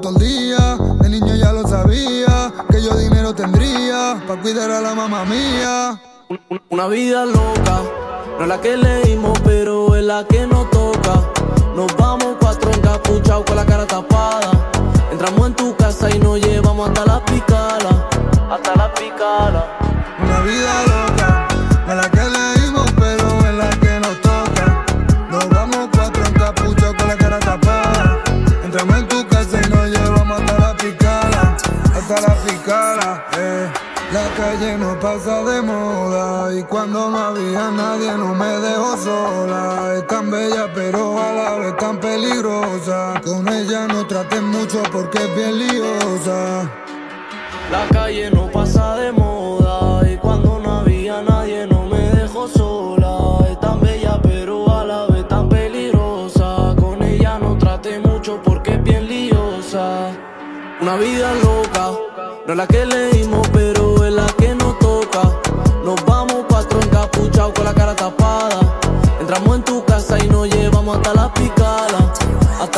Todo 0.01 0.17
el 0.17 0.19
día. 0.19 0.79
De 1.01 1.09
niño 1.09 1.35
ya 1.35 1.53
lo 1.53 1.67
sabía. 1.67 2.53
Que 2.71 2.83
yo 2.83 2.95
dinero 2.97 3.35
tendría. 3.35 4.23
Pa' 4.27 4.37
cuidar 4.41 4.71
a 4.71 4.81
la 4.81 4.95
mamá 4.95 5.25
mía. 5.25 6.01
Una 6.71 6.87
vida 6.89 7.25
loca, 7.25 7.81
no 8.37 8.43
es 8.43 8.49
la 8.49 8.61
que 8.61 8.77
leímos, 8.77 9.39
pero 9.45 9.97
es 9.97 10.05
la 10.05 10.25
que 10.25 10.47
nos 10.47 10.69
toca. 10.71 11.15
Nos 11.75 11.97
vamos 11.97 12.37
cuatro 12.39 12.71
encapuchados 12.71 13.45
con 13.47 13.57
la 13.57 13.65
cara 13.65 13.87
tapada. 13.87 14.51
Entramos 15.11 15.47
en 15.47 15.55
tu 15.55 15.75
casa 15.77 16.11
y 16.15 16.19
nos 16.19 16.39
llevamos 16.39 16.89
hasta 16.89 17.07
la 17.07 17.25
picala. 17.25 18.09
Hasta 18.51 18.77
la 18.77 18.93
picala. 18.93 19.79
Una 20.23 20.41
vida 20.41 20.83
loca, 20.87 21.08
pasa 35.09 35.43
de 35.43 35.63
moda 35.63 36.55
y 36.55 36.63
cuando 36.65 37.11
no 37.11 37.19
había 37.19 37.71
nadie 37.71 38.13
no 38.19 38.35
me 38.35 38.53
dejó 38.67 38.95
sola. 38.99 39.95
Es 39.97 40.07
tan 40.07 40.31
bella 40.31 40.67
pero 40.75 41.19
a 41.19 41.33
la 41.33 41.55
vez 41.61 41.77
tan 41.79 41.99
peligrosa. 41.99 43.15
Con 43.25 43.49
ella 43.49 43.87
no 43.89 44.07
traten 44.07 44.45
mucho 44.45 44.83
porque 44.93 45.19
es 45.25 45.35
bien 45.35 45.59
liosa. 45.59 46.71
La 47.71 47.85
calle 47.91 48.31
no 48.31 48.51
pasa 48.51 48.97
de 48.97 49.13
moda 49.13 50.07
y 50.13 50.19
cuando 50.19 50.59
no 50.59 50.81
había 50.81 51.23
nadie 51.23 51.67
no 51.67 51.85
me 51.85 52.03
dejó 52.21 52.47
sola. 52.47 53.49
Es 53.51 53.59
tan 53.61 53.81
bella 53.81 54.21
pero 54.23 54.71
a 54.71 54.85
la 54.85 55.07
vez 55.07 55.27
tan 55.27 55.49
peligrosa. 55.49 56.75
Con 56.79 57.03
ella 57.03 57.39
no 57.39 57.57
trate 57.57 57.99
mucho 58.01 58.43
porque 58.45 58.75
es 58.75 58.83
bien 58.83 59.09
liosa. 59.09 60.11
Una 60.83 60.97
vida 60.97 61.33
loca, 61.43 61.93
no 62.47 62.55
la 62.55 62.67
que 62.67 62.85
leímos 62.85 63.48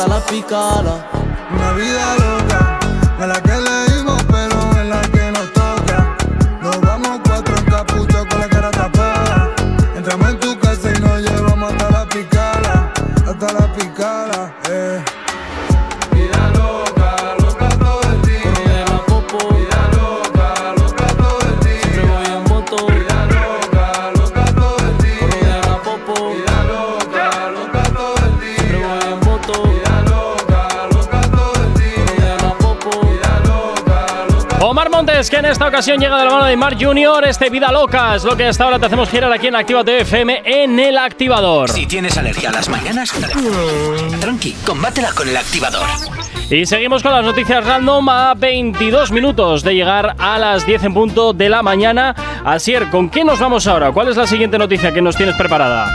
La 0.07 0.19
picala. 0.25 1.05
Una 1.53 1.73
vida 1.73 2.15
loca, 2.15 2.79
es 3.19 3.27
la 3.27 3.41
que 3.41 3.51
leímos, 3.51 4.00
ocasión 35.81 35.99
llega 35.99 36.19
de 36.19 36.25
la 36.25 36.31
mano 36.31 36.45
de 36.45 36.55
Mark 36.55 36.77
Junior, 36.79 37.25
este 37.25 37.49
Vida 37.49 37.71
Loca 37.71 38.13
es 38.13 38.23
lo 38.23 38.37
que 38.37 38.45
hasta 38.45 38.65
ahora 38.65 38.77
te 38.77 38.85
hacemos 38.85 39.09
girar 39.09 39.33
aquí 39.33 39.47
en 39.47 39.55
Actívate 39.55 40.01
FM 40.01 40.43
en 40.45 40.79
el 40.79 40.95
activador. 40.95 41.71
Si 41.71 41.87
tienes 41.87 42.15
alergia 42.19 42.49
a 42.49 42.51
las 42.51 42.69
mañanas, 42.69 43.11
tranqui, 44.19 44.55
combátela 44.63 45.11
con 45.13 45.27
el 45.27 45.35
activador. 45.35 45.87
Y 46.51 46.67
seguimos 46.67 47.01
con 47.01 47.13
las 47.13 47.25
noticias 47.25 47.65
random 47.65 48.09
a 48.09 48.35
22 48.35 49.11
minutos 49.11 49.63
de 49.63 49.73
llegar 49.73 50.15
a 50.19 50.37
las 50.37 50.67
10 50.67 50.83
en 50.83 50.93
punto 50.93 51.33
de 51.33 51.49
la 51.49 51.63
mañana. 51.63 52.13
Asier, 52.45 52.91
¿con 52.91 53.09
qué 53.09 53.23
nos 53.23 53.39
vamos 53.39 53.65
ahora? 53.65 53.91
¿Cuál 53.91 54.09
es 54.09 54.17
la 54.17 54.27
siguiente 54.27 54.59
noticia 54.59 54.93
que 54.93 55.01
nos 55.01 55.15
tienes 55.15 55.33
preparada? 55.33 55.89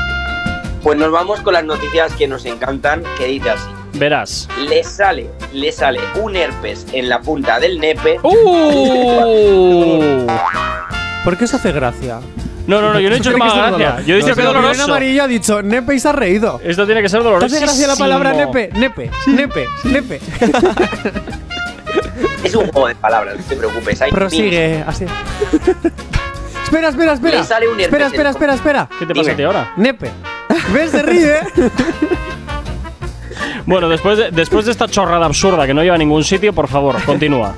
Pues 0.82 0.98
nos 0.98 1.12
vamos 1.12 1.40
con 1.42 1.52
las 1.52 1.64
noticias 1.64 2.12
que 2.14 2.26
nos 2.26 2.44
encantan, 2.44 3.04
que 3.16 3.26
dice 3.26 3.50
así. 3.50 3.75
Verás. 3.98 4.48
Le 4.68 4.84
sale, 4.84 5.30
le 5.52 5.72
sale 5.72 6.00
un 6.20 6.36
herpes 6.36 6.86
en 6.92 7.08
la 7.08 7.20
punta 7.20 7.58
del 7.58 7.80
nepe. 7.80 8.18
¡Uh! 8.22 10.26
¿Por 11.24 11.36
qué 11.38 11.46
se 11.46 11.56
hace 11.56 11.72
gracia? 11.72 12.20
No, 12.66 12.80
no, 12.80 12.92
no, 12.92 13.00
yo 13.00 13.08
no 13.08 13.14
he 13.14 13.18
dicho 13.18 13.30
que 13.30 13.36
me 13.36 13.44
haga 13.44 13.70
gracia. 13.70 14.00
Yo 14.06 14.14
he 14.14 14.18
dicho 14.18 14.34
que 14.34 14.40
es 14.40 14.46
doloroso. 14.46 14.84
amarillo 14.84 15.22
ha 15.22 15.28
dicho 15.28 15.62
nepe 15.62 15.94
y 15.94 16.00
se 16.00 16.08
ha 16.08 16.12
reído. 16.12 16.60
Esto 16.62 16.84
tiene 16.84 17.00
que 17.00 17.08
ser 17.08 17.20
¿Te 17.20 17.24
doloroso. 17.24 17.46
hace 17.46 17.64
gracia 17.64 17.86
la 17.86 17.96
palabra 17.96 18.32
nepe? 18.32 18.70
Nepe, 18.74 19.10
nepe, 19.26 19.66
nepe. 19.84 20.20
Es 22.44 22.54
un 22.54 22.66
juego 22.68 22.88
de 22.88 22.94
palabras, 22.94 23.36
no 23.36 23.42
te 23.42 23.56
preocupes. 23.56 24.00
Hay 24.02 24.10
Prosigue, 24.12 24.84
así. 24.86 25.04
espera, 26.64 26.88
espera, 26.90 27.12
espera. 27.14 27.38
Le 27.38 27.44
sale 27.44 27.68
un 27.68 27.80
espera, 27.80 28.04
herpes 28.06 28.12
espera, 28.14 28.30
espera, 28.30 28.54
espera. 28.54 28.88
¿Qué 28.98 29.06
te 29.06 29.14
pasa 29.14 29.32
a 29.32 29.36
ti 29.36 29.42
ahora? 29.42 29.72
Nepe. 29.76 30.10
¿Ves? 30.72 30.90
Se 30.90 31.02
ríe. 31.02 31.36
Bueno, 33.66 33.88
después 33.88 34.16
de, 34.18 34.30
después 34.30 34.64
de 34.64 34.70
esta 34.72 34.86
chorrada 34.88 35.26
absurda 35.26 35.66
que 35.66 35.74
no 35.74 35.82
lleva 35.82 35.96
a 35.96 35.98
ningún 35.98 36.22
sitio, 36.24 36.52
por 36.52 36.68
favor, 36.68 37.02
continúa. 37.04 37.54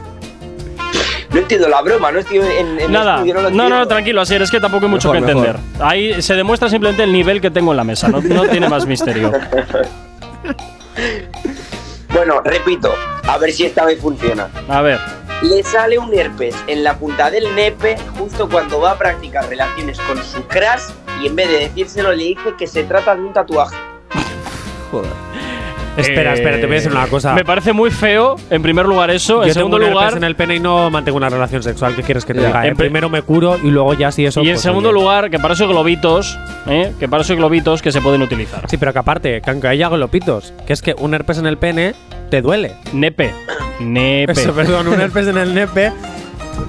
No 1.31 1.39
entiendo 1.41 1.69
la 1.69 1.83
broma, 1.83 2.11
no 2.11 2.21
estoy 2.21 2.39
en, 2.39 2.81
en 2.81 2.91
Nada, 2.91 3.17
estudio, 3.17 3.35
no 3.35 3.43
lo 3.43 3.51
no, 3.51 3.69
no, 3.69 3.87
tranquilo, 3.87 4.23
así 4.23 4.35
es 4.35 4.51
que 4.51 4.61
tampoco 4.61 4.87
hay 4.87 4.91
mucho 4.93 5.13
Mejor, 5.13 5.29
que 5.29 5.35
mejor. 5.35 5.57
entender. 5.57 5.87
Ahí 5.87 6.23
se 6.23 6.35
demuestra 6.35 6.71
simplemente 6.71 7.03
el 7.03 7.13
nivel 7.13 7.43
que 7.43 7.51
tengo 7.51 7.73
en 7.73 7.77
la 7.77 7.85
mesa, 7.85 8.09
no, 8.09 8.23
no 8.23 8.47
tiene 8.49 8.69
más 8.69 8.87
misterio. 8.87 9.33
Bueno, 12.13 12.41
repito, 12.41 12.93
a 13.29 13.39
ver 13.39 13.53
si 13.53 13.65
esta 13.67 13.85
vez 13.85 14.01
funciona. 14.01 14.49
A 14.69 14.81
ver, 14.81 14.99
Le 15.43 15.63
sale 15.63 15.99
un 15.99 16.13
herpes 16.13 16.57
en 16.67 16.83
la 16.83 16.99
punta 16.99 17.31
del 17.31 17.55
nepe 17.55 17.97
justo 18.19 18.49
cuando 18.49 18.81
va 18.81 18.93
a 18.93 18.99
practicar 18.99 19.47
relaciones 19.49 20.01
con 20.01 20.17
su 20.25 20.43
crush 20.45 20.91
y 21.23 21.27
en 21.27 21.37
vez 21.37 21.49
de 21.49 21.59
decírselo 21.69 22.13
le 22.13 22.25
dice 22.25 22.55
que 22.59 22.67
se 22.67 22.83
trata 22.85 23.15
de 23.15 23.21
un 23.23 23.33
tatuaje. 23.33 23.77
Joder. 24.91 25.11
Espera, 26.01 26.35
espera, 26.35 26.57
te 26.59 26.67
voy 26.67 26.73
a 26.77 26.79
decir 26.79 26.93
una 26.93 27.07
cosa. 27.07 27.35
me 27.35 27.45
parece 27.45 27.73
muy 27.73 27.91
feo, 27.91 28.37
en 28.51 28.63
primer 28.63 28.87
lugar 28.87 29.11
eso, 29.11 29.43
en 29.43 29.49
Yo 29.49 29.55
segundo 29.55 29.77
tengo 29.79 29.89
un 29.91 29.93
herpes 29.97 30.05
lugar, 30.13 30.17
en 30.19 30.25
el 30.25 30.37
pene 30.37 30.57
y 30.57 30.61
no 30.61 30.91
mantengo 30.91 31.17
una 31.17 31.29
relación 31.29 31.63
sexual. 31.63 31.95
¿Qué 31.97 32.03
quieres 32.03 32.25
que 32.25 32.35
te 32.35 32.41
Ya. 32.41 32.47
diga? 32.49 32.67
En 32.67 32.75
pri- 32.77 32.87
Primero 32.89 33.09
me 33.11 33.23
curo 33.23 33.57
y 33.63 33.69
luego 33.71 33.95
ya 33.95 34.11
si 34.13 34.25
eso. 34.27 34.41
y 34.43 34.49
en 34.49 34.55
pues, 34.55 34.63
segundo 34.63 34.89
oye. 34.91 34.99
lugar, 35.01 35.31
que 35.31 35.39
para 35.39 35.55
eso 35.55 35.65
hay 35.65 35.71
globitos, 35.71 36.39
¿eh? 36.67 36.93
que 36.99 37.09
para 37.09 37.23
eso 37.23 37.33
hay 37.33 37.39
globitos 37.39 37.83
que 37.83 37.93
se 37.93 38.01
pueden 38.01 38.23
utilizar. 38.23 38.63
Sí, 38.69 38.77
pero 38.79 38.93
que 38.93 38.99
aparte, 38.99 39.41
que 39.43 39.51
aunque 39.51 39.69
haya 39.69 39.89
glopitos, 39.89 40.53
que 40.67 40.73
es 40.73 40.81
que 40.83 40.95
un 40.99 41.13
herpes 41.15 41.39
en 41.39 41.47
el 41.47 41.59
pene 41.59 41.95
te 42.31 42.41
duele. 42.43 42.73
Nepe, 42.93 43.33
nepe. 43.81 44.33
Eso, 44.33 44.53
perdón, 44.53 44.89
un 44.89 45.01
herpes 45.01 45.27
en 45.29 45.39
el 45.39 45.55
nepe 45.55 45.93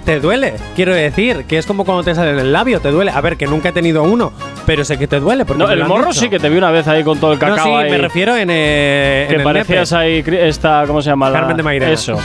te 0.06 0.20
duele. 0.20 0.53
Quiero 0.76 0.94
decir, 0.94 1.45
que 1.45 1.57
es 1.57 1.66
como 1.66 1.86
cuando 1.86 2.03
te 2.03 2.16
sale 2.16 2.32
en 2.32 2.40
el 2.40 2.52
labio, 2.53 2.80
te 2.80 2.91
duele. 2.91 3.11
A 3.11 3.22
ver, 3.22 3.38
que 3.38 3.45
nunca 3.48 3.70
he 3.70 3.72
tenido 3.72 4.03
uno, 4.03 4.32
pero 4.66 4.84
sé 4.86 4.98
que 4.98 5.07
te 5.07 5.20
duele. 5.20 5.45
Porque 5.45 5.64
No, 5.64 5.70
el 5.72 5.86
morro 5.86 6.07
dicho. 6.07 6.22
sí 6.22 6.30
que 6.30 6.40
te 6.40 6.49
vi 6.49 6.57
una 6.57 6.72
vez 6.72 6.88
ahí 6.88 7.03
con 7.03 7.20
todo 7.20 7.34
el 7.34 7.40
No, 7.40 7.45
cacao 7.48 7.66
sí, 7.66 7.72
ahí. 7.72 7.91
me 7.91 7.98
refiero 7.98 8.36
en, 8.36 8.49
eh, 8.52 9.26
que 9.30 9.36
en 9.36 9.44
parecías 9.44 9.94
ahí 9.94 10.24
esta, 10.28 10.84
¿cómo 10.88 11.02
se 11.02 11.10
llama? 11.10 11.30
La- 11.30 11.40
Carmen 11.40 11.57
de 11.57 11.64
Mairena. 11.64 11.91
Eso. 11.94 12.18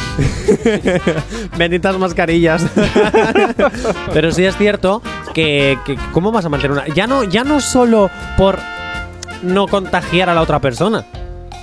Benditas 1.57 1.97
mascarillas. 1.99 2.65
Pero 4.13 4.31
sí 4.33 4.45
es 4.45 4.57
cierto 4.57 5.03
que, 5.33 5.79
que- 5.85 5.97
¿cómo 6.13 6.33
vas 6.33 6.45
a 6.45 6.49
mantener 6.49 6.73
una? 6.79 6.87
Ya 6.95 7.07
no, 7.07 7.25
ya 7.25 7.45
no 7.45 7.61
solo 7.61 8.11
por 8.37 8.59
no 9.43 9.67
contagiar 9.69 10.29
a 10.31 10.35
la 10.35 10.41
otra 10.43 10.59
persona, 10.61 11.05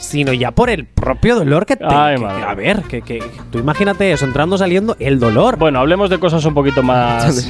sino 0.01 0.33
ya 0.33 0.51
por 0.51 0.69
el 0.69 0.85
propio 0.85 1.35
dolor 1.35 1.65
que 1.65 1.77
te. 1.77 1.85
Ay, 1.87 2.15
que- 2.17 2.21
madre. 2.23 2.43
a 2.43 2.53
ver, 2.55 2.81
que, 2.83 3.01
que 3.01 3.23
tú 3.51 3.59
imagínate 3.59 4.11
eso, 4.11 4.25
entrando, 4.25 4.57
saliendo, 4.57 4.97
el 4.99 5.19
dolor. 5.19 5.57
Bueno, 5.57 5.79
hablemos 5.79 6.09
de 6.09 6.19
cosas 6.19 6.43
un 6.43 6.53
poquito 6.53 6.83
más 6.83 7.49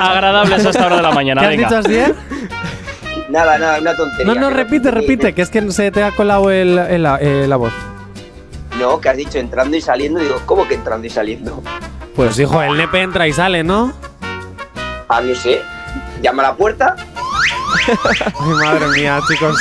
agradables 0.00 0.64
a 0.66 0.70
esta 0.70 0.86
hora 0.86 0.96
de 0.96 1.02
la 1.02 1.10
mañana. 1.10 1.40
¿Qué 1.48 1.48
has 1.48 1.56
venga. 1.56 1.68
dicho, 1.68 1.78
Asier? 1.78 2.14
Nada, 3.30 3.58
nada, 3.58 3.78
una 3.80 3.94
tontería. 3.96 4.32
No, 4.34 4.40
no, 4.40 4.50
repite, 4.50 4.90
repite, 4.90 5.32
que 5.34 5.42
es 5.42 5.50
que 5.50 5.70
se 5.72 5.90
te 5.90 6.02
ha 6.02 6.12
colado 6.12 6.50
el, 6.50 6.78
el- 6.78 7.06
eh, 7.20 7.46
la 7.48 7.56
voz. 7.56 7.72
No, 8.78 9.00
que 9.00 9.08
has 9.08 9.16
dicho 9.16 9.38
entrando 9.38 9.76
y 9.76 9.80
saliendo. 9.80 10.20
Digo, 10.20 10.40
¿cómo 10.46 10.66
que 10.68 10.74
entrando 10.74 11.06
y 11.06 11.10
saliendo? 11.10 11.62
Pues 12.16 12.38
hijo, 12.38 12.60
el 12.62 12.76
nepe 12.76 13.00
entra 13.02 13.26
y 13.28 13.32
sale, 13.32 13.62
¿no? 13.64 13.92
Ah, 15.08 15.20
no 15.20 15.34
sé. 15.34 15.60
Llama 16.22 16.42
a 16.44 16.46
la 16.48 16.54
puerta. 16.54 16.96
Ay, 18.40 18.54
madre 18.64 18.86
mía, 18.88 19.18
chicos. 19.28 19.56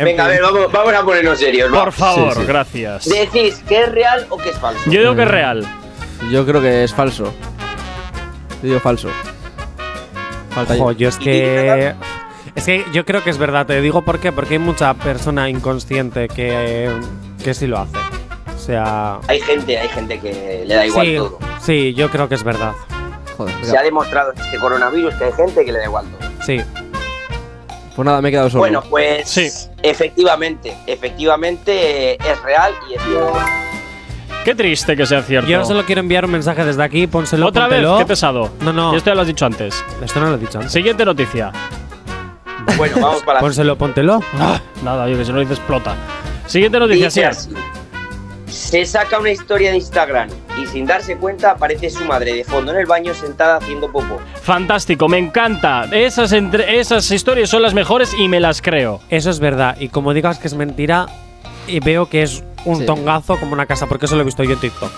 En 0.00 0.06
Venga, 0.06 0.24
a 0.24 0.28
ver, 0.28 0.40
vamos, 0.42 0.72
vamos 0.72 0.94
a 0.94 1.02
ponernos 1.04 1.38
serios. 1.38 1.70
Por 1.70 1.92
favor, 1.92 2.32
Sí, 2.34 2.40
sí. 2.40 2.46
gracias. 2.46 3.04
Decís 3.08 3.62
que 3.68 3.82
es 3.82 3.92
real 3.92 4.26
o 4.30 4.38
que 4.38 4.48
es 4.48 4.58
falso. 4.58 4.90
Yo 4.90 5.00
digo 5.00 5.14
que 5.14 5.22
es 5.22 5.28
real. 5.28 5.66
Yo 6.30 6.46
creo 6.46 6.60
que 6.62 6.84
es 6.84 6.94
falso. 6.94 7.24
Yo 8.62 8.68
digo 8.68 8.80
falso. 8.80 9.08
Falta 10.50 10.74
Ojo, 10.74 10.92
yo. 10.92 10.98
yo 11.00 11.08
es 11.10 11.16
que. 11.18 11.94
Es 12.54 12.64
que 12.64 12.84
yo 12.92 13.04
creo 13.04 13.22
que 13.22 13.30
es 13.30 13.38
verdad, 13.38 13.66
te 13.66 13.80
digo 13.80 14.02
por 14.02 14.18
qué, 14.18 14.32
porque 14.32 14.54
hay 14.54 14.58
mucha 14.58 14.92
persona 14.94 15.48
inconsciente 15.48 16.26
que, 16.28 16.90
que 17.44 17.54
sí 17.54 17.66
lo 17.66 17.78
hace. 17.78 17.96
O 18.54 18.58
sea. 18.58 19.18
Hay 19.28 19.40
gente, 19.40 19.78
hay 19.78 19.88
gente 19.88 20.18
que 20.18 20.64
le 20.66 20.74
da 20.74 20.86
igual 20.86 21.06
sí, 21.06 21.16
todo. 21.16 21.38
sí, 21.60 21.94
yo 21.94 22.10
creo 22.10 22.28
que 22.28 22.34
es 22.34 22.42
verdad. 22.42 22.72
Joder, 23.36 23.54
Se 23.62 23.76
ha 23.78 23.82
demostrado 23.82 24.32
este 24.32 24.58
coronavirus 24.58 25.14
que 25.14 25.24
hay 25.24 25.32
gente 25.32 25.64
que 25.64 25.72
le 25.72 25.78
da 25.78 25.84
igual 25.84 26.06
todo. 26.06 26.30
Sí. 26.44 26.60
Pues 27.96 28.06
nada, 28.06 28.20
me 28.22 28.28
he 28.28 28.32
quedado 28.32 28.48
solo. 28.50 28.60
Bueno, 28.60 28.82
pues 28.88 29.28
Sí. 29.28 29.48
efectivamente, 29.82 30.74
efectivamente 30.86 32.12
eh, 32.12 32.18
es 32.30 32.42
real 32.42 32.72
y 32.88 32.94
es 32.94 33.02
cierto. 33.02 33.32
Qué 34.44 34.54
triste 34.54 34.96
que 34.96 35.04
sea 35.04 35.22
cierto. 35.22 35.50
Yo 35.50 35.64
solo 35.64 35.84
quiero 35.84 36.00
enviar 36.00 36.24
un 36.24 36.30
mensaje 36.30 36.64
desde 36.64 36.82
aquí, 36.82 37.06
pónselo. 37.06 37.46
Otra 37.46 37.68
vez, 37.68 37.86
qué 37.98 38.06
pesado. 38.06 38.50
No, 38.60 38.72
no. 38.72 38.94
Y 38.94 38.96
esto 38.96 39.10
ya 39.10 39.14
lo 39.14 39.20
has 39.20 39.26
dicho 39.26 39.44
antes. 39.44 39.84
Esto 40.02 40.20
no 40.20 40.30
lo 40.30 40.36
he 40.36 40.38
dicho 40.38 40.58
antes. 40.58 40.72
Siguiente 40.72 41.04
noticia. 41.04 41.52
Bueno, 42.76 42.96
vamos 43.00 43.22
para 43.22 43.34
la 43.34 43.40
Pónselo, 43.40 43.76
póntelo. 43.76 44.20
Ah, 44.38 44.60
nada, 44.82 45.08
yo 45.08 45.18
que 45.18 45.24
si 45.24 45.30
no 45.30 45.36
lo 45.36 45.40
dices 45.42 45.58
explota. 45.58 45.94
Siguiente 46.46 46.78
noticia, 46.78 47.10
sí. 47.10 47.50
Se 48.50 48.84
saca 48.84 49.18
una 49.18 49.30
historia 49.30 49.70
de 49.70 49.76
Instagram 49.76 50.28
y 50.60 50.66
sin 50.66 50.84
darse 50.86 51.16
cuenta 51.16 51.52
aparece 51.52 51.88
su 51.90 52.04
madre 52.04 52.34
de 52.34 52.44
fondo 52.44 52.72
en 52.72 52.78
el 52.78 52.86
baño 52.86 53.14
sentada 53.14 53.56
haciendo 53.56 53.90
popo. 53.90 54.18
Fantástico, 54.42 55.08
me 55.08 55.18
encanta. 55.18 55.84
Esas, 55.92 56.32
entre- 56.32 56.78
esas 56.78 57.10
historias 57.10 57.48
son 57.50 57.62
las 57.62 57.74
mejores 57.74 58.14
y 58.18 58.28
me 58.28 58.40
las 58.40 58.60
creo. 58.60 59.00
Eso 59.08 59.30
es 59.30 59.40
verdad. 59.40 59.76
Y 59.78 59.88
como 59.88 60.12
digas 60.14 60.38
que 60.38 60.48
es 60.48 60.54
mentira, 60.54 61.06
y 61.66 61.80
veo 61.80 62.06
que 62.06 62.22
es 62.22 62.42
un 62.64 62.78
Sí. 62.80 62.86
tongazo 62.86 63.36
como 63.38 63.52
una 63.52 63.66
casa, 63.66 63.86
porque 63.86 64.06
eso 64.06 64.16
lo 64.16 64.22
he 64.22 64.24
visto 64.24 64.42
yo 64.44 64.52
en 64.52 64.58
TikTok. 64.60 64.90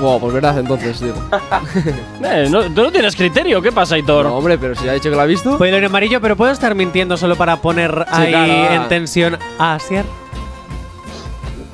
Wow, 0.00 0.20
pues 0.20 0.32
verdad 0.32 0.58
entonces, 0.58 1.00
digo. 1.00 1.14
Eh, 2.24 2.46
no, 2.50 2.62
tú 2.72 2.82
no 2.82 2.90
tienes 2.92 3.14
criterio, 3.14 3.60
¿qué 3.60 3.72
pasa, 3.72 3.98
Hitor? 3.98 4.24
No, 4.24 4.36
hombre, 4.36 4.56
pero 4.56 4.74
si 4.74 4.88
ha 4.88 4.92
dicho 4.94 5.10
que 5.10 5.16
lo 5.16 5.20
ha 5.22 5.26
visto. 5.26 5.58
Pues 5.58 5.72
en 5.74 5.84
amarillo, 5.84 6.20
pero 6.20 6.36
puedo 6.36 6.50
estar 6.52 6.74
mintiendo 6.74 7.16
solo 7.16 7.36
para 7.36 7.56
poner 7.56 8.06
ahí 8.08 8.30
claro, 8.30 8.74
en 8.82 8.88
tensión 8.88 9.38
a 9.58 9.74
Asier. 9.74 10.04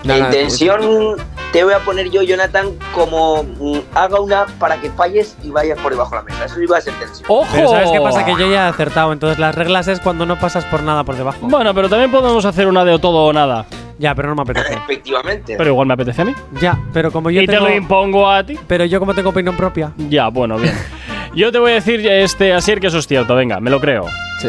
La 0.09 0.18
intención 0.18 1.16
te 1.52 1.64
voy 1.64 1.74
a 1.74 1.80
poner 1.80 2.10
yo, 2.10 2.22
Jonathan, 2.22 2.70
como 2.94 3.43
mm, 3.43 3.78
haga 3.94 4.20
una 4.20 4.47
para 4.59 4.80
que 4.80 4.90
falles 4.90 5.36
y 5.43 5.51
vayas 5.51 5.78
por 5.80 5.93
debajo 5.93 6.10
de 6.10 6.16
la 6.16 6.22
mesa. 6.22 6.44
Eso 6.47 6.62
iba 6.62 6.78
a 6.78 6.80
ser 6.80 6.94
tensión. 6.94 7.26
¡Ojo! 7.28 7.47
Pero 7.52 7.68
¿sabes 7.68 7.90
qué 7.90 8.01
pasa? 8.01 8.24
Que 8.24 8.32
yo 8.32 8.51
ya 8.51 8.66
he 8.66 8.68
acertado. 8.68 9.12
Entonces 9.12 9.39
las 9.39 9.55
reglas 9.55 9.86
es 9.89 10.01
cuando 10.01 10.24
no 10.24 10.39
pasas 10.39 10.64
por 10.64 10.82
nada 10.82 11.05
por 11.05 11.16
debajo. 11.16 11.39
Bueno, 11.43 11.74
pero 11.74 11.90
también 11.90 12.10
podemos 12.10 12.44
hacer 12.47 12.66
una 12.66 12.86
de 12.86 12.93
o 12.93 12.98
todo 12.98 13.26
o 13.26 13.32
nada. 13.35 13.66
Ya, 13.98 14.14
pero 14.14 14.28
no 14.28 14.35
me 14.36 14.43
apetece. 14.43 14.74
Efectivamente. 14.85 15.56
Pero 15.59 15.70
igual 15.70 15.86
me 15.86 15.94
apetece 15.94 16.22
a 16.22 16.24
mí. 16.24 16.35
Ya, 16.60 16.78
pero 16.94 17.12
como 17.12 17.30
yo 17.30 17.43
y 17.43 17.47
tengo... 17.47 17.64
te 17.64 17.70
lo 17.70 17.76
impongo 17.76 18.30
a 18.30 18.44
ti. 18.44 18.59
Pero 18.66 18.86
yo 18.86 18.98
como 18.98 19.14
tengo 19.14 19.28
opinión 19.28 19.56
propia. 19.56 19.93
Ya, 20.09 20.28
bueno, 20.28 20.56
bien. 20.56 20.74
Yo 21.35 21.52
te 21.52 21.59
voy 21.59 21.72
a 21.72 21.74
decir, 21.74 22.05
este, 22.06 22.55
Asier, 22.55 22.80
que 22.80 22.86
eso 22.86 22.98
es 22.98 23.06
cierto. 23.06 23.35
Venga, 23.35 23.60
me 23.60 23.70
lo 23.70 23.78
creo. 23.80 24.06
Sí. 24.40 24.48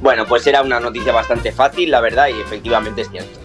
Bueno, 0.00 0.24
pues 0.24 0.46
era 0.46 0.62
una 0.62 0.80
noticia 0.80 1.12
bastante 1.12 1.52
fácil, 1.52 1.90
la 1.90 2.00
verdad, 2.00 2.28
y 2.28 2.40
efectivamente 2.40 3.02
es 3.02 3.10
cierto. 3.10 3.37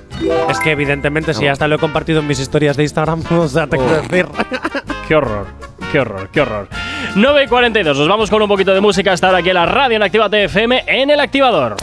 Es 0.49 0.59
que 0.59 0.71
evidentemente 0.71 1.33
si 1.33 1.47
hasta 1.47 1.67
lo 1.67 1.75
he 1.75 1.79
compartido 1.79 2.19
en 2.19 2.27
mis 2.27 2.39
historias 2.39 2.77
de 2.77 2.83
Instagram, 2.83 3.23
o 3.31 3.47
sea, 3.47 3.67
te 3.67 3.77
quiero 3.77 4.01
decir. 4.01 4.27
Qué 5.07 5.15
horror, 5.15 5.47
qué 5.91 5.99
horror, 5.99 6.29
qué 6.31 6.41
horror. 6.41 6.69
9 7.15 7.43
y 7.43 7.47
42, 7.47 7.97
nos 7.97 8.07
vamos 8.07 8.29
con 8.29 8.41
un 8.41 8.47
poquito 8.47 8.73
de 8.73 8.79
música 8.79 9.11
hasta 9.11 9.27
ahora 9.27 9.39
aquí 9.39 9.49
en 9.49 9.55
la 9.55 9.65
radio 9.65 9.97
en 9.97 10.03
Activa 10.03 10.29
TFM 10.29 10.85
en 10.87 11.09
el 11.09 11.19
activador. 11.19 11.75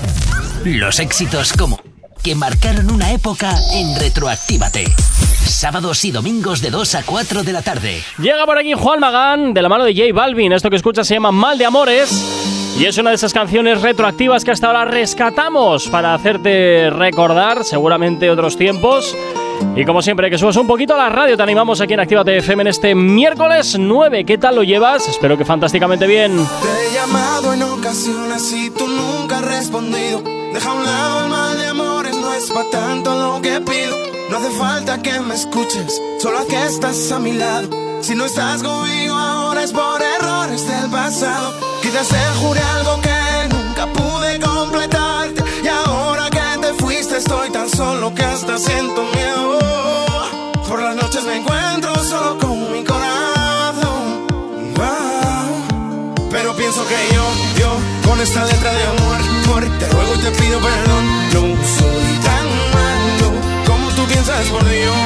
Los 0.65 0.98
éxitos 1.01 1.52
como 1.52 1.78
que 2.23 2.35
marcaron 2.35 2.90
una 2.90 3.12
época 3.12 3.55
en 3.74 3.94
Retroactívate. 3.98 4.85
Sábados 5.44 6.05
y 6.05 6.11
domingos 6.11 6.61
de 6.61 6.70
2 6.70 6.94
a 6.94 7.02
4 7.02 7.43
de 7.43 7.52
la 7.52 7.62
tarde. 7.62 8.02
Llega 8.19 8.47
por 8.47 8.59
aquí 8.59 8.73
Juan 8.73 9.01
Magán 9.01 9.55
de 9.55 9.62
la 9.62 9.69
mano 9.69 9.85
de 9.85 9.94
J 9.94 10.15
Balvin. 10.15 10.52
Esto 10.52 10.70
que 10.70 10.77
escuchas 10.77 11.07
se 11.07 11.15
llama 11.15 11.32
Mal 11.32 11.59
de 11.59 11.66
Amores. 11.66 12.60
Y 12.78 12.86
es 12.86 12.97
una 12.97 13.10
de 13.10 13.16
esas 13.16 13.34
canciones 13.34 13.82
retroactivas 13.82 14.44
que 14.44 14.52
hasta 14.52 14.68
ahora 14.68 14.84
rescatamos 14.86 15.88
para 15.88 16.14
hacerte 16.14 16.88
recordar 16.90 17.64
seguramente 17.64 18.30
otros 18.30 18.56
tiempos. 18.56 19.16
Y 19.76 19.84
como 19.84 20.01
siempre, 20.01 20.30
que 20.30 20.38
subas 20.38 20.56
un 20.56 20.66
poquito 20.66 20.94
a 20.94 20.97
la 20.97 21.09
radio, 21.10 21.36
te 21.36 21.42
animamos 21.42 21.80
aquí 21.80 21.92
en 21.92 22.01
Actívate 22.01 22.38
FM 22.38 22.62
en 22.62 22.66
este 22.68 22.94
miércoles 22.94 23.76
9. 23.78 24.24
¿Qué 24.24 24.38
tal 24.38 24.56
lo 24.56 24.62
llevas? 24.62 25.06
Espero 25.09 25.36
que 25.36 25.44
fantásticamente 25.44 26.06
bien. 26.06 26.36
Te 26.36 26.86
he 26.86 26.94
llamado 26.94 27.52
en 27.52 27.62
ocasiones 27.62 28.52
y 28.52 28.70
tú 28.70 28.86
nunca 28.88 29.38
has 29.38 29.44
respondido. 29.44 30.22
Deja 30.52 30.70
a 30.70 30.74
un 30.74 30.84
lado 30.84 31.24
el 31.24 31.30
mal 31.30 31.59
de 31.59 31.66
amores, 31.66 32.16
no 32.16 32.32
es 32.32 32.51
pa' 32.51 32.64
tanto 32.70 33.14
lo 33.14 33.42
que 33.42 33.60
pido. 33.60 33.97
No 34.30 34.38
hace 34.38 34.51
falta 34.51 35.02
que 35.02 35.20
me 35.20 35.34
escuches, 35.34 36.01
solo 36.18 36.38
a 36.38 36.47
que 36.47 36.64
estás 36.64 37.12
a 37.12 37.18
mi 37.18 37.32
lado. 37.32 37.68
Si 38.01 38.14
no 38.14 38.24
estás 38.24 38.62
conmigo 38.62 39.14
ahora 39.14 39.62
es 39.62 39.72
por 39.72 40.01
errores 40.01 40.66
del 40.66 40.90
pasado. 40.90 41.69
Quizás 41.90 42.06
te 42.06 42.20
juré 42.38 42.60
algo 42.60 43.00
que 43.00 43.48
nunca 43.50 43.84
pude 43.88 44.38
completarte. 44.38 45.42
Y 45.64 45.66
ahora 45.66 46.30
que 46.30 46.58
te 46.60 46.72
fuiste 46.74 47.16
estoy 47.16 47.50
tan 47.50 47.68
solo 47.68 48.14
que 48.14 48.22
hasta 48.22 48.58
siento 48.58 49.02
miedo. 49.12 49.58
Por 50.68 50.80
las 50.80 50.94
noches 50.94 51.24
me 51.24 51.38
encuentro 51.38 51.92
solo 52.04 52.38
con 52.38 52.72
mi 52.72 52.84
corazón. 52.84 54.24
Wow. 54.76 56.28
Pero 56.30 56.54
pienso 56.54 56.86
que 56.86 57.12
yo, 57.12 57.24
yo, 57.58 58.08
con 58.08 58.20
esta 58.20 58.44
letra 58.44 58.72
de 58.72 58.84
amor, 58.84 59.16
amor, 59.44 59.78
te 59.80 59.88
ruego 59.88 60.14
y 60.14 60.18
te 60.18 60.30
pido 60.30 60.60
perdón. 60.60 61.04
No 61.32 61.40
soy 61.76 62.18
tan 62.22 62.46
malo 62.76 63.32
como 63.66 63.90
tú 63.96 64.04
piensas, 64.04 64.46
por 64.46 64.64
Dios. 64.64 64.99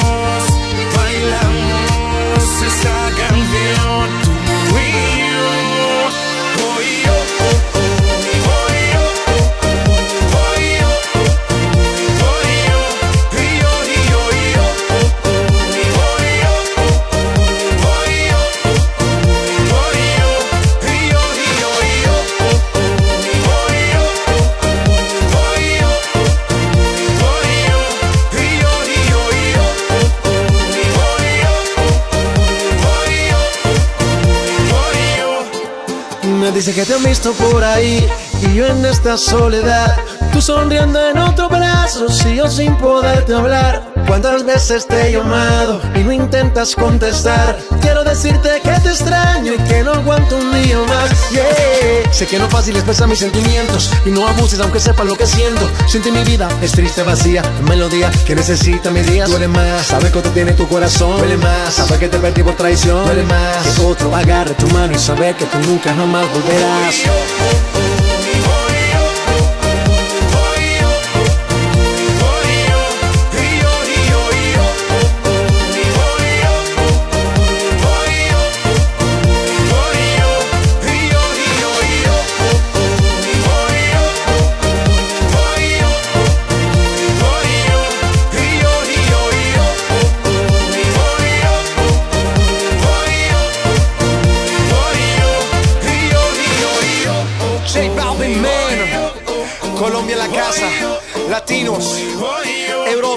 Dice 36.55 36.73
que 36.73 36.85
te 36.85 36.95
han 36.95 37.03
visto 37.03 37.33
por 37.33 37.65
ahí 37.65 38.07
y 38.41 38.55
yo 38.55 38.67
en 38.67 38.85
esta 38.85 39.19
soledad. 39.19 39.97
Tú 40.33 40.41
sonriendo 40.41 41.01
en 41.11 41.19
otro 41.19 41.49
brazo, 41.49 42.09
si 42.09 42.37
yo 42.37 42.49
sin 42.49 42.77
poderte 42.77 43.35
hablar. 43.35 43.94
¿Cuántas 44.07 44.45
veces 44.45 44.87
te 44.87 45.09
he 45.09 45.13
llamado 45.13 45.81
y 45.95 46.05
no 46.05 46.13
intentas 46.13 46.75
contestar? 46.75 47.59
Quiero 47.81 48.05
decirte 48.05 48.61
que 48.63 48.71
te 48.81 48.89
extraño 48.89 49.55
y 49.55 49.59
que 49.59 49.83
no 49.83 49.93
aguanto 49.93 50.37
un 50.37 50.53
día 50.63 50.79
más. 50.81 51.31
Yeah. 51.31 52.13
Sé 52.13 52.27
que 52.27 52.39
no 52.39 52.49
fácil 52.49 52.77
expresar 52.77 53.09
mis 53.09 53.19
sentimientos 53.19 53.91
y 54.05 54.11
no 54.11 54.27
abuses 54.27 54.61
aunque 54.61 54.79
sepas 54.81 55.07
lo 55.07 55.17
que 55.17 55.27
siento. 55.27 55.69
Siente 55.89 56.13
mi 56.13 56.23
vida, 56.25 56.49
es 56.63 56.73
triste, 56.73 57.03
vacía, 57.03 57.43
melodía 57.69 58.11
que 58.27 58.35
necesita 58.35 58.91
mis 58.91 59.07
días. 59.07 59.29
Duele 59.31 59.49
más, 59.49 59.87
saber 59.87 60.13
que 60.13 60.21
tú 60.21 60.31
tienes 60.31 60.57
tu 60.57 60.69
corazón. 60.69 61.19
Duele 61.19 61.37
más, 61.39 61.75
saber 61.75 61.99
que 61.99 62.09
te 62.09 62.19
perdí 62.19 62.43
por 62.43 62.55
traición. 62.55 63.05
Duele 63.07 63.25
más, 63.25 63.67
que 63.67 63.83
otro 63.83 64.15
agarre 64.15 64.55
tu 64.55 64.67
mano 64.69 64.93
y 64.95 64.99
saber 64.99 65.35
que 65.35 65.45
tú 65.47 65.59
nunca 65.67 65.95
jamás 65.95 66.27
volverás. 66.33 67.84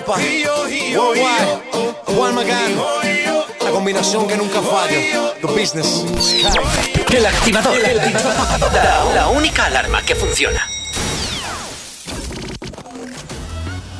Europa, 0.07 0.21
worldwide, 0.95 1.95
Juan 2.05 2.35
Magán, 2.35 2.75
la 3.61 3.71
combinación 3.71 4.25
que 4.25 4.37
nunca 4.37 4.61
falla, 4.61 5.33
the 5.41 5.47
business. 5.47 6.05
El 7.13 7.25
activador. 7.25 7.75
La, 8.73 9.13
la 9.13 9.27
única 9.27 9.65
alarma 9.65 10.01
que 10.03 10.15
funciona. 10.15 10.61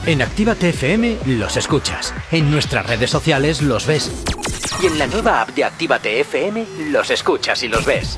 En 0.06 0.22
Actívate 0.22 0.70
FM 0.70 1.18
los 1.26 1.58
escuchas. 1.58 2.14
En 2.32 2.50
nuestras 2.52 2.86
redes 2.86 3.10
sociales 3.10 3.62
los 3.62 3.86
ves. 3.86 4.10
Y 4.82 4.86
en 4.86 4.98
la 4.98 5.08
nueva 5.08 5.42
app 5.42 5.50
de 5.50 5.66
Actívate 5.66 6.22
FM 6.22 6.66
los 6.90 7.10
escuchas 7.10 7.62
y 7.64 7.68
los 7.68 7.84
ves. 7.86 8.16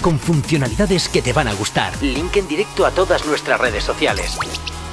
Con 0.00 0.18
funcionalidades 0.18 1.10
que 1.10 1.20
te 1.20 1.34
van 1.34 1.48
a 1.48 1.52
gustar. 1.52 1.92
Link 2.00 2.36
en 2.36 2.48
directo 2.48 2.86
a 2.86 2.90
todas 2.90 3.26
nuestras 3.26 3.60
redes 3.60 3.84
sociales. 3.84 4.38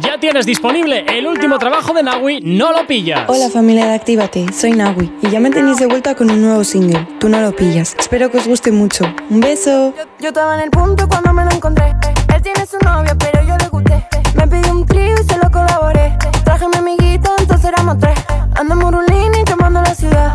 Ya 0.00 0.18
tienes 0.18 0.46
disponible 0.46 1.04
el 1.08 1.26
último 1.26 1.58
trabajo 1.58 1.92
de 1.92 2.02
Nawi, 2.02 2.40
No 2.42 2.72
lo 2.72 2.86
pillas. 2.86 3.24
Hola 3.28 3.50
familia 3.50 3.86
de 3.86 3.94
Actívate, 3.94 4.46
soy 4.52 4.72
Nawi 4.72 5.10
y 5.22 5.30
ya 5.30 5.40
me 5.40 5.50
tenéis 5.50 5.78
de 5.78 5.86
vuelta 5.86 6.14
con 6.14 6.30
un 6.30 6.40
nuevo 6.40 6.64
single, 6.64 7.06
Tú 7.18 7.28
no 7.28 7.40
lo 7.40 7.54
pillas. 7.54 7.96
Espero 7.98 8.30
que 8.30 8.38
os 8.38 8.46
guste 8.46 8.72
mucho. 8.72 9.04
Un 9.28 9.40
beso. 9.40 9.92
Yo 10.20 10.28
estaba 10.28 10.54
en 10.54 10.60
el 10.62 10.70
punto 10.70 11.06
cuando 11.08 11.32
me 11.32 11.44
lo 11.44 11.50
encontré. 11.50 11.92
Él 12.34 12.42
tiene 12.42 12.64
su 12.66 12.78
novia, 12.84 13.14
pero 13.18 13.42
yo 13.46 13.56
le 13.56 13.68
gusté. 13.68 14.06
Me 14.34 14.46
pidió 14.46 14.72
un 14.72 14.86
trío 14.86 15.14
y 15.14 15.24
se 15.24 15.36
lo 15.36 15.50
colaboré. 15.50 16.16
Traje 16.44 16.66
mi 16.68 16.76
amiguita, 16.76 17.30
entonces 17.38 17.66
éramos 17.66 17.98
tres. 17.98 18.18
Ando 18.58 18.74
en 18.74 18.80
Murulini 18.80 19.44
quemando 19.44 19.82
la 19.82 19.94
ciudad. 19.94 20.34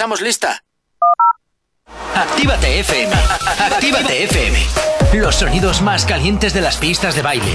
Pasamos 0.00 0.22
lista. 0.22 0.64
Actívate 2.14 2.80
FM. 2.80 3.12
Actívate 3.58 4.24
FM. 4.24 4.58
Los 5.12 5.34
sonidos 5.36 5.82
más 5.82 6.06
calientes 6.06 6.54
de 6.54 6.62
las 6.62 6.78
pistas 6.78 7.14
de 7.16 7.20
baile. 7.20 7.52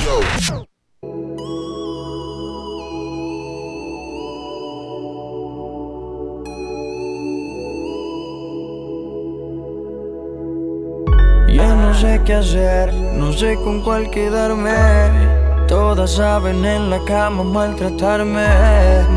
Ya 11.52 11.74
no 11.74 11.96
sé 11.96 12.22
qué 12.28 12.34
hacer, 12.36 12.94
no 12.94 13.34
sé 13.34 13.56
con 13.56 13.82
cuál 13.82 14.12
quedarme. 14.12 15.25
Todas 15.68 16.12
saben 16.12 16.64
en 16.64 16.90
la 16.90 17.00
cama 17.06 17.44
maltratarme. 17.44 18.46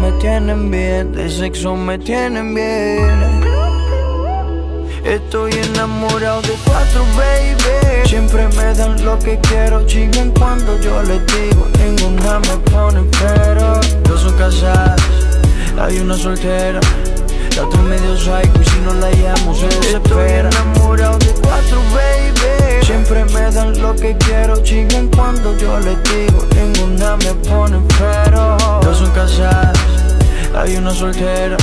Me 0.01 0.13
tienen 0.21 0.71
bien, 0.71 1.13
de 1.13 1.29
sexo 1.29 1.77
me 1.77 1.99
tienen 1.99 2.55
bien. 2.55 3.49
Estoy 5.05 5.53
enamorado 5.53 6.41
de 6.43 6.55
cuatro, 6.65 7.05
baby. 7.17 8.09
Siempre 8.09 8.49
me 8.57 8.75
dan 8.75 9.05
lo 9.05 9.19
que 9.19 9.39
quiero, 9.41 9.85
chingan 9.87 10.31
cuando 10.33 10.79
yo 10.81 11.03
les 11.03 11.25
digo. 11.27 11.67
Ninguna 11.79 12.39
me 12.41 12.57
pone 12.71 13.01
pero. 13.21 13.81
Dos 14.05 14.23
son 14.23 14.39
casadas, 14.39 15.01
hay 15.79 15.99
una 15.99 16.17
soltera. 16.17 16.81
La 17.59 17.65
otra 17.65 17.83
medio 17.83 18.17
psycho 18.17 18.63
y 18.63 18.65
si 18.65 18.79
no 18.83 18.95
la 18.95 19.11
llamo 19.11 19.53
se 19.53 19.67
desespera. 19.67 20.49
Estoy 20.49 20.63
enamorado 20.63 21.19
de 21.19 21.33
cuatro, 21.43 21.81
baby. 21.93 22.87
Siempre 22.87 23.25
me 23.25 23.51
dan 23.51 23.83
lo 23.83 23.97
que 23.97 24.17
quiero, 24.17 24.63
chingan 24.63 25.09
cuando 25.09 25.57
yo 25.57 25.77
les 25.81 26.01
digo. 26.05 26.47
Ninguna 26.55 27.17
me 27.17 27.35
pone 27.49 27.81
pero. 27.99 28.57
Dos 28.81 28.99
son 28.99 29.11
casadas, 29.11 29.77
hay 30.55 30.77
una 30.77 30.93
soltera. 30.93 31.57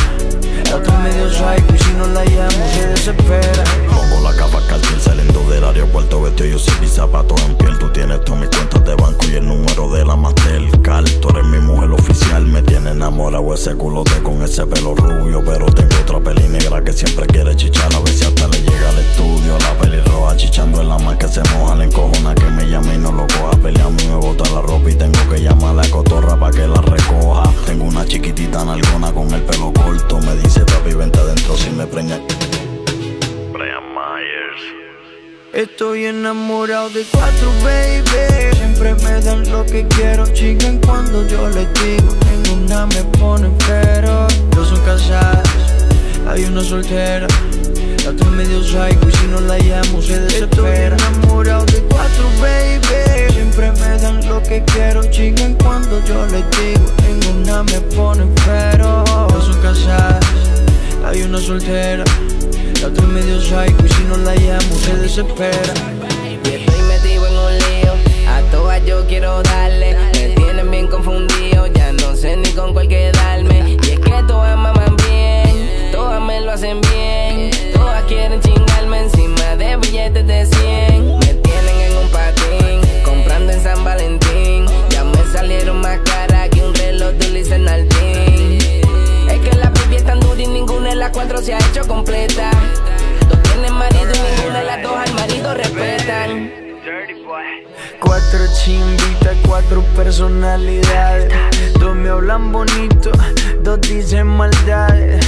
Y 1.25 1.77
si 1.79 1.91
no 1.93 2.05
la 2.05 2.23
llamo 2.23 2.65
se 2.71 2.87
desespera. 2.87 3.63
Pongo 3.89 4.21
la 4.21 4.35
capa 4.35 4.61
cartel 4.69 5.01
saliendo 5.01 5.39
del 5.49 5.63
aeropuerto 5.63 6.21
Vestido 6.21 6.49
yo 6.49 6.59
sin 6.59 6.79
mis 6.79 6.91
zapatos 6.91 7.41
en 7.41 7.57
piel. 7.57 7.79
Tú 7.79 7.89
tienes 7.89 8.23
todas 8.23 8.41
mis 8.41 8.49
cuentas 8.49 8.85
de 8.85 8.93
banco 8.93 9.25
y 9.31 9.35
el 9.37 9.47
número 9.47 9.89
de 9.89 10.05
la 10.05 10.15
Mastercard. 10.15 11.09
Tú 11.21 11.29
eres 11.29 11.45
mi 11.45 11.57
mujer 11.57 11.89
oficial 11.89 12.45
Me 12.45 12.61
tiene 12.61 12.91
enamorado 12.91 13.55
ese 13.55 13.73
culote 13.73 14.21
con 14.21 14.43
ese 14.43 14.67
pelo 14.67 14.93
rubio. 14.93 15.43
Pero 15.43 15.65
tengo 15.65 15.95
otra 15.99 16.19
peli 16.19 16.47
negra 16.47 16.83
que 16.83 16.93
siempre 16.93 17.25
quiere 17.25 17.55
chichar. 17.55 17.91
A 17.95 17.99
ver 18.01 18.09
si 18.09 18.23
hasta 18.23 18.47
le 18.47 18.61
llega 18.61 18.89
al 18.89 18.99
estudio 18.99 19.57
La 19.57 19.73
peli 19.79 20.01
roja 20.01 20.37
chichando 20.37 20.81
en 20.81 20.89
la 20.89 20.99
más 20.99 21.17
que 21.17 21.27
se 21.27 21.41
moja 21.55 21.73
Le 21.73 21.85
encojona 21.85 22.35
que 22.35 22.45
me 22.45 22.69
llame 22.69 22.93
y 22.93 22.97
no 22.99 23.11
lo 23.11 23.25
coja. 23.25 23.57
Pelea 23.63 23.85
a 23.85 23.89
mí 23.89 24.03
me 24.07 24.15
bota 24.17 24.47
la 24.51 24.61
ropa 24.61 24.91
y 24.91 24.93
tengo 24.93 25.27
que 25.27 25.41
llamar 25.41 25.71
a 25.71 25.73
la 25.81 25.89
cotorra 25.89 26.39
pa' 26.39 26.51
que 26.51 26.67
la 26.67 26.81
recoja. 26.81 27.51
Tengo 27.65 27.85
una 27.85 28.05
chiquitita 28.05 28.63
nalgona 28.63 29.11
con 29.11 29.33
el 29.33 29.41
pelo 29.41 29.73
corto 29.73 30.19
Me 30.19 30.35
dice 30.35 30.59
papi 30.65 30.93
vente 30.93 31.14
adentro 31.17 31.57
si 31.57 31.69
me 31.71 31.85
preña 31.85 32.19
Estoy 35.55 36.03
enamorado 36.03 36.89
de 36.89 37.05
cuatro, 37.09 37.49
baby. 37.63 38.53
Siempre 38.57 38.93
me 38.95 39.21
dan 39.21 39.49
lo 39.49 39.65
que 39.65 39.87
quiero. 39.87 40.27
Chican 40.27 40.79
cuando 40.79 41.25
yo 41.27 41.47
les 41.47 41.73
digo. 41.75 42.13
Ninguna 42.43 42.85
me 42.87 43.01
pone 43.17 43.49
pero. 43.65 44.27
Dos 44.51 44.67
son 44.67 44.81
casadas, 44.81 45.47
hay 46.27 46.43
una 46.43 46.61
soltera. 46.61 47.27
La 48.03 48.11
otra 48.11 48.27
es 48.27 48.33
medio 48.33 48.61
psycho 48.61 49.07
y 49.07 49.11
si 49.13 49.27
no 49.27 49.39
la 49.39 49.57
llamo 49.59 50.01
se 50.01 50.19
desespera. 50.19 50.97
Estoy 50.97 51.07
enamorado 51.07 51.65
de 51.67 51.79
cuatro, 51.83 52.25
baby. 52.41 53.31
Siempre 53.31 53.71
me 53.71 53.97
dan 54.01 54.27
lo 54.27 54.43
que 54.43 54.61
quiero. 54.73 55.09
Chican 55.09 55.53
cuando 55.53 56.03
yo 56.03 56.25
les 56.25 56.43
digo. 56.59 56.85
Ninguna 57.07 57.63
me 57.63 57.79
pone 57.95 58.25
pero. 58.45 59.05
Dos 59.29 59.45
son 59.45 59.61
casadas, 59.61 60.25
hay 61.05 61.21
una 61.21 61.39
soltera. 61.39 62.03
La 62.81 62.87
otra 62.87 63.05
medio 63.05 63.39
psycho 63.39 63.85
y 63.85 63.89
si 63.89 64.03
no 64.03 64.17
la 64.17 64.35
llamo 64.35 64.75
se 64.75 64.95
desespera. 64.95 65.73
Y 66.43 66.49
estoy 66.49 66.81
metido 66.83 67.27
en 67.27 67.33
un 67.33 67.57
lío. 67.57 67.93
A 68.27 68.41
todas 68.51 68.83
yo 68.85 69.05
quiero 69.07 69.41
darle. 69.43 69.95
Me 70.13 70.29
tienen 70.29 70.71
bien 70.71 70.87
confundido. 70.87 71.67
Ya 71.67 71.91
no 71.93 72.15
sé 72.15 72.35
ni 72.37 72.49
con 72.51 72.73
cuál 72.73 72.87
quedarme. 72.87 73.77
Y 73.83 73.91
es 73.91 73.99
que 73.99 74.23
todas 74.27 74.57
maman 74.57 74.95
bien. 75.07 75.91
Todas 75.91 76.21
me 76.21 76.41
lo 76.41 76.51
hacen 76.51 76.81
bien. 76.81 77.51
Todas 77.73 78.03
quieren 78.05 78.41
chingarme 78.41 79.03
encima 79.03 79.55
de 79.57 79.77
billetes 79.77 80.25
de 80.25 80.45
100. 80.45 81.19
Me 81.19 81.33
tienen 81.33 81.81
en 81.81 81.97
un 81.97 82.09
patín. 82.09 82.81
Comprando 83.03 83.53
en 83.53 83.61
San 83.61 83.83
Valentín. 83.83 84.65
Ya 84.89 85.03
me 85.03 85.23
salieron 85.31 85.81
más 85.81 85.99
caras 85.99 86.49
que 86.49 86.61
un 86.61 86.73
reloj 86.73 87.13
de 87.13 87.29
Luis 87.29 87.49
Nardín. 87.49 88.59
Es 89.29 89.39
que 89.39 89.55
la 89.57 89.74
baby 90.35 90.43
es 90.43 90.43
tan 90.43 90.43
dura 90.43 90.43
y 90.43 90.47
ninguna 90.47 90.89
de 90.89 90.95
las 90.95 91.09
cuatro 91.11 91.37
se 91.41 91.53
ha 91.53 91.59
hecho 91.59 91.87
completa. 91.87 92.51
Dos 93.29 93.41
tienen 93.43 93.73
marido 93.73 94.11
y 94.13 94.35
ninguna 94.35 94.59
de 94.59 94.65
las 94.65 94.83
dos 94.83 94.97
al 94.97 95.13
marido 95.13 95.53
respetan. 95.53 96.51
Cuatro 97.99 98.39
chimbitas, 98.53 99.37
cuatro 99.47 99.81
personalidades. 99.95 101.33
Dos 101.79 101.95
me 101.95 102.09
hablan 102.09 102.51
bonito, 102.51 103.11
dos 103.61 103.81
dicen 103.81 104.27
maldades. 104.27 105.25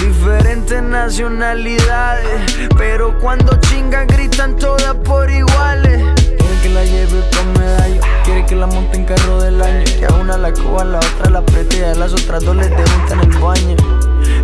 Diferentes 0.00 0.82
nacionalidades, 0.82 2.68
pero 2.76 3.18
cuando 3.18 3.58
chingan 3.60 4.06
gritan 4.06 4.56
todas 4.56 4.94
por 4.96 5.30
iguales. 5.30 6.21
Que 6.62 6.68
la 6.68 6.84
lleve 6.84 7.20
con 7.34 7.52
medallo, 7.60 8.00
quiere 8.24 8.46
que 8.46 8.54
la 8.54 8.66
monte 8.66 8.96
en 8.96 9.04
carro 9.04 9.40
del 9.40 9.60
año. 9.60 9.84
Que 9.98 10.06
a 10.06 10.14
una 10.14 10.36
la 10.38 10.52
coja, 10.52 10.82
a 10.82 10.84
la 10.84 10.98
otra 10.98 11.30
la 11.30 11.38
apriete 11.40 11.78
y 11.78 11.82
a 11.82 11.94
las 11.94 12.12
otras 12.12 12.44
dos 12.44 12.54
les 12.54 12.70
debuta 12.70 13.14
en 13.14 13.20
el 13.20 13.38
baño. 13.38 13.76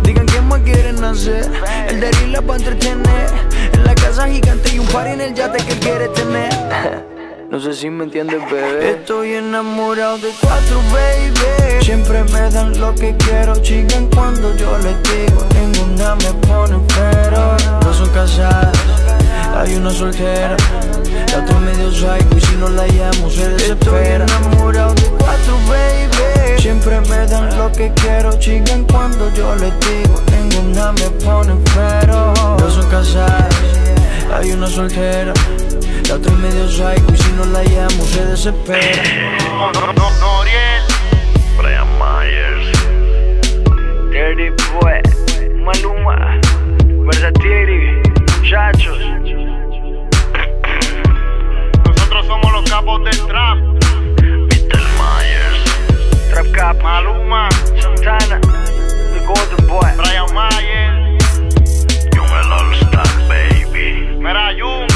Digan 0.03 0.25
quién 0.25 0.45
más 0.49 0.59
quieren 0.59 1.01
hacer, 1.01 1.49
el 1.87 2.01
de 2.01 2.27
la 2.27 2.41
para 2.41 2.59
entretener. 2.59 3.29
En 3.71 3.83
la 3.85 3.95
casa 3.95 4.27
gigante 4.27 4.69
y 4.75 4.79
un 4.79 4.87
par 4.87 5.07
en 5.07 5.21
el 5.21 5.33
yate 5.33 5.63
que 5.63 5.71
él 5.71 5.79
quiere 5.79 6.07
tener. 6.09 6.49
No 7.49 7.59
sé 7.59 7.73
si 7.73 7.89
me 7.89 8.03
entiendes, 8.03 8.39
bebé. 8.51 8.91
Estoy 8.91 9.33
enamorado 9.33 10.19
de 10.19 10.29
cuatro, 10.39 10.77
baby. 10.93 11.83
Siempre 11.83 12.23
me 12.25 12.47
dan 12.51 12.79
lo 12.79 12.93
que 12.93 13.15
quiero. 13.17 13.55
Chican 13.55 14.07
cuando 14.13 14.55
yo 14.55 14.77
les 14.77 14.95
digo. 15.01 15.43
Ninguna 15.59 16.13
me 16.13 16.31
pone 16.47 16.77
pero. 16.95 17.57
No 17.81 17.91
son 17.91 18.09
casadas, 18.09 18.77
hay 19.57 19.73
una 19.73 19.89
soltera. 19.89 20.57
Es 21.29 21.59
medio 21.61 21.91
psycho 21.91 22.37
y 22.37 22.41
si 22.41 22.55
no 22.55 22.69
la 22.69 22.87
llamo 22.87 23.29
se 23.29 23.49
desespera. 23.49 24.25
Estoy 24.25 24.37
enamorado 24.47 24.95
de 24.95 25.03
cuatro, 25.03 25.57
baby. 25.67 26.59
Siempre 26.59 26.99
me 27.01 27.27
dan 27.27 27.55
lo 27.55 27.71
que 27.71 27.91
quiero. 28.01 28.31
Chican 28.39 28.83
cuando 28.85 29.31
yo 29.35 29.55
les 29.55 29.71
digo. 29.79 30.21
Ninguna 30.31 30.91
me 30.93 31.09
pone 31.23 31.55
pero. 31.75 32.33
No 32.33 32.69
son 32.71 32.89
casadas, 32.89 33.55
hay 34.33 34.51
una 34.51 34.67
soltera. 34.67 35.33
La 36.07 36.15
otra 36.15 36.33
medio 36.33 36.67
psycho 36.67 37.13
y 37.13 37.17
si 37.17 37.31
no 37.33 37.45
la 37.45 37.63
llamo 37.63 38.03
se 38.05 38.25
desespera. 38.25 39.03
Brian 41.57 41.87
Myers. 41.99 42.71
Dirty 44.09 44.49
Boy, 44.73 45.01
Maluma, 45.63 46.39
Versatiri, 47.05 48.01
muchachos. 48.39 49.18
Capos 52.69 53.03
del 53.03 53.17
trap. 53.25 53.57
Mr. 53.57 54.81
Myers. 54.99 55.59
Trap 56.29 56.51
Cap, 56.53 56.81
Maluma, 56.81 57.49
Santana, 57.81 58.39
The 58.39 59.25
Golden 59.25 59.67
Boy, 59.67 59.89
Brian 59.97 60.33
Mayer. 60.33 61.17
Young 62.13 62.29
el 62.29 62.51
All 62.51 62.73
Star, 62.75 63.07
baby. 63.27 64.17
Mira, 64.19 64.51
Jun. 64.57 64.87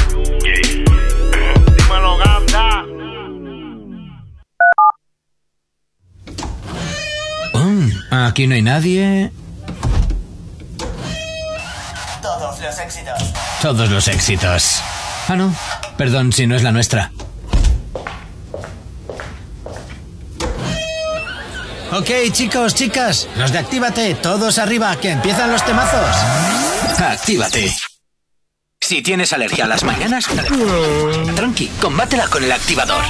Dímelo, 1.76 2.16
Ganda. 2.18 2.84
Mm, 7.54 8.14
aquí 8.14 8.46
no 8.46 8.54
hay 8.54 8.62
nadie. 8.62 9.32
Todos 12.22 12.60
los 12.60 12.78
éxitos. 12.78 13.32
Todos 13.60 13.90
los 13.90 14.08
éxitos. 14.08 14.82
Ah, 15.28 15.36
no. 15.36 15.54
Perdón 15.96 16.32
si 16.32 16.46
no 16.46 16.54
es 16.54 16.62
la 16.62 16.72
nuestra. 16.72 17.10
Ok, 21.96 22.10
chicos, 22.32 22.74
chicas, 22.74 23.28
los 23.36 23.52
de 23.52 23.58
Actívate, 23.58 24.14
todos 24.16 24.58
arriba, 24.58 24.96
que 24.96 25.10
empiezan 25.10 25.52
los 25.52 25.64
temazos. 25.64 26.16
Actívate. 26.98 27.70
Si 28.80 29.02
tienes 29.02 29.32
alergia 29.32 29.64
a 29.64 29.68
las 29.68 29.84
mañanas, 29.84 30.26
tranqui, 31.36 31.68
combátela 31.80 32.26
con 32.26 32.42
el 32.42 32.52
activador. 32.52 33.02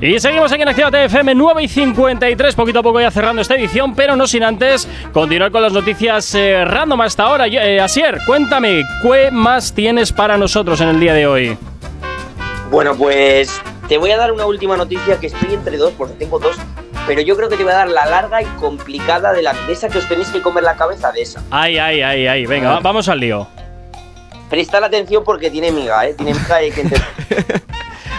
Y 0.00 0.20
seguimos 0.20 0.52
aquí 0.52 0.62
en 0.62 0.68
Actívate 0.68 1.04
FM 1.06 1.34
9 1.34 1.62
y 1.64 1.68
53, 1.68 2.54
poquito 2.54 2.80
a 2.80 2.82
poco 2.82 3.00
ya 3.00 3.10
cerrando 3.10 3.42
esta 3.42 3.54
edición, 3.56 3.94
pero 3.94 4.14
no 4.16 4.26
sin 4.28 4.44
antes 4.44 4.86
continuar 5.12 5.50
con 5.50 5.62
las 5.62 5.72
noticias 5.72 6.34
eh, 6.34 6.64
random 6.64 7.00
hasta 7.00 7.24
ahora. 7.24 7.48
Yo- 7.48 7.60
eh, 7.60 7.80
Asier, 7.80 8.20
cuéntame, 8.26 8.82
¿qué 9.02 9.30
más 9.32 9.72
tienes 9.72 10.12
para 10.12 10.36
nosotros 10.36 10.80
en 10.80 10.88
el 10.90 11.00
día 11.00 11.14
de 11.14 11.26
hoy? 11.26 11.58
Bueno, 12.70 12.94
pues 12.96 13.50
te 13.88 13.98
voy 13.98 14.10
a 14.12 14.18
dar 14.18 14.30
una 14.30 14.46
última 14.46 14.76
noticia 14.76 15.18
que 15.18 15.28
estoy 15.28 15.54
entre 15.54 15.76
dos, 15.78 15.92
porque 15.98 16.14
tengo 16.14 16.38
dos, 16.38 16.54
pero 17.08 17.20
yo 17.22 17.34
creo 17.36 17.48
que 17.48 17.56
te 17.56 17.64
voy 17.64 17.72
a 17.72 17.76
dar 17.76 17.88
la 17.88 18.06
larga 18.06 18.40
y 18.42 18.44
complicada 18.60 19.32
de 19.32 19.42
la 19.42 19.52
de 19.66 19.72
esa 19.72 19.88
que 19.88 19.98
os 19.98 20.06
tenéis 20.08 20.28
que 20.28 20.40
comer 20.40 20.62
la 20.62 20.76
cabeza 20.76 21.10
de 21.10 21.22
esa. 21.22 21.42
Ay, 21.50 21.76
ay, 21.78 22.02
ay, 22.02 22.26
ay, 22.28 22.46
venga, 22.46 22.74
va- 22.74 22.80
vamos 22.80 23.08
al 23.08 23.18
lío. 23.18 23.48
Prestad 24.48 24.84
atención 24.84 25.24
porque 25.24 25.50
tiene 25.50 25.72
miga, 25.72 26.06
¿eh? 26.06 26.14
Tiene 26.14 26.34
miga 26.34 26.62
y 26.62 26.66
hay 26.66 26.70
que 26.70 26.80
entender. 26.82 27.08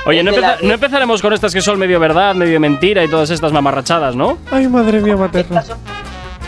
Oye, 0.06 0.24
no, 0.24 0.32
empeza- 0.32 0.58
empezaremos 0.62 1.22
con 1.22 1.34
estas 1.34 1.54
que 1.54 1.62
son 1.62 1.78
medio 1.80 2.00
verdad, 2.00 2.36
medio 2.36 2.60
mentira 2.60 3.04
y 3.04 3.08
todas 3.08 3.30
estas 3.30 3.52
mamarrachadas, 3.52 4.16
¿no? 4.16 4.38
Ay, 4.52 4.68
madre 4.68 5.00
mía, 5.02 5.16
materna. 5.16 5.64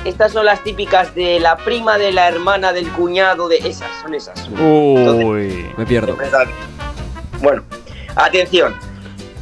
Estas 0.03 0.31
son 0.31 0.45
las 0.45 0.63
típicas 0.63 1.13
de 1.13 1.39
la 1.39 1.57
prima, 1.57 1.97
de 1.99 2.11
la 2.11 2.27
hermana, 2.27 2.73
del 2.73 2.89
cuñado, 2.89 3.47
de 3.47 3.57
esas, 3.57 3.89
son 4.01 4.15
esas. 4.15 4.47
Uy. 4.59 5.69
Me 5.77 5.85
pierdo. 5.85 6.17
Bueno, 7.39 7.63
atención. 8.15 8.75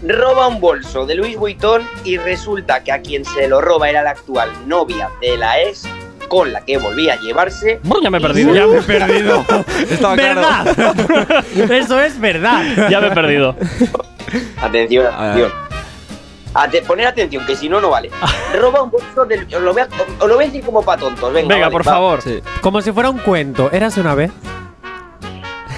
Roba 0.02 0.48
un 0.48 0.62
bolso 0.62 1.06
de 1.06 1.16
Louis 1.16 1.36
Vuitton 1.38 1.82
y 2.06 2.18
resulta 2.18 2.84
que 2.84 2.92
a 2.92 3.02
quien 3.02 3.26
se 3.26 3.48
lo 3.50 3.60
roba 3.60 3.90
era 3.90 4.02
la 4.02 4.12
actual 4.12 4.50
novia 4.66 5.10
de 5.22 5.38
la 5.38 5.60
ex 5.62 5.84
con 6.30 6.54
la 6.54 6.62
que 6.64 6.78
volvía 6.78 7.16
a 7.16 7.20
llevarse. 7.20 7.82
Ya 8.02 8.10
me 8.10 8.20
he 8.20 8.22
perdido. 8.22 8.54
Ya 8.54 8.66
me 8.68 8.78
he 8.78 8.82
perdido. 8.82 9.46
Estaba 9.90 10.16
claro. 10.16 10.42
¿Verdad? 10.42 11.46
Eso 11.72 12.00
es 12.00 12.20
verdad. 12.20 12.90
Ya 12.90 13.02
me 13.02 13.08
he 13.08 13.12
perdido. 13.12 13.56
Atención, 14.62 15.08
atención. 15.14 15.52
Ate- 16.54 16.82
poner 16.84 17.08
atención, 17.08 17.46
que 17.46 17.56
si 17.56 17.68
no, 17.68 17.82
no 17.82 17.90
vale. 17.90 18.10
Roba 18.60 18.82
un 18.84 18.92
bolso 18.92 19.26
del. 19.26 19.44
Os 19.54 19.62
lo 19.62 19.74
voy 19.74 19.82
a, 19.82 19.88
os 20.20 20.28
lo 20.30 20.36
voy 20.36 20.44
a 20.46 20.48
decir 20.48 20.64
como 20.64 20.82
para 20.82 21.00
tontos. 21.02 21.34
Venga, 21.34 21.48
Venga, 21.50 21.66
vale, 21.68 21.72
por 21.74 21.88
va. 21.88 21.92
favor. 21.92 22.20
Como 22.62 22.82
si 22.82 22.92
fuera 22.92 23.10
un 23.10 23.18
cuento. 23.20 23.70
¿Érase 23.72 24.00
una 24.00 24.16
vez? 24.16 24.32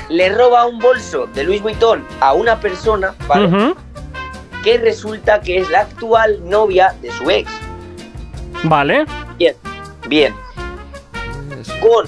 Le 0.10 0.30
roba 0.30 0.65
un 0.65 0.77
bolso 0.80 1.27
de 1.34 1.43
Louis 1.45 1.61
Vuitton 1.61 2.06
a 2.19 2.34
una 2.34 2.60
persona, 2.60 3.14
¿vale? 3.27 3.73
Que 4.63 4.77
resulta 4.77 5.41
que 5.41 5.59
es 5.59 5.69
la 5.69 5.81
actual 5.81 6.39
novia 6.47 6.95
de 7.01 7.11
su 7.11 7.29
ex. 7.29 7.49
Vale. 8.63 9.05
Bien, 9.38 9.55
bien. 10.07 10.35
Con 11.81 12.05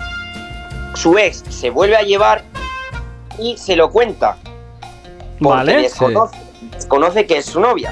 su 0.95 1.17
ex 1.17 1.43
se 1.49 1.69
vuelve 1.69 1.95
a 1.95 2.01
llevar 2.03 2.43
y 3.39 3.57
se 3.57 3.75
lo 3.75 3.89
cuenta. 3.89 4.37
Porque 5.39 5.57
Vale. 5.57 5.81
desconoce, 5.81 6.37
desconoce 6.71 7.25
que 7.25 7.37
es 7.37 7.45
su 7.45 7.59
novia. 7.59 7.91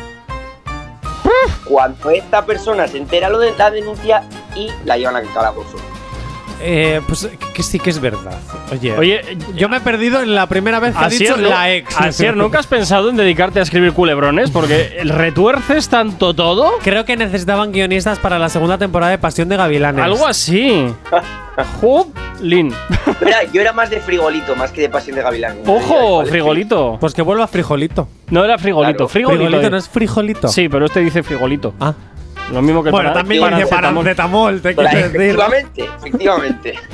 Cuando 1.65 2.09
esta 2.09 2.45
persona 2.45 2.87
se 2.87 2.97
entera 2.97 3.29
lo 3.29 3.39
de 3.39 3.55
la 3.57 3.71
denuncia 3.71 4.23
y 4.55 4.69
la 4.85 4.97
llevan 4.97 5.15
al 5.15 5.33
calabozo. 5.33 5.77
Eh, 6.63 7.01
pues 7.07 7.27
que 7.53 7.63
sí 7.63 7.79
que 7.79 7.89
es 7.89 7.99
verdad. 7.99 8.39
Oye, 8.71 8.97
Oye, 8.97 9.37
yo 9.55 9.67
me 9.69 9.77
he 9.77 9.79
perdido 9.81 10.21
en 10.21 10.35
la 10.35 10.47
primera 10.47 10.79
vez 10.79 10.95
que 10.95 11.03
ha 11.03 11.09
dicho 11.09 11.37
¿no- 11.37 11.49
la 11.49 11.71
ex. 11.73 11.95
Asier, 11.99 12.37
¿nunca 12.37 12.59
has 12.59 12.67
pensado 12.67 13.09
en 13.09 13.17
dedicarte 13.17 13.59
a 13.59 13.63
escribir 13.63 13.93
culebrones? 13.93 14.51
Porque 14.51 14.97
el 14.99 15.09
retuerces 15.09 15.89
tanto 15.89 16.33
todo. 16.33 16.71
Creo 16.83 17.03
que 17.05 17.17
necesitaban 17.17 17.71
guionistas 17.71 18.19
para 18.19 18.37
la 18.39 18.49
segunda 18.49 18.77
temporada 18.77 19.11
de 19.11 19.17
Pasión 19.17 19.49
de 19.49 19.57
Gavilanes. 19.57 20.03
Algo 20.03 20.27
así. 20.27 20.87
Lin. 22.41 22.73
Mira, 23.23 23.43
yo 23.53 23.61
era 23.61 23.73
más 23.73 23.89
de 23.89 23.99
frigolito, 23.99 24.55
más 24.55 24.71
que 24.71 24.81
de 24.81 24.89
pasión 24.89 25.15
de 25.15 25.21
gavilán. 25.21 25.57
¡Ojo! 25.67 26.25
Frigolito. 26.25 26.97
Pues 26.99 27.13
que 27.13 27.21
vuelva 27.21 27.47
frijolito. 27.47 28.07
No 28.29 28.43
era 28.43 28.57
frigolito, 28.57 28.95
Claro. 28.97 29.09
frigolito. 29.09 29.39
Frigolito 29.45 29.67
eh. 29.67 29.69
no 29.69 29.77
es 29.77 29.89
frijolito. 29.89 30.47
Sí, 30.47 30.69
pero 30.69 30.85
este 30.85 31.01
dice 31.01 31.21
frigolito. 31.23 31.73
Ah. 31.79 31.93
Lo 32.51 32.61
mismo 32.61 32.83
que 32.83 32.89
el 32.89 32.91
Bueno, 32.91 33.09
para- 33.09 33.19
también 33.21 33.41
dice 33.43 33.51
paracetamol. 33.67 34.03
paracetamol, 34.03 34.61
te 34.61 34.75
quiero 34.75 34.89
decir. 34.89 35.05
efectivamente, 35.05 35.89
efectivamente. 35.97 36.73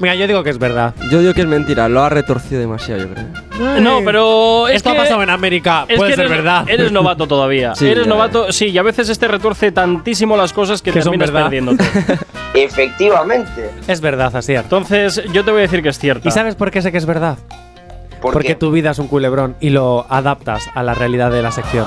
Mira, 0.00 0.16
yo 0.16 0.26
digo 0.26 0.42
que 0.42 0.50
es 0.50 0.58
verdad. 0.58 0.92
Yo 1.08 1.20
digo 1.20 1.32
que 1.34 1.42
es 1.42 1.46
mentira, 1.46 1.88
lo 1.88 2.02
ha 2.02 2.08
retorcido 2.08 2.60
demasiado, 2.60 3.02
yo 3.02 3.08
creo. 3.14 3.80
No, 3.80 4.00
pero 4.04 4.66
es 4.66 4.74
Esto 4.76 4.90
que- 4.90 4.98
ha 4.98 5.00
pasado 5.02 5.22
en 5.22 5.30
América. 5.30 5.84
Es 5.88 5.96
Puede 5.96 6.10
que 6.10 6.16
ser 6.16 6.24
eres, 6.26 6.36
verdad. 6.38 6.64
Eres 6.68 6.90
novato 6.90 7.28
todavía. 7.28 7.74
Sí, 7.76 7.86
eres 7.88 8.06
novato, 8.08 8.50
sí, 8.52 8.66
y 8.66 8.78
a 8.78 8.82
veces 8.82 9.08
este 9.08 9.28
retuerce 9.28 9.70
tantísimo 9.70 10.36
las 10.36 10.52
cosas 10.52 10.82
que, 10.82 10.90
Que 10.90 11.00
son 11.00 11.12
terminas 11.12 11.30
verdad. 11.30 11.46
perdiéndote. 11.48 11.84
Efectivamente. 12.54 13.70
Es 13.86 14.00
verdad, 14.00 14.34
Asier. 14.34 14.62
Entonces, 14.64 15.22
yo 15.32 15.44
te 15.44 15.52
voy 15.52 15.60
a 15.60 15.62
decir 15.62 15.82
que 15.82 15.88
es 15.90 15.98
cierto. 15.98 16.28
¿Y 16.28 16.32
sabes 16.32 16.56
por 16.56 16.70
qué 16.72 16.82
sé 16.82 16.90
que 16.90 16.98
es 16.98 17.06
verdad? 17.06 17.38
¿Por 18.20 18.32
Porque 18.32 18.48
qué? 18.48 18.54
tu 18.56 18.70
vida 18.72 18.90
es 18.90 18.98
un 18.98 19.06
culebrón 19.06 19.54
y 19.60 19.70
lo 19.70 20.06
adaptas 20.08 20.68
a 20.74 20.82
la 20.82 20.94
realidad 20.94 21.30
de 21.30 21.42
la 21.42 21.52
sección. 21.52 21.86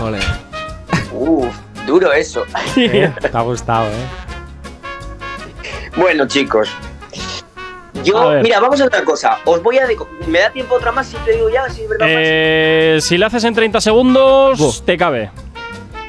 Ole. 0.00 0.18
Duro 1.90 2.12
eso. 2.12 2.46
¿Eh? 2.76 3.12
Te 3.20 3.36
ha 3.36 3.40
gustado, 3.40 3.88
¿eh? 3.88 4.06
Bueno, 5.96 6.24
chicos. 6.28 6.68
Yo, 8.04 8.40
mira, 8.42 8.60
vamos 8.60 8.80
a 8.80 8.84
otra 8.84 9.02
cosa. 9.04 9.38
Os 9.44 9.60
voy 9.60 9.78
a. 9.78 9.88
¿Me 10.28 10.38
da 10.38 10.50
tiempo 10.50 10.76
otra 10.76 10.92
más 10.92 11.08
si 11.08 11.16
te 11.16 11.32
digo 11.32 11.50
ya? 11.50 11.68
Si 11.68 11.82
es 11.82 11.88
verdad. 11.88 12.06
Eh, 12.08 12.98
si 13.00 13.18
le 13.18 13.26
haces 13.26 13.42
en 13.42 13.54
30 13.54 13.80
segundos, 13.80 14.84
te 14.86 14.96
cabe. 14.96 15.32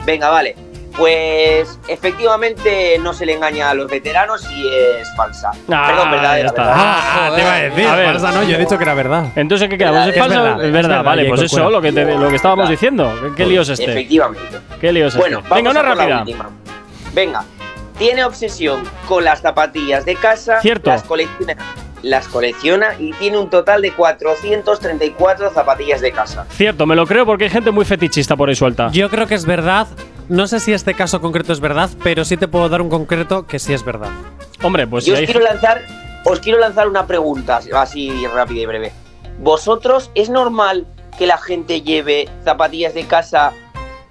Venga, 0.06 0.30
vale. 0.30 0.56
Pues 0.98 1.80
efectivamente 1.88 2.98
no 3.02 3.14
se 3.14 3.26
le 3.26 3.34
engaña 3.34 3.70
a 3.70 3.74
los 3.74 3.90
veteranos 3.90 4.46
y 4.52 4.68
es 4.68 5.08
falsa. 5.16 5.52
Ah, 5.72 5.86
Perdón, 5.88 6.12
verdadera. 6.12 6.48
está. 6.50 6.64
verdadera. 6.64 6.84
Ah, 7.02 7.32
te 7.36 7.42
iba 7.42 7.54
a 7.54 7.60
decir. 7.62 7.86
A 7.88 7.96
ver. 7.96 8.06
falsa 8.08 8.32
no, 8.32 8.44
yo 8.44 8.56
he 8.56 8.60
dicho 8.60 8.78
que 8.78 8.84
era 8.84 8.94
verdad. 8.94 9.26
Entonces, 9.36 9.70
¿qué 9.70 9.78
quedamos? 9.78 10.08
¿Es 10.08 10.14
Es 10.16 10.20
falso? 10.20 10.42
verdad, 10.44 10.60
Es 10.62 10.66
es 10.68 10.74
verdad, 10.74 11.04
vale, 11.04 11.26
pues 11.26 11.42
Jacob, 11.42 11.60
eso, 11.60 11.70
lo 11.70 11.82
que, 11.82 11.92
te- 11.94 12.18
lo 12.18 12.30
que 12.30 12.36
estábamos 12.36 12.64
Claro. 12.64 12.72
diciendo. 12.72 13.14
¿Qué, 13.22 13.36
qué 13.36 13.46
lío 13.50 13.62
es 13.62 13.70
este? 13.70 13.92
Efectivamente. 13.92 14.60
¿Qué 14.80 14.92
lío 14.92 15.08
es 15.08 15.16
Bueno, 15.16 15.40
este? 15.40 15.54
Venga, 15.56 15.72
una 15.72 15.82
rápida. 15.82 16.20
última. 16.20 16.50
Venga, 17.14 17.44
tiene 17.98 18.24
obsesión 18.24 18.84
con 19.08 19.24
las 19.24 19.42
zapatillas 19.42 20.06
de 20.06 20.16
casa. 20.16 20.60
Cierto. 20.62 20.90
Las 20.90 21.04
colecciona, 21.04 21.56
las 22.02 22.28
colecciona 22.28 22.96
y 23.00 23.14
tiene 23.14 23.38
un 23.38 23.50
total 23.50 23.82
de 23.82 23.92
434 23.94 25.52
zapatillas 25.52 26.02
de 26.02 26.12
casa. 26.12 26.46
Cierto, 26.50 26.86
me 26.86 26.96
lo 26.96 27.06
creo 27.06 27.26
porque 27.26 27.46
hay 27.46 27.50
gente 27.50 27.72
muy 27.72 27.86
fetichista 27.86 28.36
por 28.36 28.50
ahí 28.50 28.56
suelta. 28.56 28.90
Yo 28.92 29.10
creo 29.10 29.28
que 29.28 29.36
es 29.36 29.46
verdad. 29.46 29.88
No 30.32 30.48
sé 30.48 30.62
si 30.62 30.72
este 30.72 30.94
caso 30.94 31.20
concreto 31.20 31.52
es 31.52 31.60
verdad, 31.60 31.90
pero 32.06 32.24
sí 32.24 32.38
te 32.38 32.48
puedo 32.48 32.70
dar 32.70 32.82
un 32.82 32.90
concreto 32.90 33.46
que 33.46 33.60
sí 33.60 33.74
es 33.74 33.84
verdad. 33.84 34.12
Hombre, 34.64 34.88
pues 34.88 35.04
Yo 35.04 35.08
si 35.08 35.12
os 35.12 35.20
hay 35.20 35.26
quiero 35.26 35.42
lanzar, 35.42 35.82
os 36.24 36.40
quiero 36.40 36.58
lanzar 36.58 36.88
una 36.88 37.06
pregunta 37.06 37.60
así 37.76 38.26
rápida 38.28 38.62
y 38.62 38.66
breve. 38.66 38.94
¿Vosotros 39.40 40.10
es 40.16 40.30
normal 40.30 40.88
que 41.18 41.28
la 41.28 41.38
gente 41.38 41.82
lleve 41.82 42.30
zapatillas 42.46 42.94
de 42.94 43.04
casa 43.08 43.52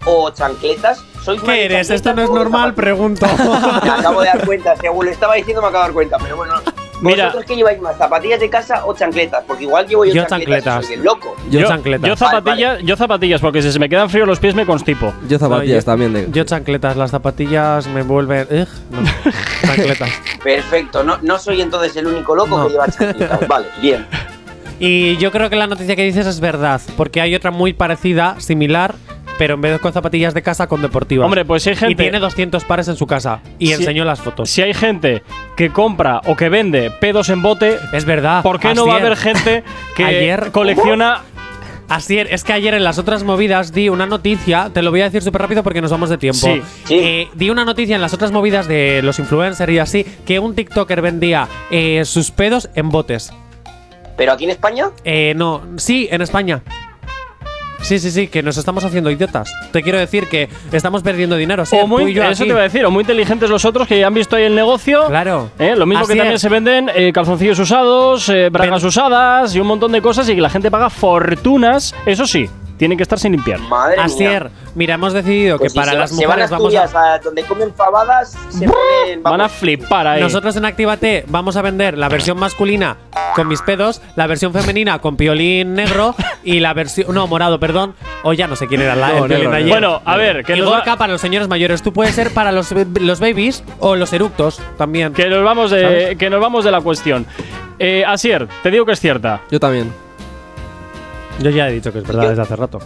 o 0.05 0.29
chancletas? 0.29 1.03
¿Sois 1.25 1.43
más 1.43 1.55
¿Qué 1.55 1.65
eres? 1.65 1.89
Esto 1.89 2.13
no 2.13 2.21
es 2.21 2.31
normal, 2.31 2.75
pregunto. 2.75 3.27
Me 3.83 3.89
acabo 3.89 4.21
de 4.21 4.27
dar 4.27 4.45
cuenta, 4.45 4.77
según 4.77 5.07
le 5.07 5.13
estaba 5.13 5.37
diciendo 5.37 5.63
me 5.63 5.69
acabo 5.69 5.85
de 5.85 5.89
dar 5.89 5.95
cuenta, 5.95 6.19
pero 6.19 6.37
bueno. 6.37 6.53
Mira. 7.01 7.27
¿Vosotros 7.27 7.45
qué 7.47 7.57
lleváis 7.57 7.81
más, 7.81 7.97
zapatillas 7.97 8.41
de 8.41 8.51
casa 8.51 8.85
o 8.85 8.95
chancletas? 8.95 9.43
Porque 9.47 9.65
igual 9.65 9.87
llevo 9.87 10.05
yo, 10.05 10.13
Yo 10.15 10.27
chancletas, 10.27 10.41
y 10.41 10.65
chancletas. 10.65 10.87
soy 10.87 10.95
el 10.97 11.03
loco. 11.05 11.37
Yo 11.51 11.63
chancletas. 11.67 12.09
Yo 12.09 12.17
zapatillas, 12.17 12.79
yo 12.83 12.97
zapatillas, 12.97 13.41
porque 13.41 13.63
si 13.63 13.73
se 13.73 13.79
me 13.79 13.89
quedan 13.89 14.11
fríos 14.11 14.27
los 14.29 14.39
pies 14.39 14.55
me 14.55 14.67
constipo. 14.67 15.13
Yo 15.29 15.39
zapatillas 15.39 15.77
No, 15.77 15.81
yo- 15.81 15.85
también. 15.85 16.13
De... 16.13 16.27
Yo 16.31 16.45
chancletas, 16.45 16.97
las 16.97 17.11
zapatillas 17.11 17.87
me 17.89 18.03
vuelven. 18.03 18.47
No. 18.91 18.99
chancletas. 19.67 20.11
Perfecto, 20.43 21.03
no, 21.05 21.19
no 21.23 21.39
soy 21.39 21.61
entonces 21.61 21.97
el 21.97 22.07
único 22.07 22.35
loco 22.35 22.59
No. 22.59 22.67
que 22.67 22.73
lleva 22.73 22.87
chancletas. 22.89 23.49
Vale, 23.49 23.67
bien. 23.81 24.07
Y 24.83 25.19
yo 25.19 25.31
creo 25.31 25.51
que 25.51 25.57
la 25.57 25.67
noticia 25.67 25.95
que 25.95 26.03
dices 26.05 26.27
es 26.27 26.41
verdad, 26.41 26.81
porque 26.97 27.21
hay 27.21 27.35
otra 27.35 27.51
muy 27.51 27.75
parecida, 27.75 28.37
similar, 28.41 28.95
pero 29.41 29.55
en 29.55 29.63
vez 29.63 29.73
de 29.73 29.79
con 29.79 29.91
zapatillas 29.91 30.35
de 30.35 30.43
casa, 30.43 30.67
con 30.67 30.83
deportivas. 30.83 31.25
Hombre, 31.25 31.47
pues 31.47 31.63
si 31.63 31.71
hay 31.71 31.77
gente- 31.77 31.93
Y 31.95 31.97
tiene 31.97 32.19
200 32.19 32.63
pares 32.67 32.89
en 32.89 32.97
su 32.97 33.07
casa. 33.07 33.41
Y 33.59 33.69
Si- 33.69 33.73
enseñó 33.73 34.05
las 34.05 34.21
fotos. 34.21 34.51
Si 34.51 34.61
hay 34.61 34.75
gente 34.75 35.23
que 35.57 35.71
compra 35.71 36.21
o 36.27 36.37
que 36.37 36.51
vende 36.51 36.91
pedos 36.91 37.31
en 37.31 37.41
bote, 37.41 37.79
Es 37.95 38.05
verdad. 38.05 38.43
¿por 38.43 38.61
qué 38.61 38.75
no 38.75 38.87
va 38.87 38.97
a 38.97 38.99
haber 38.99 39.17
gente 39.17 39.65
que 39.97 40.05
Ayer- 40.05 40.51
colecciona 40.53 41.23
Así 41.89 42.19
es, 42.19 42.29
es 42.31 42.45
que 42.45 42.53
ayer 42.53 42.75
en 42.75 42.85
las 42.85 42.99
otras 42.99 43.25
movidas 43.25 43.73
di 43.73 43.89
una 43.89 44.05
noticia, 44.05 44.71
te 44.75 44.83
lo 44.83 44.91
voy 44.91 45.01
a 45.01 45.05
decir 45.05 45.23
súper 45.23 45.41
rápido 45.41 45.63
porque 45.63 45.81
nos 45.81 45.91
vamos 45.91 46.11
de 46.11 46.19
tiempo. 46.19 46.47
Sí. 46.47 46.61
Sí. 46.85 46.99
Eh, 47.03 47.29
di 47.35 47.49
una 47.49 47.65
noticia 47.65 47.97
en 47.97 48.03
las 48.03 48.13
otras 48.13 48.31
movidas 48.31 48.69
de 48.69 49.01
los 49.03 49.19
influencers 49.19 49.73
y 49.73 49.79
así, 49.79 50.07
que 50.27 50.39
un 50.39 50.55
TikToker 50.55 51.01
vendía 51.01 51.49
eh, 51.71 52.03
sus 52.05 52.31
pedos 52.31 52.69
en 52.75 52.91
botes. 52.91 53.33
¿Pero 54.19 54.33
aquí 54.33 54.45
en 54.45 54.51
España? 54.51 54.91
Eh, 55.03 55.33
no, 55.35 55.63
sí, 55.79 56.07
en 56.13 56.21
España. 56.21 56.63
Sí, 57.83 57.99
sí, 57.99 58.11
sí, 58.11 58.29
que 58.29 58.43
nos 58.43 58.57
estamos 58.57 58.85
haciendo 58.85 59.11
idiotas. 59.11 59.53
Te 59.73 59.83
quiero 59.83 59.99
decir 59.99 60.29
que 60.29 60.49
estamos 60.71 61.03
perdiendo 61.03 61.37
dinero. 61.37 61.65
Sí, 61.67 61.77
o 61.77 61.81
tú 61.81 61.87
muy, 61.89 62.11
y 62.11 62.15
yo 62.15 62.23
eso 62.23 62.31
aquí. 62.43 62.43
te 62.45 62.49
iba 62.51 62.61
a 62.61 62.65
decir, 62.65 62.85
o 62.85 62.91
muy 62.91 63.03
inteligentes 63.03 63.49
los 63.51 63.65
otros 63.65 63.89
que 63.89 63.99
ya 63.99 64.07
han 64.07 64.15
visto 64.15 64.37
ahí 64.37 64.45
el 64.45 64.55
negocio. 64.55 65.07
Claro. 65.09 65.51
¿eh? 65.59 65.75
Lo 65.77 65.87
mismo 65.87 66.05
Así 66.05 66.13
que 66.13 66.19
también 66.19 66.37
es. 66.37 66.41
se 66.43 66.49
venden 66.49 66.91
eh, 66.95 67.11
calzoncillos 67.13 67.59
usados, 67.59 68.29
eh, 68.29 68.49
bragas 68.51 68.83
Ven- 68.83 68.89
usadas 68.89 69.55
y 69.55 69.61
un 69.61 69.67
montón 69.67 69.93
de 69.93 70.03
cosas 70.03 70.29
y 70.29 70.35
que 70.35 70.41
la 70.41 70.51
gente 70.51 70.71
paga 70.71 70.91
fortunas. 70.91 71.95
Eso 72.07 72.27
sí, 72.27 72.49
tienen 72.81 72.97
que 72.97 73.03
estar 73.03 73.19
sin 73.19 73.33
limpiar. 73.33 73.61
Madre 73.61 73.97
Así 74.01 74.21
mía. 74.25 74.51
Mira, 74.75 74.95
hemos 74.95 75.13
decidido 75.13 75.59
Pues 75.59 75.71
que 75.73 75.75
si 75.75 75.79
para 75.79 75.93
se, 75.93 75.99
las 75.99 76.11
se 76.11 76.27
van 76.27 76.41
a 76.41 76.47
mujeres 76.47 76.51
vamos 76.51 76.95
a. 76.95 77.13
a... 77.15 77.19
donde 77.19 77.43
comen 77.45 77.75
fabadas, 77.75 78.37
se 78.49 78.67
ponen. 78.67 79.23
Van 79.23 79.41
a 79.43 79.49
flipar 79.51 80.07
ahí. 80.07 80.21
Nosotros 80.23 80.57
en 80.57 80.65
Actívate 80.65 81.25
vamos 81.29 81.57
a 81.57 81.63
vender 81.63 81.99
la 81.99 82.09
versión 82.09 82.39
masculina 82.39 82.97
con 83.37 83.49
mis 83.49 83.61
pedos, 83.61 84.01
la 84.17 84.27
versión 84.27 84.53
femenina 84.55 84.99
con 85.01 85.17
piolín 85.19 85.75
negro 85.75 86.15
y 86.43 86.61
la 86.61 86.73
versión. 86.73 87.15
No, 87.15 87.27
morado, 87.27 87.61
perdón. 87.61 87.95
O 88.23 88.33
ya 88.33 88.47
no 88.47 88.57
sé 88.57 88.67
quién 88.67 88.81
era 88.81 88.97
la, 88.97 89.09
No, 89.09 89.25
el 89.25 89.29
piolín 89.29 89.39
negro, 89.51 89.57
ayer. 89.57 89.69
Bueno, 89.69 90.03
a 90.07 90.17
ver, 90.17 90.45
que 90.45 90.57
y 90.57 90.61
nos, 90.61 90.73
va- 90.73 90.97
para 90.97 91.13
los 91.13 91.21
señores 91.21 91.49
mayores. 91.49 91.83
Tú 91.83 91.93
puedes 91.93 92.15
ser 92.15 92.33
para 92.33 92.51
los, 92.51 92.73
los 93.01 93.21
babies 93.21 93.63
o 93.79 93.95
los 93.95 94.11
eructos 94.15 94.59
también. 94.79 95.13
que 95.13 95.29
nos 95.29 95.45
vamos 95.45 95.71
de, 95.71 95.83
¿Sabes? 95.83 96.17
que 96.19 96.31
nos 96.31 96.41
vamos 96.41 96.65
de 96.65 96.71
la 96.71 96.81
cuestión. 96.81 97.27
Eh, 97.79 98.05
Asier, 98.07 98.49
te 98.63 98.71
digo 98.71 98.87
que 98.87 98.93
es 98.93 99.01
cierta. 99.01 99.43
Yo 99.51 99.61
también. 99.61 99.93
Yo 101.41 101.51
ya 101.51 101.69
he 101.69 101.73
dicho 101.73 101.93
que 101.93 101.99
es 102.01 102.07
verdad 102.07 102.23
Yo- 102.25 102.29
desde 102.31 102.43
hace 102.43 102.57
rato. 102.57 102.79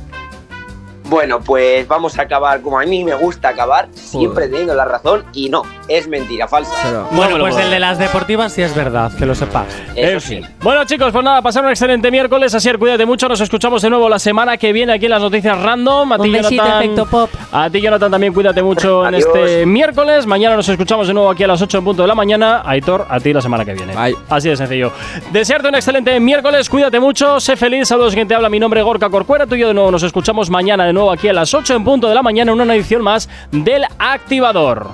Bueno, 1.07 1.41
pues 1.41 1.87
vamos 1.87 2.19
a 2.19 2.23
acabar 2.23 2.61
como 2.63 2.79
a 2.81 2.85
mí 2.85 3.05
me 3.05 3.15
gusta 3.15 3.51
acabar, 3.51 3.89
siempre 3.93 4.49
teniendo 4.49 4.75
la 4.75 4.87
razón 4.87 5.23
y 5.35 5.51
no, 5.51 5.63
es 5.87 6.09
mentira, 6.09 6.49
falsa. 6.49 6.73
Pero, 6.83 7.07
Bueno, 7.11 7.39
pues 7.39 7.55
puedo 7.55 7.67
el 7.67 7.71
de 7.71 7.79
las 7.79 7.99
deportivas 7.99 8.53
sí 8.53 8.63
es 8.63 8.75
verdad, 8.75 9.13
que 9.17 9.27
lo 9.27 9.35
sepas. 9.35 9.67
Eso 9.95 10.13
En 10.15 10.21
sí. 10.21 10.41
Bueno, 10.63 10.85
chicos, 10.87 11.13
pues 11.13 11.23
nada, 11.23 11.43
pasar 11.43 11.63
un 11.65 11.71
excelente 11.71 12.11
miércoles. 12.11 12.55
Asier, 12.55 12.79
cuídate 12.79 13.05
mucho. 13.05 13.29
Nos 13.29 13.41
escuchamos 13.43 13.83
de 13.83 13.91
nuevo 13.91 14.09
la 14.09 14.19
semana 14.19 14.57
que 14.57 14.73
viene 14.73 14.95
aquí 14.95 15.05
en 15.05 15.11
las 15.11 15.21
noticias 15.21 15.61
random. 15.61 16.13
A 16.13 16.17
ti, 16.19 16.23
Un 16.29 16.33
besito, 16.33 16.51
Jonathan. 16.63 16.83
efecto 16.83 17.07
pop. 17.07 17.31
A 17.53 17.69
ti, 17.69 17.81
Jonathan, 17.83 18.11
también 18.11 18.33
cuídate 18.33 18.63
mucho 18.63 19.03
en 19.07 19.15
Adiós. 19.15 19.27
este 19.35 19.67
miércoles. 19.67 20.27
Mañana 20.27 20.57
nos 20.57 20.69
escuchamos 20.71 21.07
de 21.07 21.13
nuevo 21.13 21.29
aquí 21.31 21.45
a 21.45 21.49
las 21.49 21.61
8 21.61 21.79
en 21.79 21.85
punto 21.85 22.01
de 22.03 22.09
la 22.09 22.15
mañana. 22.15 22.63
Aitor, 22.65 23.07
a 23.11 23.21
ti 23.21 23.33
la 23.35 23.43
semana 23.43 23.65
que 23.67 23.75
viene. 23.75 23.95
Bye. 23.95 24.17
Así 24.31 24.49
de 24.49 24.57
sencillo. 24.57 24.91
Desearte 25.33 25.69
un 25.69 25.75
excelente 25.75 26.19
miércoles. 26.19 26.71
Cuídate 26.71 26.99
mucho. 26.99 27.41
Sé 27.41 27.57
feliz. 27.57 27.89
Saludos, 27.89 28.15
quien 28.15 28.27
te 28.27 28.35
habla. 28.35 28.49
Mi 28.49 28.59
nombre 28.59 28.81
es 28.81 28.87
Gorka 28.87 29.11
Corcuera. 29.11 29.47
Tú 29.47 29.55
y 29.55 29.59
yo 29.61 29.69
de 29.69 29.75
nuevo 29.75 29.91
nos 29.91 30.03
escuchamos 30.03 30.49
mañana 30.49 30.87
de 30.87 30.94
nuevo 30.95 31.12
aquí 31.12 31.29
a 31.29 31.33
las 31.33 31.53
8 31.53 31.75
en 31.75 31.85
punto 31.85 32.09
de 32.09 32.15
la 32.15 32.23
mañana 32.23 32.53
en 32.53 32.61
una 32.61 32.75
edición 32.75 33.03
más 33.03 33.29
del 33.53 33.85
Activador. 33.99 34.91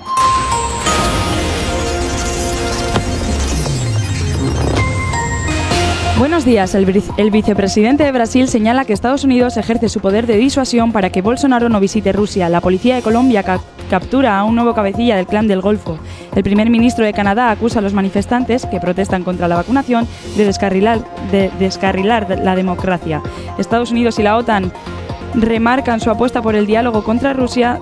Buenos 6.18 6.44
días. 6.44 6.74
El, 6.74 7.02
el 7.16 7.30
vicepresidente 7.30 8.04
de 8.04 8.12
Brasil 8.12 8.46
señala 8.46 8.84
que 8.84 8.92
Estados 8.92 9.24
Unidos 9.24 9.56
ejerce 9.56 9.88
su 9.88 10.00
poder 10.00 10.26
de 10.26 10.36
disuasión 10.36 10.92
para 10.92 11.08
que 11.10 11.22
Bolsonaro 11.22 11.70
no 11.70 11.80
visite 11.80 12.12
Rusia. 12.12 12.50
La 12.50 12.60
policía 12.60 12.94
de 12.96 13.00
Colombia 13.02 13.42
ca- 13.42 13.60
captura 13.88 14.38
a 14.38 14.44
un 14.44 14.54
nuevo 14.54 14.74
cabecilla 14.74 15.16
del 15.16 15.26
clan 15.26 15.48
del 15.48 15.62
Golfo. 15.62 15.98
El 16.36 16.42
primer 16.42 16.68
ministro 16.68 17.06
de 17.06 17.14
Canadá 17.14 17.50
acusa 17.50 17.78
a 17.78 17.82
los 17.82 17.94
manifestantes 17.94 18.66
que 18.66 18.80
protestan 18.80 19.24
contra 19.24 19.48
la 19.48 19.56
vacunación 19.56 20.06
de 20.36 20.44
descarrilar, 20.44 21.00
de 21.32 21.50
descarrilar 21.58 22.26
la 22.42 22.54
democracia. 22.54 23.22
Estados 23.58 23.90
Unidos 23.90 24.18
y 24.18 24.22
la 24.22 24.36
OTAN 24.36 24.70
remarcan 25.34 26.00
su 26.00 26.10
apuesta 26.10 26.42
por 26.42 26.54
el 26.54 26.66
diálogo 26.66 27.04
contra 27.04 27.32
Rusia 27.32 27.80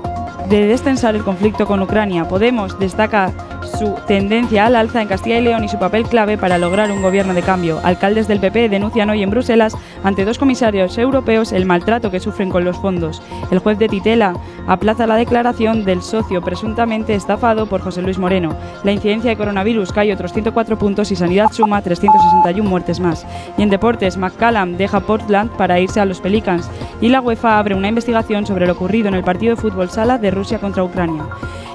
de 0.49 0.67
destensar 0.67 1.15
el 1.15 1.25
conflicto 1.25 1.67
con 1.67 1.83
Ucrania. 1.83 2.27
Podemos 2.29 2.79
destaca 2.79 3.33
su 3.69 3.95
tendencia 4.07 4.67
al 4.67 4.77
alza 4.77 5.03
en 5.03 5.09
Castilla 5.09 5.39
y 5.39 5.43
León 5.43 5.65
y 5.65 5.69
su 5.69 5.79
papel 5.79 6.05
clave 6.05 6.39
para 6.39 6.59
lograr 6.59 6.91
un 6.91 7.03
gobierno 7.03 7.35
de 7.35 7.43
cambio. 7.43 7.81
Alcaldes 7.85 8.29
del 8.29 8.41
PP 8.41 8.69
denuncian 8.69 9.11
hoy 9.11 9.23
en 9.23 9.31
Bruselas 9.31 9.77
ante 10.03 10.25
dos 10.25 10.39
comisarios 10.39 10.97
europeos 10.99 11.53
el 11.53 11.67
maltrato 11.67 12.11
que 12.11 12.21
sufren 12.21 12.51
con 12.51 12.65
los 12.65 12.77
fondos. 12.79 13.23
El 13.51 13.59
juez 13.59 13.79
de 13.79 13.89
Titela 13.89 14.35
aplaza 14.67 15.07
la 15.07 15.17
declaración 15.17 15.85
del 15.85 16.03
socio 16.03 16.41
presuntamente 16.43 17.15
estafado 17.15 17.67
por 17.67 17.81
José 17.81 18.03
Luis 18.03 18.19
Moreno. 18.19 18.55
La 18.85 18.93
incidencia 18.93 19.31
de 19.31 19.37
coronavirus 19.37 19.93
cae 19.93 20.13
otros 20.13 20.33
104 20.33 20.79
puntos 20.79 21.11
y 21.11 21.17
Sanidad 21.17 21.53
suma 21.53 21.83
361 21.83 22.69
muertes 22.69 23.01
más. 23.01 23.27
Y 23.57 23.63
en 23.63 23.71
deportes, 23.71 24.17
McCallum 24.17 24.77
deja 24.77 25.01
Portland 25.01 25.51
para 25.53 25.81
irse 25.81 26.01
a 26.01 26.05
los 26.05 26.21
Pelicans 26.21 26.71
y 27.01 27.09
la 27.09 27.21
UEFA 27.21 27.59
abre 27.59 27.75
una 27.75 27.89
investigación 27.89 28.47
sobre 28.47 28.67
lo 28.67 28.73
ocurrido 28.73 29.09
en 29.09 29.15
el 29.15 29.25
partido 29.25 29.55
de 29.55 29.61
fútbol 29.61 29.91
sala 29.91 30.19
de 30.19 30.31
Rusia 30.31 30.59
contra 30.59 30.85
Ucrania. 30.85 31.25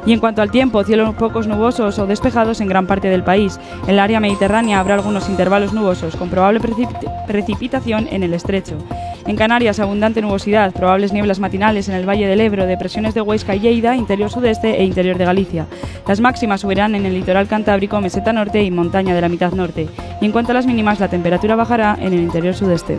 Y 0.06 0.12
en 0.12 0.20
cuanto 0.20 0.42
al 0.42 0.52
tiempo, 0.52 0.84
cielos 0.84 1.16
pocos 1.16 1.48
nubosos 1.48 1.83
o 1.84 2.08
despejados 2.08 2.62
en 2.62 2.68
gran 2.68 2.88
parte 2.88 3.10
del 3.10 3.24
país. 3.24 3.60
En 3.84 3.92
el 3.92 4.00
área 4.00 4.20
mediterránea 4.20 4.80
habrá 4.80 4.96
algunos 4.96 5.30
intervalos 5.30 5.74
nubosos, 5.74 6.16
con 6.16 6.30
probable 6.30 6.60
precipit- 6.60 7.26
precipitación 7.28 8.08
en 8.12 8.24
el 8.24 8.34
estrecho. 8.34 8.76
En 9.26 9.36
Canarias, 9.36 9.80
abundante 9.80 10.22
nubosidad, 10.22 10.74
probables 10.74 11.14
nieblas 11.14 11.40
matinales 11.40 11.88
en 11.88 11.96
el 11.96 12.08
Valle 12.08 12.28
del 12.28 12.42
Ebro, 12.42 12.66
depresiones 12.66 13.14
de 13.14 13.22
Huesca 13.22 13.56
y 13.56 13.60
Lleida, 13.60 13.96
interior 13.96 14.30
sudeste 14.30 14.80
e 14.80 14.84
interior 14.84 15.18
de 15.18 15.26
Galicia. 15.26 15.66
Las 16.08 16.20
máximas 16.20 16.62
subirán 16.62 16.96
en 16.96 17.06
el 17.06 17.14
litoral 17.14 17.48
cantábrico, 17.48 18.02
meseta 18.02 18.34
norte 18.34 18.62
y 18.64 18.72
montaña 18.72 19.16
de 19.16 19.22
la 19.22 19.30
mitad 19.30 19.54
norte. 19.54 19.88
Y 20.20 20.26
en 20.26 20.32
cuanto 20.32 20.52
a 20.52 20.56
las 20.56 20.66
mínimas, 20.66 21.00
la 21.00 21.08
temperatura 21.08 21.56
bajará 21.56 21.98
en 22.00 22.14
el 22.14 22.20
interior 22.20 22.54
sudeste. 22.54 22.98